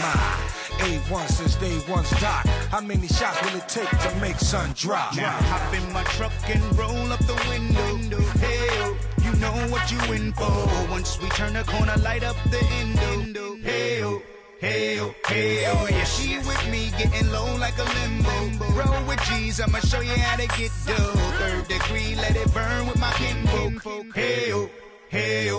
A1 0.80 1.27
since 1.27 1.55
day 1.55 1.77
one's 1.89 2.10
dot. 2.22 2.47
How 2.72 2.80
many 2.80 3.07
shots 3.07 3.41
will 3.41 3.60
it 3.60 3.68
take 3.68 3.89
to 3.89 4.15
make 4.22 4.38
sun 4.38 4.72
drop? 4.77 5.14
Now 5.18 5.30
hop 5.30 5.73
in 5.76 5.91
my 5.91 6.03
truck 6.15 6.31
and 6.47 6.64
roll 6.77 7.11
up 7.11 7.19
the 7.26 7.35
window. 7.49 8.22
Hey, 8.39 8.69
oh, 8.80 8.95
you 8.95 9.12
know 9.39 9.53
what 9.69 9.91
you 9.91 9.99
in 10.14 10.34
for. 10.34 10.89
Once 10.89 11.19
we 11.22 11.30
turn 11.30 11.53
the 11.53 11.64
corner, 11.64 11.95
light 11.97 12.23
up 12.23 12.35
the 12.45 12.61
window. 13.10 13.55
Hey, 13.57 14.03
oh. 14.03 14.22
Hey, 14.60 14.97
oh, 15.01 15.14
hey, 15.27 15.65
oh, 15.68 15.88
yeah, 15.91 16.05
she 16.05 16.38
with 16.38 16.72
me, 16.72 16.89
getting 16.97 17.30
low 17.34 17.53
like 17.57 17.77
a 17.77 17.84
limbo. 17.84 18.65
Roll 18.80 19.07
with 19.10 19.22
G's, 19.23 19.60
I'ma 19.60 19.80
show 19.80 19.99
you 19.99 20.15
how 20.15 20.38
to 20.38 20.47
get 20.57 20.72
dough. 20.88 21.19
Third 21.38 21.68
degree, 21.68 22.15
let 22.15 22.34
it 22.38 22.53
burn 22.53 22.88
with 22.88 22.97
my 22.97 23.11
kinfolk. 23.11 23.85
Oh, 23.85 24.05
hey, 24.15 24.53
oh, 24.53 24.69
hey, 25.10 25.51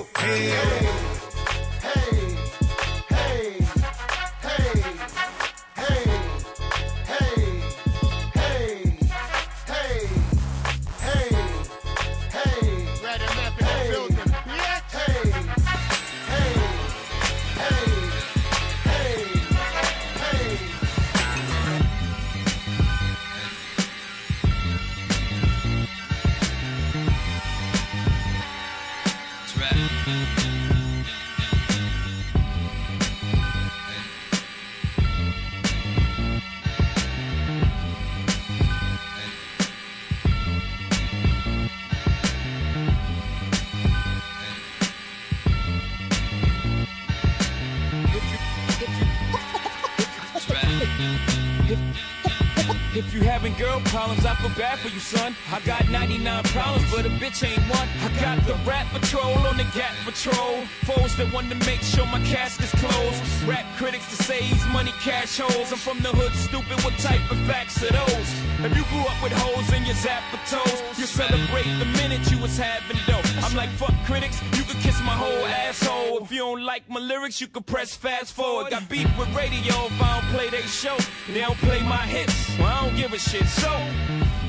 I 54.22 54.34
feel 54.36 54.50
bad 54.56 54.78
for 54.78 54.88
you, 54.88 55.00
son. 55.00 55.34
I 55.50 55.60
got 55.60 55.88
99 55.90 56.44
problems, 56.44 56.84
but 56.92 57.06
a 57.06 57.10
bitch 57.18 57.42
ain't 57.42 57.62
one. 57.68 57.88
I 58.06 58.08
got 58.20 58.38
the 58.46 58.54
rap 58.68 58.86
patrol 58.92 59.34
on 59.48 59.56
the 59.56 59.64
gap 59.74 59.94
patrol. 60.04 60.62
Foes 60.84 61.16
that 61.16 61.32
want 61.32 61.48
to 61.50 61.56
make 61.66 61.80
sure 61.80 62.06
my 62.06 62.20
casket's 62.22 62.72
closed. 62.76 63.20
Rap 63.46 63.66
critics 63.76 64.08
to 64.16 64.22
say 64.22 64.42
he's 64.42 64.64
money 64.68 64.92
cash 65.00 65.38
holes. 65.38 65.72
I'm 65.72 65.78
from 65.78 66.00
the 66.00 66.10
hood, 66.10 66.32
stupid. 66.34 66.82
What 66.84 66.96
type 66.98 67.24
of 67.30 67.38
facts 67.48 67.82
are 67.82 67.92
those? 67.92 68.28
If 68.64 68.76
you 68.76 68.84
grew 68.92 69.04
up 69.08 69.18
with 69.22 69.32
holes 69.32 69.72
in 69.72 69.84
your 69.84 69.96
zapper 69.96 70.40
toes, 70.48 70.98
you 70.98 71.06
celebrate 71.06 71.68
the 71.78 71.86
minute 72.00 72.30
you 72.30 72.38
was 72.38 72.56
having 72.56 72.98
dough. 73.06 73.22
I'm 73.44 73.54
like, 73.56 73.70
fuck 73.70 73.94
critics, 74.04 74.40
you 74.56 74.63
kiss 74.84 75.00
my 75.00 75.16
whole 75.16 75.46
asshole. 75.46 76.18
If 76.24 76.30
you 76.30 76.40
don't 76.40 76.62
like 76.62 76.84
my 76.90 77.00
lyrics, 77.00 77.40
you 77.40 77.46
can 77.46 77.62
press 77.62 77.96
fast 77.96 78.34
forward. 78.34 78.70
Got 78.70 78.86
beef 78.90 79.08
with 79.18 79.34
radio 79.34 79.74
if 79.88 80.02
I 80.02 80.20
don't 80.20 80.28
play 80.36 80.50
they 80.50 80.60
show. 80.68 80.96
They 81.32 81.40
don't 81.40 81.56
play 81.68 81.80
my 81.82 82.04
hits, 82.14 82.36
well, 82.58 82.68
I 82.68 82.84
don't 82.84 82.96
give 82.96 83.12
a 83.14 83.18
shit. 83.18 83.46
So, 83.46 83.72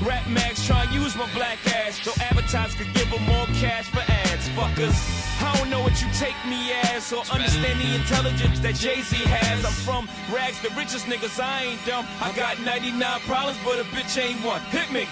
rap 0.03 0.27
mags 0.27 0.67
try 0.67 0.83
and 0.83 0.91
use 0.93 1.15
my 1.15 1.27
black 1.33 1.59
ass 1.73 2.01
so 2.03 2.11
advertisers 2.21 2.75
could 2.75 2.93
give 2.93 3.09
them 3.09 3.23
more 3.23 3.47
cash 3.63 3.87
for 3.95 4.03
ads. 4.11 4.49
Fuckers, 4.49 4.97
I 5.41 5.55
don't 5.57 5.69
know 5.69 5.81
what 5.81 5.95
you 6.01 6.07
take 6.19 6.39
me 6.51 6.59
as 6.83 7.13
or 7.13 7.23
understand 7.31 7.79
the 7.79 7.95
intelligence 7.95 8.59
that 8.59 8.75
Jay 8.75 8.99
Z 9.01 9.15
has. 9.15 9.63
I'm 9.63 9.71
from 9.87 10.03
rags, 10.35 10.59
the 10.61 10.69
richest 10.75 11.05
niggas, 11.05 11.39
I 11.39 11.63
ain't 11.63 11.85
dumb. 11.85 12.05
I 12.19 12.33
got 12.35 12.59
99 12.59 13.21
problems, 13.21 13.57
but 13.63 13.79
a 13.79 13.85
bitch 13.95 14.19
ain't 14.19 14.43
one. 14.43 14.59
Hit 14.75 14.91
me. 14.91 15.07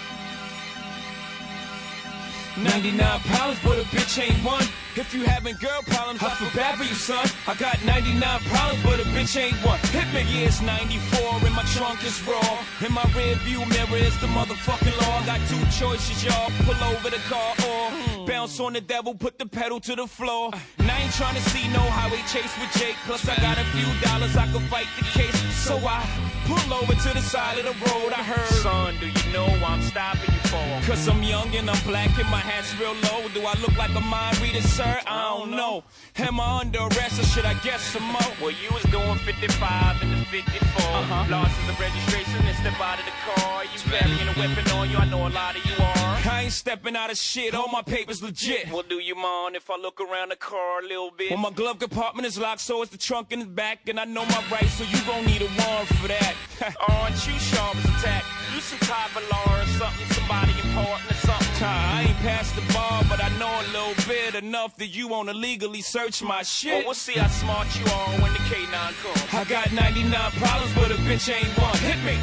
99 2.60 3.20
problems, 3.32 3.60
but 3.64 3.80
a 3.80 3.86
bitch 3.96 4.20
ain't 4.22 4.44
one. 4.44 4.68
If 4.96 5.12
you 5.12 5.24
having 5.24 5.56
girl 5.56 5.82
problems, 5.88 6.22
I 6.22 6.30
feel 6.36 6.52
bad 6.54 6.78
for 6.78 6.84
you, 6.84 6.94
son. 6.94 7.26
I 7.48 7.56
got 7.56 7.84
99 7.84 8.22
problems, 8.46 8.84
but 8.84 9.00
a 9.00 9.04
bitch 9.10 9.36
ain't 9.42 9.58
one. 9.66 9.80
Hit 9.90 10.06
me. 10.14 10.22
Yeah, 10.30 10.46
it's 10.46 10.62
94, 10.62 11.42
and 11.46 11.56
my 11.56 11.64
trunk 11.74 12.06
is 12.06 12.22
raw. 12.28 12.64
In 12.86 12.94
my 12.94 13.04
rear 13.16 13.34
view 13.42 13.66
mirror 13.66 13.98
is 13.98 14.16
the 14.22 14.28
motherfucking 14.28 14.96
law. 15.02 15.18
I 15.18 15.26
got 15.26 15.42
two 15.50 15.66
choices, 15.74 16.24
y'all. 16.24 16.52
Pull 16.66 16.78
over 16.94 17.10
the 17.10 17.22
car 17.26 17.56
or 17.66 17.90
hmm. 17.90 18.26
bounce 18.26 18.60
on 18.60 18.74
the 18.74 18.82
devil, 18.82 19.16
put 19.16 19.40
the 19.40 19.48
pedal 19.48 19.80
to 19.80 19.96
the 19.96 20.06
floor. 20.06 20.52
And 20.78 20.92
I 20.92 21.02
ain't 21.02 21.14
trying 21.14 21.36
to 21.42 21.50
see 21.50 21.68
no 21.70 21.82
highway 21.82 22.22
chase 22.30 22.54
with 22.62 22.72
Jake. 22.78 22.96
Plus, 23.06 23.28
I 23.28 23.36
got 23.38 23.58
a 23.58 23.66
few 23.74 23.90
dollars, 24.08 24.38
I 24.38 24.46
can 24.46 24.62
fight 24.70 24.88
the 25.00 25.06
case. 25.06 25.42
So 25.56 25.76
I 25.78 26.06
pull 26.46 26.74
over 26.74 26.94
to 26.94 27.10
the 27.14 27.22
side 27.22 27.58
of 27.58 27.66
the 27.66 27.76
road. 27.90 28.14
I 28.14 28.22
heard, 28.22 28.48
son, 28.62 28.96
do 29.00 29.08
you 29.08 29.34
know 29.34 29.48
why 29.58 29.70
I'm 29.70 29.82
stopping 29.82 30.34
you 30.34 30.44
for? 30.52 30.66
Cause 30.86 31.08
I'm 31.08 31.24
young 31.24 31.56
and 31.56 31.70
I'm 31.70 31.82
black 31.88 32.12
and 32.20 32.30
my 32.30 32.40
hat's 32.40 32.78
real 32.80 32.94
low. 33.10 33.28
Do 33.34 33.42
I 33.46 33.54
look 33.62 33.76
like 33.78 33.96
a 33.96 34.02
mind 34.02 34.40
reader, 34.40 34.62
sir? 34.84 35.02
I 35.08 35.38
don't 35.38 35.52
know. 35.52 35.84
Am 36.18 36.40
I 36.40 36.60
under 36.62 36.80
arrest 36.80 37.20
or 37.20 37.24
should 37.24 37.46
I 37.46 37.56
guess 37.66 37.82
some 37.82 38.04
more? 38.04 38.32
Well, 38.42 38.52
you 38.52 38.70
was 38.74 38.84
doing 38.84 39.18
55 39.20 40.04
in 40.04 40.10
the 40.12 40.26
54. 40.26 40.82
Uh-huh. 40.84 41.26
Lost 41.30 41.56
the 41.68 41.74
registration 41.82 42.46
and 42.46 42.58
step 42.58 42.80
out 42.80 43.00
of 43.00 43.06
the 43.06 43.18
car. 43.26 43.64
You 43.64 43.80
carrying 43.94 44.28
a 44.28 44.40
weapon 44.40 44.72
on 44.72 44.90
you, 44.90 44.98
I 44.98 45.06
know 45.06 45.28
a 45.28 45.30
lot 45.30 45.56
of 45.56 45.66
you 45.66 45.74
are. 45.80 46.14
I 46.26 46.42
ain't 46.44 46.54
stepping 46.54 46.96
out 46.96 47.12
of 47.12 47.18
shit, 47.18 47.54
all 47.54 47.70
my 47.72 47.82
papers 47.82 48.24
legit. 48.24 48.72
Well, 48.72 48.84
do 48.88 48.96
you 48.96 49.16
mind 49.16 49.56
if 49.56 49.70
I 49.70 49.78
look 49.78 50.02
around 50.02 50.30
the 50.30 50.36
car 50.36 50.80
a 50.80 50.88
little 50.88 51.12
bit? 51.12 51.32
Well, 51.32 51.40
my 51.40 51.52
glove 51.52 51.80
compartment 51.80 52.26
is 52.26 52.38
locked, 52.38 52.62
so 52.62 52.82
is 52.82 52.90
the 52.90 52.98
trunk 52.98 53.32
in 53.32 53.40
the 53.40 53.46
back. 53.46 53.88
And 53.88 54.00
I 54.00 54.06
know 54.06 54.26
my 54.26 54.44
rights, 54.52 54.74
so 54.74 54.84
you 54.84 55.00
gon' 55.06 55.26
need 55.26 55.42
a 55.42 55.50
warrant 55.60 55.90
for 56.00 56.08
that. 56.08 56.36
Aren't 56.90 57.28
you 57.28 57.38
sharp 57.40 57.76
as 57.76 57.86
a 57.86 58.06
tack? 58.06 58.24
You 58.54 58.62
some 58.62 58.80
type 58.80 59.16
of 59.16 59.24
law 59.30 59.62
or 59.62 59.66
something, 59.78 60.08
somebody 60.08 60.54
important 60.64 61.12
or 61.12 61.16
something. 61.16 61.64
I 61.64 62.06
ain't 62.08 62.18
past 62.18 62.56
the 62.56 62.62
bar, 62.74 63.04
but 63.10 63.24
I 63.24 63.30
know 63.38 63.50
a 63.50 63.66
little 63.72 63.96
bit 64.08 64.36
enough 64.36 64.73
that 64.78 64.88
you 64.88 65.08
wanna 65.08 65.34
legally 65.34 65.82
search 65.82 66.24
my 66.24 66.40
oh, 66.40 66.44
shit. 66.44 66.74
Well, 66.74 66.84
we'll 66.86 66.94
see 66.94 67.14
how 67.14 67.28
smart 67.28 67.68
you 67.80 67.86
are 67.86 68.10
when 68.22 68.34
the 68.34 68.40
K9 68.50 68.94
comes. 69.04 69.34
I 69.34 69.44
got 69.46 69.72
99 69.72 70.32
problems, 70.32 70.74
but 70.76 70.92
a 70.92 70.96
bitch 70.96 71.32
ain't 71.34 71.48
one. 71.58 71.78
Hit 71.78 72.00
me. 72.04 72.18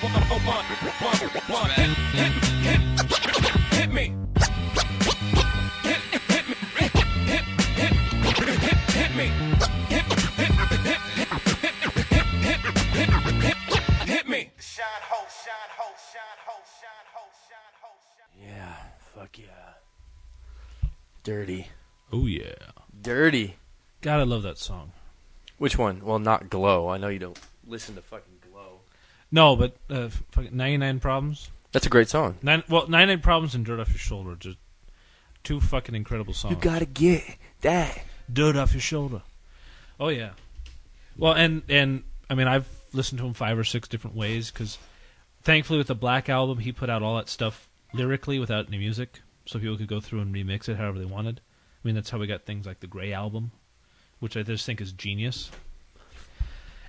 One, 0.00 0.12
one, 0.12 0.40
one, 0.44 0.64
one. 1.48 1.70
Hit, 1.70 1.90
hit, 2.12 2.32
hit, 2.62 2.80
hit 3.72 3.92
me. 3.92 4.12
Dirty. 21.24 21.68
Oh 22.12 22.26
yeah. 22.26 22.54
Dirty. 23.02 23.56
God, 24.02 24.20
I 24.20 24.24
love 24.24 24.42
that 24.42 24.58
song. 24.58 24.92
Which 25.56 25.78
one? 25.78 26.04
Well, 26.04 26.18
not 26.18 26.50
Glow. 26.50 26.88
I 26.88 26.98
know 26.98 27.08
you 27.08 27.18
don't 27.18 27.40
listen 27.66 27.94
to 27.94 28.02
fucking 28.02 28.34
Glow. 28.52 28.80
No, 29.32 29.56
but 29.56 29.74
uh, 29.88 30.10
fucking 30.32 30.54
99 30.54 31.00
Problems. 31.00 31.50
That's 31.72 31.86
a 31.86 31.90
great 31.90 32.10
song. 32.10 32.36
Nine, 32.42 32.62
well, 32.68 32.86
99 32.86 33.20
Problems 33.20 33.54
and 33.54 33.64
Dirt 33.64 33.80
Off 33.80 33.88
Your 33.88 33.98
Shoulder. 33.98 34.36
Just 34.36 34.58
two 35.42 35.60
fucking 35.60 35.94
incredible 35.94 36.34
songs. 36.34 36.54
You 36.54 36.60
gotta 36.60 36.84
get 36.84 37.24
that. 37.62 38.04
Dirt 38.30 38.56
Off 38.56 38.72
Your 38.74 38.80
Shoulder. 38.82 39.22
Oh, 39.98 40.08
yeah. 40.08 40.30
Well, 41.16 41.32
and, 41.32 41.62
and 41.70 42.04
I 42.28 42.34
mean, 42.34 42.48
I've 42.48 42.68
listened 42.92 43.18
to 43.20 43.26
him 43.26 43.32
five 43.34 43.58
or 43.58 43.64
six 43.64 43.88
different 43.88 44.16
ways 44.16 44.50
because 44.50 44.76
thankfully 45.42 45.78
with 45.78 45.86
the 45.86 45.94
Black 45.94 46.28
Album, 46.28 46.58
he 46.58 46.72
put 46.72 46.90
out 46.90 47.02
all 47.02 47.16
that 47.16 47.28
stuff 47.28 47.68
lyrically 47.94 48.38
without 48.38 48.66
any 48.68 48.78
music. 48.78 49.20
So 49.46 49.58
people 49.58 49.76
could 49.76 49.88
go 49.88 50.00
through 50.00 50.20
and 50.20 50.34
remix 50.34 50.68
it 50.68 50.76
however 50.76 50.98
they 50.98 51.04
wanted. 51.04 51.40
I 51.84 51.86
mean, 51.86 51.94
that's 51.94 52.10
how 52.10 52.18
we 52.18 52.26
got 52.26 52.44
things 52.44 52.66
like 52.66 52.80
the 52.80 52.86
Gray 52.86 53.12
Album, 53.12 53.52
which 54.18 54.36
I 54.36 54.42
just 54.42 54.64
think 54.64 54.80
is 54.80 54.92
genius. 54.92 55.50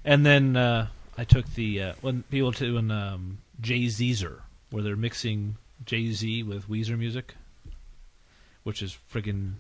And 0.06 0.26
then 0.26 0.56
uh, 0.56 0.88
I 1.18 1.26
took 1.26 1.46
the 1.56 1.82
uh, 1.82 1.94
when 2.02 2.24
people 2.24 2.52
doing 2.52 2.92
um, 2.92 3.40
Jay 3.60 3.88
Zer, 3.90 4.44
where 4.70 4.84
they're 4.84 4.96
mixing 4.96 5.58
Jay 5.86 6.12
Z 6.12 6.44
with 6.44 6.70
Weezer 6.70 6.98
music, 6.98 7.36
which 8.64 8.82
is 8.82 8.98
friggin' 9.12 9.54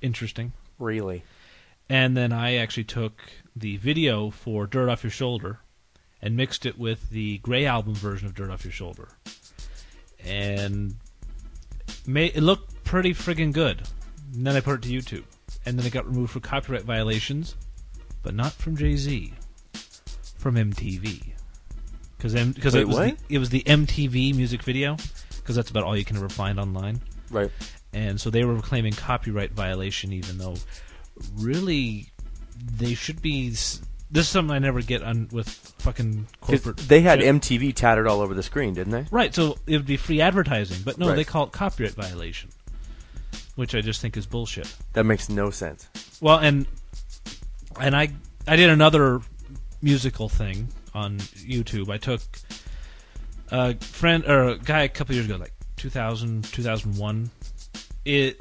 interesting. 0.00 0.52
Really? 0.78 1.24
And 1.88 2.16
then 2.16 2.32
I 2.32 2.56
actually 2.56 2.84
took 2.84 3.20
the 3.56 3.76
video 3.78 4.30
for 4.30 4.66
Dirt 4.66 4.88
Off 4.88 5.02
Your 5.02 5.10
Shoulder 5.10 5.58
and 6.22 6.36
mixed 6.36 6.64
it 6.64 6.78
with 6.78 7.10
the 7.10 7.38
Gray 7.38 7.66
Album 7.66 7.94
version 7.94 8.28
of 8.28 8.34
Dirt 8.34 8.50
Off 8.50 8.64
Your 8.64 8.72
Shoulder, 8.72 9.08
and 10.24 10.94
it 12.06 12.42
looked 12.42 12.84
pretty 12.84 13.14
friggin' 13.14 13.52
good. 13.52 13.82
And 14.34 14.46
then 14.46 14.56
I 14.56 14.60
put 14.60 14.74
it 14.74 14.82
to 14.82 14.88
YouTube, 14.88 15.24
and 15.66 15.78
then 15.78 15.84
it 15.84 15.92
got 15.92 16.06
removed 16.06 16.32
for 16.32 16.40
copyright 16.40 16.84
violations, 16.84 17.56
but 18.22 18.34
not 18.34 18.52
from 18.52 18.76
Jay 18.76 18.94
Z, 18.96 19.32
from 20.38 20.54
MTV, 20.54 21.32
because 22.16 22.34
because 22.54 22.74
Wait, 22.74 22.80
it 22.82 22.86
was 22.86 22.96
what? 22.96 23.18
the, 23.18 23.34
it 23.34 23.38
was 23.38 23.50
the 23.50 23.62
MTV 23.62 24.36
music 24.36 24.62
video, 24.62 24.96
because 25.36 25.56
that's 25.56 25.70
about 25.70 25.82
all 25.82 25.96
you 25.96 26.04
can 26.04 26.16
ever 26.16 26.28
find 26.28 26.60
online. 26.60 27.00
Right. 27.30 27.50
And 27.92 28.20
so 28.20 28.30
they 28.30 28.44
were 28.44 28.60
claiming 28.60 28.92
copyright 28.92 29.50
violation, 29.52 30.12
even 30.12 30.38
though 30.38 30.56
really 31.36 32.06
they 32.76 32.94
should 32.94 33.20
be. 33.20 33.50
s- 33.50 33.80
This 34.12 34.26
is 34.26 34.28
something 34.28 34.54
I 34.54 34.58
never 34.58 34.82
get 34.82 35.02
on 35.02 35.28
with 35.30 35.48
fucking 35.78 36.26
corporate. 36.40 36.76
They 36.78 37.00
had 37.02 37.20
shit. 37.20 37.32
MTV 37.36 37.74
tattered 37.74 38.08
all 38.08 38.20
over 38.20 38.34
the 38.34 38.42
screen, 38.42 38.74
didn't 38.74 38.90
they? 38.92 39.06
Right, 39.10 39.32
so 39.32 39.56
it 39.66 39.76
would 39.76 39.86
be 39.86 39.96
free 39.96 40.20
advertising, 40.20 40.78
but 40.84 40.98
no, 40.98 41.08
Right. 41.08 41.16
they 41.16 41.24
call 41.24 41.44
it 41.44 41.52
copyright 41.52 41.94
violation, 41.94 42.50
which 43.54 43.74
I 43.74 43.80
just 43.80 44.00
think 44.00 44.16
is 44.16 44.26
bullshit. 44.26 44.74
That 44.94 45.04
makes 45.04 45.28
no 45.28 45.50
sense. 45.50 45.88
Well, 46.20 46.38
and 46.38 46.66
and 47.80 47.94
I 47.94 48.08
I 48.48 48.56
did 48.56 48.68
another 48.70 49.20
musical 49.80 50.28
thing 50.28 50.68
on 50.92 51.18
YouTube. 51.18 51.88
I 51.88 51.98
took 51.98 52.22
a 53.52 53.76
friend 53.76 54.24
or 54.26 54.48
a 54.48 54.58
guy 54.58 54.82
a 54.82 54.88
couple 54.88 55.14
years 55.14 55.26
ago, 55.26 55.36
like 55.36 55.52
2000, 55.76 56.44
2001. 56.44 57.30
It 58.04 58.40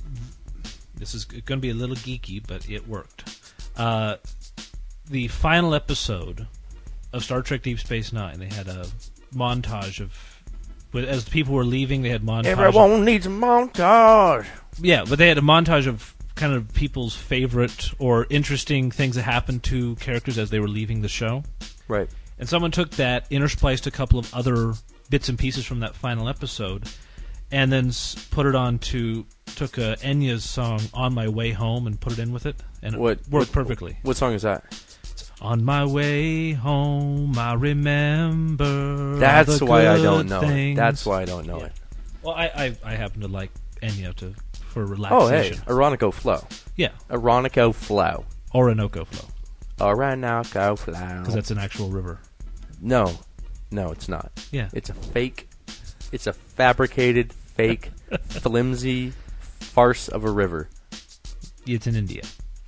this 0.95 1.13
is 1.13 1.25
going 1.25 1.43
to 1.45 1.57
be 1.57 1.69
a 1.69 1.73
little 1.75 1.95
geeky, 1.95 2.41
but 2.45 2.67
it 2.69 2.87
worked. 2.87 3.39
Uh, 3.77 4.15
the 5.09 5.27
final 5.27 5.73
episode 5.75 6.47
of 7.13 7.23
Star 7.23 7.41
Trek: 7.41 7.63
Deep 7.63 7.79
Space 7.79 8.13
Nine, 8.13 8.39
they 8.39 8.47
had 8.53 8.67
a 8.67 8.85
montage 9.33 9.99
of. 9.99 10.13
As 10.93 11.27
people 11.29 11.53
were 11.53 11.65
leaving, 11.65 12.01
they 12.01 12.09
had 12.09 12.23
montage. 12.23 12.51
of- 12.53 12.59
Everyone 12.59 13.05
needs 13.05 13.27
a 13.27 13.29
montage. 13.29 14.47
yeah, 14.81 15.03
but 15.07 15.19
they 15.19 15.27
had 15.27 15.37
a 15.37 15.41
montage 15.41 15.85
of 15.85 16.15
kind 16.35 16.53
of 16.53 16.73
people's 16.73 17.15
favorite 17.15 17.91
or 17.99 18.25
interesting 18.31 18.89
things 18.89 19.15
that 19.15 19.21
happened 19.23 19.61
to 19.61 19.95
characters 19.97 20.37
as 20.39 20.49
they 20.49 20.59
were 20.59 20.67
leaving 20.67 21.01
the 21.01 21.07
show. 21.09 21.43
Right. 21.87 22.09
And 22.39 22.47
someone 22.49 22.71
took 22.71 22.91
that, 22.91 23.29
interspliced 23.29 23.85
a 23.85 23.91
couple 23.91 24.17
of 24.17 24.33
other 24.33 24.73
bits 25.11 25.29
and 25.29 25.37
pieces 25.37 25.65
from 25.65 25.81
that 25.81 25.93
final 25.95 26.27
episode, 26.29 26.87
and 27.51 27.71
then 27.71 27.91
put 28.31 28.45
it 28.47 28.55
on 28.55 28.79
to 28.79 29.25
took 29.55 29.77
uh, 29.77 29.95
Enya's 30.01 30.43
song 30.43 30.79
"On 30.93 31.13
My 31.13 31.27
Way 31.27 31.51
Home" 31.51 31.85
and 31.85 31.99
put 31.99 32.13
it 32.13 32.19
in 32.19 32.31
with 32.31 32.45
it, 32.47 32.55
and 32.81 32.95
it 32.95 32.99
What 32.99 33.17
worked 33.29 33.29
what- 33.29 33.51
perfectly. 33.51 33.97
What 34.03 34.15
song 34.17 34.33
is 34.33 34.41
that? 34.43 34.63
On 35.41 35.63
my 35.63 35.85
way 35.85 36.51
home, 36.51 37.37
I 37.37 37.53
remember. 37.53 39.13
all 39.13 39.19
That's 39.19 39.61
why 39.61 39.87
I 39.87 39.97
don't 40.01 40.27
know 40.27 40.41
it. 40.41 40.75
That's 40.75 41.05
why 41.05 41.21
I 41.21 41.25
don't 41.25 41.47
know 41.47 41.61
it. 41.61 41.71
Well, 42.21 42.35
I, 42.35 42.45
I 42.47 42.77
I 42.83 42.95
happen 42.95 43.21
to 43.21 43.27
like 43.29 43.51
Enya 43.81 44.13
to 44.17 44.35
for 44.69 44.85
relaxation. 44.85 45.61
Oh, 45.67 45.73
hey. 45.73 45.73
Oronico 45.73 46.13
Flow. 46.13 46.45
Yeah. 46.75 46.91
Oronico 47.09 47.73
Flow. 47.73 48.25
Orinoco 48.53 49.05
Flow. 49.05 49.29
Orinoco 49.79 50.75
Flow. 50.75 50.93
because 51.19 51.33
that's 51.33 51.51
an 51.51 51.57
actual 51.57 51.89
river. 51.89 52.19
No, 52.81 53.13
no, 53.71 53.91
it's 53.91 54.09
not. 54.09 54.31
Yeah. 54.51 54.69
it's 54.73 54.89
a 54.89 54.93
fake. 54.93 55.49
It's 56.11 56.27
a 56.27 56.33
fabricated, 56.33 57.31
fake, 57.33 57.91
flimsy 58.27 59.13
farce 59.59 60.07
of 60.07 60.23
a 60.25 60.31
river. 60.31 60.69
It's 61.65 61.87
in 61.87 61.95
India. 61.95 62.23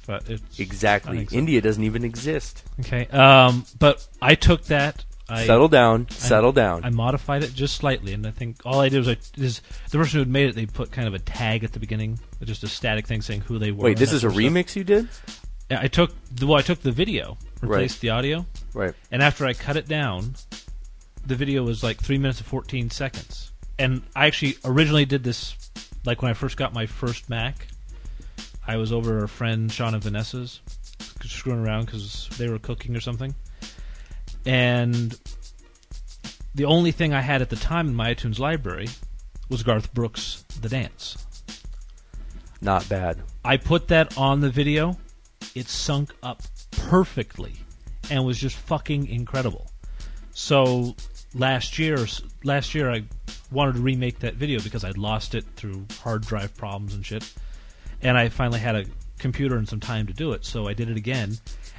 But 0.07 0.29
it's, 0.29 0.59
Exactly. 0.59 1.27
India 1.31 1.61
doesn't 1.61 1.83
even 1.83 2.03
exist. 2.03 2.63
Okay. 2.79 3.07
Um, 3.07 3.65
but 3.79 4.05
I 4.21 4.35
took 4.35 4.63
that. 4.65 5.05
I, 5.29 5.45
Settle 5.45 5.69
down, 5.69 6.07
I- 6.09 6.13
settle 6.13 6.51
down. 6.51 6.83
I 6.83 6.89
modified 6.89 7.43
it 7.43 7.53
just 7.53 7.75
slightly, 7.77 8.11
and 8.13 8.27
I 8.27 8.31
think 8.31 8.57
all 8.65 8.81
I 8.81 8.89
did 8.89 8.97
was 8.99 9.07
I 9.07 9.17
is 9.37 9.61
the 9.89 9.97
person 9.97 10.13
who 10.17 10.19
had 10.19 10.27
made 10.27 10.49
it. 10.49 10.55
They 10.55 10.65
put 10.65 10.91
kind 10.91 11.07
of 11.07 11.13
a 11.13 11.19
tag 11.19 11.63
at 11.63 11.71
the 11.71 11.79
beginning, 11.79 12.19
just 12.43 12.63
a 12.63 12.67
static 12.67 13.07
thing 13.07 13.21
saying 13.21 13.41
who 13.41 13.57
they 13.57 13.71
were. 13.71 13.85
Wait, 13.85 13.97
this 13.97 14.11
is 14.11 14.25
a 14.25 14.27
of 14.27 14.33
stuff. 14.33 14.43
remix 14.43 14.75
you 14.75 14.83
did? 14.83 15.07
Yeah, 15.69 15.79
I 15.81 15.87
took 15.87 16.11
the 16.35 16.47
well, 16.47 16.57
I 16.57 16.61
took 16.63 16.81
the 16.81 16.91
video, 16.91 17.37
replaced 17.61 17.95
Right. 17.97 18.01
the 18.01 18.09
audio, 18.09 18.45
Right. 18.73 18.93
and 19.09 19.23
after 19.23 19.45
I 19.45 19.53
cut 19.53 19.77
it 19.77 19.87
down, 19.87 20.35
the 21.25 21.35
video 21.35 21.63
was 21.63 21.81
like 21.81 22.01
three 22.01 22.17
minutes 22.17 22.39
and 22.39 22.47
fourteen 22.47 22.89
seconds. 22.89 23.51
And 23.79 24.01
I 24.13 24.27
actually 24.27 24.57
originally 24.65 25.05
did 25.05 25.23
this 25.23 25.55
like 26.03 26.21
when 26.21 26.29
I 26.29 26.33
first 26.33 26.57
got 26.57 26.73
my 26.73 26.87
first 26.87 27.29
Mac. 27.29 27.67
I 28.67 28.77
was 28.77 28.91
over 28.91 29.17
at 29.17 29.21
our 29.21 29.27
friend 29.27 29.71
Sean 29.71 29.93
and 29.93 30.03
Vanessa's, 30.03 30.61
screwing 31.23 31.59
around 31.59 31.85
because 31.85 32.29
they 32.37 32.49
were 32.49 32.59
cooking 32.59 32.95
or 32.95 32.99
something, 32.99 33.35
and 34.45 35.17
the 36.53 36.65
only 36.65 36.91
thing 36.91 37.13
I 37.13 37.21
had 37.21 37.41
at 37.41 37.49
the 37.49 37.55
time 37.55 37.87
in 37.87 37.95
my 37.95 38.13
iTunes 38.13 38.39
library 38.39 38.87
was 39.49 39.63
Garth 39.63 39.93
Brooks' 39.93 40.43
"The 40.61 40.69
Dance." 40.69 41.17
Not 42.61 42.87
bad. 42.87 43.21
I 43.43 43.57
put 43.57 43.87
that 43.87 44.17
on 44.17 44.41
the 44.41 44.49
video. 44.49 44.97
It 45.55 45.67
sunk 45.67 46.13
up 46.21 46.43
perfectly 46.71 47.53
and 48.09 48.25
was 48.25 48.37
just 48.37 48.55
fucking 48.55 49.07
incredible. 49.07 49.71
So 50.31 50.95
last 51.33 51.79
year, 51.79 52.05
last 52.43 52.75
year 52.75 52.91
I 52.91 53.03
wanted 53.51 53.75
to 53.75 53.81
remake 53.81 54.19
that 54.19 54.35
video 54.35 54.59
because 54.61 54.83
I'd 54.83 54.97
lost 54.97 55.35
it 55.35 55.45
through 55.55 55.87
hard 56.01 56.21
drive 56.21 56.55
problems 56.55 56.93
and 56.93 57.05
shit, 57.05 57.33
and 58.01 58.17
I 58.17 58.29
finally 58.29 58.59
had 58.59 58.75
a 58.75 58.85
computer 59.19 59.55
and 59.55 59.67
some 59.67 59.79
time 59.79 60.07
to 60.07 60.13
do 60.13 60.31
it. 60.33 60.45
So 60.45 60.67
I 60.67 60.73
did 60.73 60.89
it 60.89 60.97
again, 60.97 61.37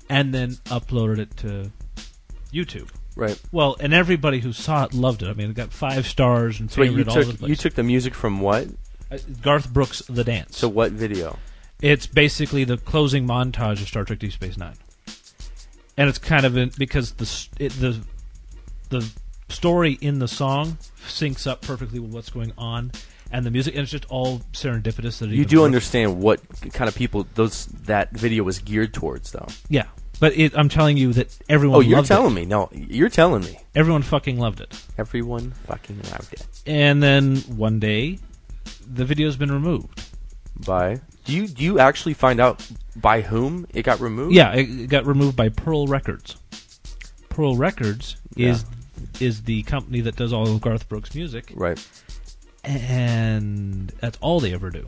and 0.09 0.32
then 0.35 0.53
uploaded 0.66 1.19
it 1.19 1.36
to 1.39 1.70
YouTube. 2.53 2.89
Right. 3.15 3.39
Well, 3.53 3.77
and 3.78 3.93
everybody 3.93 4.40
who 4.40 4.53
saw 4.53 4.85
it 4.85 4.94
loved 4.94 5.23
it. 5.23 5.28
I 5.28 5.35
mean, 5.35 5.51
it 5.51 5.55
got 5.55 5.73
five 5.73 6.07
stars 6.07 6.61
and 6.61 6.70
So 6.70 6.82
you 6.82 6.93
favorited 6.93 7.09
all 7.09 7.19
over 7.19 7.24
took 7.24 7.32
the 7.32 7.39
place. 7.39 7.49
you 7.51 7.57
took 7.57 7.74
the 7.74 7.82
music 7.82 8.15
from 8.15 8.40
what? 8.40 8.69
Uh, 9.11 9.19
Garth 9.43 9.70
Brooks' 9.73 10.01
The 10.09 10.24
Dance. 10.24 10.57
So 10.57 10.69
what 10.69 10.93
video? 10.93 11.39
It's 11.82 12.07
basically 12.07 12.65
the 12.65 12.78
closing 12.78 13.27
montage 13.27 13.82
of 13.82 13.89
Star 13.89 14.05
Trek: 14.05 14.20
Deep 14.20 14.32
Space 14.32 14.57
Nine, 14.57 14.77
and 15.97 16.09
it's 16.09 16.19
kind 16.19 16.47
of 16.47 16.57
in, 16.57 16.70
because 16.78 17.12
the 17.12 17.49
it, 17.59 17.73
the 17.73 18.01
the 18.89 19.11
story 19.49 19.99
in 20.01 20.19
the 20.19 20.28
song 20.28 20.78
syncs 21.07 21.47
up 21.47 21.61
perfectly 21.61 21.99
with 21.99 22.12
what's 22.12 22.31
going 22.31 22.53
on, 22.57 22.93
and 23.32 23.44
the 23.46 23.50
music, 23.50 23.74
and 23.74 23.82
it's 23.82 23.90
just 23.92 24.04
all 24.06 24.38
serendipitous. 24.52 25.18
That 25.18 25.30
You 25.30 25.44
do 25.44 25.59
works. 25.59 25.66
understand 25.66 26.22
what 26.22 26.40
kind 26.72 26.88
of 26.88 26.94
people 26.94 27.26
those 27.34 27.66
that 27.86 28.12
video 28.12 28.44
was 28.44 28.59
geared 28.59 28.92
towards, 28.94 29.32
though. 29.32 29.46
yeah. 29.68 29.86
But 30.20 30.36
it, 30.36 30.56
I'm 30.56 30.68
telling 30.68 30.96
you 30.96 31.12
that 31.14 31.36
everyone. 31.48 31.78
Oh, 31.78 31.80
you're 31.80 32.02
telling 32.04 32.30
it. 32.32 32.40
me? 32.40 32.44
No, 32.44 32.68
you're 32.72 33.09
telling 33.09 33.42
me. 33.42 33.59
Everyone 33.74 34.02
fucking 34.02 34.38
loved 34.38 34.60
it. 34.60 34.80
Everyone 34.96 35.50
fucking 35.66 36.00
loved 36.12 36.32
it. 36.34 36.46
And 36.64 37.02
then 37.02 37.38
one 37.38 37.80
day, 37.80 38.20
the 38.86 39.04
video's 39.04 39.36
been 39.36 39.50
removed. 39.50 40.00
By 40.64 41.00
do 41.24 41.32
you 41.34 41.48
do 41.48 41.64
you 41.64 41.78
actually 41.80 42.14
find 42.14 42.38
out 42.40 42.64
by 42.94 43.22
whom 43.22 43.66
it 43.74 43.82
got 43.82 43.98
removed? 43.98 44.32
Yeah, 44.34 44.52
it 44.54 44.70
it 44.82 44.90
got 44.90 45.06
removed 45.06 45.34
by 45.34 45.48
Pearl 45.48 45.88
Records. 45.88 46.36
Pearl 47.28 47.56
Records 47.56 48.16
is 48.36 48.64
is 49.18 49.42
the 49.42 49.62
company 49.64 50.02
that 50.02 50.14
does 50.14 50.32
all 50.32 50.46
of 50.46 50.60
Garth 50.60 50.88
Brooks' 50.88 51.14
music, 51.16 51.50
right? 51.56 51.84
And 52.64 53.89
that's 54.01 54.18
all 54.20 54.40
they 54.40 54.55
ever 54.55 54.70
do. 54.70 54.86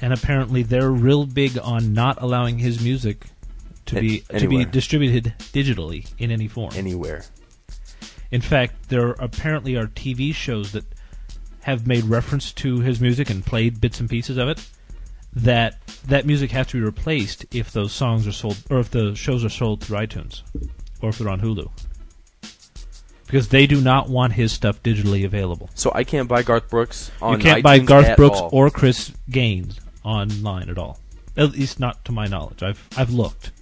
And 0.00 0.12
apparently, 0.12 0.62
they're 0.62 0.90
real 0.90 1.26
big 1.26 1.58
on 1.58 1.92
not 1.92 2.20
allowing 2.20 2.58
his 2.58 2.82
music 2.82 3.26
to 3.86 4.00
be 4.00 4.20
to 4.20 4.34
anywhere. 4.34 4.64
be 4.66 4.70
distributed 4.70 5.34
digitally 5.38 6.10
in 6.18 6.30
any 6.30 6.48
form. 6.48 6.72
Anywhere. 6.76 7.24
In 8.30 8.40
fact, 8.40 8.90
there 8.90 9.10
apparently 9.12 9.76
are 9.76 9.86
TV 9.86 10.34
shows 10.34 10.72
that 10.72 10.84
have 11.62 11.86
made 11.86 12.04
reference 12.04 12.52
to 12.52 12.80
his 12.80 13.00
music 13.00 13.30
and 13.30 13.44
played 13.44 13.80
bits 13.80 14.00
and 14.00 14.08
pieces 14.08 14.36
of 14.36 14.48
it. 14.48 14.66
That 15.32 15.78
that 16.06 16.26
music 16.26 16.50
has 16.52 16.68
to 16.68 16.78
be 16.78 16.84
replaced 16.84 17.44
if 17.50 17.72
those 17.72 17.92
songs 17.92 18.26
are 18.26 18.32
sold, 18.32 18.58
or 18.70 18.78
if 18.78 18.90
the 18.90 19.14
shows 19.14 19.44
are 19.44 19.50
sold 19.50 19.82
through 19.82 19.98
iTunes, 19.98 20.42
or 21.02 21.10
if 21.10 21.18
they're 21.18 21.28
on 21.28 21.40
Hulu, 21.40 21.70
because 23.28 23.48
they 23.48 23.66
do 23.66 23.80
not 23.80 24.08
want 24.08 24.32
his 24.32 24.50
stuff 24.52 24.82
digitally 24.82 25.24
available. 25.24 25.68
So 25.74 25.92
I 25.94 26.02
can't 26.02 26.28
buy 26.28 26.42
Garth 26.42 26.68
Brooks 26.68 27.10
on 27.22 27.34
you 27.34 27.44
can't 27.44 27.62
buy 27.62 27.78
iTunes 27.78 27.86
Garth 27.86 28.06
at 28.06 28.16
Brooks 28.16 28.38
all. 28.38 28.50
or 28.52 28.70
Chris 28.70 29.12
Gaines 29.30 29.78
online 30.02 30.68
at 30.70 30.78
all. 30.78 30.98
At 31.36 31.52
least 31.52 31.78
not 31.78 32.04
to 32.06 32.12
my 32.12 32.26
knowledge. 32.26 32.62
I've 32.62 32.82
I've 32.96 33.10
looked, 33.10 33.52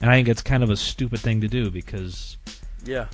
and 0.00 0.10
I 0.10 0.16
think 0.16 0.28
it's 0.28 0.42
kind 0.42 0.62
of 0.62 0.68
a 0.70 0.76
stupid 0.76 1.20
thing 1.20 1.40
to 1.40 1.48
do 1.48 1.70
because 1.70 2.36
Yeah. 2.84 3.06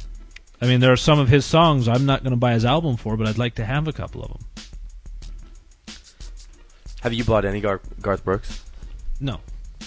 I 0.61 0.67
mean, 0.67 0.81
there 0.81 0.91
are 0.93 0.97
some 0.97 1.19
of 1.19 1.29
his 1.29 1.45
songs 1.45 1.87
I'm 1.87 2.07
not 2.07 2.23
going 2.23 2.31
to 2.33 2.37
buy 2.39 2.55
his 2.55 2.65
album 2.65 2.97
for, 2.97 3.17
but 3.19 3.29
I'd 3.29 3.37
like 3.39 3.55
to 3.57 3.65
have 3.65 3.87
a 3.87 3.93
couple 3.93 4.23
of 4.25 4.29
them. 4.33 5.95
Have 7.03 7.13
you 7.13 7.25
bought 7.25 7.45
any 7.45 7.61
Gar- 7.61 7.83
Garth 8.01 8.25
Brooks? 8.25 8.65
No. 9.21 9.41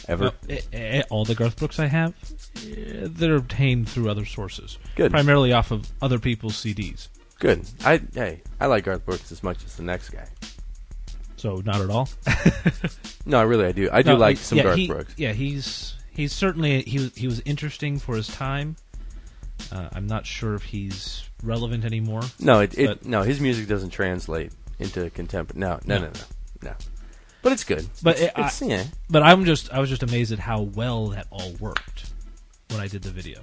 Ever? 0.07 0.25
No, 0.25 0.31
eh, 0.49 0.59
eh, 0.71 1.01
all 1.09 1.25
the 1.25 1.35
Garth 1.35 1.57
Brooks 1.57 1.79
I 1.79 1.87
have, 1.87 2.13
they're 2.55 3.35
obtained 3.35 3.87
through 3.89 4.09
other 4.09 4.25
sources. 4.25 4.77
Good. 4.95 5.11
Primarily 5.11 5.53
off 5.53 5.71
of 5.71 5.87
other 6.01 6.19
people's 6.19 6.53
CDs. 6.55 7.07
Good. 7.39 7.65
I 7.85 8.01
hey, 8.13 8.41
I 8.59 8.65
like 8.65 8.83
Garth 8.85 9.05
Brooks 9.05 9.31
as 9.31 9.43
much 9.43 9.63
as 9.63 9.75
the 9.77 9.83
next 9.83 10.09
guy. 10.09 10.27
So 11.37 11.61
not 11.65 11.81
at 11.81 11.89
all. 11.89 12.09
No, 13.25 13.43
really, 13.45 13.65
I 13.65 13.71
do. 13.73 13.89
I 13.91 14.01
do 14.01 14.11
No, 14.11 14.15
like 14.17 14.37
I- 14.37 14.39
some 14.41 14.57
yeah, 14.57 14.63
Garth 14.63 14.75
he- 14.77 14.87
Brooks. 14.87 15.13
Yeah, 15.17 15.33
he's 15.33 15.93
he's 16.09 16.33
certainly 16.33 16.81
he 16.81 16.97
was 16.99 17.15
he 17.15 17.27
was 17.27 17.41
interesting 17.41 17.99
for 17.99 18.15
his 18.15 18.27
time. 18.27 18.75
Uh, 19.71 19.89
I'm 19.93 20.07
not 20.07 20.25
sure 20.25 20.55
if 20.55 20.63
he's 20.63 21.29
relevant 21.43 21.85
anymore. 21.85 22.21
No, 22.39 22.61
it, 22.61 22.77
it 22.77 23.05
no, 23.05 23.21
his 23.21 23.39
music 23.39 23.67
doesn't 23.67 23.91
translate 23.91 24.51
into 24.79 25.09
contemporary. 25.11 25.59
No, 25.59 25.79
no, 25.85 25.99
No. 25.99 26.05
no, 26.05 26.11
no, 26.11 26.69
no. 26.71 26.75
But 27.43 27.51
it's 27.51 27.63
good. 27.63 27.87
But 28.01 28.19
it's, 28.19 28.61
it, 28.61 28.65
I, 28.65 28.67
yeah. 28.67 28.83
but 29.09 29.21
I'm 29.21 29.45
just 29.45 29.71
I 29.71 29.79
was 29.79 29.89
just 29.89 30.01
amazed 30.03 30.31
at 30.31 30.39
how 30.39 30.61
well 30.61 31.07
that 31.09 31.27
all 31.29 31.51
worked 31.59 32.09
when 32.69 32.79
I 32.79 32.87
did 32.87 33.01
the 33.03 33.11
video. 33.11 33.41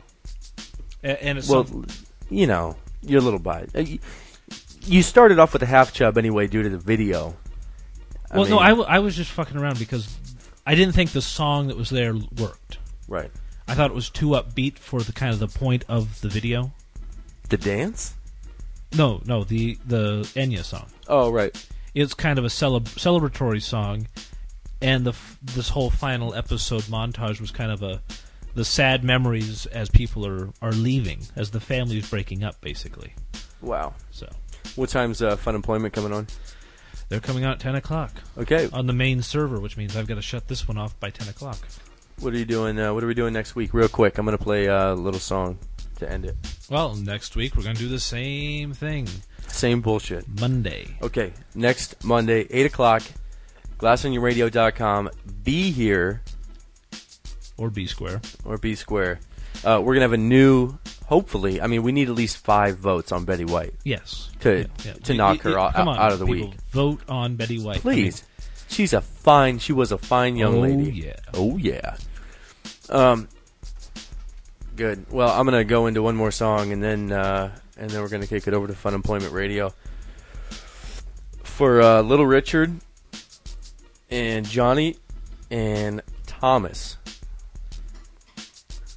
A- 1.04 1.22
And 1.22 1.38
it's 1.38 1.48
well, 1.48 1.64
some- 1.66 1.86
you 2.30 2.46
know, 2.46 2.76
you're 3.02 3.20
a 3.20 3.24
little 3.24 3.38
biased. 3.38 3.76
Uh, 3.76 3.80
you- 3.80 5.02
started 5.02 5.38
off 5.38 5.52
with 5.52 5.62
a 5.62 5.66
half 5.66 5.92
chub 5.92 6.16
anyway, 6.18 6.46
due 6.46 6.62
to 6.62 6.68
the 6.68 6.78
video. 6.78 7.36
I 8.30 8.38
well, 8.38 8.46
no, 8.48 8.56
mean- 8.56 8.64
I, 8.64 8.68
w- 8.70 8.88
I 8.88 8.98
was 9.00 9.16
just 9.16 9.30
fucking 9.32 9.56
around 9.56 9.78
because 9.78 10.16
I 10.66 10.74
didn't 10.74 10.94
think 10.94 11.10
the 11.12 11.22
song 11.22 11.68
that 11.68 11.76
was 11.76 11.90
there 11.90 12.14
worked. 12.14 12.78
Right. 13.08 13.30
I 13.68 13.74
thought 13.74 13.90
it 13.90 13.94
was 13.94 14.10
too 14.10 14.28
upbeat 14.30 14.78
for 14.78 15.00
the 15.02 15.12
kind 15.12 15.32
of 15.32 15.38
the 15.40 15.48
point 15.48 15.84
of 15.88 16.20
the 16.20 16.28
video. 16.28 16.72
The 17.48 17.56
dance? 17.56 18.14
No, 18.96 19.20
no, 19.26 19.42
the 19.44 19.78
the 19.84 20.22
Enya 20.34 20.62
song. 20.64 20.86
Oh, 21.08 21.30
right. 21.30 21.54
It's 21.94 22.14
kind 22.14 22.38
of 22.38 22.44
a 22.44 22.48
celeb- 22.48 22.84
celebratory 22.96 23.62
song, 23.62 24.06
and 24.80 25.04
the 25.04 25.10
f- 25.10 25.38
this 25.42 25.70
whole 25.70 25.90
final 25.90 26.34
episode 26.34 26.82
montage 26.84 27.40
was 27.40 27.50
kind 27.50 27.70
of 27.72 27.82
a 27.82 28.00
the 28.56 28.64
sad 28.64 29.04
memories 29.04 29.66
as 29.66 29.88
people 29.88 30.26
are 30.26 30.50
are 30.60 30.72
leaving, 30.72 31.20
as 31.36 31.50
the 31.50 31.60
family 31.60 31.98
is 31.98 32.10
breaking 32.10 32.42
up, 32.42 32.60
basically. 32.60 33.14
Wow. 33.60 33.94
So, 34.10 34.28
what 34.74 34.88
time's 34.88 35.22
uh, 35.22 35.36
Fun 35.36 35.54
Employment 35.54 35.94
coming 35.94 36.12
on? 36.12 36.26
They're 37.08 37.20
coming 37.20 37.44
out 37.44 37.54
at 37.54 37.60
ten 37.60 37.76
o'clock. 37.76 38.12
Okay. 38.36 38.68
On 38.72 38.86
the 38.86 38.92
main 38.92 39.22
server, 39.22 39.60
which 39.60 39.76
means 39.76 39.96
I've 39.96 40.08
got 40.08 40.16
to 40.16 40.22
shut 40.22 40.48
this 40.48 40.66
one 40.66 40.78
off 40.78 40.98
by 40.98 41.10
ten 41.10 41.28
o'clock. 41.28 41.58
What 42.18 42.32
are 42.32 42.38
you 42.38 42.46
doing? 42.46 42.80
Uh, 42.80 42.92
what 42.94 43.04
are 43.04 43.06
we 43.06 43.14
doing 43.14 43.34
next 43.34 43.54
week? 43.54 43.74
Real 43.74 43.88
quick, 43.88 44.18
I'm 44.18 44.24
gonna 44.24 44.38
play 44.38 44.68
uh, 44.68 44.92
a 44.92 44.94
little 44.94 45.20
song 45.20 45.58
to 45.98 46.10
end 46.10 46.24
it. 46.24 46.36
Well, 46.70 46.94
next 46.94 47.36
week 47.36 47.56
we're 47.56 47.62
going 47.62 47.76
to 47.76 47.82
do 47.82 47.88
the 47.88 48.00
same 48.00 48.72
thing. 48.72 49.08
Same 49.48 49.80
bullshit. 49.80 50.26
Monday. 50.40 50.96
Okay, 51.02 51.32
next 51.54 52.04
Monday, 52.04 52.46
8 52.50 52.66
o'clock, 52.66 53.02
glassonionradio.com. 53.78 55.10
Be 55.42 55.70
here. 55.70 56.22
Or 57.58 57.70
B 57.70 57.86
Square. 57.86 58.20
Or 58.44 58.58
B 58.58 58.74
Square. 58.74 59.20
Uh, 59.64 59.80
we're 59.82 59.94
going 59.94 60.00
to 60.00 60.02
have 60.02 60.12
a 60.12 60.16
new, 60.18 60.76
hopefully, 61.06 61.60
I 61.62 61.66
mean, 61.66 61.82
we 61.82 61.90
need 61.92 62.08
at 62.10 62.14
least 62.14 62.36
five 62.38 62.76
votes 62.76 63.10
on 63.12 63.24
Betty 63.24 63.46
White. 63.46 63.72
Yes. 63.84 64.30
To, 64.40 64.58
Yeah, 64.60 64.66
yeah. 64.84 64.92
to 64.92 65.14
knock 65.14 65.40
her 65.40 65.50
you- 65.50 65.58
out, 65.58 65.72
come 65.74 65.88
on, 65.88 65.98
out 65.98 66.12
of 66.12 66.18
the 66.18 66.26
people, 66.26 66.50
week. 66.50 66.58
Vote 66.70 67.00
on 67.08 67.36
Betty 67.36 67.58
White. 67.58 67.80
Please. 67.80 68.22
She's 68.68 68.92
a 68.92 69.00
fine, 69.00 69.58
she 69.58 69.72
was 69.72 69.92
a 69.92 69.98
fine 69.98 70.36
young 70.36 70.56
Oh, 70.56 70.60
lady. 70.60 70.90
yeah. 70.90 71.16
Oh, 71.32 71.56
yeah. 71.56 71.96
Um, 72.90 73.28
good. 74.76 75.06
Well, 75.10 75.30
I'm 75.30 75.46
going 75.46 75.56
to 75.58 75.64
go 75.64 75.86
into 75.86 76.02
one 76.02 76.16
more 76.16 76.30
song 76.32 76.72
and 76.72 76.82
then, 76.82 77.10
uh, 77.12 77.56
and 77.78 77.88
then 77.88 78.02
we're 78.02 78.08
going 78.08 78.22
to 78.22 78.28
kick 78.28 78.46
it 78.46 78.52
over 78.54 78.66
to 78.66 78.74
Fun 78.74 78.92
Employment 78.94 79.32
Radio. 79.32 79.72
For 81.42 81.80
uh, 81.80 82.02
Little 82.02 82.26
Richard 82.26 82.76
and 84.10 84.46
Johnny 84.46 84.96
and 85.50 86.02
Thomas, 86.26 86.98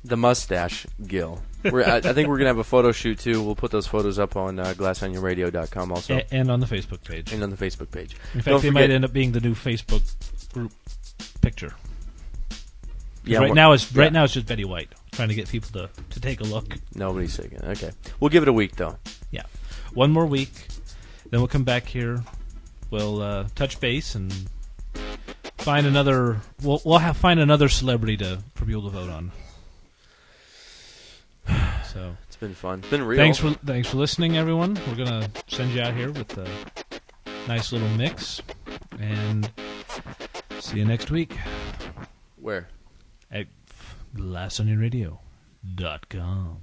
the 0.04 0.18
mustache 0.18 0.86
Gill. 1.06 1.42
We're, 1.64 1.84
I, 1.84 1.98
I 1.98 2.14
think 2.14 2.30
we're 2.30 2.38
gonna 2.38 2.48
have 2.50 2.58
a 2.58 2.64
photo 2.64 2.92
shoot 2.94 3.20
too. 3.20 3.44
We'll 3.44 3.56
put 3.56 3.70
those 3.72 3.86
photos 3.86 4.18
up 4.18 4.38
on 4.38 4.60
uh, 4.60 4.74
glassonionradio.com 4.78 5.92
also, 5.92 6.16
A- 6.18 6.34
and 6.34 6.50
on 6.50 6.62
the 6.62 6.66
Facebook 6.66 7.04
page. 7.04 7.34
and 7.34 7.44
on 7.44 7.50
the 7.50 7.58
Facebook 7.58 7.92
page. 7.92 8.16
In 8.34 8.40
fact, 8.42 8.46
Don't 8.46 8.62
they 8.62 8.70
might 8.70 8.82
forget- 8.84 8.96
end 8.96 9.06
up 9.06 9.12
being 9.14 9.34
the 9.34 9.42
new 9.42 9.54
Facebook 9.56 10.02
group 10.54 10.72
picture. 11.42 11.70
'Cause 12.50 12.58
Yeah, 13.26 13.40
right 13.40 13.44
we're- 13.50 13.54
now 13.56 13.74
it's 13.74 13.94
right 13.94 14.06
yeah. 14.06 14.10
now 14.10 14.24
it's 14.24 14.34
just 14.34 14.46
Betty 14.48 14.64
White 14.64 14.94
trying 15.12 15.28
to 15.30 15.36
get 15.36 15.50
people 15.50 15.70
to, 15.72 15.90
to 16.12 16.20
take 16.22 16.40
a 16.40 16.46
look. 16.46 16.76
Nobody's 16.96 17.36
taking. 17.36 17.58
it. 17.60 17.66
Okay, 17.66 17.92
we'll 18.22 18.30
give 18.30 18.44
it 18.44 18.50
a 18.50 18.54
week 18.54 18.78
though. 18.78 18.98
Yeah, 19.32 19.44
one 19.94 20.12
more 20.12 20.26
week, 20.26 20.52
then 21.30 21.42
we'll 21.42 21.50
come 21.50 21.66
back 21.66 21.86
here. 21.88 22.24
We'll 22.90 23.22
uh, 23.22 23.48
touch 23.56 23.80
base 23.82 24.16
and 24.16 24.34
find 25.58 25.86
another. 25.86 26.40
We'll 26.64 26.82
we'll 26.86 27.00
have 27.00 27.18
find 27.18 27.40
another 27.42 27.68
celebrity 27.68 28.16
to 28.18 28.40
for 28.56 28.64
people 28.66 28.84
to 28.84 28.90
vote 28.90 29.10
on. 29.10 29.32
So 31.90 32.16
It's 32.28 32.36
been 32.36 32.54
fun. 32.54 32.80
It's 32.80 32.90
been 32.90 33.04
real. 33.04 33.18
Thanks 33.18 33.40
for 33.40 33.50
thanks 33.66 33.90
for 33.90 33.98
listening, 33.98 34.38
everyone. 34.38 34.78
We're 34.88 34.96
gonna 34.96 35.28
send 35.48 35.72
you 35.72 35.82
out 35.82 35.96
here 35.96 36.12
with 36.12 36.38
a 36.38 36.48
nice 37.48 37.72
little 37.72 37.88
mix, 37.90 38.42
and 39.00 39.52
see 40.60 40.78
you 40.78 40.86
next 40.86 41.10
week 41.10 41.36
Where? 42.40 42.68
at 43.32 43.48
glassonionradio.com. 44.16 46.58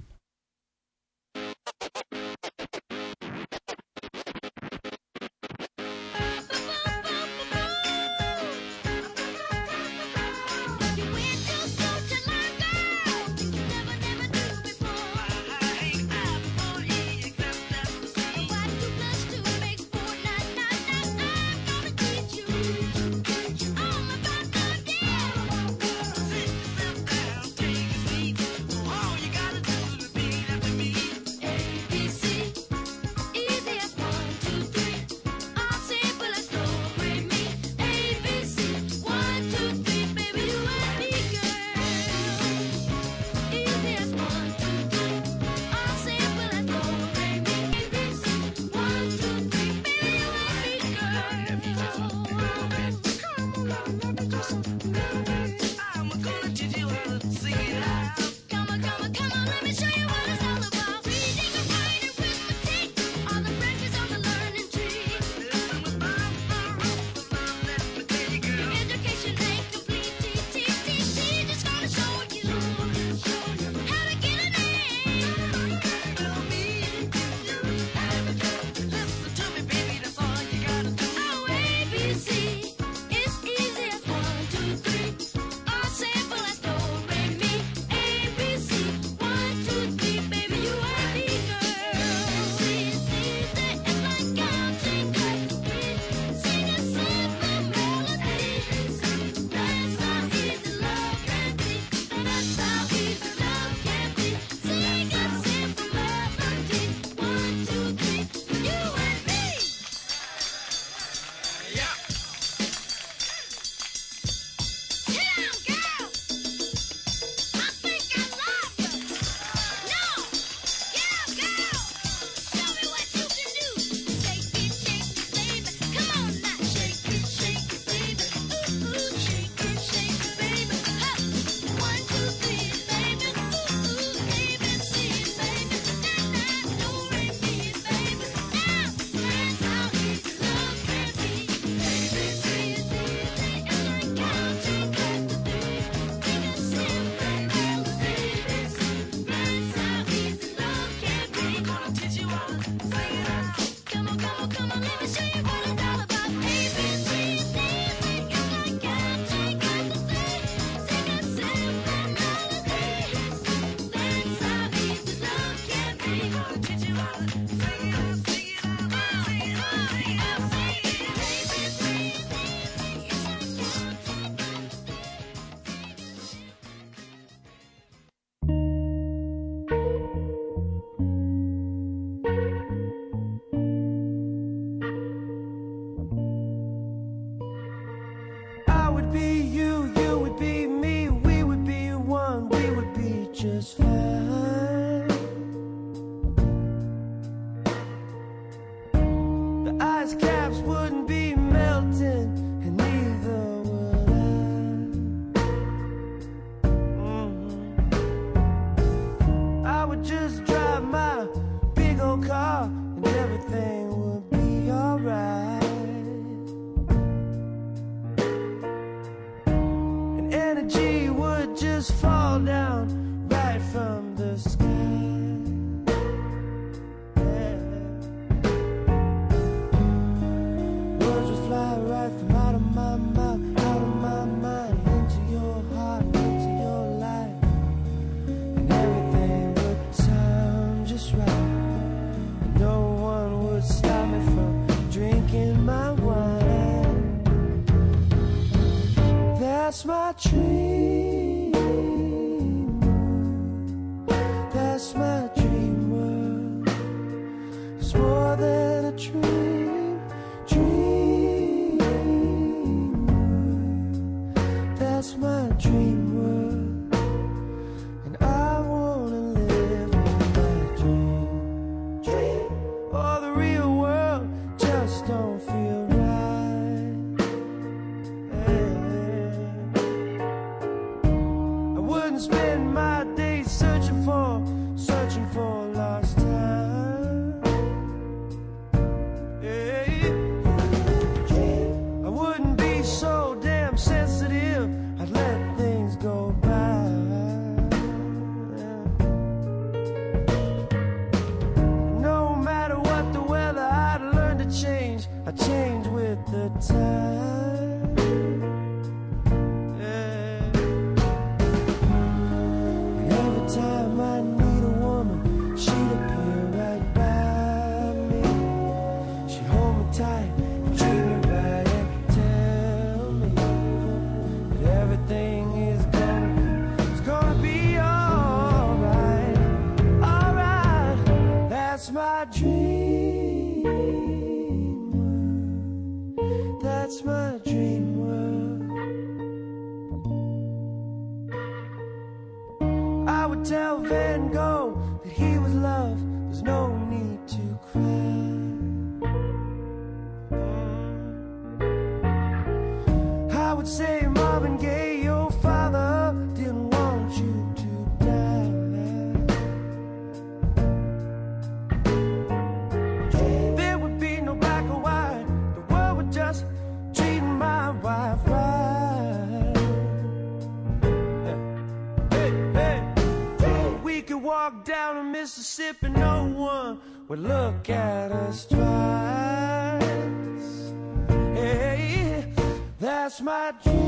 that's 383.51 383.86